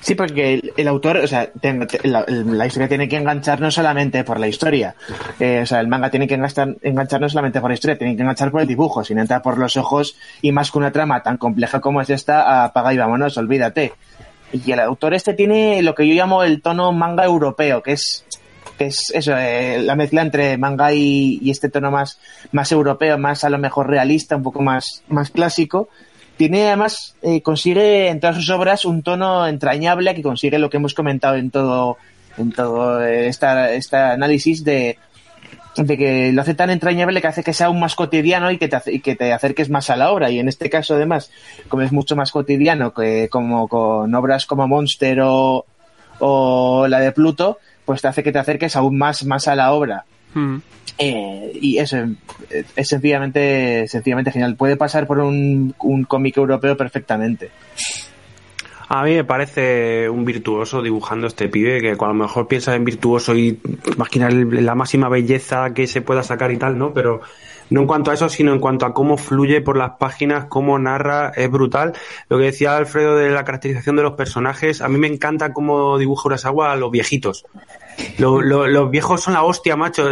Sí, 0.01 0.15
porque 0.15 0.73
el, 0.77 0.89
autor, 0.89 1.19
o 1.19 1.27
sea, 1.27 1.51
la 1.63 2.67
historia 2.67 2.89
tiene 2.89 3.09
que 3.09 3.17
enganchar 3.17 3.61
no 3.61 3.71
solamente 3.71 4.25
por 4.25 4.39
la 4.39 4.49
historia. 4.49 4.95
Eh, 5.41 5.61
o 5.63 5.67
sea, 5.67 5.81
el 5.81 5.89
manga 5.89 6.11
tiene 6.11 6.27
que 6.27 6.35
enganchar, 6.35 6.77
enganchar 6.83 7.21
no 7.21 7.29
solamente 7.29 7.61
por 7.61 7.71
la 7.71 7.75
historia, 7.75 7.99
tiene 7.99 8.17
que 8.17 8.23
enganchar 8.23 8.51
por 8.51 8.61
el 8.61 8.69
dibujo, 8.69 9.05
sin 9.05 9.19
entrar 9.19 9.43
por 9.43 9.59
los 9.59 9.77
ojos 9.77 10.17
y 10.41 10.53
más 10.53 10.71
que 10.71 10.79
una 10.79 10.93
trama 10.93 11.23
tan 11.23 11.37
compleja 11.37 11.81
como 11.81 12.01
es 12.01 12.11
esta, 12.11 12.65
apaga 12.65 12.95
y 12.95 12.99
vámonos, 12.99 13.37
olvídate. 13.37 13.93
Y 14.53 14.71
el 14.71 14.81
autor 14.81 15.15
este 15.15 15.35
tiene 15.35 15.83
lo 15.83 15.95
que 15.95 16.07
yo 16.07 16.15
llamo 16.15 16.43
el 16.43 16.63
tono 16.63 16.93
manga 16.93 17.25
europeo, 17.25 17.83
que 17.83 17.93
es 17.93 18.25
que 18.79 18.87
es 18.87 19.11
eso, 19.13 19.37
eh, 19.37 19.81
la 19.83 19.97
mezcla 19.97 20.23
entre 20.23 20.57
manga 20.57 20.93
y, 20.93 21.41
y 21.43 21.51
este 21.51 21.69
tono 21.69 21.91
más, 21.91 22.21
más 22.53 22.71
europeo, 22.71 23.19
más 23.19 23.43
a 23.43 23.51
lo 23.51 23.59
mejor 23.59 23.89
realista, 23.89 24.37
un 24.37 24.45
poco 24.45 24.63
más, 24.63 25.03
más 25.09 25.31
clásico. 25.31 25.89
Tiene 26.39 26.69
además, 26.69 27.17
eh, 27.21 27.43
consigue 27.43 28.09
en 28.09 28.21
todas 28.21 28.37
sus 28.37 28.49
obras 28.51 28.85
un 28.85 29.03
tono 29.03 29.47
entrañable 29.47 30.15
que 30.15 30.23
consigue 30.23 30.61
lo 30.61 30.71
que 30.71 30.77
hemos 30.77 30.95
comentado 30.95 31.35
en 31.35 31.51
todo, 31.51 31.99
en 32.37 32.53
todo 32.53 33.05
esta, 33.05 33.73
este 33.73 33.97
análisis 33.97 34.63
de, 34.63 34.99
de 35.77 35.99
que 35.99 36.33
lo 36.33 36.43
hace 36.43 36.55
tan 36.55 36.71
entrañable 36.71 37.21
que 37.21 37.27
hace 37.27 37.43
que 37.43 37.53
sea 37.53 37.67
aún 37.67 37.81
más 37.81 37.97
cotidiano 37.97 38.53
y 38.53 38.59
que 38.59 38.69
te, 38.69 39.01
que 39.01 39.17
te 39.17 39.33
acerques 39.33 39.69
más 39.69 39.91
a 39.91 39.97
la 39.97 40.13
obra. 40.13 40.31
Y 40.31 40.39
en 40.39 40.47
este 40.47 40.71
caso, 40.71 40.95
además, 40.95 41.33
como 41.69 41.83
es 41.83 41.91
mucho 41.91 42.15
más 42.15 42.31
cotidiano 42.31 42.95
que 42.95 43.29
como 43.29 43.67
con 43.67 44.15
obras 44.15 44.47
como 44.47 44.69
Monster 44.69 45.21
o, 45.23 45.67
o 46.21 46.87
la 46.87 47.01
de 47.01 47.11
Pluto, 47.11 47.59
pues 47.85 48.01
te 48.01 48.07
hace 48.07 48.23
que 48.23 48.31
te 48.31 48.39
acerques 48.39 48.77
aún 48.77 48.97
más, 48.97 49.25
más 49.25 49.49
a 49.49 49.57
la 49.57 49.73
obra. 49.73 50.05
Mm. 50.35 50.59
Eh, 50.99 51.53
y 51.61 51.79
eso 51.79 51.97
eh, 52.51 52.65
es 52.75 52.89
sencillamente, 52.89 53.87
sencillamente 53.89 54.33
genial. 54.33 54.57
Puede 54.57 54.77
pasar 54.77 55.07
por 55.07 55.21
un, 55.21 55.75
un 55.81 56.05
cómic 56.05 56.37
europeo 56.37 56.77
perfectamente. 56.77 57.51
A 58.91 59.05
mí 59.05 59.15
me 59.15 59.25
parece 59.25 60.09
un 60.09 60.25
virtuoso 60.25 60.81
dibujando 60.81 61.27
este 61.27 61.49
pibe, 61.49 61.81
que 61.83 61.91
a 61.91 62.07
lo 62.09 62.15
mejor 62.15 62.49
piensas 62.49 62.75
en 62.75 62.85
virtuoso 62.87 63.37
y 63.37 63.61
el- 64.29 64.65
la 64.65 64.75
máxima 64.75 65.11
belleza 65.11 65.75
que 65.75 65.87
se 65.87 66.01
pueda 66.01 66.23
sacar 66.23 66.51
y 66.53 66.57
tal, 66.57 66.79
¿no? 66.79 66.95
Pero 66.95 67.21
no 67.71 67.83
en 67.83 67.87
cuanto 67.87 68.11
a 68.11 68.15
eso, 68.15 68.29
sino 68.29 68.53
en 68.53 68.61
cuanto 68.61 68.87
a 68.87 68.95
cómo 68.95 69.17
fluye 69.17 69.61
por 69.61 69.77
las 69.77 69.93
páginas, 69.99 70.47
cómo 70.47 70.79
narra, 70.79 71.33
es 71.37 71.51
brutal. 71.51 71.93
Lo 72.29 72.39
que 72.39 72.45
decía 72.45 72.77
Alfredo 72.77 73.17
de 73.17 73.31
la 73.31 73.45
caracterización 73.45 73.97
de 73.97 74.03
los 74.03 74.13
personajes, 74.15 74.81
a 74.81 74.89
mí 74.89 74.99
me 74.99 75.07
encanta 75.09 75.53
cómo 75.53 75.99
dibuja 75.99 76.29
Urasawa 76.29 76.73
a 76.73 76.77
los 76.77 76.91
viejitos. 76.91 77.45
Lo- 78.19 78.41
lo- 78.41 78.69
los 78.69 78.91
viejos 78.91 79.21
son 79.23 79.35
la 79.35 79.43
hostia, 79.43 79.77
macho. 79.77 80.09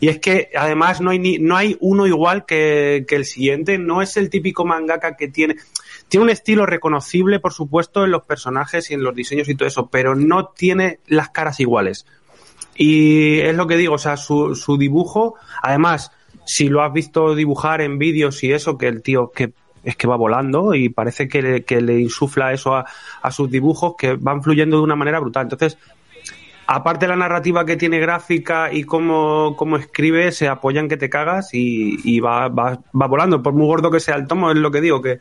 Y 0.00 0.08
es 0.08 0.18
que 0.18 0.50
además 0.56 1.00
no 1.00 1.10
hay 1.10 1.18
ni, 1.20 1.38
no 1.38 1.56
hay 1.56 1.76
uno 1.80 2.06
igual 2.06 2.44
que, 2.44 3.04
que 3.08 3.14
el 3.16 3.24
siguiente. 3.24 3.78
No 3.78 4.02
es 4.02 4.16
el 4.16 4.30
típico 4.30 4.64
mangaka 4.64 5.16
que 5.16 5.28
tiene. 5.28 5.56
Tiene 6.08 6.24
un 6.24 6.30
estilo 6.30 6.66
reconocible, 6.66 7.38
por 7.38 7.52
supuesto, 7.52 8.04
en 8.04 8.10
los 8.10 8.24
personajes 8.24 8.90
y 8.90 8.94
en 8.94 9.04
los 9.04 9.14
diseños 9.14 9.48
y 9.48 9.54
todo 9.54 9.68
eso, 9.68 9.86
pero 9.86 10.16
no 10.16 10.48
tiene 10.48 10.98
las 11.06 11.28
caras 11.30 11.60
iguales. 11.60 12.04
Y 12.74 13.38
es 13.40 13.54
lo 13.54 13.66
que 13.66 13.76
digo, 13.76 13.94
o 13.94 13.98
sea, 13.98 14.16
su, 14.16 14.54
su 14.56 14.76
dibujo, 14.78 15.34
además, 15.62 16.10
si 16.50 16.68
lo 16.68 16.82
has 16.82 16.92
visto 16.92 17.36
dibujar 17.36 17.80
en 17.80 17.96
vídeos 17.96 18.42
y 18.42 18.52
eso, 18.52 18.76
que 18.76 18.88
el 18.88 19.02
tío 19.02 19.30
que 19.30 19.52
es 19.84 19.94
que 19.94 20.08
va 20.08 20.16
volando 20.16 20.74
y 20.74 20.88
parece 20.88 21.28
que 21.28 21.40
le, 21.40 21.64
que 21.64 21.80
le 21.80 22.00
insufla 22.00 22.52
eso 22.52 22.74
a, 22.74 22.86
a 23.22 23.30
sus 23.30 23.48
dibujos 23.48 23.94
que 23.96 24.14
van 24.14 24.42
fluyendo 24.42 24.78
de 24.78 24.82
una 24.82 24.96
manera 24.96 25.20
brutal. 25.20 25.44
Entonces, 25.44 25.78
aparte 26.66 27.06
de 27.06 27.10
la 27.10 27.16
narrativa 27.16 27.64
que 27.64 27.76
tiene 27.76 28.00
gráfica 28.00 28.72
y 28.72 28.82
cómo, 28.82 29.54
cómo 29.56 29.76
escribe, 29.76 30.32
se 30.32 30.48
apoya 30.48 30.80
en 30.80 30.88
que 30.88 30.96
te 30.96 31.08
cagas 31.08 31.54
y, 31.54 31.96
y 32.02 32.18
va, 32.18 32.48
va, 32.48 32.80
va 33.00 33.06
volando. 33.06 33.40
Por 33.44 33.54
muy 33.54 33.66
gordo 33.68 33.92
que 33.92 34.00
sea 34.00 34.16
el 34.16 34.26
tomo, 34.26 34.50
es 34.50 34.56
lo 34.56 34.72
que 34.72 34.80
digo, 34.80 35.00
que 35.00 35.20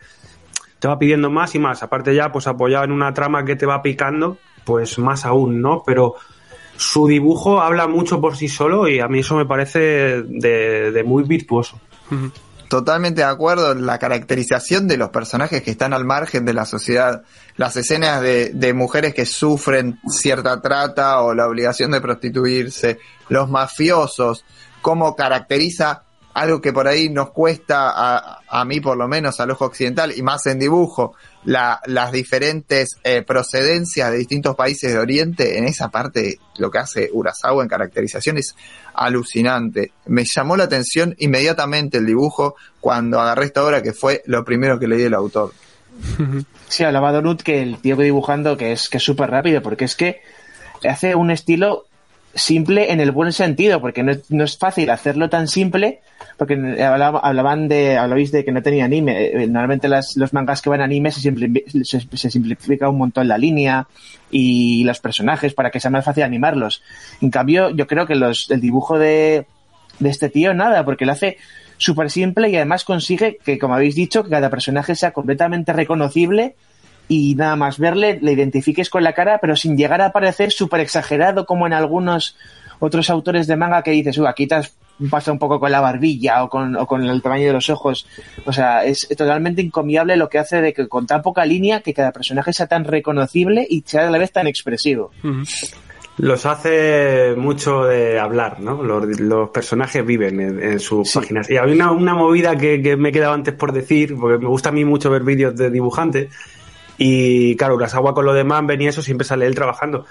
te 0.80 0.88
va 0.88 0.98
pidiendo 0.98 1.30
más 1.30 1.54
y 1.54 1.60
más. 1.60 1.84
Aparte 1.84 2.16
ya, 2.16 2.32
pues 2.32 2.48
apoyado 2.48 2.86
en 2.86 2.92
una 2.92 3.14
trama 3.14 3.46
que 3.46 3.56
te 3.56 3.68
va 3.68 3.84
picando, 3.84 4.40
pues 4.66 4.98
más 4.98 5.26
aún, 5.26 5.62
¿no? 5.62 5.84
Pero 5.86 6.16
su 6.80 7.08
dibujo 7.08 7.62
habla 7.62 7.88
mucho 7.88 8.22
por 8.22 8.38
sí 8.38 8.48
solo 8.48 8.88
y 8.88 9.02
a 9.02 9.08
mí 9.10 9.20
eso 9.20 9.36
me 9.36 9.46
parece 9.46 10.24
de, 10.24 11.04
muy 11.06 11.24
virtuoso. 11.24 11.78
Totalmente 12.70 13.20
de 13.20 13.28
acuerdo, 13.28 13.76
la 13.76 14.00
caracterización 14.00 14.88
de 14.88 14.96
los 14.96 15.10
personajes 15.10 15.62
que 15.62 15.72
están 15.72 15.94
al 15.94 16.06
margen 16.06 16.46
de 16.46 16.54
la 16.54 16.66
sociedad, 16.66 17.24
las 17.58 17.76
escenas 17.76 18.22
de, 18.22 18.52
de 18.54 18.74
mujeres 18.74 19.14
que 19.14 19.26
sufren 19.26 20.00
cierta 20.08 20.62
trata 20.62 21.20
o 21.22 21.34
la 21.34 21.48
obligación 21.48 21.92
de 21.92 22.00
prostituirse, 22.00 23.00
los 23.28 23.50
mafiosos, 23.50 24.46
cómo 24.82 25.18
caracteriza 25.18 26.04
algo 26.34 26.62
que 26.62 26.72
por 26.72 26.88
ahí 26.88 27.10
nos 27.10 27.32
cuesta 27.32 27.90
a, 27.90 28.40
a 28.48 28.64
mí 28.64 28.80
por 28.80 28.96
lo 28.96 29.10
menos 29.10 29.38
al 29.42 29.52
ojo 29.52 29.66
occidental 29.66 30.14
y 30.16 30.22
más 30.22 30.46
en 30.46 30.60
dibujo, 30.60 31.16
la, 31.46 31.80
las 31.86 32.12
diferentes 32.12 32.90
eh, 33.04 33.24
procedencias 33.24 34.12
de 34.12 34.18
distintos 34.18 34.56
países 34.56 34.92
de 34.92 35.00
Oriente, 35.00 35.58
en 35.58 35.66
esa 35.66 35.90
parte 35.90 36.38
lo 36.58 36.70
que 36.70 36.80
hace 36.80 37.10
Urasawa 37.14 37.64
en 37.64 37.70
caracterización 37.70 38.38
es 38.38 38.56
alucinante. 38.94 39.92
Me 40.06 40.26
llamó 40.26 40.58
la 40.58 40.66
atención 40.66 41.16
inmediatamente 41.18 42.00
el 42.00 42.06
dibujo 42.06 42.56
cuando 42.80 43.20
agarré 43.20 43.46
esta 43.46 43.64
obra 43.64 43.82
que 43.82 43.94
fue 43.94 44.22
lo 44.26 44.44
primero 44.44 44.80
que 44.80 44.88
leí 44.88 45.02
del 45.02 45.14
autor. 45.14 45.54
Sí, 46.70 46.84
hablaba 46.84 47.12
Donut 47.12 47.42
que 47.42 47.64
el 47.64 47.80
tío 47.80 47.98
que 47.98 48.04
dibujando 48.04 48.56
que 48.56 48.72
es 48.72 48.90
que 48.90 48.98
es 48.98 49.04
súper 49.04 49.32
rápido, 49.32 49.64
porque 49.64 49.86
es 49.86 49.96
que 49.96 50.22
hace 50.88 51.16
un 51.16 51.32
estilo 51.32 51.89
simple 52.34 52.92
en 52.92 53.00
el 53.00 53.12
buen 53.12 53.34
sentido, 53.34 53.82
porque 53.82 54.04
no 54.04 54.12
es, 54.12 54.30
no 54.30 54.44
es 54.44 54.58
fácil 54.58 54.90
hacerlo 54.92 55.30
tan 55.30 55.48
simple, 55.48 56.00
porque 56.38 56.54
hablaba- 56.84 57.20
hablaban 57.20 57.68
de, 57.68 57.98
hablabais 57.98 58.32
de 58.32 58.46
que 58.46 58.52
no 58.52 58.62
tenía 58.62 58.86
anime. 58.86 59.28
Eh, 59.28 59.48
Normalmente 59.48 59.88
las- 59.88 60.16
los 60.16 60.32
mangas 60.34 60.62
que 60.62 60.70
van 60.70 60.82
a 60.82 60.86
anime 60.86 61.12
se, 61.12 61.30
simpli- 61.30 61.64
se 61.84 62.30
simplifica 62.32 62.88
un 62.90 62.98
montón 62.98 63.28
la 63.28 63.38
línea 63.38 63.88
y 64.32 64.84
los 64.84 65.00
personajes 65.00 65.54
para 65.54 65.72
que 65.72 65.80
sea 65.80 65.92
más 65.92 66.06
fácil 66.06 66.24
animarlos. 66.24 66.82
En 67.22 67.30
cambio, 67.32 67.72
yo 67.72 67.88
creo 67.88 68.06
que 68.06 68.16
los, 68.16 68.50
el 68.52 68.62
dibujo 68.62 69.00
de, 69.00 69.46
de 70.00 70.10
este 70.10 70.30
tío, 70.30 70.54
nada, 70.54 70.86
porque 70.86 71.06
lo 71.06 71.14
hace 71.14 71.38
súper 71.78 72.12
simple 72.12 72.50
y 72.50 72.56
además 72.58 72.84
consigue 72.86 73.38
que, 73.44 73.58
como 73.58 73.74
habéis 73.74 73.96
dicho, 73.96 74.24
que 74.24 74.30
cada 74.30 74.50
personaje 74.50 74.96
sea 74.96 75.12
completamente 75.12 75.74
reconocible 75.74 76.56
y 77.10 77.36
nada 77.36 77.58
más 77.58 77.78
verle, 77.80 78.20
le 78.22 78.32
identifiques 78.32 78.90
con 78.90 79.04
la 79.04 79.12
cara, 79.14 79.40
pero 79.42 79.58
sin 79.58 79.76
llegar 79.76 80.02
a 80.02 80.14
parecer 80.14 80.52
súper 80.52 80.80
exagerado 80.80 81.46
como 81.46 81.68
en 81.68 81.74
algunos 81.74 82.38
otros 82.80 83.10
autores 83.10 83.48
de 83.48 83.58
manga 83.58 83.82
que 83.84 83.92
dices, 83.92 84.18
"Uh, 84.18 84.28
aquí 84.28 84.48
te 84.48 84.56
has 84.56 84.74
pasado 85.10 85.34
un 85.34 85.40
poco 85.40 85.60
con 85.60 85.72
la 85.72 85.80
barbilla 85.82 86.44
o 86.44 86.50
con, 86.50 86.76
o 86.76 86.86
con 86.86 87.04
el 87.06 87.22
tamaño 87.22 87.48
de 87.48 87.54
los 87.54 87.70
ojos. 87.70 88.06
O 88.46 88.52
sea, 88.54 88.84
es 88.86 89.08
totalmente 89.18 89.62
encomiable 89.62 90.16
lo 90.18 90.30
que 90.30 90.40
hace 90.40 90.62
de 90.62 90.74
que 90.74 90.88
con 90.88 91.08
tan 91.08 91.22
poca 91.22 91.46
línea 91.46 91.80
que 91.82 91.94
cada 91.94 92.12
personaje 92.12 92.52
sea 92.54 92.68
tan 92.68 92.84
reconocible 92.86 93.66
y 93.70 93.82
sea 93.86 94.08
a 94.08 94.12
la 94.12 94.18
vez 94.18 94.32
tan 94.32 94.46
expresivo. 94.48 95.12
Los 96.18 96.46
hace 96.46 97.34
mucho 97.38 97.86
de 97.86 98.20
hablar, 98.20 98.60
¿no? 98.60 98.84
Los, 98.84 99.22
los 99.22 99.50
personajes 99.52 100.06
viven 100.06 100.42
en, 100.42 100.62
en 100.62 100.80
sus 100.82 101.10
Sí. 101.12 101.20
páginas. 101.20 101.50
Y 101.50 101.56
había 101.56 101.76
una, 101.76 101.92
una 101.92 102.14
movida 102.14 102.58
que, 102.58 102.82
que 102.82 102.98
me 102.98 103.08
he 103.10 103.12
quedado 103.14 103.34
antes 103.34 103.54
por 103.54 103.72
decir, 103.72 104.18
porque 104.20 104.38
me 104.38 104.50
gusta 104.50 104.68
a 104.68 104.72
mí 104.74 104.84
mucho 104.84 105.10
ver 105.10 105.24
vídeos 105.24 105.56
de 105.56 105.70
dibujantes. 105.70 106.28
Y 107.00 107.56
claro, 107.56 107.76
Urasawa 107.76 108.14
con 108.14 108.26
lo 108.26 108.34
de 108.34 108.44
Manben 108.44 108.82
y 108.82 108.88
eso 108.88 109.02
siempre 109.02 109.26
sale 109.26 109.46
él 109.48 109.56
trabajando. 109.56 110.06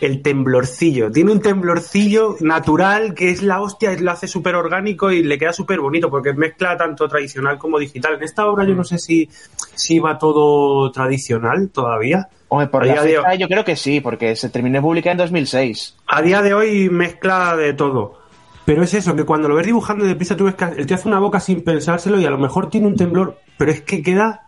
El 0.00 0.20
temblorcillo. 0.22 1.10
Tiene 1.10 1.32
un 1.32 1.40
temblorcillo 1.40 2.36
natural 2.40 3.14
que 3.14 3.30
es 3.30 3.42
la 3.42 3.60
hostia, 3.62 3.92
lo 3.98 4.10
hace 4.12 4.28
súper 4.28 4.54
orgánico 4.54 5.10
y 5.10 5.22
le 5.24 5.38
queda 5.38 5.52
súper 5.54 5.80
bonito 5.80 6.08
porque 6.10 6.32
mezcla 6.34 6.76
tanto 6.76 7.08
tradicional 7.08 7.58
como 7.58 7.78
digital. 7.78 8.14
En 8.14 8.22
esta 8.22 8.46
obra 8.46 8.64
yo 8.66 8.74
no 8.74 8.84
sé 8.84 8.98
si, 8.98 9.28
si 9.74 9.98
va 9.98 10.18
todo 10.18 10.92
tradicional 10.92 11.70
todavía. 11.70 12.28
Hombre, 12.48 12.68
por 12.68 12.84
A 12.84 12.86
la 12.86 13.02
fecha 13.02 13.22
hoy- 13.28 13.38
yo 13.38 13.48
creo 13.48 13.64
que 13.64 13.74
sí, 13.74 14.00
porque 14.00 14.36
se 14.36 14.50
terminó 14.50 14.76
de 14.78 14.82
publicar 14.82 15.12
en 15.12 15.18
2006. 15.18 15.96
a 16.06 16.22
día 16.22 16.42
de 16.42 16.54
hoy 16.54 16.88
mezcla 16.90 17.56
de 17.56 17.72
todo. 17.72 18.20
Pero 18.66 18.82
es 18.82 18.92
eso, 18.94 19.16
que 19.16 19.24
cuando 19.24 19.48
lo 19.48 19.54
ves 19.56 19.66
dibujando 19.66 20.04
deprisa, 20.04 20.36
tú 20.36 20.44
ves 20.44 20.54
que 20.56 20.64
el 20.64 20.86
tío 20.86 20.96
hace 20.96 21.08
una 21.08 21.20
boca 21.20 21.40
sin 21.40 21.64
pensárselo 21.64 22.20
y 22.20 22.26
a 22.26 22.30
lo 22.30 22.38
mejor 22.38 22.68
tiene 22.68 22.86
un 22.86 22.96
temblor, 22.96 23.38
pero 23.56 23.70
es 23.72 23.80
que 23.80 24.02
queda. 24.02 24.42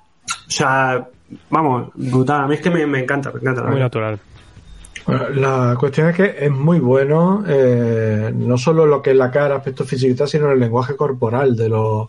O 0.46 0.50
sea, 0.50 1.08
vamos, 1.50 1.90
brutal. 1.94 2.42
A 2.44 2.46
mí 2.48 2.54
es 2.54 2.60
que 2.60 2.70
me, 2.70 2.86
me 2.86 3.00
encanta, 3.00 3.30
me 3.32 3.40
encanta. 3.40 3.60
la 3.62 3.66
Muy 3.68 3.74
verdad. 3.76 3.86
natural. 3.86 4.18
Bueno, 5.06 5.28
la 5.30 5.76
cuestión 5.78 6.08
es 6.08 6.16
que 6.16 6.36
es 6.38 6.50
muy 6.50 6.80
bueno, 6.80 7.42
eh, 7.46 8.30
no 8.34 8.58
solo 8.58 8.84
lo 8.84 9.00
que 9.00 9.12
es 9.12 9.16
la 9.16 9.30
cara, 9.30 9.56
aspecto 9.56 9.84
físico 9.84 10.12
y 10.12 10.14
tal, 10.14 10.28
sino 10.28 10.50
el 10.52 10.60
lenguaje 10.60 10.96
corporal 10.96 11.56
de 11.56 11.70
los, 11.70 12.08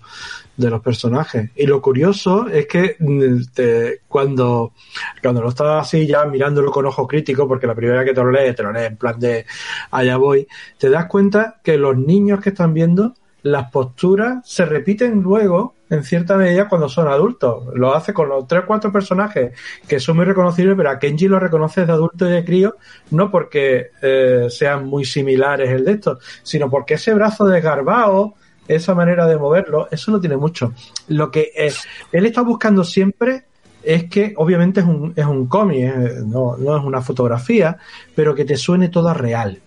de 0.57 0.69
los 0.69 0.81
personajes. 0.81 1.49
Y 1.55 1.65
lo 1.65 1.81
curioso 1.81 2.47
es 2.47 2.67
que 2.67 2.97
mm, 2.99 3.53
te- 3.53 4.01
cuando, 4.07 4.73
cuando 5.21 5.41
lo 5.41 5.47
estás 5.49 5.87
así 5.87 6.07
ya 6.07 6.25
mirándolo 6.25 6.71
con 6.71 6.87
ojo 6.87 7.07
crítico, 7.07 7.47
porque 7.47 7.67
la 7.67 7.75
primera 7.75 8.03
que 8.03 8.13
te 8.13 8.21
lo 8.21 8.31
lees, 8.31 8.53
te 8.55 8.63
lo 8.63 8.73
lees 8.73 8.87
en 8.91 8.97
plan 8.97 9.17
de 9.17 9.45
allá 9.91 10.17
voy, 10.17 10.45
te 10.77 10.89
das 10.89 11.05
cuenta 11.05 11.55
que 11.63 11.77
los 11.77 11.95
niños 11.95 12.41
que 12.41 12.49
están 12.49 12.73
viendo, 12.73 13.13
las 13.43 13.71
posturas 13.71 14.39
se 14.45 14.65
repiten 14.65 15.21
luego 15.21 15.73
en 15.89 16.03
cierta 16.03 16.37
medida 16.37 16.67
cuando 16.67 16.87
son 16.89 17.07
adultos. 17.07 17.65
Lo 17.73 17.93
hace 17.93 18.13
con 18.13 18.29
los 18.29 18.47
tres 18.47 18.63
o 18.63 18.67
cuatro 18.67 18.91
personajes 18.91 19.51
que 19.87 19.99
son 19.99 20.17
muy 20.17 20.25
reconocibles, 20.25 20.75
pero 20.77 20.89
a 20.89 20.99
Kenji 20.99 21.27
lo 21.27 21.39
reconoces 21.39 21.87
de 21.87 21.93
adulto 21.93 22.27
y 22.27 22.31
de 22.31 22.45
crío, 22.45 22.75
no 23.11 23.31
porque 23.31 23.91
eh, 24.01 24.47
sean 24.49 24.85
muy 24.85 25.05
similares 25.05 25.69
el 25.69 25.85
de 25.85 25.93
estos, 25.93 26.23
sino 26.43 26.69
porque 26.69 26.95
ese 26.95 27.13
brazo 27.13 27.45
desgarbado, 27.45 28.35
esa 28.67 28.93
manera 28.93 29.25
de 29.27 29.37
moverlo, 29.37 29.87
eso 29.91 30.11
lo 30.11 30.19
tiene 30.19 30.37
mucho. 30.37 30.73
Lo 31.07 31.31
que 31.31 31.51
eh, 31.55 31.73
él 32.11 32.25
está 32.25 32.41
buscando 32.41 32.83
siempre 32.83 33.45
es 33.81 34.09
que 34.09 34.33
obviamente 34.37 34.81
es 34.81 34.85
un, 34.85 35.13
es 35.15 35.25
un 35.25 35.47
cómic, 35.47 35.85
eh, 35.85 36.13
no, 36.25 36.57
no 36.57 36.77
es 36.77 36.83
una 36.83 37.01
fotografía, 37.01 37.77
pero 38.15 38.35
que 38.35 38.45
te 38.45 38.57
suene 38.57 38.89
todo 38.89 39.13
real. 39.13 39.59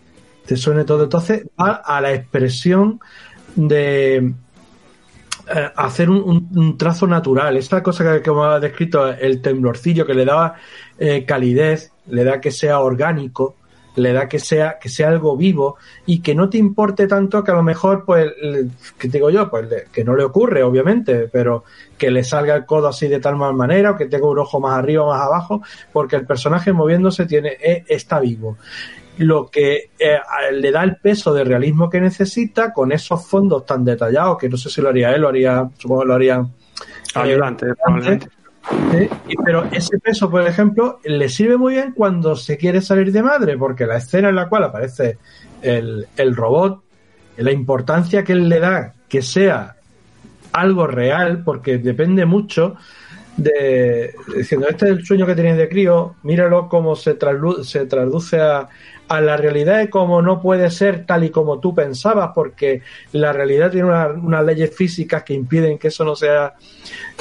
Te 0.47 0.57
suene 0.57 0.85
todo. 0.85 1.05
Entonces 1.05 1.47
va 1.61 1.83
a 1.85 2.01
la 2.01 2.13
expresión 2.13 3.01
de 3.55 4.33
hacer 5.77 6.09
un, 6.11 6.49
un- 6.55 6.79
trazo 6.79 7.07
natural. 7.07 7.57
Esta 7.57 7.83
cosa 7.83 8.05
que, 8.05 8.23
que 8.23 8.31
hemos 8.31 8.61
descrito, 8.61 9.09
el 9.09 9.41
temblorcillo 9.41 10.07
que 10.07 10.15
le 10.15 10.25
da 10.25 10.55
eh, 10.99 11.25
calidez, 11.25 11.93
le 12.09 12.25
da 12.25 12.41
que 12.41 12.51
sea 12.51 12.81
orgánico, 12.81 13.55
le 13.97 14.13
da 14.15 14.27
que 14.27 14.39
sea, 14.39 14.79
que 14.81 14.89
sea 14.89 15.09
algo 15.09 15.37
vivo 15.37 15.77
y 16.07 16.21
que 16.21 16.35
no 16.35 16.49
te 16.49 16.57
importe 16.57 17.07
tanto 17.07 17.45
que 17.45 17.51
a 17.51 17.55
lo 17.55 17.63
mejor, 17.63 18.05
pues, 18.07 18.33
que 18.99 19.09
digo 19.09 19.29
yo, 19.29 19.51
pues 19.51 19.69
que 19.93 20.03
no 20.03 20.17
le 20.17 20.25
ocurre, 20.25 20.63
obviamente, 20.63 21.29
pero 21.31 21.65
que 21.99 22.11
le 22.11 22.25
salga 22.25 22.55
el 22.57 22.65
codo 22.65 22.89
así 22.89 23.07
de 23.09 23.21
tal 23.21 23.37
mal 23.37 23.55
manera 23.55 23.91
o 23.91 23.97
que 23.97 24.07
tenga 24.07 24.27
un 24.31 24.39
ojo 24.39 24.61
más 24.61 24.79
arriba 24.79 25.05
o 25.05 25.11
más 25.11 25.21
abajo, 25.21 25.61
porque 25.93 26.17
el 26.17 26.25
personaje 26.27 26.73
moviéndose 26.73 27.27
tiene, 27.27 27.51
eh, 27.63 27.85
está 27.87 28.19
vivo 28.19 28.57
lo 29.19 29.47
que 29.49 29.91
eh, 29.99 30.19
le 30.53 30.71
da 30.71 30.83
el 30.83 30.97
peso 30.97 31.35
de 31.35 31.45
realismo 31.45 31.91
que 31.91 32.01
necesita 32.01 32.73
con 32.73 32.93
esos 32.93 33.27
fondos 33.27 33.67
tan 33.67 33.85
detallados 33.85 34.39
que 34.39 34.49
no 34.49 34.57
sé 34.57 34.71
si 34.71 34.81
lo 34.81 34.89
haría 34.89 35.15
él, 35.15 35.21
lo 35.21 35.29
haría, 35.29 35.69
supongo 35.79 36.03
que 36.03 36.09
lo 36.09 36.15
haría 36.15 36.37
eh, 36.37 37.19
Ayudante, 37.19 37.67
probablemente. 37.75 38.29
¿sí? 38.91 39.09
Y- 39.29 39.37
pero 39.45 39.65
ese 39.71 39.99
peso, 39.99 40.31
por 40.31 40.47
ejemplo, 40.47 40.99
le 41.05 41.29
sirve 41.29 41.57
muy 41.57 41.75
bien 41.75 41.93
cuando 41.93 42.37
se 42.37 42.57
quiere 42.57 42.81
salir 42.81 43.13
de 43.13 43.23
madre, 43.23 43.59
porque 43.59 43.87
la 43.87 43.97
escena 43.99 44.31
en 44.31 44.37
la 44.37 44.49
cual 44.49 44.65
aparece 44.65 45.19
el, 45.61 46.07
el 46.17 46.35
robot, 46.35 46.83
la 47.37 47.53
importancia 47.53 48.25
que 48.25 48.33
él 48.33 48.49
le 48.49 48.61
da 48.61 48.95
que 49.09 49.21
sea 49.21 49.77
algo 50.53 50.87
real, 50.87 51.43
porque 51.45 51.79
depende 51.79 52.25
mucho 52.25 52.77
de 53.37 54.15
diciendo 54.37 54.69
este 54.69 54.85
es 54.87 54.91
el 54.93 55.07
sueño 55.07 55.27
que 55.27 55.35
tenéis 55.35 55.57
de 55.57 55.69
crío, 55.69 56.17
míralo 56.23 56.69
cómo 56.69 56.95
se, 56.95 57.17
se 57.63 57.87
traduce 57.87 58.41
a, 58.41 58.69
a 59.13 59.21
la 59.21 59.37
realidad 59.37 59.77
de 59.77 59.91
cómo 59.91 60.23
no 60.23 60.41
puede 60.41 60.71
ser 60.71 61.05
tal 61.05 61.23
y 61.25 61.29
como 61.31 61.61
tú 61.61 61.75
pensabas, 61.75 62.31
porque 62.35 62.81
la 63.13 63.31
realidad 63.31 63.71
tiene 63.71 63.89
una- 63.89 64.09
unas 64.09 64.43
leyes 64.43 64.75
físicas 64.75 65.23
que 65.23 65.35
impiden 65.35 65.77
que 65.79 65.89
eso 65.89 66.03
no 66.03 66.17
sea, 66.17 66.55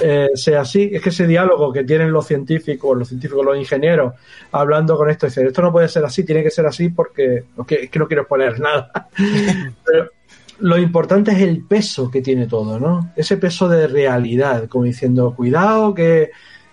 eh, 0.02 0.30
sea 0.36 0.62
así. 0.62 0.90
Es 0.94 1.02
que 1.02 1.10
ese 1.10 1.28
diálogo 1.28 1.74
que 1.74 1.84
tienen 1.84 2.12
los 2.14 2.26
científicos, 2.26 2.98
los 2.98 3.10
científicos, 3.10 3.44
los 3.44 3.58
ingenieros, 3.58 4.14
hablando 4.54 4.96
con 4.96 5.10
esto, 5.10 5.26
dicen, 5.26 5.48
esto 5.48 5.62
no 5.62 5.72
puede 5.74 5.90
ser 5.90 6.06
así, 6.06 6.24
tiene 6.24 6.44
que 6.44 6.50
ser 6.50 6.66
así 6.66 6.88
porque 6.90 7.44
es 7.60 7.66
que, 7.68 7.76
es 7.84 7.90
que 7.90 8.00
no 8.00 8.08
quiero 8.08 8.26
poner 8.26 8.58
nada. 8.60 9.10
Pero 9.86 10.12
lo 10.60 10.78
importante 10.78 11.32
es 11.32 11.40
el 11.42 11.66
peso 11.66 12.10
que 12.10 12.22
tiene 12.22 12.48
todo, 12.48 12.80
¿no? 12.80 13.12
Ese 13.18 13.36
peso 13.36 13.68
de 13.68 13.88
realidad, 13.88 14.70
como 14.70 14.86
diciendo, 14.86 15.34
cuidado 15.36 15.94
que 15.94 16.32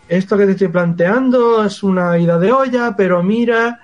esto 0.08 0.38
que 0.38 0.46
te 0.46 0.52
estoy 0.52 0.68
planteando 0.68 1.64
es 1.64 1.82
una 1.82 2.16
ida 2.18 2.38
de 2.38 2.52
olla, 2.52 2.94
pero 2.96 3.22
mira 3.22 3.80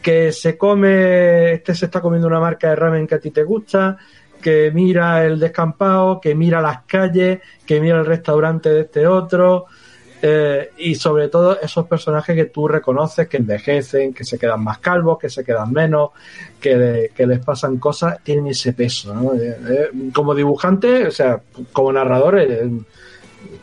que 0.00 0.32
se 0.32 0.56
come, 0.56 1.52
este 1.52 1.74
se 1.74 1.86
está 1.86 2.00
comiendo 2.00 2.28
una 2.28 2.40
marca 2.40 2.70
de 2.70 2.76
ramen 2.76 3.06
que 3.06 3.16
a 3.16 3.20
ti 3.20 3.30
te 3.30 3.42
gusta, 3.42 3.96
que 4.40 4.70
mira 4.72 5.24
el 5.24 5.38
descampado, 5.38 6.20
que 6.20 6.34
mira 6.34 6.60
las 6.60 6.82
calles, 6.84 7.40
que 7.66 7.80
mira 7.80 7.98
el 8.00 8.06
restaurante 8.06 8.70
de 8.70 8.80
este 8.82 9.06
otro, 9.06 9.66
eh, 10.26 10.70
y 10.78 10.94
sobre 10.94 11.28
todo 11.28 11.60
esos 11.60 11.86
personajes 11.86 12.34
que 12.34 12.46
tú 12.46 12.66
reconoces 12.66 13.28
que 13.28 13.36
envejecen, 13.36 14.14
que 14.14 14.24
se 14.24 14.38
quedan 14.38 14.64
más 14.64 14.78
calvos, 14.78 15.18
que 15.18 15.28
se 15.28 15.44
quedan 15.44 15.70
menos, 15.70 16.10
que, 16.58 17.10
que 17.14 17.26
les 17.26 17.40
pasan 17.40 17.76
cosas, 17.76 18.22
tienen 18.22 18.46
ese 18.46 18.72
peso. 18.72 19.14
¿no? 19.14 19.34
Eh, 19.34 19.56
eh, 19.68 19.90
como 20.14 20.34
dibujante, 20.34 21.06
o 21.06 21.10
sea, 21.10 21.40
como 21.72 21.92
narrador, 21.92 22.38
eh, 22.38 22.70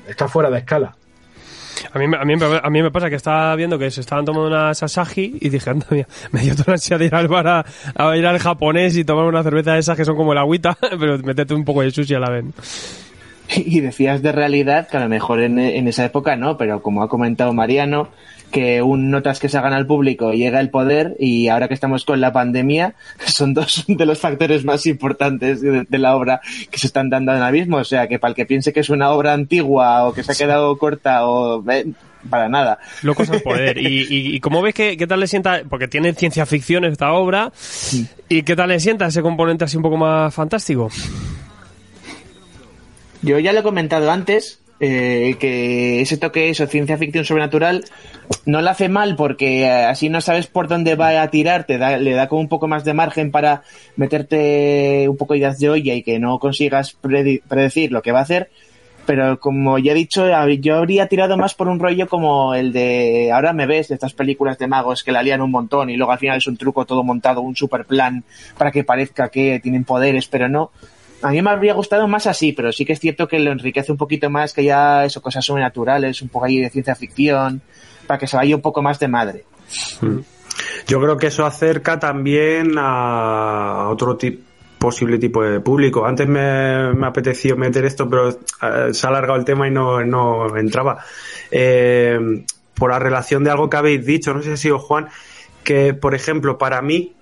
está 0.08 0.28
fuera 0.28 0.52
de 0.52 0.60
escala. 0.60 0.96
A 1.94 2.00
mí, 2.00 2.06
a, 2.06 2.26
mí, 2.26 2.34
a 2.64 2.70
mí 2.70 2.82
me 2.82 2.92
pasa 2.92 3.10
que 3.10 3.16
estaba 3.16 3.56
viendo 3.56 3.78
que 3.78 3.92
se 3.92 4.02
estaban 4.02 4.26
tomando 4.26 4.48
una 4.48 4.74
Sasagi 4.74 5.38
y 5.40 5.50
dije, 5.50 5.70
anda, 5.70 5.86
mira, 5.90 6.08
me 6.32 6.42
dio 6.42 6.56
toda 6.56 6.66
la 6.68 6.74
ansia 6.74 6.98
de 6.98 7.06
ir 7.06 7.16
al 7.16 7.28
bar 7.28 7.48
a, 7.48 7.66
a 7.96 8.18
ir 8.18 8.26
al 8.26 8.40
japonés 8.40 8.96
y 8.98 9.04
tomar 9.04 9.26
una 9.26 9.44
cerveza 9.44 9.74
de 9.74 9.80
esas 9.80 9.98
que 9.98 10.06
son 10.06 10.16
como 10.16 10.32
el 10.34 10.38
agüita, 10.38 10.78
pero 11.00 11.18
meterte 11.20 11.54
un 11.54 11.66
poco 11.66 11.82
de 11.82 11.92
sushi 11.92 12.16
a 12.16 12.20
la 12.20 12.30
vez. 12.30 12.46
Y 13.66 13.82
decías 13.82 14.22
de 14.22 14.32
realidad 14.32 14.88
que 14.88 14.98
a 14.98 15.02
lo 15.02 15.10
mejor 15.10 15.42
en, 15.42 15.60
en 15.60 15.88
esa 15.88 16.06
época 16.06 16.36
no, 16.36 16.58
pero 16.58 16.82
como 16.82 17.04
ha 17.04 17.10
comentado 17.10 17.54
Mariano, 17.54 18.10
que 18.52 18.82
un 18.82 19.10
notas 19.10 19.40
que 19.40 19.50
se 19.50 19.58
hagan 19.58 19.74
al 19.74 19.88
público 19.88 20.34
llega 20.34 20.60
el 20.60 20.70
poder 20.70 21.16
y 21.20 21.48
ahora 21.48 21.68
que 21.68 21.74
estamos 21.74 22.04
con 22.06 22.20
la 22.20 22.34
pandemia 22.34 22.96
son 23.26 23.54
dos 23.54 23.86
de 23.88 24.06
los 24.06 24.20
factores 24.20 24.66
más 24.66 24.86
importantes 24.86 25.62
de, 25.62 25.86
de 25.88 25.98
la 25.98 26.16
obra 26.16 26.42
que 26.70 26.78
se 26.78 26.88
están 26.88 27.10
dando 27.10 27.34
en 27.34 27.42
abismo. 27.42 27.78
O 27.78 27.84
sea 27.84 28.08
que 28.08 28.20
para 28.20 28.30
el 28.30 28.36
que 28.36 28.46
piense 28.46 28.74
que 28.74 28.82
es 28.82 28.90
una 28.90 29.12
obra 29.12 29.34
antigua 29.34 30.06
o 30.08 30.14
que 30.14 30.24
se 30.24 30.34
ha 30.34 30.36
quedado 30.36 30.78
corta 30.78 31.26
o 31.26 31.64
eh, 31.72 31.88
para 32.30 32.50
nada. 32.50 32.80
Locos 33.02 33.30
al 33.30 33.42
poder. 33.44 33.78
Y, 33.78 34.04
y, 34.04 34.36
y 34.36 34.40
cómo 34.40 34.62
ves 34.62 34.76
que 34.76 34.98
qué 34.98 35.08
tal 35.08 35.20
le 35.20 35.28
sienta, 35.28 35.62
porque 35.68 35.88
tiene 35.88 36.14
ciencia 36.14 36.46
ficción 36.46 36.86
esta 36.86 37.14
obra, 37.14 37.52
y 38.30 38.44
qué 38.44 38.56
tal 38.56 38.70
le 38.70 38.80
sienta 38.80 39.08
ese 39.08 39.22
componente 39.22 39.66
así 39.66 39.78
un 39.78 39.84
poco 39.84 39.98
más 39.98 40.34
fantástico. 40.34 40.90
Yo 43.22 43.40
ya 43.40 43.54
lo 43.54 43.60
he 43.60 43.64
comentado 43.64 44.10
antes, 44.10 44.62
eh, 44.80 45.36
que 45.40 46.02
ese 46.02 46.18
toque 46.18 46.50
eso, 46.50 46.66
ciencia 46.66 46.98
ficción 46.98 47.24
sobrenatural, 47.24 47.86
no 48.48 48.62
la 48.62 48.72
hace 48.72 48.90
mal 48.90 49.16
porque 49.16 49.62
eh, 49.62 49.86
así 49.86 50.10
no 50.10 50.22
sabes 50.22 50.48
por 50.48 50.68
dónde 50.68 50.96
va 50.96 51.22
a 51.22 51.30
tirar, 51.30 51.66
te 51.66 51.78
da, 51.78 51.98
le 51.98 52.14
da 52.14 52.28
como 52.28 52.42
un 52.42 52.50
poco 52.50 52.68
más 52.68 52.84
de 52.84 52.96
margen 52.96 53.30
para 53.30 53.62
meterte 53.96 55.08
un 55.08 55.18
poco 55.18 55.34
de 55.34 55.40
ideas 55.40 55.60
de 55.60 55.70
olla 55.70 55.94
y 55.94 56.02
que 56.02 56.18
no 56.18 56.40
consigas 56.40 56.98
predecir 57.00 57.92
lo 57.92 58.02
que 58.02 58.12
va 58.12 58.20
a 58.20 58.24
hacer. 58.24 58.50
Pero 59.06 59.40
como 59.40 59.78
ya 59.78 59.92
he 59.92 59.96
dicho, 59.96 60.28
yo 60.60 60.76
habría 60.76 61.08
tirado 61.08 61.38
más 61.38 61.54
por 61.54 61.68
un 61.68 61.80
rollo 61.80 62.08
como 62.08 62.56
el 62.56 62.72
de 62.72 63.32
Ahora 63.32 63.54
me 63.54 63.66
ves, 63.66 63.90
de 63.90 63.96
estas 63.96 64.14
películas 64.14 64.58
de 64.58 64.68
magos 64.68 65.04
que 65.04 65.12
la 65.12 65.22
lían 65.24 65.42
un 65.42 65.52
montón 65.52 65.90
y 65.90 65.98
luego 65.98 66.12
al 66.12 66.20
final 66.20 66.38
es 66.38 66.48
un 66.48 66.58
truco 66.58 66.86
todo 66.86 67.04
montado, 67.04 67.42
un 67.42 67.56
super 67.56 67.86
plan 67.86 68.24
para 68.58 68.72
que 68.72 68.84
parezca 68.84 69.30
que 69.30 69.60
tienen 69.60 69.84
poderes, 69.84 70.28
pero 70.28 70.50
no. 70.50 70.72
A 71.22 71.30
mí 71.30 71.42
me 71.42 71.50
habría 71.50 71.74
gustado 71.74 72.08
más 72.08 72.28
así, 72.28 72.52
pero 72.52 72.72
sí 72.72 72.86
que 72.86 72.94
es 72.94 73.00
cierto 73.00 73.28
que 73.28 73.40
lo 73.40 73.52
enriquece 73.52 73.92
un 73.92 73.98
poquito 73.98 74.30
más, 74.30 74.54
que 74.54 74.64
ya 74.64 75.06
eso, 75.06 75.22
cosas 75.22 75.46
sobrenaturales, 75.46 76.22
un 76.22 76.30
poco 76.30 76.46
ahí 76.46 76.60
de 76.60 76.70
ciencia 76.70 76.96
ficción, 76.96 77.62
para 78.08 78.18
que 78.18 78.28
se 78.28 78.38
vaya 78.38 78.56
un 78.56 78.62
poco 78.62 78.82
más 78.82 79.00
de 79.00 79.08
madre. 79.08 79.46
Yo 80.88 81.00
creo 81.00 81.18
que 81.18 81.28
eso 81.28 81.46
acerca 81.46 82.00
también 82.00 82.74
a 82.78 83.90
otro 83.90 84.18
tipo 84.18 84.52
posible 84.82 85.20
tipo 85.20 85.44
de 85.44 85.60
público. 85.60 86.08
Antes 86.08 86.28
me, 86.28 86.92
me 86.94 87.06
apeteció 87.06 87.56
meter 87.56 87.86
esto, 87.86 88.10
pero 88.10 88.30
eh, 88.30 88.94
se 88.94 89.06
ha 89.06 89.10
alargado 89.12 89.38
el 89.38 89.46
tema 89.46 89.68
y 89.68 89.72
no, 89.72 90.04
no 90.04 90.58
entraba. 90.58 91.06
Eh, 91.52 92.44
por 92.74 92.90
la 92.90 92.98
relación 92.98 93.44
de 93.44 93.52
algo 93.52 93.70
que 93.70 93.78
habéis 93.78 94.04
dicho, 94.04 94.34
no 94.34 94.42
sé 94.42 94.48
si 94.48 94.54
ha 94.54 94.58
sido 94.58 94.80
Juan, 94.80 95.08
que 95.64 95.94
por 95.94 96.16
ejemplo, 96.16 96.58
para 96.58 96.82
mí, 96.82 97.14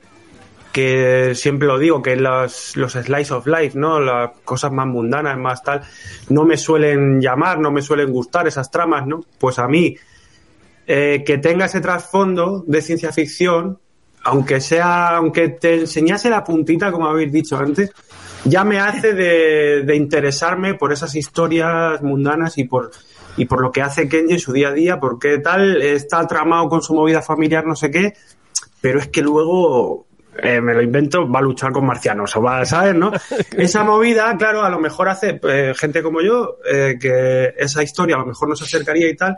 que 0.71 1.33
siempre 1.35 1.67
lo 1.67 1.79
digo, 1.79 2.01
que 2.01 2.15
los, 2.15 2.75
los 2.77 2.93
slice 2.93 3.33
of 3.33 3.47
life, 3.47 3.77
¿no? 3.77 3.99
Las 3.99 4.31
cosas 4.43 4.71
más 4.71 4.87
mundanas, 4.87 5.37
más 5.37 5.63
tal, 5.63 5.81
no 6.29 6.45
me 6.45 6.57
suelen 6.57 7.19
llamar, 7.21 7.59
no 7.59 7.71
me 7.71 7.81
suelen 7.81 8.11
gustar 8.11 8.47
esas 8.47 8.69
tramas, 8.69 9.07
¿no? 9.07 9.23
Pues 9.39 9.57
a 9.59 9.67
mí, 9.67 9.95
eh, 10.85 11.23
que 11.25 11.37
tenga 11.37 11.65
ese 11.65 11.81
trasfondo 11.81 12.63
de 12.67 12.81
ciencia 12.81 13.11
ficción, 13.11 13.79
aunque 14.23 14.61
sea, 14.61 15.15
aunque 15.15 15.49
te 15.49 15.81
enseñase 15.81 16.29
la 16.29 16.43
puntita, 16.43 16.91
como 16.91 17.07
habéis 17.07 17.31
dicho 17.31 17.57
antes, 17.57 17.91
ya 18.45 18.63
me 18.63 18.79
hace 18.79 19.13
de, 19.13 19.83
de 19.83 19.95
interesarme 19.95 20.75
por 20.75 20.93
esas 20.93 21.15
historias 21.15 22.01
mundanas 22.01 22.57
y 22.57 22.65
por, 22.65 22.91
y 23.37 23.45
por 23.45 23.61
lo 23.61 23.71
que 23.71 23.81
hace 23.81 24.07
Kenji 24.07 24.33
en 24.33 24.39
su 24.39 24.53
día 24.53 24.69
a 24.69 24.73
día, 24.73 24.99
porque 24.99 25.39
tal 25.39 25.81
está 25.81 26.25
tramado 26.27 26.69
con 26.69 26.81
su 26.81 26.93
movida 26.93 27.21
familiar, 27.21 27.65
no 27.65 27.75
sé 27.75 27.89
qué, 27.89 28.13
pero 28.81 28.99
es 28.99 29.07
que 29.07 29.21
luego 29.21 30.05
eh, 30.43 30.61
me 30.61 30.73
lo 30.73 30.81
invento, 30.81 31.29
va 31.29 31.39
a 31.39 31.41
luchar 31.41 31.71
con 31.71 31.85
marcianos, 31.85 32.35
o 32.35 32.41
va, 32.41 32.65
¿sabes? 32.65 32.95
¿no? 32.95 33.11
Esa 33.57 33.83
movida, 33.83 34.35
claro, 34.37 34.63
a 34.63 34.69
lo 34.69 34.79
mejor 34.79 35.09
hace 35.09 35.39
eh, 35.43 35.73
gente 35.75 36.01
como 36.01 36.21
yo, 36.21 36.57
eh, 36.65 36.97
que 36.99 37.53
esa 37.57 37.83
historia 37.83 38.15
a 38.15 38.19
lo 38.19 38.25
mejor 38.25 38.49
no 38.49 38.55
se 38.55 38.63
acercaría 38.63 39.09
y 39.09 39.15
tal, 39.15 39.37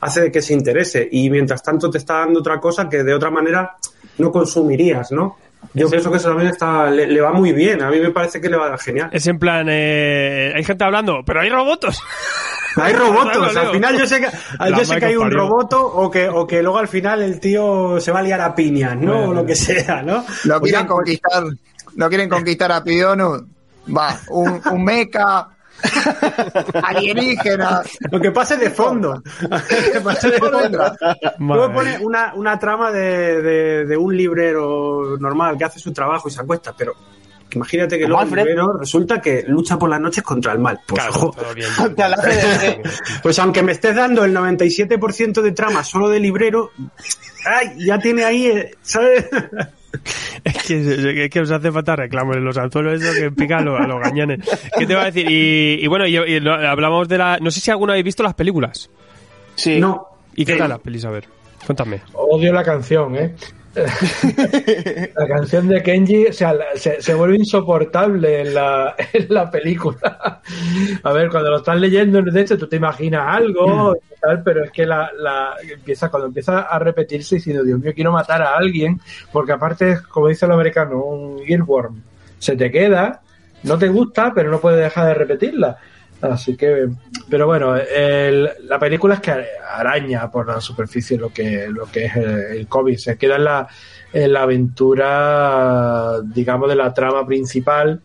hace 0.00 0.22
de 0.22 0.32
que 0.32 0.42
se 0.42 0.54
interese. 0.54 1.08
Y 1.10 1.30
mientras 1.30 1.62
tanto 1.62 1.90
te 1.90 1.98
está 1.98 2.20
dando 2.20 2.40
otra 2.40 2.58
cosa 2.60 2.88
que 2.88 3.02
de 3.02 3.14
otra 3.14 3.30
manera 3.30 3.76
no 4.18 4.30
consumirías, 4.30 5.12
¿no? 5.12 5.36
Yo 5.72 5.88
pienso 5.88 6.10
que 6.10 6.16
eso 6.16 6.28
también 6.28 6.50
está, 6.50 6.90
le, 6.90 7.06
le 7.06 7.20
va 7.20 7.32
muy 7.32 7.52
bien, 7.52 7.80
a 7.82 7.90
mí 7.90 8.00
me 8.00 8.10
parece 8.10 8.40
que 8.40 8.48
le 8.48 8.56
va 8.56 8.76
genial. 8.76 9.08
Es 9.12 9.26
en 9.26 9.38
plan, 9.38 9.66
eh, 9.70 10.52
hay 10.54 10.64
gente 10.64 10.82
hablando, 10.82 11.22
pero 11.24 11.40
hay 11.40 11.48
robots. 11.48 12.02
Hay 12.76 12.92
robotos, 12.94 13.56
al 13.56 13.70
final 13.70 13.98
yo 13.98 14.06
sé 14.06 14.20
que, 14.20 14.28
yo 14.68 14.84
sé 14.84 14.98
que 14.98 15.06
hay 15.06 15.16
un 15.16 15.30
roboto 15.30 15.80
o 15.80 16.10
que, 16.10 16.28
o 16.28 16.46
que 16.46 16.62
luego 16.62 16.78
al 16.78 16.88
final 16.88 17.22
el 17.22 17.38
tío 17.38 18.00
se 18.00 18.10
va 18.10 18.18
a 18.18 18.22
liar 18.22 18.40
a 18.40 18.54
piñas, 18.54 18.96
¿no? 18.96 19.12
Bueno. 19.12 19.30
O 19.30 19.34
lo 19.34 19.46
que 19.46 19.54
sea, 19.54 20.02
¿no? 20.02 20.24
Lo 20.44 20.60
quieren 20.60 20.86
conquistar, 20.86 21.44
lo 21.94 22.08
quieren 22.08 22.28
conquistar 22.28 22.72
a 22.72 22.82
Piono. 22.82 23.46
Va, 23.96 24.18
un, 24.30 24.60
un 24.72 24.84
mecha 24.84 25.46
alienígena. 26.82 27.82
Lo 28.10 28.20
que 28.20 28.30
pase 28.30 28.56
de 28.56 28.70
fondo. 28.70 29.22
Pase 30.04 30.30
de 30.30 30.38
fondo. 30.38 30.78
Luego 31.38 31.72
pone 31.72 31.98
una, 31.98 32.34
una 32.34 32.58
trama 32.58 32.90
de, 32.90 33.42
de, 33.42 33.86
de 33.86 33.96
un 33.96 34.16
librero 34.16 35.16
normal 35.18 35.56
que 35.58 35.64
hace 35.64 35.78
su 35.78 35.92
trabajo 35.92 36.28
y 36.28 36.32
se 36.32 36.40
acuesta, 36.40 36.74
pero 36.76 36.94
imagínate 37.52 37.98
que 37.98 38.06
luego 38.06 38.22
el 38.22 38.28
Alfred. 38.28 38.42
librero 38.44 38.72
resulta 38.78 39.20
que 39.20 39.44
lucha 39.48 39.78
por 39.78 39.90
las 39.90 40.00
noches 40.00 40.22
contra 40.22 40.52
el 40.52 40.58
mal. 40.60 40.80
Pues, 40.86 41.02
Claro, 41.02 41.32
de- 42.24 42.82
pues 43.22 43.38
aunque 43.38 43.62
me 43.62 43.72
estés 43.72 43.94
dando 43.96 44.24
el 44.24 44.34
97% 44.34 45.42
de 45.42 45.52
trama 45.52 45.82
solo 45.82 46.08
de 46.08 46.20
librero, 46.20 46.70
ay, 47.44 47.84
ya 47.86 47.98
tiene 47.98 48.24
ahí, 48.24 48.46
eh, 48.46 48.74
¿sabes? 48.82 49.26
Es 50.44 50.62
que, 50.66 51.24
es 51.24 51.30
que 51.30 51.40
os 51.40 51.50
hace 51.50 51.70
falta 51.72 51.96
reclamos 51.96 52.36
en 52.36 52.44
los 52.44 52.56
anzuelos 52.56 53.02
eso 53.02 53.12
que 53.12 53.30
pica 53.30 53.58
a 53.58 53.62
los, 53.62 53.78
a 53.80 53.86
los 53.86 54.00
gañanes. 54.00 54.38
¿Qué 54.78 54.86
te 54.86 54.94
va 54.94 55.02
a 55.02 55.04
decir? 55.06 55.30
Y, 55.30 55.78
y 55.82 55.86
bueno, 55.88 56.06
y, 56.06 56.16
y 56.16 56.40
lo- 56.40 56.54
hablamos 56.54 57.08
de 57.08 57.18
la... 57.18 57.38
No 57.40 57.50
sé 57.50 57.60
si 57.60 57.70
alguno 57.70 57.92
habéis 57.92 58.04
visto 58.04 58.22
las 58.22 58.34
películas. 58.34 58.88
Sí. 59.56 59.80
No. 59.80 60.06
¿Y 60.36 60.44
qué 60.44 60.52
Sí. 60.52 60.58
tal 60.58 60.68
las 60.70 60.78
pelis? 60.78 61.04
A 61.04 61.10
ver, 61.10 61.24
cuéntame. 61.66 62.00
Odio 62.14 62.52
la 62.52 62.62
canción, 62.64 63.16
¿eh? 63.16 63.34
la 65.16 65.28
canción 65.28 65.68
de 65.68 65.80
Kenji 65.80 66.26
o 66.26 66.32
sea, 66.32 66.56
se, 66.74 67.00
se 67.00 67.14
vuelve 67.14 67.36
insoportable 67.36 68.40
en 68.40 68.54
la, 68.54 68.96
en 69.12 69.26
la 69.28 69.50
película. 69.50 70.40
A 71.02 71.12
ver, 71.12 71.30
cuando 71.30 71.50
lo 71.50 71.58
estás 71.58 71.78
leyendo, 71.78 72.20
de 72.20 72.40
hecho, 72.40 72.58
tú 72.58 72.66
te 72.66 72.76
imaginas 72.76 73.36
algo, 73.36 73.96
tal, 74.20 74.42
pero 74.42 74.64
es 74.64 74.72
que 74.72 74.86
la, 74.86 75.10
la 75.16 75.54
empieza 75.62 76.08
cuando 76.08 76.26
empieza 76.28 76.62
a 76.62 76.78
repetirse 76.80 77.36
diciendo, 77.36 77.62
Dios 77.62 77.78
mío, 77.78 77.92
quiero 77.94 78.12
matar 78.12 78.42
a 78.42 78.56
alguien, 78.56 79.00
porque 79.32 79.52
aparte, 79.52 79.92
es, 79.92 80.00
como 80.02 80.28
dice 80.28 80.46
el 80.46 80.52
americano, 80.52 81.04
un 81.04 81.40
earworm. 81.46 82.02
Se 82.38 82.56
te 82.56 82.70
queda, 82.70 83.20
no 83.62 83.78
te 83.78 83.88
gusta, 83.88 84.32
pero 84.34 84.50
no 84.50 84.60
puedes 84.60 84.80
dejar 84.80 85.06
de 85.08 85.14
repetirla. 85.14 85.78
Así 86.22 86.56
que, 86.56 86.88
pero 87.30 87.46
bueno, 87.46 87.76
el- 87.76 88.50
la 88.64 88.78
película 88.78 89.14
es 89.14 89.20
que 89.20 89.32
araña 89.70 90.30
por 90.30 90.46
la 90.46 90.60
superficie 90.60 91.16
lo 91.16 91.30
que, 91.32 91.68
lo 91.68 91.86
que 91.86 92.04
es 92.06 92.16
el, 92.16 92.28
el 92.58 92.66
cómic. 92.68 92.98
Se 92.98 93.16
queda 93.16 93.36
en 93.36 93.44
la, 93.44 93.68
en 94.12 94.32
la 94.32 94.42
aventura, 94.42 96.20
digamos, 96.22 96.68
de 96.68 96.76
la 96.76 96.92
trama 96.92 97.26
principal 97.26 98.00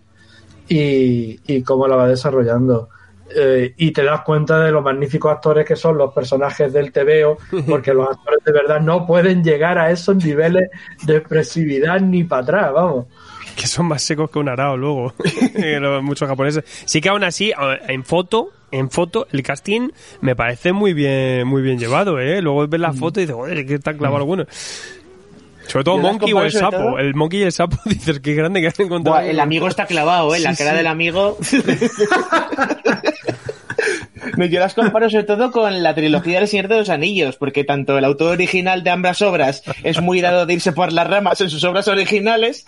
y, 0.68 1.40
y 1.46 1.62
cómo 1.64 1.88
la 1.88 1.96
va 1.98 2.08
desarrollando. 2.08 2.90
Eh, 3.36 3.74
y 3.78 3.92
te 3.92 4.04
das 4.04 4.22
cuenta 4.22 4.60
de 4.64 4.72
los 4.72 4.84
magníficos 4.84 5.32
actores 5.32 5.66
que 5.66 5.76
son 5.76 5.98
los 5.98 6.14
personajes 6.14 6.72
del 6.72 6.92
TVO, 6.92 7.38
porque 7.68 7.94
los 7.94 8.08
actores 8.10 8.44
de 8.46 8.52
verdad 8.52 8.80
no 8.80 9.06
pueden 9.06 9.44
llegar 9.44 9.78
a 9.78 9.92
esos 9.92 10.16
niveles 10.24 10.70
de 11.04 11.18
expresividad 11.18 12.00
ni 12.02 12.24
para 12.24 12.44
atrás, 12.44 12.74
vamos. 12.74 13.06
Que 13.62 13.68
son 13.68 13.86
más 13.88 14.02
secos 14.04 14.30
que 14.30 14.40
un 14.40 14.50
arao 14.50 14.76
luego. 14.78 15.14
Muchos 16.02 16.28
japoneses. 16.28 16.64
Sí 16.86 17.00
que 17.02 17.10
aún 17.10 17.24
así, 17.24 17.54
en 17.88 18.04
foto, 18.04 18.50
en 18.72 18.90
foto, 18.92 19.28
el 19.32 19.44
casting 19.44 19.90
me 20.22 20.36
parece 20.36 20.74
muy 20.74 20.94
bien, 20.94 21.48
muy 21.48 21.62
bien 21.62 21.80
llevado, 21.80 22.20
¿eh? 22.20 22.42
Luego 22.42 22.68
ves 22.68 22.80
la 22.82 22.92
foto 22.94 23.20
y 23.20 23.24
dices, 23.24 23.36
joder, 23.36 23.66
que 23.66 23.76
está 23.76 23.94
clavado 23.94 24.26
bueno. 24.26 24.46
Sobre 25.68 25.84
todo 25.84 25.98
Monkey 25.98 26.32
o 26.34 26.44
el 26.44 26.52
sapo. 26.52 26.78
todo- 26.78 27.00
El 27.00 27.16
Monkey 27.16 27.40
y 27.40 27.44
el 27.44 27.52
sapo 27.52 27.78
dices, 27.86 28.20
qué 28.20 28.34
grande 28.36 28.62
que 28.62 28.68
han 28.68 28.74
encontrado. 28.78 29.18
Buah, 29.20 29.28
el 29.30 29.40
amigo 29.40 29.68
está 29.68 29.86
clavado, 29.88 30.36
¿eh? 30.36 30.40
La 30.40 30.56
cara 30.56 30.72
sí. 30.72 30.78
del 30.78 30.88
amigo. 30.88 31.38
No, 34.38 34.46
Yo 34.46 34.60
las 34.60 34.74
comparo 34.74 35.10
sobre 35.10 35.24
todo 35.24 35.52
con 35.52 35.84
la 35.84 35.96
trilogía 35.96 36.40
del 36.40 36.48
Señor 36.48 36.68
de 36.68 36.78
los 36.78 36.90
Anillos, 36.90 37.38
porque 37.38 37.64
tanto 37.64 37.98
el 37.98 38.06
autor 38.06 38.34
original 38.34 38.84
de 38.84 38.90
ambas 38.90 39.22
obras 39.22 39.64
es 39.84 40.02
muy 40.02 40.22
dado 40.22 40.46
de 40.46 40.54
irse 40.54 40.72
por 40.72 40.92
las 40.92 41.08
ramas 41.08 41.42
en 41.42 41.50
sus 41.50 41.64
obras 41.64 41.88
originales, 41.88 42.66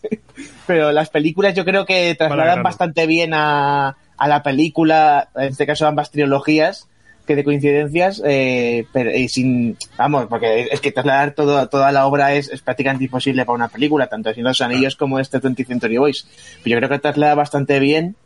pero 0.66 0.92
las 0.92 1.10
películas 1.10 1.54
yo 1.54 1.64
creo 1.64 1.86
que 1.86 1.94
Vale, 1.94 2.14
trasladan 2.16 2.62
bastante 2.62 3.06
bien 3.06 3.34
a, 3.34 3.96
a 4.16 4.28
la 4.28 4.42
película, 4.42 5.28
en 5.34 5.48
este 5.48 5.66
caso 5.66 5.86
ambas 5.86 6.10
trilogías, 6.10 6.88
que 7.26 7.36
de 7.36 7.44
coincidencias, 7.44 8.22
eh, 8.24 8.86
pero 8.92 9.10
y 9.14 9.28
sin, 9.28 9.76
vamos, 9.96 10.26
porque 10.28 10.68
es 10.70 10.80
que 10.80 10.92
trasladar 10.92 11.32
todo, 11.32 11.68
toda 11.68 11.90
la 11.92 12.06
obra 12.06 12.34
es, 12.34 12.48
es 12.50 12.60
prácticamente 12.62 13.04
imposible 13.04 13.44
para 13.44 13.56
una 13.56 13.68
película, 13.68 14.06
tanto 14.08 14.32
de 14.32 14.42
los 14.42 14.60
Anillos 14.60 14.96
como 14.96 15.18
este 15.18 15.40
20th 15.40 15.66
Century 15.66 15.96
Boys. 15.96 16.26
Pero 16.62 16.74
yo 16.74 16.78
creo 16.78 16.88
que 16.90 16.98
traslada 16.98 17.34
bastante 17.34 17.78
bien 17.80 18.16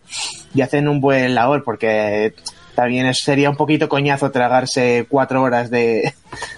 y 0.54 0.62
hacen 0.62 0.88
un 0.88 1.00
buen 1.00 1.34
labor, 1.34 1.62
porque 1.64 2.34
también 2.74 3.06
es- 3.06 3.18
sería 3.24 3.50
un 3.50 3.56
poquito 3.56 3.88
coñazo 3.88 4.30
tragarse 4.30 5.04
cuatro 5.08 5.42
horas 5.42 5.68
de, 5.70 6.12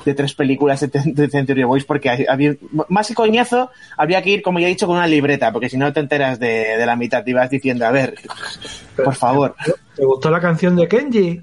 de 0.04 0.14
tres 0.14 0.34
películas 0.34 0.80
de, 0.80 0.90
de 1.04 1.28
Century 1.30 1.64
Boys, 1.64 1.84
porque 1.84 2.26
había- 2.28 2.56
más 2.88 3.08
que 3.08 3.14
coñazo, 3.14 3.70
habría 3.96 4.20
que 4.22 4.30
ir, 4.30 4.42
como 4.42 4.58
ya 4.60 4.66
he 4.66 4.70
dicho, 4.70 4.86
con 4.86 4.96
una 4.96 5.06
libreta, 5.06 5.50
porque 5.52 5.68
si 5.70 5.76
no 5.78 5.92
te 5.92 6.00
enteras 6.00 6.38
de, 6.38 6.76
de 6.76 6.86
la 6.86 6.96
mitad, 6.96 7.24
te 7.24 7.30
ibas 7.30 7.48
diciendo, 7.50 7.86
a 7.86 7.90
ver, 7.90 8.14
por 9.02 9.14
favor. 9.14 9.54
¿Te 9.96 10.04
gustó 10.04 10.30
la 10.30 10.40
canción 10.40 10.76
de 10.76 10.88
Kenji? 10.88 11.40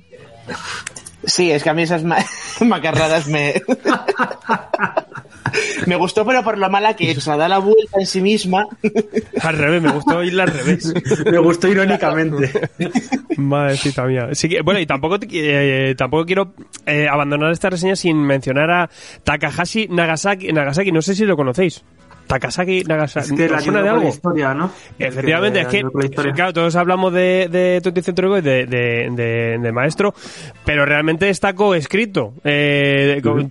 Sí, 1.23 1.51
es 1.51 1.63
que 1.63 1.69
a 1.69 1.73
mí 1.73 1.83
esas 1.83 2.03
ma- 2.03 2.23
macarradas 2.61 3.27
me... 3.27 3.61
me 5.87 5.95
gustó, 5.95 6.25
pero 6.25 6.43
por 6.43 6.57
lo 6.57 6.69
mala 6.69 6.95
que 6.95 7.11
es, 7.11 7.17
o 7.17 7.21
sea, 7.21 7.37
da 7.37 7.47
la 7.49 7.57
vuelta 7.59 7.99
en 7.99 8.05
sí 8.05 8.21
misma. 8.21 8.67
Al 9.41 9.57
revés, 9.57 9.81
me 9.81 9.91
gustó 9.91 10.17
oírla 10.17 10.43
al 10.43 10.49
revés. 10.51 10.93
Me 11.25 11.37
gustó 11.39 11.67
irónicamente. 11.67 12.69
Madrecita 13.37 14.05
mía. 14.05 14.29
Sí 14.33 14.49
que- 14.49 14.61
bueno, 14.61 14.79
y 14.79 14.85
tampoco, 14.85 15.19
te- 15.19 15.27
eh, 15.91 15.95
tampoco 15.95 16.25
quiero 16.25 16.53
eh, 16.85 17.07
abandonar 17.09 17.51
esta 17.51 17.69
reseña 17.69 17.95
sin 17.95 18.17
mencionar 18.17 18.69
a 18.71 18.89
Takahashi 19.23 19.87
Nagasaki. 19.89 20.51
Nagasaki, 20.53 20.91
no 20.91 21.01
sé 21.01 21.15
si 21.15 21.25
lo 21.25 21.35
conocéis. 21.35 21.83
Takasaki 22.27 22.83
Nagasaki. 22.83 23.25
Es 23.33 23.33
que 23.33 23.49
la 23.49 23.57
¿Os 23.57 23.63
suena 23.63 23.79
de 23.81 23.85
la 23.85 23.91
algo? 23.93 24.09
historia, 24.09 24.53
¿no? 24.53 24.69
Efectivamente, 24.99 25.61
es 25.61 25.67
que, 25.67 25.83
claro, 26.33 26.53
todos 26.53 26.75
hablamos 26.75 27.13
de, 27.13 27.47
de 27.49 27.81
20th 27.81 28.01
Century 28.03 28.27
Boys, 28.27 28.43
de, 28.43 28.65
de, 28.65 29.09
de- 29.11 29.57
de 29.57 29.71
maestro, 29.71 30.13
pero 30.65 30.85
realmente 30.85 31.29
está 31.29 31.53
coescrito. 31.53 32.33
Eh, 32.43 33.21
con, 33.23 33.49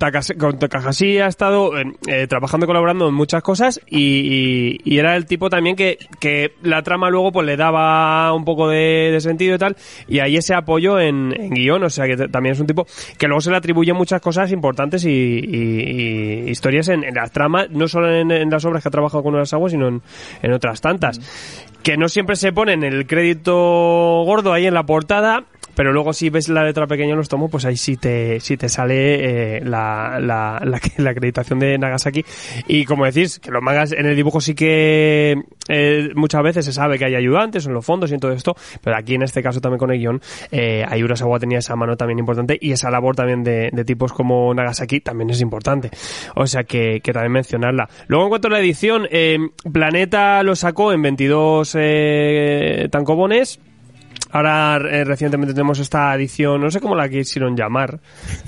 Takahashi 0.59 1.19
ha 1.19 1.27
estado 1.27 1.73
eh, 1.79 2.27
trabajando 2.29 2.65
y 2.65 2.69
colaborando 2.69 3.09
en 3.09 3.15
muchas 3.15 3.43
cosas 3.43 3.81
y, 3.89 3.99
y- 3.99 4.81
y 4.95 4.99
era 4.99 5.17
el 5.17 5.27
tipo 5.27 5.49
también 5.51 5.77
que, 5.77 5.99
que 6.21 6.53
la 6.63 6.83
trama 6.83 7.11
luego 7.11 7.33
pues 7.33 7.47
le 7.47 7.57
daba 7.57 8.33
un 8.35 8.45
poco 8.45 8.69
de, 8.69 9.11
de 9.13 9.21
sentido 9.21 9.55
y 9.55 9.59
tal, 9.59 9.77
y 10.09 10.19
ahí 10.21 10.37
ese 10.37 10.55
apoyo 10.55 10.99
en, 11.01 11.33
en 11.39 11.51
guion, 11.51 11.83
o 11.83 11.91
sea 11.91 12.07
que 12.07 12.17
también 12.29 12.53
es 12.55 12.61
un 12.61 12.67
tipo 12.67 12.87
que 13.19 13.27
luego 13.27 13.41
se 13.41 13.51
le 13.51 13.57
atribuye 13.57 13.93
muchas 13.93 14.21
cosas 14.21 14.53
importantes 14.53 15.05
y, 15.05 15.11
y- 15.11 16.45
y 16.47 16.51
historias 16.51 16.89
en, 16.89 17.05
en 17.05 17.15
las 17.15 17.31
tramas, 17.33 17.71
no 17.71 17.89
solo 17.89 18.13
en, 18.15 18.31
en 18.31 18.51
las 18.51 18.65
obras 18.67 18.83
que 18.83 18.89
ha 18.89 18.93
trabajado 18.93 19.23
con 19.23 19.35
Urasawa, 19.35 19.71
sino 19.71 19.89
en, 19.89 20.03
en 20.43 20.53
otras 20.53 20.81
tantas. 20.81 21.21
Que 21.83 21.97
no 21.97 22.09
siempre 22.09 22.37
se 22.37 22.53
pone 22.53 22.73
en 22.73 22.85
el 22.85 23.07
crédito 23.07 23.55
gordo 24.25 24.53
ahí 24.53 24.67
en 24.67 24.75
la 24.75 24.85
portada, 24.85 25.45
pero 25.75 25.93
luego 25.93 26.13
si 26.13 26.31
ves 26.31 26.49
la 26.49 26.65
letra 26.65 26.87
pequeña 26.87 27.13
en 27.13 27.19
los 27.19 27.29
tomos, 27.29 27.51
pues 27.51 27.65
ahí 27.65 27.77
sí 27.77 27.97
te, 27.97 28.41
sí 28.41 28.57
te 28.57 28.69
sale 28.69 29.57
eh, 29.57 29.61
la, 29.65 30.19
la, 30.21 30.61
la, 30.65 30.81
la 30.99 31.11
acreditación 31.11 31.59
de 31.59 31.79
Nagasaki. 31.79 32.25
Y 32.69 32.85
como 32.85 33.05
decís, 33.05 33.39
que 33.39 33.51
los 33.51 33.63
mangas 33.63 33.93
en 33.93 34.07
el 34.07 34.17
dibujo 34.17 34.41
sí 34.41 34.55
que 34.55 35.43
eh, 35.69 36.11
muchas 36.15 36.43
veces 36.43 36.65
se 36.65 36.73
sabe 36.73 36.99
que 36.99 37.05
hay 37.05 37.15
ayudantes 37.15 37.67
en 37.67 37.75
los 37.75 37.85
fondos 37.85 38.11
y 38.11 38.15
en 38.15 38.21
todo 38.21 38.33
esto, 38.33 38.55
pero 38.83 38.97
aquí 38.97 39.15
en 39.15 39.23
este 39.23 39.43
caso 39.43 39.61
también 39.61 39.79
con 39.79 39.91
el 39.91 39.99
guion, 39.99 40.21
eh, 40.51 40.85
ahí 40.89 41.03
Urasawa 41.03 41.39
tenía 41.39 41.59
esa 41.59 41.77
mano 41.77 41.97
también 41.97 42.19
importante 42.19 42.59
y 42.61 42.73
esa 42.73 42.91
labor 42.91 43.17
también 43.17 43.43
de, 43.43 43.71
de 43.73 43.85
tipos 43.85 44.13
como 44.13 44.53
Nagasaki 44.55 45.01
también 45.01 45.31
es 45.31 45.41
importante. 45.41 45.91
O 46.35 46.47
sea 46.47 46.65
que, 46.65 47.01
que 47.01 47.13
también 47.13 47.33
mencionarla. 47.33 47.89
Luego 48.09 48.25
en 48.25 48.31
cuanto 48.31 48.49
a 48.49 48.51
la 48.53 48.61
edición, 48.61 49.07
eh, 49.11 49.39
Planeta 49.73 50.43
lo 50.43 50.57
sacó 50.57 50.93
en 50.93 51.03
22 51.03 51.77
eh, 51.79 52.89
tancobones. 52.91 53.61
Ahora 54.37 54.77
eh, 54.77 55.03
recientemente 55.03 55.55
tenemos 55.55 55.79
esta 55.79 56.15
edición, 56.15 56.61
no 56.61 56.71
sé 56.71 56.79
cómo 56.79 56.95
la 56.95 57.09
quisieron 57.09 57.57
llamar, 57.57 58.01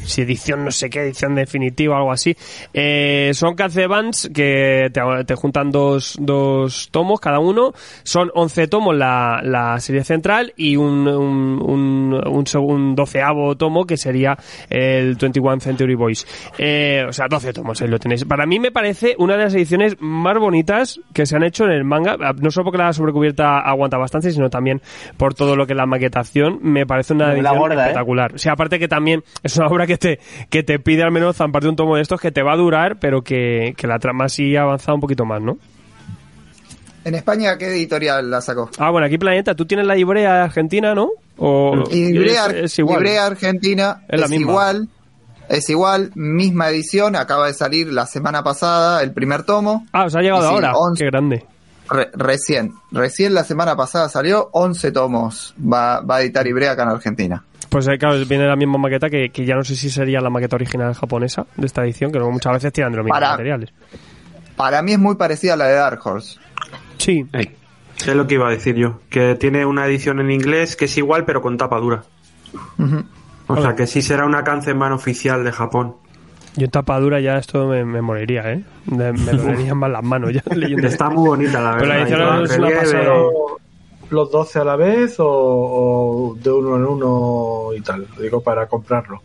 si 0.05 0.21
edición 0.21 0.63
no 0.63 0.71
sé 0.71 0.91
qué, 0.91 1.01
edición 1.01 1.35
definitiva 1.35 1.97
algo 1.97 2.13
así. 2.13 2.37
Eh, 2.75 3.31
son 3.33 3.57
Bands 3.57 4.31
que 4.35 4.91
te, 4.93 5.01
te 5.25 5.35
juntan 5.35 5.71
dos, 5.71 6.19
dos 6.21 6.91
tomos 6.91 7.21
cada 7.21 7.39
uno, 7.39 7.73
son 8.03 8.31
11 8.35 8.69
tomos 8.69 8.95
la, 8.95 9.41
la 9.43 9.81
serie 9.81 10.05
central 10.05 10.53
y 10.59 10.77
un, 10.77 11.09
un, 11.09 12.13
un, 12.13 12.95
doceavo 12.95 13.57
tomo 13.57 13.87
que 13.87 13.97
sería 13.97 14.37
el 14.69 15.15
21 15.15 15.61
Century 15.61 15.95
Boys. 15.95 16.27
Eh, 16.59 17.07
o 17.09 17.15
sea, 17.15 17.29
12 17.31 17.55
tomos, 17.55 17.81
ahí 17.81 17.89
lo 17.89 17.99
tenéis. 17.99 18.27
Para 18.27 18.45
mí 18.45 18.59
me 18.59 18.73
parece 18.73 19.15
una 19.19 19.39
de 19.39 19.45
las 19.45 19.55
ediciones 19.55 19.97
más 20.01 20.37
bonitas 20.39 21.01
que 21.15 21.25
se 21.25 21.35
han 21.35 21.45
hecho 21.45 21.65
en 21.65 21.71
el 21.71 21.85
manga, 21.85 22.19
no 22.35 22.51
solo 22.51 22.65
porque 22.65 22.77
la 22.79 22.93
sobrecubierta 22.93 23.61
aguanta 23.61 23.97
bastante, 23.97 24.31
sino 24.33 24.51
también 24.51 24.83
por 25.17 25.33
todo 25.33 25.57
lo 25.57 25.67
que 25.67 25.78
la 25.79 25.87
maquetación, 25.87 26.59
me 26.63 26.85
parece 26.85 27.15
una 27.15 27.33
edición 27.33 27.57
gorda, 27.59 27.75
¿eh? 27.77 27.81
espectacular. 27.87 28.35
O 28.35 28.39
sea, 28.39 28.53
aparte 28.53 28.79
que 28.79 28.89
también 28.89 29.25
es 29.43 29.57
una 29.57 29.69
obra 29.69 29.87
que 29.87 29.97
te, 29.97 30.19
que 30.51 30.63
te 30.63 30.79
pide 30.79 31.03
al 31.03 31.11
menos 31.13 31.37
zamparte 31.37 31.69
un 31.69 31.77
tomo 31.77 31.97
de 31.97 32.03
estos 32.03 32.21
que 32.21 32.31
te 32.31 32.43
va 32.43 32.53
a 32.53 32.57
durar, 32.57 32.99
pero 33.01 33.23
que, 33.23 33.73
que 33.77 33.87
la 33.87 33.99
trama 33.99 34.29
sí 34.29 34.55
ha 34.57 34.63
avanzado 34.63 34.95
un 34.97 35.01
poquito 35.01 35.25
más, 35.25 35.41
¿no? 35.41 35.57
En 37.05 37.15
España, 37.15 37.57
¿qué 37.57 37.69
editorial 37.69 38.31
la 38.31 38.41
sacó? 38.43 38.69
Ah, 38.79 38.91
bueno, 38.91 39.07
aquí 39.07 39.17
Planeta, 39.17 39.55
tú 39.55 39.65
tienes 39.65 39.87
la 39.87 39.97
Ibrea 39.97 40.45
Argentina, 40.45 40.95
¿no? 40.95 41.09
O, 41.39 41.85
Y 41.91 42.15
Ibrea, 42.15 42.47
es, 42.47 42.55
es 42.73 42.79
igual. 42.81 42.99
Ibrea 42.99 43.27
Argentina 43.27 44.03
Es 44.09 44.19
la 44.21 44.27
es, 44.27 44.31
misma. 44.31 44.51
igual. 44.51 44.89
Es 45.49 45.71
igual, 45.71 46.11
misma 46.15 46.69
edición, 46.69 47.17
acaba 47.17 47.47
de 47.47 47.55
salir 47.55 47.91
la 47.91 48.05
semana 48.05 48.43
pasada 48.43 49.03
el 49.03 49.13
primer 49.13 49.45
tomo. 49.45 49.87
Ah, 49.93 50.05
os 50.05 50.15
ha 50.15 50.21
llegado 50.21 50.43
Y 50.43 50.49
sí, 50.49 50.55
ahora. 50.55 50.73
11. 50.77 51.03
Qué 51.03 51.11
grande. 51.11 51.45
Re- 51.91 52.11
recién, 52.15 52.75
recién 52.93 53.35
la 53.35 53.45
semana 53.45 53.75
pasada 53.77 54.09
salió, 54.09 54.49
11 54.53 54.93
tomos 54.93 55.55
va, 55.61 56.01
va 56.01 56.17
a 56.17 56.23
editar 56.23 56.47
Ibrea 56.47 56.73
acá 56.73 56.83
en 56.85 56.89
Argentina. 56.91 57.45
Pues 57.71 57.87
claro, 57.99 58.17
viene 58.27 58.47
la 58.47 58.57
misma 58.57 58.79
maqueta 58.79 59.11
que, 59.11 59.29
que 59.31 59.45
ya 59.45 59.55
no 59.55 59.63
sé 59.65 59.75
si 59.77 59.91
sería 59.91 60.21
la 60.21 60.31
maqueta 60.31 60.57
original 60.57 60.95
japonesa 60.95 61.47
de 61.57 61.67
esta 61.67 61.83
edición, 61.85 62.11
que 62.13 62.19
luego 62.19 62.33
muchas 62.33 62.53
veces 62.55 62.73
tiran 62.73 62.93
de 62.93 62.97
los 62.99 63.05
mismos 63.05 63.19
Para- 63.21 63.31
materiales. 63.33 63.71
Para 64.57 64.83
mí 64.83 64.93
es 64.93 64.99
muy 64.99 65.15
parecida 65.17 65.55
a 65.55 65.57
la 65.57 65.67
de 65.67 65.75
Dark 65.75 66.01
Horse. 66.05 66.39
Sí, 66.97 67.27
Es 67.33 68.07
lo 68.15 68.27
que 68.27 68.35
iba 68.35 68.49
a 68.49 68.51
decir 68.51 68.75
yo. 68.75 69.01
Que 69.11 69.35
tiene 69.37 69.65
una 69.67 69.87
edición 69.87 70.19
en 70.21 70.31
inglés 70.31 70.75
que 70.77 70.87
es 70.87 70.99
igual, 70.99 71.25
pero 71.25 71.43
con 71.43 71.57
tapa 71.57 71.79
dura. 71.79 72.03
O 73.47 73.61
sea 73.63 73.75
que 73.77 73.87
sí 73.87 74.03
será 74.03 74.25
una 74.27 74.45
Kanzenban 74.45 74.93
oficial 74.93 75.45
de 75.45 75.53
Japón. 75.53 75.95
Yo 76.59 76.65
en 76.67 76.71
tapadura 76.71 77.21
ya 77.21 77.39
esto 77.39 77.67
me, 77.67 77.85
me 77.85 78.03
moriría, 78.03 78.53
¿eh? 78.53 78.63
Me, 78.87 79.13
me 79.13 79.33
dolerían 79.33 79.79
más 79.79 79.91
las 79.91 80.03
manos 80.03 80.33
ya 80.33 80.43
leyendo. 80.55 80.87
Está 80.87 81.09
muy 81.09 81.29
bonita 81.29 81.61
la 81.61 81.77
Pero 81.79 81.87
la 81.87 81.97
verdad. 82.05 82.41
edición 82.83 83.09
los 84.11 84.31
12 84.33 84.59
a 84.61 84.65
la 84.65 84.77
vez 84.77 85.21
o, 85.21 85.27
o 85.29 86.35
de 86.43 86.51
uno 86.51 86.77
en 86.77 86.85
uno 86.85 87.75
y 87.77 87.81
tal. 87.83 88.07
Lo 88.17 88.23
digo 88.23 88.41
para 88.43 88.67
comprarlo. 88.67 89.21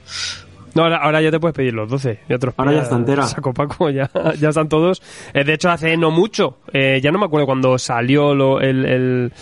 No, 0.75 0.83
ahora, 0.83 0.97
ahora 0.97 1.21
ya 1.21 1.29
te 1.31 1.39
puedes 1.39 1.55
pedir 1.55 1.73
los 1.73 1.87
12. 1.87 2.19
Ya 2.27 2.37
te 2.39 2.47
los 2.47 2.55
Ahora 2.57 2.73
ya 2.73 2.81
está 2.81 2.95
entera. 2.95 3.23
Saco 3.27 3.53
Paco, 3.53 3.89
ya, 3.91 4.09
ya 4.39 4.49
están 4.49 4.67
todos. 4.69 5.01
Eh, 5.33 5.43
de 5.43 5.53
hecho, 5.53 5.69
hace 5.69 5.95
no 5.97 6.09
mucho, 6.11 6.57
eh, 6.73 6.99
ya 7.01 7.11
no 7.11 7.19
me 7.19 7.25
acuerdo 7.25 7.45
cuando 7.45 7.77
salió 7.77 8.33
lo- 8.33 8.59
el, 8.59 8.83
el, 8.85 9.33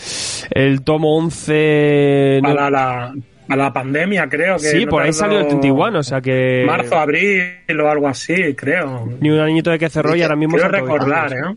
el 0.51 0.81
tomo 0.83 1.17
11. 1.17 2.39
no- 2.43 2.49
Para 2.49 2.69
la, 2.69 3.13
para 3.51 3.63
la 3.63 3.73
pandemia, 3.73 4.27
creo 4.27 4.55
que. 4.55 4.63
sí, 4.63 4.85
no 4.85 4.91
por 4.91 5.03
ahí 5.03 5.13
salió 5.13 5.39
el 5.39 5.45
21, 5.47 5.99
o 5.99 6.03
sea 6.03 6.21
que. 6.21 6.63
Marzo, 6.65 6.97
abril 6.97 7.79
o 7.79 7.89
algo 7.89 8.07
así, 8.07 8.55
creo. 8.55 9.09
Ni 9.19 9.29
un 9.29 9.39
añito 9.39 9.69
de 9.71 9.79
que 9.79 9.89
cerró 9.89 10.15
y 10.15 10.21
ahora 10.21 10.35
mismo. 10.35 10.55
Quiero 10.55 10.71
recordar. 10.71 11.33
¿eh? 11.33 11.55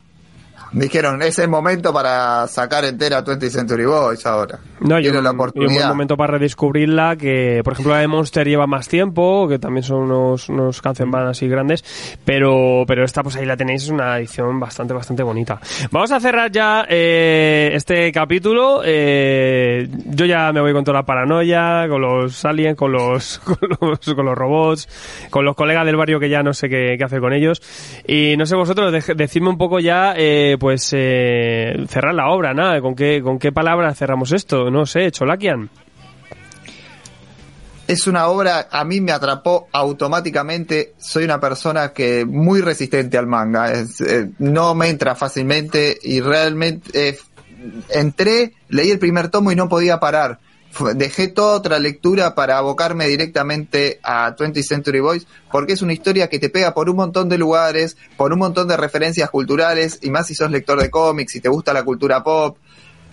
Dijeron, 0.75 1.23
es 1.23 1.39
el 1.39 1.49
momento 1.49 1.93
para 1.93 2.47
sacar 2.49 2.85
entera 2.85 3.25
20th 3.25 3.49
Century 3.51 3.85
Boys 3.87 4.27
ahora. 4.27 4.59
No, 4.81 4.99
yo, 4.99 5.11
Quiero 5.13 5.23
la 5.23 5.31
y 5.31 5.33
un 5.33 5.37
buen 5.37 5.51
oportunidad. 5.51 5.89
momento 5.89 6.17
para 6.17 6.33
redescubrirla, 6.35 7.17
que 7.17 7.61
por 7.65 7.75
ejemplo 7.75 7.95
la 7.95 8.01
de 8.01 8.09
Monster 8.09 8.47
lleva 8.47 8.67
más 8.67 8.89
tiempo, 8.89 9.47
que 9.49 9.59
también 9.59 9.85
son 9.85 9.99
unos, 10.03 10.49
unos 10.49 10.83
Kanzenban 10.83 11.27
así 11.29 11.49
grandes, 11.49 11.85
pero, 12.25 12.85
pero 12.87 13.05
esta 13.05 13.23
pues 13.23 13.37
ahí 13.37 13.47
la 13.47 13.57
tenéis, 13.57 13.85
es 13.85 13.89
una 13.91 14.19
edición 14.19 14.59
bastante, 14.61 14.93
bastante 14.93 15.23
bonita. 15.23 15.61
Vamos 15.91 16.11
a 16.13 16.21
cerrar 16.21 16.51
ya 16.51 16.85
eh, 16.89 17.71
este 17.75 18.11
capítulo, 18.13 18.83
eh, 18.85 19.89
yo 20.07 20.27
ya 20.27 20.53
me 20.53 20.61
voy 20.61 20.73
con 20.73 20.85
toda 20.85 20.99
la 20.99 21.07
paranoia, 21.07 21.87
con 21.89 22.03
los 22.03 22.45
aliens, 22.45 22.77
con 22.77 22.93
los, 22.93 23.39
con 23.45 23.57
los, 23.81 24.01
con 24.15 24.27
los 24.27 24.35
robots, 24.37 24.89
con 25.31 25.45
los 25.45 25.55
colegas 25.55 25.87
del 25.87 25.97
barrio 25.97 26.19
que 26.21 26.29
ya 26.29 26.43
no 26.43 26.53
sé 26.53 26.69
qué, 26.69 26.97
qué 26.99 27.05
hacer 27.05 27.21
con 27.21 27.33
ellos, 27.33 27.63
y 28.07 28.35
no 28.37 28.45
sé 28.45 28.57
vosotros, 28.57 28.93
dej- 28.93 29.15
decidme 29.15 29.49
un 29.51 29.59
poco 29.59 29.79
ya, 29.79 30.15
eh, 30.17 30.57
pues 30.65 30.89
eh, 30.93 31.75
cerrar 31.91 32.15
la 32.15 32.31
obra, 32.31 32.55
nada, 32.55 32.81
con 32.81 32.95
qué, 32.95 33.21
con 33.23 33.39
qué 33.39 33.53
palabras 33.53 33.99
cerramos 33.99 34.33
esto, 34.33 34.71
no 34.71 34.87
sé, 34.87 35.11
Cholakian. 35.11 35.69
Es 37.87 38.07
una 38.07 38.29
obra, 38.29 38.69
a 38.71 38.83
mí 38.83 39.03
me 39.03 39.13
atrapó 39.13 39.69
automáticamente. 39.73 40.95
Soy 40.97 41.25
una 41.25 41.39
persona 41.39 41.93
que 41.93 42.25
muy 42.25 42.63
resistente 42.63 43.19
al 43.19 43.27
manga. 43.27 43.75
eh, 43.75 44.31
no 44.39 44.75
me 44.75 44.89
entra 44.89 45.15
fácilmente 45.15 45.99
y 46.03 46.23
realmente 46.23 47.11
eh, 47.11 47.19
entré, 47.91 48.55
leí 48.71 48.91
el 48.91 48.99
primer 48.99 49.29
tomo 49.29 49.53
y 49.53 49.57
no 49.57 49.69
podía 49.69 50.01
parar. 50.01 50.39
Dejé 50.95 51.29
toda 51.29 51.57
otra 51.57 51.79
lectura 51.79 52.35
para 52.35 52.59
abocarme 52.59 53.07
directamente 53.07 54.01
a 54.03 54.35
20th 54.35 54.63
Century 54.63 55.01
Boys 55.01 55.27
porque 55.51 55.75
es 55.75 55.83
una 55.83 55.93
historia 55.93 56.29
que 56.29 56.39
te 56.39 56.51
pega 56.51 56.75
por 56.75 56.91
un 56.91 56.97
montón 56.97 57.29
de 57.29 57.39
lugares, 57.39 57.97
por 58.17 58.33
un 58.33 58.41
montón 58.41 58.67
de 58.67 58.77
referencias 58.77 59.31
culturales 59.31 59.99
y 60.03 60.11
más 60.11 60.27
si 60.27 60.35
sos 60.35 60.51
lector 60.51 60.81
de 60.81 60.91
cómics 60.91 61.37
y 61.37 61.41
te 61.41 61.49
gusta 61.49 61.73
la 61.73 61.85
cultura 61.85 62.25
pop. 62.25 62.59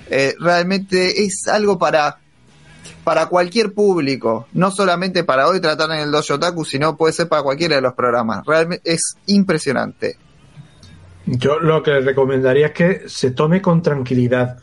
Eh, 0.09 0.35
realmente 0.39 1.23
es 1.23 1.47
algo 1.47 1.77
para 1.77 2.17
para 3.03 3.27
cualquier 3.27 3.73
público, 3.73 4.47
no 4.53 4.71
solamente 4.71 5.23
para 5.23 5.47
hoy 5.47 5.59
tratar 5.59 5.91
en 5.91 5.99
el 5.99 6.11
Dojo 6.11 6.35
Otaku, 6.35 6.65
sino 6.65 6.95
puede 6.95 7.13
ser 7.13 7.27
para 7.27 7.43
cualquiera 7.43 7.75
de 7.75 7.81
los 7.81 7.93
programas. 7.93 8.45
Realmente 8.45 8.93
es 8.93 9.15
impresionante. 9.25 10.17
Yo 11.25 11.59
lo 11.59 11.83
que 11.83 11.91
le 11.91 12.01
recomendaría 12.01 12.67
es 12.67 12.71
que 12.73 13.01
se 13.07 13.31
tome 13.31 13.61
con 13.61 13.81
tranquilidad 13.81 14.57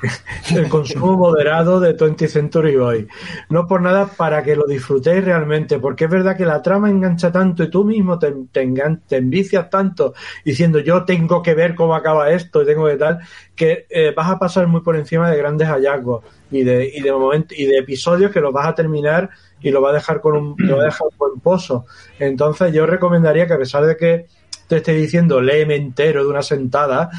el 0.54 0.68
consumo 0.68 1.16
moderado 1.16 1.80
de 1.80 1.96
20th 1.96 2.28
Century 2.28 2.76
Boy. 2.76 3.08
No 3.50 3.66
por 3.66 3.82
nada 3.82 4.06
para 4.06 4.42
que 4.42 4.56
lo 4.56 4.66
disfrutéis 4.66 5.24
realmente, 5.24 5.78
porque 5.78 6.04
es 6.04 6.10
verdad 6.10 6.36
que 6.36 6.46
la 6.46 6.62
trama 6.62 6.88
engancha 6.88 7.30
tanto 7.30 7.62
y 7.62 7.70
tú 7.70 7.84
mismo 7.84 8.18
te, 8.18 8.32
te, 8.50 8.72
te 9.06 9.16
envicias 9.16 9.68
tanto 9.68 10.14
diciendo 10.44 10.78
yo 10.78 11.04
tengo 11.04 11.42
que 11.42 11.54
ver 11.54 11.74
cómo 11.74 11.94
acaba 11.94 12.30
esto 12.30 12.62
y 12.62 12.66
tengo 12.66 12.86
que 12.86 12.96
tal, 12.96 13.20
que 13.54 13.86
eh, 13.90 14.12
vas 14.16 14.30
a 14.30 14.38
pasar 14.38 14.66
muy 14.66 14.80
por 14.80 14.96
encima 14.96 15.30
de 15.30 15.36
grandes 15.36 15.68
hallazgos 15.68 16.24
y 16.50 16.64
de, 16.64 16.90
y 16.92 17.00
de 17.00 17.12
momento, 17.12 17.54
y 17.56 17.66
de 17.66 17.78
episodios 17.78 18.32
que 18.32 18.40
los 18.40 18.52
vas 18.52 18.66
a 18.66 18.74
terminar 18.74 19.30
y 19.60 19.70
lo 19.70 19.82
va 19.82 19.90
a 19.90 19.94
dejar 19.94 20.20
con 20.20 20.36
un, 20.36 20.54
lo 20.58 20.76
va 20.76 20.82
a 20.82 20.86
dejar 20.86 21.08
buen 21.18 21.38
pozo. 21.40 21.84
Entonces 22.18 22.72
yo 22.72 22.86
recomendaría 22.86 23.46
que 23.46 23.52
a 23.52 23.58
pesar 23.58 23.84
de 23.84 23.96
que 23.96 24.26
te 24.72 24.76
esté 24.78 24.92
diciendo 24.94 25.40
léeme 25.40 25.76
entero 25.76 26.24
de 26.24 26.30
una 26.30 26.42
sentada, 26.42 27.10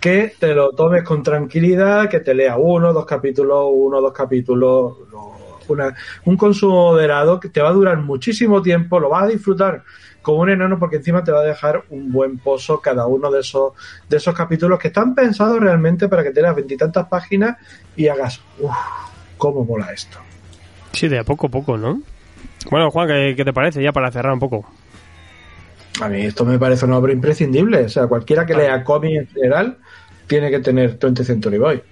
que 0.00 0.34
te 0.40 0.54
lo 0.54 0.70
tomes 0.72 1.04
con 1.04 1.22
tranquilidad, 1.22 2.08
que 2.08 2.18
te 2.20 2.34
lea 2.34 2.56
uno, 2.56 2.92
dos 2.92 3.06
capítulos, 3.06 3.68
uno, 3.72 4.00
dos 4.00 4.12
capítulos, 4.12 4.94
lo- 5.12 5.36
una, 5.68 5.94
un 6.24 6.36
consumo 6.36 6.92
moderado 6.92 7.38
que 7.38 7.48
te 7.48 7.60
va 7.60 7.68
a 7.68 7.72
durar 7.72 7.98
muchísimo 7.98 8.60
tiempo, 8.62 8.98
lo 9.00 9.08
vas 9.08 9.24
a 9.24 9.26
disfrutar 9.28 9.82
como 10.22 10.40
un 10.40 10.50
enano 10.50 10.78
porque 10.80 10.96
encima 10.96 11.22
te 11.22 11.30
va 11.30 11.40
a 11.40 11.44
dejar 11.44 11.84
un 11.90 12.10
buen 12.10 12.38
pozo 12.38 12.80
cada 12.80 13.06
uno 13.06 13.30
de 13.30 13.40
esos, 13.40 13.72
de 14.08 14.16
esos 14.16 14.34
capítulos 14.34 14.78
que 14.80 14.88
están 14.88 15.14
pensados 15.14 15.60
realmente 15.60 16.08
para 16.08 16.24
que 16.24 16.30
tengas 16.32 16.56
veintitantas 16.56 17.06
páginas 17.08 17.56
y 17.94 18.08
hagas, 18.08 18.40
uff, 18.58 18.74
cómo 19.38 19.64
mola 19.64 19.92
esto. 19.92 20.18
Sí, 20.92 21.06
de 21.06 21.18
a 21.20 21.24
poco 21.24 21.46
a 21.46 21.50
poco, 21.50 21.76
¿no? 21.78 22.00
Bueno, 22.70 22.90
Juan, 22.90 23.06
¿qué, 23.08 23.34
qué 23.36 23.44
te 23.44 23.52
parece 23.52 23.80
ya 23.82 23.92
para 23.92 24.10
cerrar 24.10 24.32
un 24.32 24.40
poco? 24.40 24.64
A 26.00 26.08
mí 26.08 26.22
esto 26.22 26.44
me 26.44 26.58
parece 26.58 26.84
una 26.84 26.98
obra 26.98 27.12
imprescindible. 27.12 27.84
O 27.84 27.88
sea, 27.88 28.06
cualquiera 28.06 28.44
que 28.44 28.54
lea 28.54 28.84
cómic 28.84 29.12
en 29.12 29.26
general 29.28 29.78
tiene 30.26 30.50
que 30.50 30.60
tener 30.60 30.98
20 30.98 31.24
Century 31.24 31.58
Boy. 31.58 31.82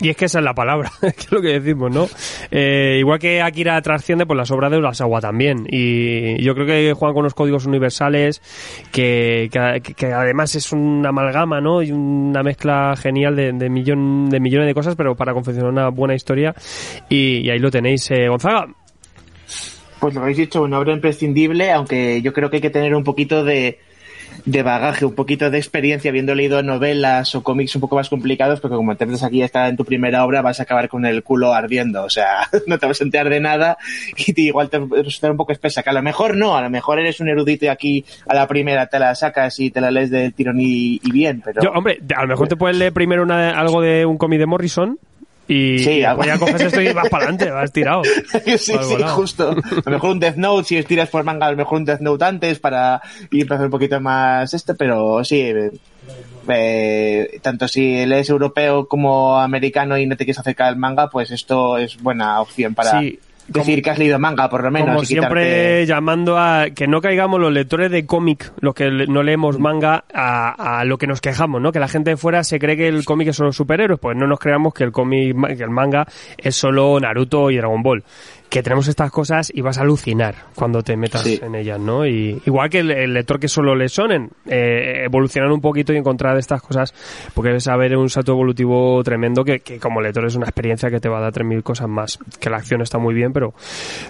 Y 0.00 0.08
es 0.08 0.16
que 0.16 0.24
esa 0.24 0.40
es 0.40 0.44
la 0.44 0.54
palabra, 0.54 0.90
que 1.00 1.06
es 1.16 1.30
lo 1.30 1.40
que 1.40 1.60
decimos, 1.60 1.92
¿no? 1.92 2.08
Eh, 2.50 2.96
igual 2.98 3.20
que 3.20 3.40
Akira 3.40 3.80
trasciende 3.82 4.26
por 4.26 4.36
las 4.36 4.50
obras 4.50 4.70
de 4.70 4.78
Urasawa 4.78 5.20
también. 5.20 5.66
Y 5.70 6.42
yo 6.42 6.54
creo 6.54 6.66
que 6.66 6.92
juegan 6.92 7.14
con 7.14 7.24
los 7.24 7.34
códigos 7.34 7.66
universales, 7.66 8.42
que, 8.90 9.48
que, 9.52 9.94
que 9.94 10.06
además 10.12 10.54
es 10.56 10.72
una 10.72 11.10
amalgama, 11.10 11.60
¿no? 11.60 11.82
Y 11.82 11.92
una 11.92 12.42
mezcla 12.42 12.94
genial 12.96 13.36
de, 13.36 13.52
de, 13.52 13.70
millón, 13.70 14.28
de 14.28 14.40
millones 14.40 14.66
de 14.66 14.74
cosas, 14.74 14.96
pero 14.96 15.14
para 15.14 15.34
confeccionar 15.34 15.70
una 15.70 15.88
buena 15.90 16.14
historia. 16.14 16.54
Y, 17.08 17.46
y 17.46 17.50
ahí 17.50 17.60
lo 17.60 17.70
tenéis, 17.70 18.10
eh, 18.10 18.28
Gonzaga. 18.28 18.66
Pues 20.02 20.16
lo 20.16 20.22
habéis 20.22 20.36
dicho, 20.36 20.62
una 20.62 20.80
obra 20.80 20.92
imprescindible, 20.92 21.70
aunque 21.70 22.22
yo 22.22 22.32
creo 22.32 22.50
que 22.50 22.56
hay 22.56 22.60
que 22.60 22.70
tener 22.70 22.92
un 22.96 23.04
poquito 23.04 23.44
de, 23.44 23.78
de 24.44 24.62
bagaje, 24.64 25.04
un 25.04 25.14
poquito 25.14 25.48
de 25.48 25.58
experiencia, 25.58 26.08
habiendo 26.08 26.34
leído 26.34 26.60
novelas 26.60 27.36
o 27.36 27.44
cómics 27.44 27.76
un 27.76 27.82
poco 27.82 27.94
más 27.94 28.08
complicados, 28.08 28.58
porque 28.58 28.74
como 28.74 28.96
te 28.96 29.06
aquí 29.24 29.42
está 29.42 29.68
en 29.68 29.76
tu 29.76 29.84
primera 29.84 30.24
obra, 30.24 30.42
vas 30.42 30.58
a 30.58 30.64
acabar 30.64 30.88
con 30.88 31.06
el 31.06 31.22
culo 31.22 31.54
ardiendo, 31.54 32.02
o 32.02 32.10
sea, 32.10 32.48
no 32.66 32.80
te 32.80 32.86
vas 32.86 33.00
a 33.00 33.04
enterar 33.04 33.28
de 33.28 33.38
nada 33.38 33.78
y 34.16 34.32
te, 34.32 34.40
igual 34.40 34.70
te 34.70 34.80
resulta 34.80 35.30
un 35.30 35.36
poco 35.36 35.52
espesa, 35.52 35.84
que 35.84 35.90
a 35.90 35.92
lo 35.92 36.02
mejor 36.02 36.36
no, 36.36 36.56
a 36.56 36.62
lo 36.62 36.68
mejor 36.68 36.98
eres 36.98 37.20
un 37.20 37.28
erudito 37.28 37.66
y 37.66 37.68
aquí 37.68 38.04
a 38.26 38.34
la 38.34 38.48
primera 38.48 38.88
te 38.88 38.98
la 38.98 39.14
sacas 39.14 39.60
y 39.60 39.70
te 39.70 39.80
la 39.80 39.92
lees 39.92 40.10
del 40.10 40.34
tirón 40.34 40.58
y, 40.58 41.00
y 41.00 41.12
bien, 41.12 41.42
pero... 41.44 41.62
Yo, 41.62 41.70
hombre, 41.70 42.00
a 42.16 42.22
lo 42.22 42.26
mejor 42.26 42.48
te 42.48 42.56
puedes 42.56 42.76
leer 42.76 42.92
primero 42.92 43.22
una, 43.22 43.56
algo 43.56 43.80
de 43.80 44.04
un 44.04 44.18
cómic 44.18 44.40
de 44.40 44.46
Morrison 44.46 44.98
y 45.48 45.78
Sí, 45.80 45.90
y 45.98 46.04
algo- 46.04 46.24
ya 46.24 46.38
coges 46.38 46.60
esto 46.60 46.80
y 46.80 46.92
vas 46.92 47.08
para 47.08 47.24
adelante, 47.24 47.50
vas 47.50 47.72
tirado. 47.72 48.02
sí, 48.04 48.58
sí, 48.58 48.72
volado. 48.72 49.14
justo. 49.16 49.50
A 49.50 49.90
lo 49.90 49.92
mejor 49.92 50.10
un 50.10 50.20
Death 50.20 50.36
Note, 50.36 50.64
si 50.68 50.76
estiras 50.78 51.08
por 51.08 51.24
manga, 51.24 51.46
a 51.46 51.50
lo 51.50 51.56
mejor 51.56 51.78
un 51.78 51.84
Death 51.84 52.00
Note 52.00 52.24
antes 52.24 52.58
para 52.58 53.00
ir 53.30 53.46
a 53.50 53.54
hacer 53.56 53.66
un 53.66 53.70
poquito 53.72 54.00
más 54.00 54.52
este, 54.54 54.74
pero 54.74 55.22
sí, 55.24 55.40
eh, 55.40 55.70
eh, 56.48 57.38
tanto 57.42 57.68
si 57.68 58.04
lees 58.06 58.28
europeo 58.30 58.86
como 58.86 59.38
americano 59.38 59.96
y 59.98 60.06
no 60.06 60.16
te 60.16 60.24
quieres 60.24 60.38
acercar 60.40 60.68
al 60.68 60.76
manga, 60.76 61.08
pues 61.10 61.30
esto 61.30 61.78
es 61.78 61.96
buena 61.98 62.40
opción 62.40 62.74
para 62.74 63.00
Sí, 63.00 63.18
decir 63.60 63.82
que 63.82 63.90
has 63.90 63.98
leído 63.98 64.18
manga, 64.18 64.48
por 64.48 64.62
lo 64.64 64.70
menos. 64.70 64.88
Como 64.88 65.04
siempre, 65.04 65.44
quitarte- 65.44 65.86
llamando 65.86 66.38
a 66.38 66.66
que 66.74 66.86
no 66.86 67.00
caigamos 67.00 67.40
los 67.40 67.52
lectores 67.52 67.90
de 67.90 68.06
cómic, 68.06 68.52
los 68.60 68.74
que 68.74 68.90
no 68.90 69.22
leemos 69.22 69.58
manga, 69.58 70.04
a, 70.12 70.78
a 70.80 70.84
lo 70.84 70.98
que 70.98 71.06
nos 71.06 71.20
quejamos, 71.20 71.60
¿no? 71.60 71.72
Que 71.72 71.80
la 71.80 71.88
gente 71.88 72.10
de 72.10 72.16
fuera 72.16 72.42
se 72.44 72.58
cree 72.58 72.76
que 72.76 72.88
el 72.88 73.04
cómic 73.04 73.28
es 73.28 73.36
solo 73.36 73.52
superhéroes, 73.52 74.00
pues 74.00 74.16
no 74.16 74.26
nos 74.26 74.38
creamos 74.38 74.74
que 74.74 74.84
el 74.84 74.92
cómic, 74.92 75.36
que 75.56 75.62
el 75.62 75.70
manga 75.70 76.06
es 76.38 76.56
solo 76.56 76.98
Naruto 77.00 77.50
y 77.50 77.56
Dragon 77.56 77.82
Ball. 77.82 78.02
Que 78.52 78.62
tenemos 78.62 78.86
estas 78.86 79.10
cosas 79.10 79.50
y 79.54 79.62
vas 79.62 79.78
a 79.78 79.80
alucinar 79.80 80.34
cuando 80.54 80.82
te 80.82 80.94
metas 80.94 81.22
Sí. 81.22 81.40
en 81.42 81.54
ellas, 81.54 81.80
¿no? 81.80 82.06
Y 82.06 82.42
igual 82.44 82.68
que 82.68 82.80
el, 82.80 82.90
el 82.90 83.14
lector 83.14 83.40
que 83.40 83.48
solo 83.48 83.74
le 83.74 83.88
sonen, 83.88 84.28
eh, 84.46 85.04
evolucionar 85.06 85.50
un 85.50 85.62
poquito 85.62 85.94
y 85.94 85.96
encontrar 85.96 86.36
estas 86.36 86.60
cosas, 86.60 86.92
porque 87.32 87.48
debes 87.48 87.64
saber 87.64 87.96
un 87.96 88.10
salto 88.10 88.32
evolutivo 88.32 89.02
tremendo 89.04 89.42
que, 89.42 89.60
que 89.60 89.78
como 89.78 90.02
lector 90.02 90.26
es 90.26 90.34
una 90.36 90.44
experiencia 90.44 90.90
que 90.90 91.00
te 91.00 91.08
va 91.08 91.16
a 91.16 91.22
dar 91.22 91.32
3.000 91.32 91.62
cosas 91.62 91.88
más. 91.88 92.18
Que 92.38 92.50
la 92.50 92.58
acción 92.58 92.82
está 92.82 92.98
muy 92.98 93.14
bien, 93.14 93.32
pero 93.32 93.54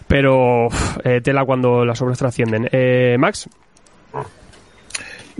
pero 0.09 0.67
eh, 1.05 1.21
tela 1.23 1.45
cuando 1.45 1.85
las 1.85 2.03
obras 2.03 2.19
trascienden. 2.19 2.69
Eh, 2.73 3.17
Max, 3.21 3.49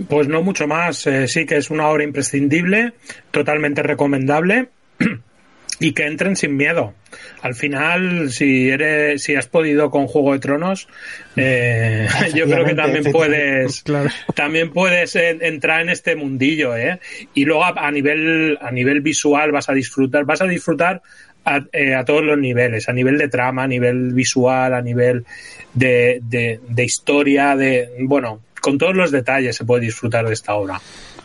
Pues 0.07 0.27
no 0.29 0.41
mucho 0.41 0.65
más. 0.65 1.05
Eh, 1.07 1.27
sí 1.27 1.45
que 1.45 1.57
es 1.57 1.69
una 1.69 1.87
obra 1.89 2.03
imprescindible, 2.05 2.93
totalmente 3.31 3.83
recomendable 3.83 4.69
y 5.81 5.91
que 5.93 6.07
entren 6.07 6.35
sin 6.37 6.55
miedo. 6.55 6.93
Al 7.41 7.55
final, 7.55 8.31
si 8.31 8.69
eres, 8.69 9.23
si 9.23 9.35
has 9.35 9.47
podido 9.47 9.89
con 9.91 10.07
Juego 10.07 10.33
de 10.33 10.39
Tronos, 10.39 10.87
eh, 11.35 12.07
yo 12.33 12.45
creo 12.45 12.65
que 12.65 12.73
también 12.75 13.03
puedes, 13.11 13.83
Claro. 13.83 14.09
también 14.35 14.71
puedes 14.71 15.15
entrar 15.15 15.81
en 15.81 15.89
este 15.89 16.15
mundillo, 16.15 16.75
¿eh? 16.77 16.99
Y 17.33 17.45
luego 17.45 17.65
a, 17.65 17.69
a 17.75 17.91
nivel, 17.91 18.57
a 18.61 18.71
nivel 18.71 19.01
visual 19.01 19.51
vas 19.51 19.69
a 19.69 19.73
disfrutar, 19.73 20.23
vas 20.25 20.41
a 20.41 20.45
disfrutar 20.45 21.01
a, 21.45 21.61
eh, 21.73 21.93
a 21.95 22.05
todos 22.05 22.23
los 22.23 22.37
niveles, 22.37 22.87
a 22.87 22.93
nivel 22.93 23.17
de 23.17 23.27
trama, 23.27 23.63
a 23.63 23.67
nivel 23.67 24.13
visual, 24.13 24.73
a 24.73 24.81
nivel 24.81 25.25
de, 25.73 26.19
de, 26.23 26.59
de 26.69 26.83
historia, 26.85 27.55
de, 27.57 27.89
bueno, 27.99 28.39
con 28.61 28.77
todos 28.77 28.95
los 28.95 29.11
detalles 29.11 29.57
se 29.57 29.65
puede 29.65 29.81
disfrutar 29.85 30.25
de 30.25 30.33
esta 30.33 30.53
obra. 30.53 30.79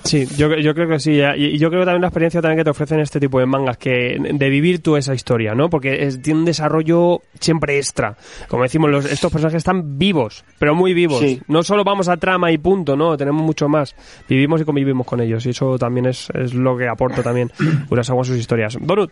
Sí, 0.09 0.26
yo, 0.36 0.55
yo 0.56 0.74
creo 0.74 0.89
que 0.89 0.98
sí. 0.98 1.20
Y 1.36 1.44
y 1.47 1.59
yo 1.59 1.68
creo 1.70 1.82
que 1.82 1.86
también 1.86 2.02
la 2.02 2.09
experiencia 2.09 2.40
también 2.43 2.59
que 2.59 2.64
te 2.64 2.70
ofrecen 2.70 3.01
este 3.01 3.20
tipo 3.20 3.39
de 3.39 3.47
mangas, 3.47 3.76
que 3.78 4.16
de 4.18 4.48
vivir 4.51 4.82
tú 4.82 4.97
esa 4.97 5.14
historia, 5.14 5.55
¿no? 5.55 5.68
Porque 5.70 6.05
es- 6.06 6.20
tiene 6.22 6.40
un 6.40 6.44
desarrollo 6.44 7.22
siempre 7.40 7.76
extra. 7.78 8.16
Como 8.48 8.62
decimos, 8.64 8.90
los, 8.90 9.05
estos 9.05 9.30
personajes 9.30 9.59
están 9.59 9.98
vivos, 9.98 10.44
pero 10.59 10.74
muy 10.74 10.94
vivos. 10.94 11.20
Sí. 11.20 11.40
No 11.48 11.62
solo 11.62 11.85
vamos 11.85 12.09
a 12.09 12.16
trama 12.16 12.51
y 12.52 12.59
punto, 12.59 12.97
no, 12.97 13.16
tenemos 13.16 13.43
mucho 13.43 13.68
más. 13.68 13.94
Vivimos 14.28 14.60
y 14.60 14.64
convivimos 14.64 15.06
con 15.06 15.20
ellos. 15.20 15.44
Y 15.47 15.51
eso 15.51 15.78
también 15.78 16.06
es, 16.06 16.28
es 16.35 16.55
lo 16.55 16.76
que 16.76 16.89
aporta 16.89 17.22
también 17.22 17.51
Urasawa 17.90 18.22
a 18.22 18.24
sus 18.24 18.36
historias. 18.36 18.76
Donut, 18.80 19.10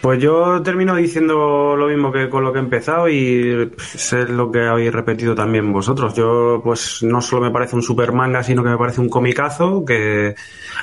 Pues 0.00 0.20
yo 0.20 0.62
termino 0.62 0.94
diciendo 0.94 1.74
lo 1.76 1.88
mismo 1.88 2.12
que 2.12 2.28
con 2.28 2.44
lo 2.44 2.52
que 2.52 2.60
he 2.60 2.62
empezado 2.62 3.08
y 3.08 3.72
es 3.94 4.12
lo 4.12 4.50
que 4.52 4.60
habéis 4.60 4.92
repetido 4.92 5.34
también 5.34 5.72
vosotros. 5.72 6.14
Yo 6.14 6.60
pues 6.62 7.02
no 7.02 7.20
solo 7.20 7.42
me 7.42 7.50
parece 7.50 7.74
un 7.74 7.82
super 7.82 8.12
manga, 8.12 8.42
sino 8.44 8.62
que 8.62 8.70
me 8.70 8.78
parece 8.78 9.00
un 9.00 9.08
comicazo 9.08 9.84
que 9.84 10.36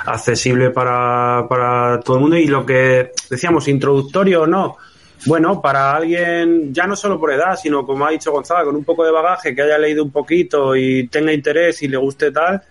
accesible 0.04 0.70
para, 0.70 1.46
para 1.48 2.00
todo 2.00 2.16
el 2.16 2.22
mundo 2.22 2.36
y 2.36 2.46
lo 2.46 2.66
que 2.66 3.12
decíamos, 3.30 3.68
introductorio 3.68 4.42
o 4.42 4.46
no. 4.46 4.76
Bueno, 5.24 5.62
para 5.62 5.96
alguien, 5.96 6.74
ya 6.74 6.86
no 6.86 6.94
solo 6.94 7.18
por 7.18 7.32
edad, 7.32 7.56
sino 7.56 7.86
como 7.86 8.06
ha 8.06 8.10
dicho 8.10 8.30
Gonzaga, 8.30 8.64
con 8.64 8.76
un 8.76 8.84
poco 8.84 9.04
de 9.04 9.10
bagaje, 9.10 9.54
que 9.54 9.62
haya 9.62 9.78
leído 9.78 10.04
un 10.04 10.10
poquito 10.10 10.76
y 10.76 11.08
tenga 11.08 11.32
interés 11.32 11.82
y 11.82 11.88
le 11.88 11.96
guste 11.96 12.30
tal, 12.30 12.62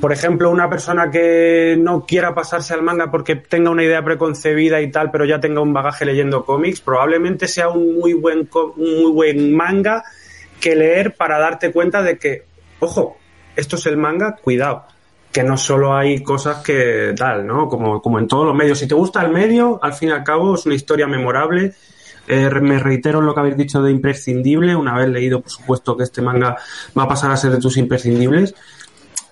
por 0.00 0.12
ejemplo, 0.12 0.50
una 0.50 0.70
persona 0.70 1.10
que 1.10 1.76
no 1.78 2.06
quiera 2.06 2.34
pasarse 2.34 2.72
al 2.72 2.82
manga 2.82 3.10
porque 3.10 3.36
tenga 3.36 3.70
una 3.70 3.82
idea 3.82 4.04
preconcebida 4.04 4.80
y 4.80 4.90
tal, 4.90 5.10
pero 5.10 5.24
ya 5.24 5.40
tenga 5.40 5.60
un 5.60 5.72
bagaje 5.72 6.04
leyendo 6.04 6.44
cómics, 6.44 6.80
probablemente 6.80 7.48
sea 7.48 7.68
un 7.68 7.98
muy 7.98 8.12
buen, 8.12 8.48
un 8.76 9.02
muy 9.02 9.12
buen 9.12 9.52
manga 9.54 10.04
que 10.60 10.76
leer 10.76 11.14
para 11.16 11.38
darte 11.38 11.72
cuenta 11.72 12.02
de 12.02 12.18
que, 12.18 12.44
ojo, 12.78 13.16
esto 13.56 13.76
es 13.76 13.86
el 13.86 13.96
manga, 13.96 14.36
cuidado, 14.36 14.84
que 15.32 15.42
no 15.42 15.56
solo 15.56 15.94
hay 15.94 16.22
cosas 16.22 16.62
que 16.62 17.12
tal, 17.16 17.44
¿no? 17.46 17.68
Como, 17.68 18.00
como 18.00 18.18
en 18.20 18.28
todos 18.28 18.46
los 18.46 18.54
medios. 18.54 18.78
Si 18.78 18.86
te 18.86 18.94
gusta 18.94 19.22
el 19.22 19.32
medio, 19.32 19.80
al 19.82 19.94
fin 19.94 20.10
y 20.10 20.12
al 20.12 20.22
cabo 20.22 20.54
es 20.54 20.64
una 20.64 20.76
historia 20.76 21.06
memorable. 21.08 21.74
Eh, 22.28 22.50
me 22.60 22.78
reitero 22.78 23.20
lo 23.20 23.34
que 23.34 23.40
habéis 23.40 23.56
dicho 23.56 23.82
de 23.82 23.90
imprescindible. 23.90 24.76
Una 24.76 24.96
vez 24.96 25.08
leído, 25.08 25.40
por 25.40 25.50
supuesto, 25.50 25.96
que 25.96 26.04
este 26.04 26.22
manga 26.22 26.56
va 26.96 27.02
a 27.02 27.08
pasar 27.08 27.30
a 27.30 27.36
ser 27.36 27.50
de 27.50 27.58
tus 27.58 27.76
imprescindibles 27.76 28.54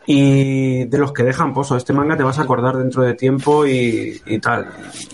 y 0.06 0.84
de 0.84 0.98
los 0.98 1.12
que 1.12 1.22
dejan 1.24 1.52
pozo. 1.52 1.76
Este 1.76 1.92
manga 1.92 2.16
te 2.16 2.22
vas 2.22 2.38
a 2.38 2.42
acordar 2.42 2.76
dentro 2.76 3.02
de 3.02 3.14
tiempo 3.14 3.66
y, 3.66 4.20
y 4.26 4.38
tal. 4.38 4.68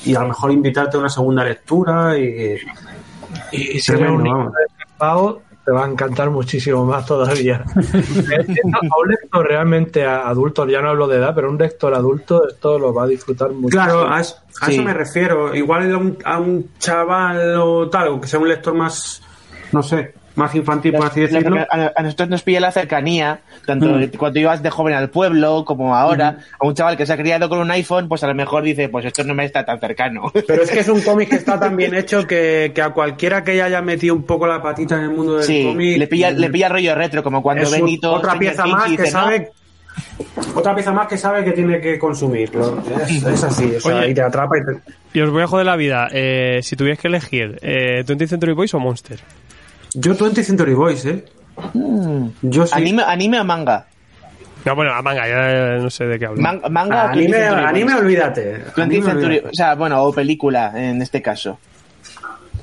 Y 0.05 0.15
a 0.15 0.21
lo 0.21 0.29
mejor 0.29 0.53
invitarte 0.53 0.97
a 0.97 1.01
una 1.01 1.09
segunda 1.09 1.45
lectura 1.45 2.17
y... 2.19 2.57
Y, 3.51 3.77
y 3.77 3.81
si 3.81 3.93
eres 3.93 4.03
Tremendo, 4.03 4.15
un 4.17 4.23
niño 4.23 4.37
vamos. 4.37 4.53
despistado, 4.69 5.43
te 5.65 5.71
va 5.73 5.85
a 5.85 5.89
encantar 5.89 6.31
muchísimo 6.31 6.85
más 6.85 7.07
todavía. 7.07 7.65
Esto 7.77 8.69
a 8.91 9.01
un 9.03 9.09
lector 9.09 9.47
realmente 9.47 10.05
adulto, 10.05 10.67
ya 10.67 10.83
no 10.83 10.91
hablo 10.91 11.07
de 11.07 11.17
edad, 11.17 11.35
pero 11.35 11.49
un 11.51 11.57
lector 11.59 11.95
adulto 11.95 12.47
esto 12.49 12.79
lo 12.79 12.93
va 12.93 13.05
a 13.05 13.07
disfrutar 13.07 13.51
mucho. 13.53 13.73
Claro, 13.75 14.07
a, 14.11 14.21
es- 14.21 14.37
a 14.61 14.67
Sí. 14.67 14.75
eso 14.75 14.83
me 14.83 14.93
refiero. 14.93 15.55
Igual 15.55 15.93
a 15.93 15.97
un, 15.97 16.19
a 16.25 16.39
un 16.39 16.71
chaval 16.79 17.55
o 17.57 17.89
tal, 17.89 18.09
o 18.09 18.21
que 18.21 18.29
sea 18.29 18.39
un 18.39 18.49
lector 18.49 18.75
más, 18.75 19.23
no 19.73 19.83
sé, 19.83 20.15
más 20.35 20.55
infantil, 20.55 20.93
por 20.95 21.07
así 21.07 21.21
decirlo. 21.21 21.61
A, 21.71 21.93
a 21.95 22.03
nosotros 22.03 22.29
nos 22.29 22.43
pilla 22.43 22.61
la 22.61 22.73
cercanía, 22.73 23.41
tanto 23.67 23.89
cuando 24.19 24.41
ibas 24.41 24.63
de 24.63 24.71
joven 24.71 24.95
al 24.95 25.11
pueblo 25.11 25.65
como 25.65 25.95
ahora. 25.95 26.39
A 26.59 26.67
un 26.67 26.75
chaval 26.75 26.97
que 26.97 27.05
se 27.07 27.13
ha 27.13 27.17
criado 27.17 27.49
con 27.49 27.59
un 27.59 27.71
iPhone, 27.71 28.09
pues 28.09 28.23
a 28.25 28.27
lo 28.27 28.35
mejor 28.35 28.63
dice, 28.63 28.89
pues 28.89 29.05
esto 29.05 29.25
no 29.25 29.35
me 29.35 29.45
está 29.45 29.65
tan 29.65 29.79
cercano. 29.81 30.31
Pero 30.47 30.63
es 30.63 30.71
que 30.71 30.81
es 30.81 30.89
un 30.89 31.01
cómic 31.03 31.29
que 31.31 31.37
está 31.37 31.59
tan 31.61 31.77
bien 31.77 31.95
hecho 31.95 32.27
que, 32.27 32.73
que 32.75 32.83
a 32.83 32.91
cualquiera 32.91 33.45
que 33.45 33.57
ya 33.57 33.67
haya 33.67 33.83
metido 33.83 34.15
un 34.15 34.23
poco 34.25 34.47
la 34.47 34.63
patita 34.63 34.97
en 34.97 35.03
el 35.05 35.11
mundo 35.11 35.35
del 35.37 35.45
Sí, 35.45 35.65
cómic. 35.67 35.99
le 35.99 36.07
pilla, 36.07 36.31
le 36.31 36.51
pilla 36.51 36.69
rollo 36.69 36.95
retro, 36.95 37.23
como 37.23 37.43
cuando 37.43 37.65
es 37.65 37.73
un- 37.73 37.81
Benito. 37.81 38.13
otra 38.13 38.39
pieza 38.39 38.65
más 38.67 38.85
que 38.85 38.91
dice, 38.91 39.03
¿no? 39.05 39.11
sabe 39.11 39.51
otra 40.55 40.75
pieza 40.75 40.93
más 40.93 41.07
que 41.07 41.19
sabe 41.19 41.45
que 41.45 41.53
tiene 41.53 41.79
que 41.81 41.99
consumirlo 41.99 42.83
es, 43.07 43.23
es 43.25 43.45
así 43.45 43.75
o 43.77 43.81
sea, 43.81 43.97
Oye. 43.99 44.09
y 44.11 44.15
te 44.15 44.23
atrapa 44.23 44.57
y 44.57 44.61
te... 44.65 45.19
y 45.19 45.21
os 45.21 45.31
voy 45.31 45.43
a 45.43 45.47
joder 45.47 45.67
la 45.67 45.77
vida. 45.77 46.09
Eh, 46.13 46.61
si 46.63 46.77
tuvierais 46.77 46.99
que 46.99 47.09
elegir, 47.09 47.59
eh, 47.61 48.03
¿20th 48.07 48.27
Century 48.29 48.53
Boys 48.55 48.73
o 48.73 48.81
Monster? 48.81 49.19
Yo 49.95 50.15
20 50.15 50.43
Century 50.45 50.75
Boys 50.75 51.05
eh 51.07 51.25
yo 52.43 52.67
sí 52.67 52.73
Anime, 52.75 53.03
anime 53.07 53.41
o 53.41 53.45
manga. 53.45 53.87
No, 54.65 54.77
bueno, 54.77 54.93
a 54.93 55.03
manga, 55.03 55.27
ya 55.29 55.83
no 55.83 55.91
sé 55.91 56.05
de 56.07 56.19
qué 56.19 56.27
hablo. 56.27 56.41
Man- 56.41 56.63
manga 56.71 57.13
20th 57.13 57.13
anime, 57.13 57.37
anime 57.67 57.95
olvídate 57.95 58.65
20th 58.77 58.83
Anime, 58.83 59.05
Century- 59.05 59.25
olvídate. 59.27 59.49
o 59.49 59.55
sea, 59.55 59.75
bueno, 59.75 60.03
o 60.03 60.13
película 60.13 60.73
en 60.77 61.03
este 61.03 61.21
caso. 61.21 61.59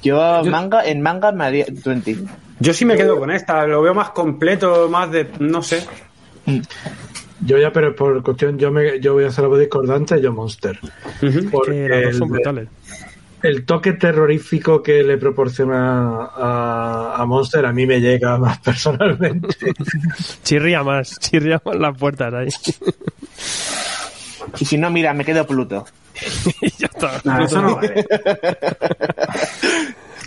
Yo, 0.02 0.44
manga, 0.46 0.86
en 0.86 1.02
manga 1.02 1.32
me 1.34 1.44
haría 1.44 1.66
20. 1.86 2.16
Yo 2.62 2.74
sí 2.74 2.86
me 2.86 2.96
quedo 2.96 3.20
con 3.20 3.32
esta, 3.32 3.66
lo 3.68 3.82
veo 3.82 3.94
más 3.94 4.12
completo, 4.12 4.88
más 4.90 5.12
de. 5.12 5.28
no 5.40 5.62
sé. 5.62 5.86
Yo 7.46 7.58
ya, 7.58 7.72
pero 7.72 7.96
por 7.96 8.22
cuestión, 8.24 8.58
yo 8.58 8.72
me, 8.72 9.00
yo 9.00 9.14
voy 9.14 9.24
a 9.26 9.28
hacer 9.28 9.44
algo 9.46 9.58
discordante, 9.58 10.22
yo 10.22 10.32
Monster. 10.34 10.78
Porque 11.52 11.72
Que 11.72 11.90
las 11.90 12.04
dos 12.06 12.18
son 12.18 12.30
brutales. 12.30 12.68
El 13.44 13.66
toque 13.66 13.94
terrorífico 13.94 14.82
que 14.84 15.04
le 15.04 15.18
proporciona 15.18 16.26
a, 16.26 17.16
a 17.18 17.26
Monster 17.26 17.66
a 17.66 17.74
mí 17.74 17.86
me 17.86 18.00
llega 18.00 18.38
más 18.38 18.60
personalmente. 18.64 19.74
Chirría 20.44 20.84
más, 20.84 21.20
chirría 21.20 21.62
más 21.64 21.76
las 21.76 21.98
puertas 21.98 22.34
ahí. 22.34 22.50
Y 24.60 24.66
si 24.66 24.78
no, 24.78 24.90
mira, 24.90 25.14
me 25.14 25.26
quedo 25.26 25.46
Pluto. 25.46 25.86
y 26.62 26.70
ya 26.78 26.88
está. 26.88 27.22
No, 27.24 27.44
eso 27.44 27.62
no 27.62 27.76
vale. 27.76 28.06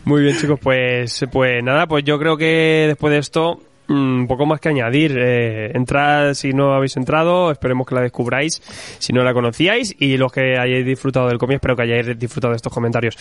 Muy 0.05 0.23
bien, 0.23 0.37
chicos, 0.37 0.59
pues, 0.61 1.25
pues 1.31 1.63
nada, 1.63 1.87
pues 1.87 2.05
yo 2.05 2.19
creo 2.19 2.37
que 2.37 2.87
después 2.89 3.13
de 3.13 3.19
esto, 3.19 3.61
un 3.89 4.27
poco 4.27 4.47
más 4.47 4.61
que 4.61 4.69
añadir. 4.69 5.17
Eh, 5.17 5.73
entrad 5.75 6.35
si 6.35 6.53
no 6.53 6.75
habéis 6.75 6.97
entrado, 6.97 7.51
esperemos 7.51 7.87
que 7.87 7.95
la 7.95 8.03
descubráis, 8.03 8.63
si 8.99 9.13
no 9.13 9.23
la 9.23 9.35
conocíais, 9.35 9.95
y 9.99 10.17
los 10.17 10.33
que 10.33 10.59
hayáis 10.59 10.87
disfrutado 10.87 11.29
del 11.29 11.39
cómic, 11.39 11.57
espero 11.57 11.77
que 11.77 11.83
hayáis 11.83 12.19
disfrutado 12.19 12.53
de 12.53 12.57
estos 12.57 12.73
comentarios. 12.73 13.17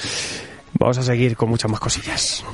Vamos 0.74 0.98
a 0.98 1.04
seguir 1.04 1.36
con 1.36 1.50
muchas 1.50 1.70
más 1.70 1.80
cosillas. 1.80 2.46